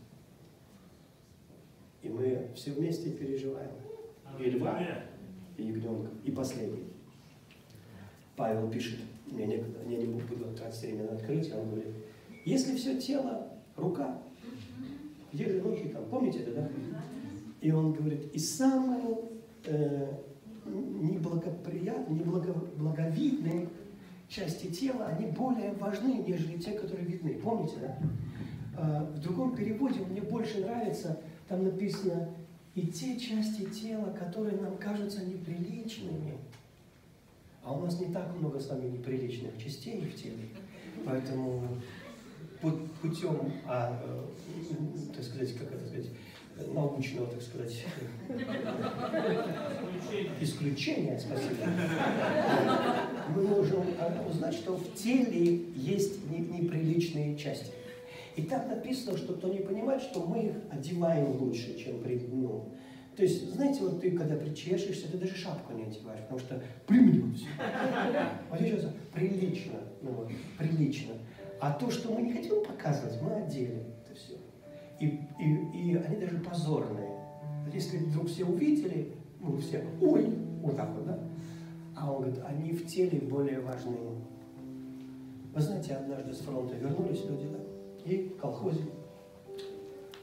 И 2.01 2.09
мы 2.09 2.49
все 2.55 2.71
вместе 2.71 3.11
переживаем. 3.11 3.71
И 4.39 4.49
льва, 4.49 4.81
и 5.57 5.63
ягненка, 5.63 6.09
и 6.23 6.31
последний. 6.31 6.85
Павел 8.35 8.69
пишет, 8.71 8.99
мне 9.27 9.45
некогда, 9.45 9.79
я 9.87 9.97
не 9.97 10.05
буду 10.05 10.45
тратить 10.55 10.81
время 10.81 11.03
на 11.03 11.11
открытие, 11.13 11.55
он 11.57 11.69
говорит, 11.69 11.93
если 12.45 12.75
все 12.75 12.99
тело, 12.99 13.49
рука, 13.75 14.21
где 15.31 15.49
же 15.49 15.61
ноги 15.61 15.89
там, 15.89 16.05
помните 16.05 16.39
это, 16.39 16.53
да? 16.53 16.69
И 17.61 17.71
он 17.71 17.93
говорит, 17.93 18.33
и 18.33 18.39
самые 18.39 19.19
э, 19.65 20.07
неблагоприятные, 20.65 22.19
неблаговидные 22.19 23.69
части 24.31 24.67
тела, 24.67 25.07
они 25.07 25.27
более 25.27 25.73
важны, 25.73 26.23
нежели 26.25 26.57
те, 26.57 26.71
которые 26.71 27.05
видны. 27.05 27.35
Помните, 27.35 27.75
да? 27.81 27.97
А, 28.77 29.03
в 29.03 29.19
другом 29.19 29.55
переводе 29.55 29.99
мне 29.99 30.21
больше 30.21 30.61
нравится, 30.61 31.19
там 31.47 31.63
написано, 31.65 32.29
и 32.73 32.87
те 32.87 33.19
части 33.19 33.65
тела, 33.65 34.11
которые 34.13 34.57
нам 34.57 34.77
кажутся 34.77 35.25
неприличными. 35.25 36.37
А 37.63 37.73
у 37.73 37.81
нас 37.81 37.99
не 37.99 38.11
так 38.11 38.33
много 38.37 38.59
с 38.59 38.69
вами 38.69 38.87
неприличных 38.87 39.57
частей 39.61 39.99
в 40.01 40.15
теле. 40.15 40.47
Поэтому 41.05 41.61
путем, 43.01 43.51
а, 43.65 43.99
э, 44.03 45.13
так 45.13 45.23
сказать, 45.23 45.53
как 45.57 45.73
это 45.73 45.85
сказать, 45.87 46.07
научного, 46.67 47.27
так 47.27 47.41
сказать, 47.41 47.85
исключение, 50.39 51.19
спасибо. 51.19 51.67
Мы 53.35 53.43
можем 53.43 53.83
узнать, 54.29 54.53
что 54.53 54.75
в 54.75 54.93
теле 54.95 55.65
есть 55.75 56.29
неприличные 56.29 57.37
части. 57.37 57.71
И 58.35 58.43
так 58.43 58.67
написано, 58.67 59.17
что 59.17 59.33
кто 59.33 59.49
не 59.49 59.59
понимает, 59.59 60.01
что 60.01 60.25
мы 60.25 60.45
их 60.45 60.53
одеваем 60.69 61.31
лучше, 61.41 61.77
чем 61.77 61.99
при, 62.01 62.27
ну, 62.31 62.71
то 63.15 63.23
есть, 63.23 63.53
знаете, 63.53 63.81
вот 63.81 63.99
ты, 63.99 64.11
когда 64.11 64.35
причешешься, 64.35 65.11
ты 65.11 65.17
даже 65.17 65.35
шапку 65.35 65.73
не 65.73 65.83
одеваешь, 65.83 66.21
потому 66.21 66.39
что 66.39 66.63
примнет 66.87 67.35
все. 67.37 67.47
Вот 68.49 68.59
сейчас 68.59 68.85
прилично, 69.13 69.79
ну, 70.01 70.29
прилично. 70.57 71.13
А 71.59 71.71
то, 71.73 71.91
что 71.91 72.11
мы 72.13 72.21
не 72.21 72.31
хотим 72.33 72.63
показывать, 72.63 73.21
мы 73.21 73.43
одели. 73.43 73.83
И, 75.01 75.19
и, 75.39 75.91
и 75.91 75.95
они 75.95 76.15
даже 76.17 76.37
позорные. 76.37 77.09
Если 77.73 77.97
вдруг 77.97 78.27
все 78.27 78.45
увидели, 78.45 79.13
мы 79.39 79.57
все, 79.57 79.83
ой, 79.99 80.27
вот 80.61 80.77
так 80.77 80.89
вот, 80.95 81.07
да? 81.07 81.19
А 81.95 82.11
он 82.11 82.21
говорит, 82.21 82.39
они 82.45 82.71
в 82.73 82.85
теле 82.85 83.19
более 83.19 83.59
важные. 83.61 83.97
Вы 85.53 85.61
знаете, 85.61 85.95
однажды 85.95 86.33
с 86.33 86.39
фронта 86.41 86.75
вернулись 86.75 87.25
люди, 87.25 87.47
да? 87.51 87.57
И 88.05 88.35
колхозе, 88.39 88.81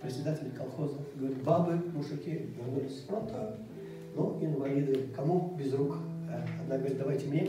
председатель 0.01 0.51
колхоза, 0.57 0.99
говорит, 1.17 1.43
бабы, 1.43 1.75
мужики 1.93 2.47
вернулись 2.57 3.01
с 3.01 3.03
фронта, 3.03 3.59
ну, 4.15 4.39
инвалиды, 4.41 5.09
кому 5.15 5.57
без 5.59 5.75
рук? 5.75 5.99
Одна 6.61 6.77
говорит, 6.77 6.99
давайте 6.99 7.27
мне. 7.27 7.49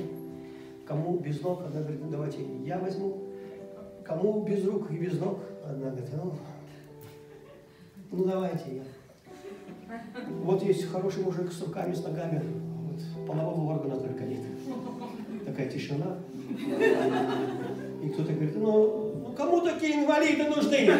Кому 0.87 1.19
без 1.19 1.41
ног? 1.41 1.61
Одна 1.61 1.81
говорит, 1.81 2.01
ну, 2.03 2.09
давайте 2.09 2.39
я 2.65 2.79
возьму. 2.79 3.17
Кому 4.03 4.43
без 4.43 4.65
рук 4.65 4.89
и 4.89 4.97
без 4.97 5.19
ног? 5.19 5.39
Одна 5.63 5.91
говорит, 5.91 6.09
ну, 6.13 6.33
ну 8.11 8.25
давайте 8.25 8.75
я. 8.75 8.83
Вот 10.43 10.63
есть 10.63 10.85
хороший 10.91 11.23
мужик 11.23 11.51
с 11.51 11.61
руками, 11.61 11.93
с 11.93 12.03
ногами, 12.03 12.43
вот, 12.43 13.27
полового 13.27 13.73
органа 13.73 13.97
только 13.99 14.23
нет. 14.23 14.41
Такая 15.45 15.69
тишина. 15.69 16.17
И 18.03 18.09
кто-то 18.09 18.33
говорит, 18.33 18.55
ну, 18.55 19.13
ну 19.25 19.33
кому 19.33 19.61
такие 19.61 19.95
инвалиды 20.03 20.43
нужны? 20.45 20.91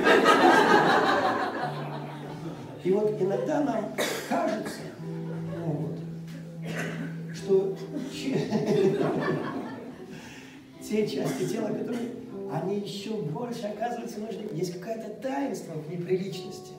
И 2.84 2.92
вот 2.92 3.22
иногда 3.22 3.62
нам 3.62 3.94
кажется, 4.28 4.82
ну, 5.58 5.74
вот, 5.74 6.00
что 7.36 7.76
те 10.82 11.08
части 11.08 11.48
тела, 11.48 11.68
которые 11.68 12.12
они 12.52 12.80
еще 12.80 13.12
больше, 13.12 13.68
оказывается, 13.68 14.20
нужны. 14.20 14.48
Есть 14.54 14.80
какое-то 14.80 15.10
таинство 15.22 15.74
в 15.74 15.92
неприличности. 15.92 16.74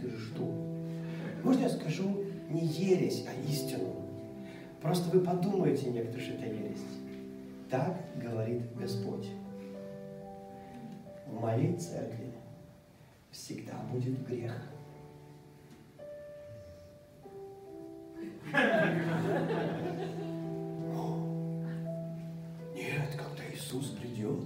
Скажу, 0.00 0.16
что? 0.18 0.42
Можно 1.44 1.62
я 1.62 1.68
скажу 1.68 2.24
не 2.48 2.64
ересь, 2.64 3.26
а 3.28 3.50
истину? 3.50 3.96
Просто 4.80 5.10
вы 5.10 5.20
подумаете 5.22 5.90
некоторые, 5.90 6.24
что 6.24 6.34
это 6.36 6.46
ересь. 6.46 6.84
Так 7.68 8.00
говорит 8.16 8.62
Господь. 8.76 9.28
В 11.26 11.38
моей 11.38 11.76
церкви 11.76 12.32
всегда 13.30 13.74
будет 13.92 14.26
грех. 14.26 14.56
Нет, 22.74 23.10
когда 23.16 23.42
Иисус 23.52 23.90
придет, 23.90 24.40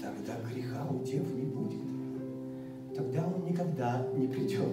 тогда 0.00 0.34
греха 0.50 0.84
у 0.86 1.04
дев 1.04 1.32
не 1.34 1.44
будет. 1.44 1.73
Никогда 3.54 4.04
не 4.16 4.26
придет. 4.26 4.66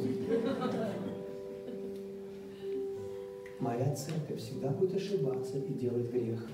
Моя 3.59 3.93
церковь 3.93 4.39
всегда 4.39 4.69
будет 4.69 4.95
ошибаться 4.95 5.59
и 5.59 5.73
делать 5.73 6.11
грех. 6.11 6.49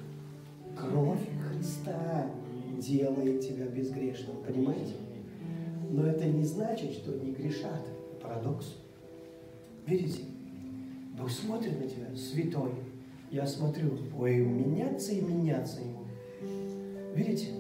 Кровь 0.78 1.26
Христа 1.40 2.30
делает 2.80 3.48
тебя 3.48 3.68
безгрешным, 3.68 4.36
понимаете? 4.46 4.96
Но 5.90 6.06
это 6.06 6.26
не 6.26 6.44
значит, 6.44 6.92
что 6.92 7.14
не 7.14 7.32
грешат. 7.32 7.88
Парадокс. 8.22 8.76
Видите? 9.86 10.24
Бог 11.18 11.32
смотрит 11.32 11.80
на 11.80 11.88
тебя, 11.88 12.14
святой. 12.14 12.72
Я 13.32 13.48
смотрю, 13.48 13.98
ой, 14.20 14.40
меняться 14.40 15.14
и 15.14 15.22
меняться 15.22 15.80
ему. 15.80 16.04
Видите? 17.16 17.52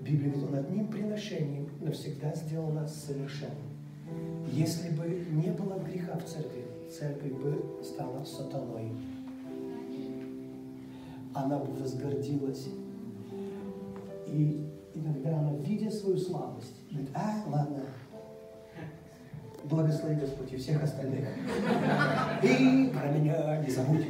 Библия 0.00 0.32
говорит, 0.32 0.48
он 0.48 0.54
одним 0.54 0.88
приношением 0.88 1.68
навсегда 1.82 2.34
сделал 2.34 2.70
нас 2.70 3.04
совершенным. 3.04 3.73
Если 4.50 4.90
бы 4.90 5.26
не 5.32 5.50
было 5.50 5.78
греха 5.80 6.16
в 6.16 6.24
церкви, 6.24 6.64
церковь 6.90 7.32
бы 7.32 7.82
стала 7.82 8.24
сатаной. 8.24 8.92
Она 11.34 11.58
бы 11.58 11.72
возгордилась. 11.74 12.68
И 14.26 14.68
иногда 14.94 15.38
она, 15.38 15.52
видя 15.58 15.90
свою 15.90 16.16
слабость, 16.16 16.74
говорит, 16.90 17.10
а, 17.14 17.42
ладно, 17.48 17.84
благослови 19.64 20.16
Господь 20.16 20.52
и 20.52 20.56
всех 20.56 20.82
остальных. 20.82 21.26
И 22.42 22.92
про 22.94 23.08
меня 23.08 23.60
не 23.62 23.70
забудь. 23.70 24.06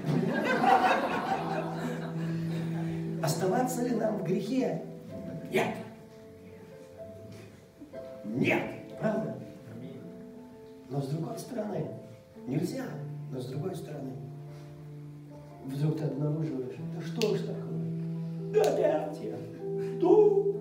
Оставаться 3.23 3.83
ли 3.83 3.95
нам 3.97 4.19
в 4.19 4.25
грехе? 4.25 4.83
Нет. 5.51 5.75
Нет. 8.25 8.63
Правда? 9.01 9.34
Но 10.91 11.01
с 11.01 11.09
другой 11.09 11.39
стороны, 11.39 11.87
нельзя, 12.47 12.85
но 13.33 13.41
с 13.41 13.47
другой 13.47 13.75
стороны, 13.75 14.13
вдруг 15.65 15.99
ты 15.99 16.05
обнаруживаешь, 16.05 16.77
да 16.95 17.01
что 17.01 17.37
ж 17.37 17.41
такое? 17.41 18.53
Да 18.53 18.61
опять 18.61 19.21
я. 19.23 19.37
Что? 19.99 20.55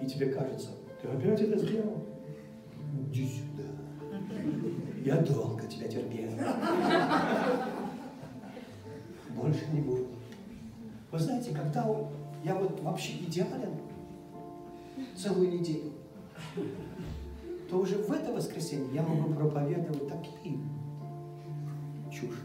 И 0.00 0.06
тебе 0.06 0.26
кажется, 0.26 0.70
ты 1.02 1.08
опять 1.08 1.40
это 1.40 1.58
сделал? 1.58 1.98
Иди 3.10 3.26
сюда. 3.26 3.68
Я 5.04 5.16
долго 5.16 5.66
тебя 5.66 5.88
терпел. 5.88 6.30
Больше 9.36 9.66
не 9.72 9.80
буду. 9.80 10.06
Вы 11.10 11.18
знаете, 11.18 11.54
когда 11.54 11.86
я 12.44 12.54
вот 12.54 12.80
вообще 12.80 13.12
идеален 13.18 13.74
целую 15.16 15.52
неделю, 15.52 15.92
то 17.74 17.80
уже 17.80 17.96
в 17.96 18.12
это 18.12 18.32
воскресенье 18.32 18.86
я 18.94 19.02
могу 19.02 19.34
проповедовать 19.34 20.06
такие 20.06 20.60
чушь. 22.08 22.40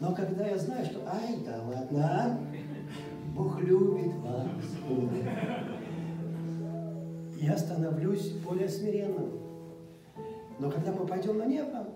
Но 0.00 0.14
когда 0.14 0.46
я 0.46 0.56
знаю, 0.56 0.82
что, 0.86 1.06
ай, 1.06 1.36
да 1.44 1.62
ладно, 1.62 2.40
Бог 3.34 3.60
любит 3.60 4.14
вас, 4.14 4.48
я 7.38 7.58
становлюсь 7.58 8.30
более 8.30 8.66
смиренным. 8.66 9.42
Но 10.58 10.70
когда 10.70 10.90
мы 10.90 11.06
пойдем 11.06 11.36
на 11.36 11.44
небо, 11.44 11.86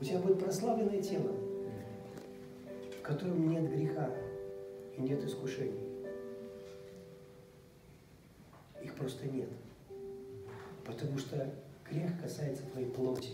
у 0.00 0.04
тебя 0.04 0.20
будет 0.20 0.40
прославленное 0.42 1.02
тело, 1.02 1.32
в 2.98 3.02
котором 3.02 3.50
нет 3.50 3.70
греха 3.70 4.08
и 4.96 5.02
нет 5.02 5.22
искушений. 5.22 5.86
Их 8.82 8.94
просто 8.94 9.28
нет. 9.28 9.50
Потому 10.86 11.18
что 11.18 11.52
грех 11.90 12.20
касается 12.22 12.62
твоей 12.72 12.88
плоти. 12.88 13.30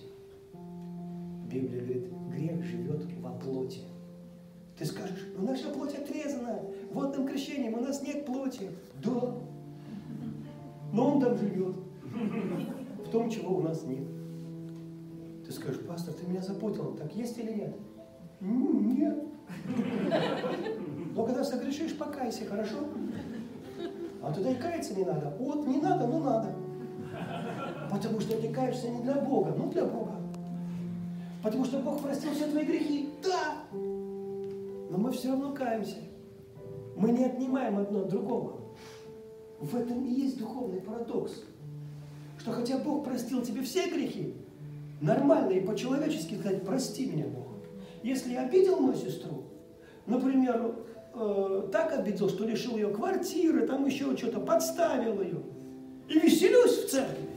Библия 1.50 1.80
говорит, 1.80 2.08
грех 2.30 2.64
живет 2.64 3.04
во 3.20 3.30
плоти. 3.32 3.80
Ты 4.78 4.86
скажешь, 4.86 5.28
ну 5.36 5.44
наша 5.46 5.68
плоть 5.68 5.94
отрезана 5.94 6.60
водным 6.92 7.28
крещением, 7.28 7.74
у 7.74 7.80
нас 7.80 8.02
нет 8.02 8.24
плоти. 8.24 8.70
Да, 9.04 9.34
но 10.92 11.12
он 11.12 11.20
там 11.20 11.36
живет. 11.36 11.76
В 13.06 13.10
том, 13.10 13.30
чего 13.30 13.56
у 13.56 13.62
нас 13.62 13.82
нет. 13.84 14.06
Ты 15.46 15.52
скажешь, 15.52 15.82
пастор, 15.86 16.14
ты 16.14 16.26
меня 16.26 16.40
запутал. 16.40 16.94
Так 16.94 17.14
есть 17.14 17.36
или 17.38 17.52
нет? 17.52 17.76
Нет. 18.40 19.18
Но 21.14 21.24
когда 21.24 21.44
согрешишь, 21.44 21.96
покайся, 21.96 22.46
хорошо? 22.46 22.78
А 24.22 24.32
туда 24.32 24.52
и 24.52 24.54
каяться 24.54 24.94
не 24.94 25.04
надо. 25.04 25.34
Вот, 25.38 25.66
не 25.66 25.80
надо, 25.80 26.06
но 26.06 26.20
надо. 26.20 26.54
Потому 27.92 28.20
что 28.20 28.40
ты 28.40 28.48
каешься 28.48 28.88
не 28.88 29.02
для 29.02 29.16
Бога, 29.16 29.54
но 29.56 29.68
для 29.68 29.84
Бога. 29.84 30.12
Потому 31.42 31.64
что 31.64 31.78
Бог 31.80 32.00
простил 32.00 32.32
все 32.32 32.46
твои 32.46 32.64
грехи. 32.64 33.10
Да! 33.22 33.54
Но 33.72 34.96
мы 34.96 35.12
все 35.12 35.28
равно 35.28 35.52
каемся. 35.52 35.96
Мы 36.96 37.10
не 37.10 37.24
отнимаем 37.24 37.78
одно 37.78 38.00
от 38.00 38.08
другого. 38.08 38.60
В 39.60 39.76
этом 39.76 40.04
и 40.06 40.10
есть 40.10 40.38
духовный 40.38 40.80
парадокс. 40.80 41.44
Что 42.38 42.52
хотя 42.52 42.78
Бог 42.78 43.04
простил 43.04 43.42
тебе 43.42 43.62
все 43.62 43.88
грехи, 43.88 44.34
нормально 45.00 45.52
и 45.52 45.60
по-человечески 45.60 46.34
сказать, 46.34 46.64
прости 46.64 47.06
меня, 47.06 47.26
Бог. 47.26 47.46
Если 48.02 48.32
я 48.32 48.42
обидел 48.42 48.80
мою 48.80 48.96
сестру, 48.96 49.44
например, 50.06 50.74
э, 51.14 51.68
так 51.70 51.92
обидел, 51.92 52.28
что 52.28 52.44
лишил 52.44 52.76
ее 52.76 52.88
квартиры, 52.88 53.66
там 53.66 53.84
еще 53.86 54.16
что-то, 54.16 54.40
подставил 54.40 55.20
ее, 55.20 55.40
и 56.08 56.18
веселюсь 56.18 56.84
в 56.84 56.90
церкви, 56.90 57.28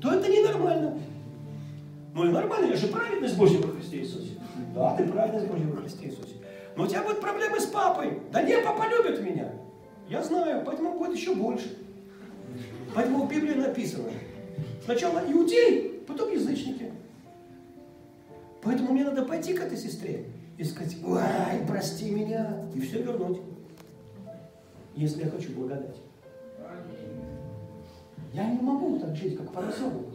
то 0.00 0.12
это 0.12 0.28
ненормально. 0.28 0.98
Ну 2.14 2.26
и 2.26 2.32
нормально, 2.32 2.70
я 2.70 2.76
же 2.76 2.88
праведность 2.88 3.36
Божья 3.36 3.58
во 3.58 3.68
Христе 3.68 3.98
Иисусе. 3.98 4.32
Да, 4.74 4.96
ты 4.96 5.04
праведность 5.06 5.46
Божья 5.46 5.66
во 5.66 5.76
Христе 5.76 6.06
Иисусе. 6.06 6.34
Но 6.76 6.84
у 6.84 6.86
тебя 6.86 7.02
будут 7.02 7.20
проблемы 7.20 7.60
с 7.60 7.66
папой. 7.66 8.20
Да 8.32 8.42
не, 8.42 8.58
папа 8.58 8.88
любит 8.88 9.20
меня. 9.20 9.52
Я 10.08 10.22
знаю, 10.22 10.62
поэтому 10.64 10.98
будет 10.98 11.16
еще 11.16 11.34
больше. 11.34 11.76
Поэтому 12.94 13.26
в 13.26 13.30
Библии 13.30 13.54
написано, 13.54 14.08
сначала 14.84 15.20
иудеи, 15.28 16.00
потом 16.06 16.32
язычники. 16.32 16.92
Поэтому 18.62 18.92
мне 18.92 19.04
надо 19.04 19.24
пойти 19.24 19.54
к 19.54 19.60
этой 19.60 19.76
сестре 19.76 20.26
и 20.56 20.64
сказать, 20.64 20.96
ай, 21.06 21.60
прости 21.66 22.10
меня, 22.10 22.64
и 22.74 22.80
все 22.80 23.02
вернуть, 23.02 23.40
если 24.96 25.24
я 25.24 25.30
хочу 25.30 25.52
благодать. 25.52 25.96
Я 28.32 28.50
не 28.50 28.60
могу 28.60 28.98
так 28.98 29.16
жить, 29.16 29.36
как 29.36 29.52
Парасову. 29.52 30.06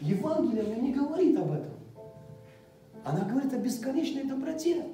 Евангелие 0.00 0.64
мне 0.64 0.88
не 0.88 0.92
говорит 0.92 1.38
об 1.38 1.52
этом. 1.52 1.72
Она 3.04 3.24
говорит 3.24 3.52
о 3.52 3.58
бесконечной 3.58 4.24
доброте 4.24 4.84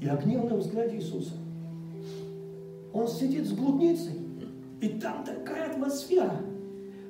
и 0.00 0.08
о 0.08 0.16
гневном 0.16 0.58
взгляде 0.58 0.96
Иисуса. 0.96 1.34
Он 2.92 3.06
сидит 3.06 3.46
с 3.46 3.52
блудницей, 3.52 4.18
и 4.80 4.88
там 4.88 5.24
такая 5.24 5.70
атмосфера. 5.70 6.40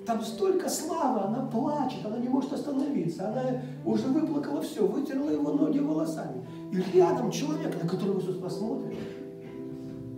Там 0.06 0.22
столько 0.22 0.70
славы, 0.70 1.20
она 1.20 1.46
плачет, 1.46 2.04
она 2.04 2.16
не 2.16 2.28
может 2.28 2.52
остановиться. 2.52 3.28
Она 3.28 3.60
уже 3.84 4.06
выплакала 4.06 4.62
все, 4.62 4.86
вытерла 4.86 5.30
его 5.30 5.52
ноги 5.52 5.78
волосами. 5.78 6.46
И 6.72 6.96
рядом 6.96 7.30
человек, 7.30 7.82
на 7.82 7.88
которого 7.88 8.18
Иисус 8.18 8.38
посмотрит, 8.38 8.96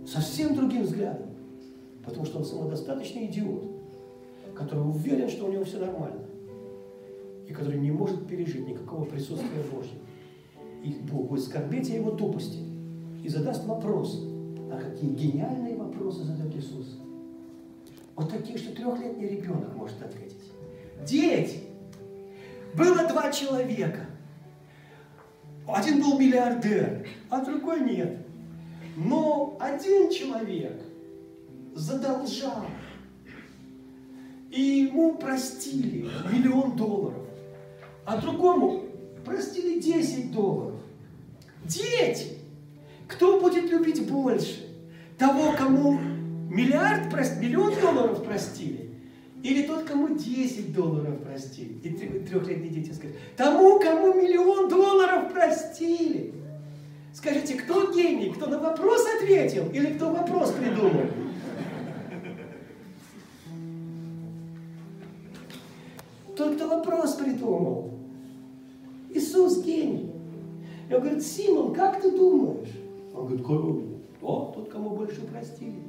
совсем 0.07 0.55
другим 0.55 0.83
взглядом. 0.83 1.27
Потому 2.05 2.25
что 2.25 2.39
он 2.39 2.45
самодостаточный 2.45 3.25
идиот, 3.25 3.70
который 4.55 4.87
уверен, 4.87 5.29
что 5.29 5.45
у 5.45 5.51
него 5.51 5.63
все 5.63 5.79
нормально. 5.79 6.23
И 7.47 7.53
который 7.53 7.79
не 7.79 7.91
может 7.91 8.27
пережить 8.27 8.67
никакого 8.67 9.05
присутствия 9.05 9.63
Божьего. 9.71 10.01
И 10.83 10.93
Бог 11.11 11.29
будет 11.29 11.43
скорбеть 11.43 11.89
о 11.91 11.93
его 11.93 12.11
тупости. 12.11 12.59
И 13.23 13.29
задаст 13.29 13.65
вопрос. 13.65 14.25
А 14.71 14.79
какие 14.79 15.11
гениальные 15.11 15.75
вопросы 15.75 16.23
задает 16.23 16.55
Иисус. 16.55 16.97
Вот 18.15 18.29
такие, 18.29 18.57
что 18.57 18.73
трехлетний 18.73 19.27
ребенок 19.27 19.75
может 19.75 20.01
ответить. 20.01 20.51
Дети! 21.05 21.59
Было 22.75 23.07
два 23.07 23.31
человека. 23.31 24.05
Один 25.67 26.01
был 26.01 26.19
миллиардер, 26.19 27.07
а 27.29 27.43
другой 27.43 27.81
нет. 27.81 28.25
Но 28.95 29.57
один 29.59 30.09
человек 30.09 30.81
задолжал. 31.75 32.65
И 34.51 34.61
ему 34.61 35.15
простили 35.15 36.09
миллион 36.31 36.75
долларов. 36.75 37.23
А 38.05 38.17
другому 38.17 38.83
простили 39.23 39.79
10 39.79 40.31
долларов. 40.31 40.79
Дети! 41.63 42.37
Кто 43.07 43.39
будет 43.39 43.69
любить 43.71 44.09
больше? 44.09 44.67
Того, 45.17 45.53
кому 45.57 45.99
миллиард, 46.49 47.13
миллион 47.39 47.73
долларов 47.79 48.23
простили? 48.23 48.89
Или 49.41 49.63
тот, 49.63 49.85
кому 49.85 50.15
10 50.17 50.73
долларов 50.73 51.21
простили? 51.23 51.73
И 51.83 51.89
трехлетние 51.89 52.69
дети 52.69 52.93
скажут, 52.93 53.15
тому, 53.37 53.79
кому 53.79 54.13
миллион 54.13 54.69
долларов 54.69 55.31
простили. 55.31 56.33
Скажите, 57.13 57.55
кто 57.55 57.91
гений, 57.93 58.31
кто 58.31 58.47
на 58.47 58.59
вопрос 58.59 59.05
ответил 59.17 59.69
или 59.71 59.93
кто 59.93 60.11
вопрос 60.11 60.51
придумал? 60.51 61.05
Тот, 66.41 66.55
кто 66.55 66.67
вопрос 66.67 67.13
придумал. 67.13 67.91
Иисус 69.11 69.63
гений. 69.63 70.11
Я 70.89 70.99
говорю, 70.99 71.21
Симон, 71.21 71.71
как 71.71 72.01
ты 72.01 72.09
думаешь? 72.09 72.71
Он 73.13 73.27
говорит, 73.27 73.45
кто? 73.45 73.83
О, 74.23 74.51
тот, 74.55 74.69
кому 74.69 74.95
больше 74.95 75.21
простили. 75.21 75.83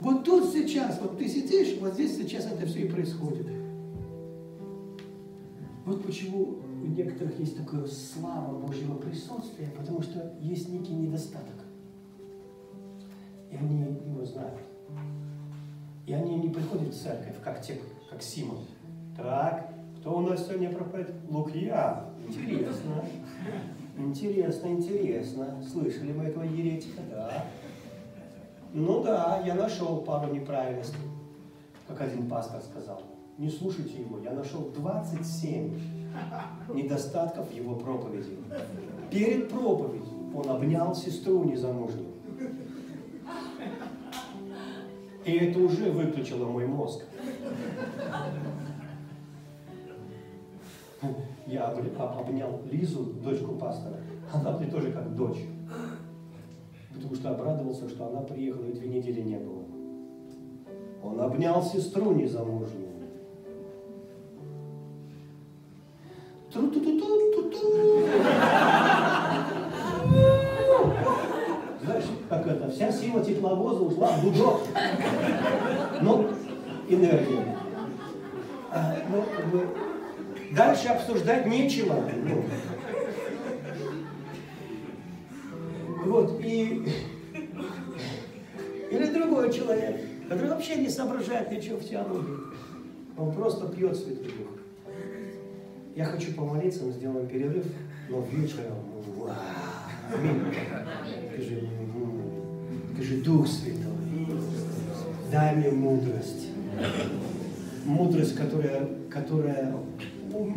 Вот 0.00 0.24
тут 0.24 0.52
сейчас, 0.52 1.00
вот 1.00 1.16
ты 1.16 1.26
сидишь, 1.26 1.78
вот 1.80 1.94
здесь 1.94 2.18
сейчас 2.18 2.44
это 2.44 2.66
все 2.66 2.80
и 2.80 2.88
происходит. 2.90 3.46
Вот 5.86 6.04
почему 6.04 6.56
у 6.82 6.86
некоторых 6.86 7.38
есть 7.40 7.56
такое 7.56 7.86
слава 7.86 8.58
Божьего 8.58 8.96
присутствия, 8.96 9.72
потому 9.74 10.02
что 10.02 10.34
есть 10.42 10.68
некий 10.68 10.92
недостаток. 10.92 11.64
И 13.50 13.56
они 13.56 13.78
его 13.80 14.22
знают. 14.26 14.60
И 16.06 16.12
они 16.12 16.34
не 16.34 16.50
приходят 16.50 16.94
в 16.94 17.02
церковь, 17.02 17.36
как 17.42 17.62
те, 17.62 17.78
как 18.10 18.22
Симон. 18.22 18.58
Так, 19.16 19.77
кто 20.00 20.16
у 20.16 20.20
нас 20.20 20.46
сегодня 20.46 20.70
проходит? 20.70 21.12
Лукья. 21.28 22.04
Интересно. 22.26 23.04
Интересно, 23.96 24.68
интересно. 24.68 25.62
Слышали 25.70 26.12
мы 26.12 26.24
этого 26.24 26.44
еретика? 26.44 27.00
Да. 27.10 27.44
Ну 28.72 29.02
да, 29.02 29.42
я 29.44 29.54
нашел 29.54 30.02
пару 30.02 30.32
неправильностей, 30.32 30.98
как 31.88 32.00
один 32.00 32.28
пастор 32.28 32.60
сказал. 32.62 33.02
Не 33.38 33.50
слушайте 33.50 34.00
его, 34.00 34.18
я 34.18 34.32
нашел 34.32 34.70
27 34.74 35.80
недостатков 36.74 37.52
его 37.52 37.74
проповеди. 37.74 38.36
Перед 39.10 39.48
проповедью 39.48 40.32
он 40.34 40.48
обнял 40.48 40.94
сестру 40.94 41.44
незамужнюю. 41.44 42.08
И 45.24 45.32
это 45.32 45.58
уже 45.58 45.90
выключило 45.90 46.46
мой 46.46 46.66
мозг. 46.66 47.04
Я 51.48 51.66
обнял 51.66 52.60
Лизу, 52.70 53.04
дочку 53.24 53.56
пастора. 53.56 53.96
Она 54.32 54.56
мне 54.58 54.70
тоже 54.70 54.92
как 54.92 55.16
дочь 55.16 55.38
потому 56.98 57.14
что 57.14 57.30
обрадовался, 57.30 57.88
что 57.88 58.06
она 58.06 58.20
приехала 58.20 58.64
и 58.64 58.72
две 58.72 58.88
недели 58.88 59.20
не 59.22 59.36
было. 59.36 59.62
Он 61.02 61.20
обнял 61.20 61.62
сестру 61.62 62.12
незамужнюю. 62.12 62.88
Знаешь, 71.82 72.04
как 72.28 72.46
это, 72.46 72.70
вся 72.70 72.92
сила 72.92 73.24
тепловоза 73.24 73.82
ушла 73.84 74.08
в 74.08 74.24
гудок. 74.24 74.60
Ну, 76.02 76.26
энергия. 76.88 77.56
А, 78.70 78.96
ну, 79.10 79.24
дальше 80.58 80.88
обсуждать 80.88 81.46
нечего. 81.46 82.10
Вот, 86.04 86.40
и... 86.44 86.84
Или 88.90 89.06
другой 89.12 89.52
человек, 89.52 90.00
который 90.28 90.50
вообще 90.50 90.76
не 90.76 90.88
соображает 90.88 91.52
ничего 91.52 91.78
в 91.78 91.88
теологии. 91.88 92.38
Он 93.16 93.32
просто 93.32 93.68
пьет 93.68 93.96
Святой 93.96 94.24
Дух. 94.24 94.48
Я 95.94 96.06
хочу 96.06 96.32
помолиться, 96.32 96.84
мы 96.84 96.92
сделаем 96.92 97.28
перерыв, 97.28 97.66
но 98.08 98.24
вечером, 98.32 98.78
аминь. 100.12 100.40
Скажи, 101.34 101.68
скажи, 102.94 103.16
Дух 103.22 103.46
Святой, 103.46 104.38
дай 105.30 105.54
мне 105.54 105.70
мудрость. 105.70 106.48
Мудрость, 107.84 108.34
которая, 108.34 108.88
которая 109.10 109.74
ум, 110.32 110.56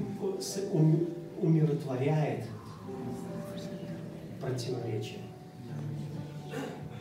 ум, 0.73 1.07
умиротворяет 1.41 2.45
противоречия 4.39 5.21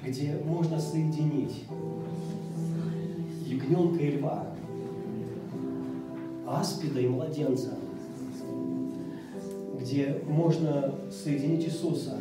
где 0.03 0.35
можно 0.45 0.81
соединить 0.81 1.65
ягненка 3.45 4.03
и 4.03 4.11
льва, 4.13 4.47
аспида 6.47 7.01
и 7.01 7.09
младенца, 7.09 7.75
где 9.79 10.23
можно 10.27 10.95
соединить 11.11 11.67
Иисуса, 11.67 12.17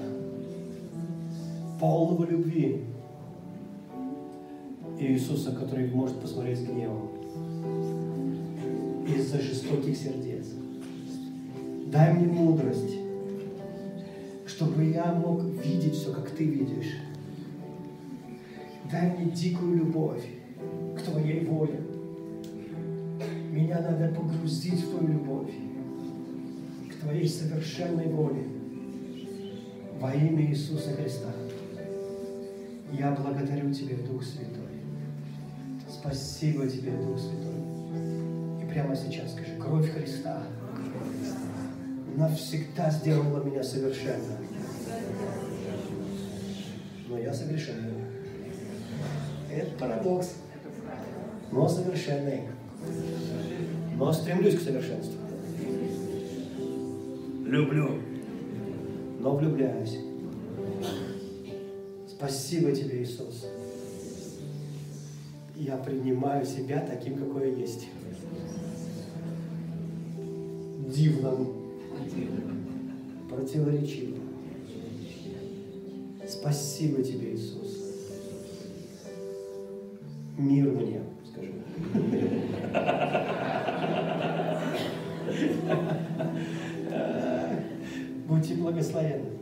полного 1.80 2.26
любви, 2.26 2.84
и 5.00 5.14
Иисуса, 5.14 5.54
который 5.54 5.90
может 5.90 6.20
посмотреть 6.20 6.60
с 6.60 6.64
гневом 6.64 7.10
из-за 9.16 9.40
жестоких 9.42 9.98
сердец. 9.98 10.48
Дай 11.88 12.14
мне 12.14 12.28
мудрость, 12.28 12.98
чтобы 14.46 14.86
я 14.86 15.14
мог 15.14 15.44
видеть 15.64 15.96
все, 15.96 16.14
как 16.14 16.30
ты 16.30 16.44
видишь 16.44 16.94
Дай 18.92 19.12
мне 19.12 19.32
дикую 19.32 19.78
любовь 19.78 20.26
к 20.98 21.02
Твоей 21.04 21.46
воле. 21.46 21.80
Меня 23.52 23.82
надо 23.82 24.16
погрузить 24.16 24.82
в 24.84 24.90
Твою 24.90 25.14
любовь, 25.14 25.54
к 26.90 26.96
Твоей 26.96 27.28
совершенной 27.28 28.08
воле. 28.08 28.48
Во 30.00 30.12
имя 30.12 30.44
Иисуса 30.50 30.94
Христа. 30.94 31.32
Я 32.92 33.12
благодарю 33.12 33.72
Тебя, 33.72 33.96
Дух 34.08 34.24
Святой. 34.24 34.80
Спасибо 35.88 36.68
Тебе, 36.68 36.92
Дух 36.92 37.20
Святой. 37.20 37.49
Прямо 38.80 38.96
сейчас 38.96 39.34
скажи, 39.34 39.58
кровь 39.60 39.92
Христа, 39.92 40.44
кровь 40.74 41.12
Христа 41.20 41.38
навсегда 42.16 42.90
сделала 42.90 43.44
меня 43.44 43.62
совершенным. 43.62 44.38
Но 47.10 47.18
я 47.18 47.34
совершенный. 47.34 47.92
Это 49.52 49.72
парадокс. 49.78 50.36
Но 51.52 51.68
совершенный. 51.68 52.44
Но 53.98 54.14
стремлюсь 54.14 54.56
к 54.56 54.62
совершенству. 54.62 55.20
Люблю. 57.46 58.00
Но 59.20 59.36
влюбляюсь. 59.36 59.98
Спасибо 62.08 62.72
тебе, 62.72 63.04
Иисус. 63.04 63.46
Я 65.58 65.76
принимаю 65.76 66.46
себя 66.46 66.80
таким, 66.80 67.18
какой 67.18 67.52
я 67.52 67.58
есть. 67.58 67.90
Дивным. 70.90 71.54
Противоречивым. 73.30 74.20
Спасибо 76.28 77.02
тебе, 77.04 77.34
Иисус. 77.34 77.78
Мир 80.38 80.72
мне, 80.72 81.02
скажи. 81.32 81.54
Будьте 88.28 88.56
благословенны. 88.56 89.39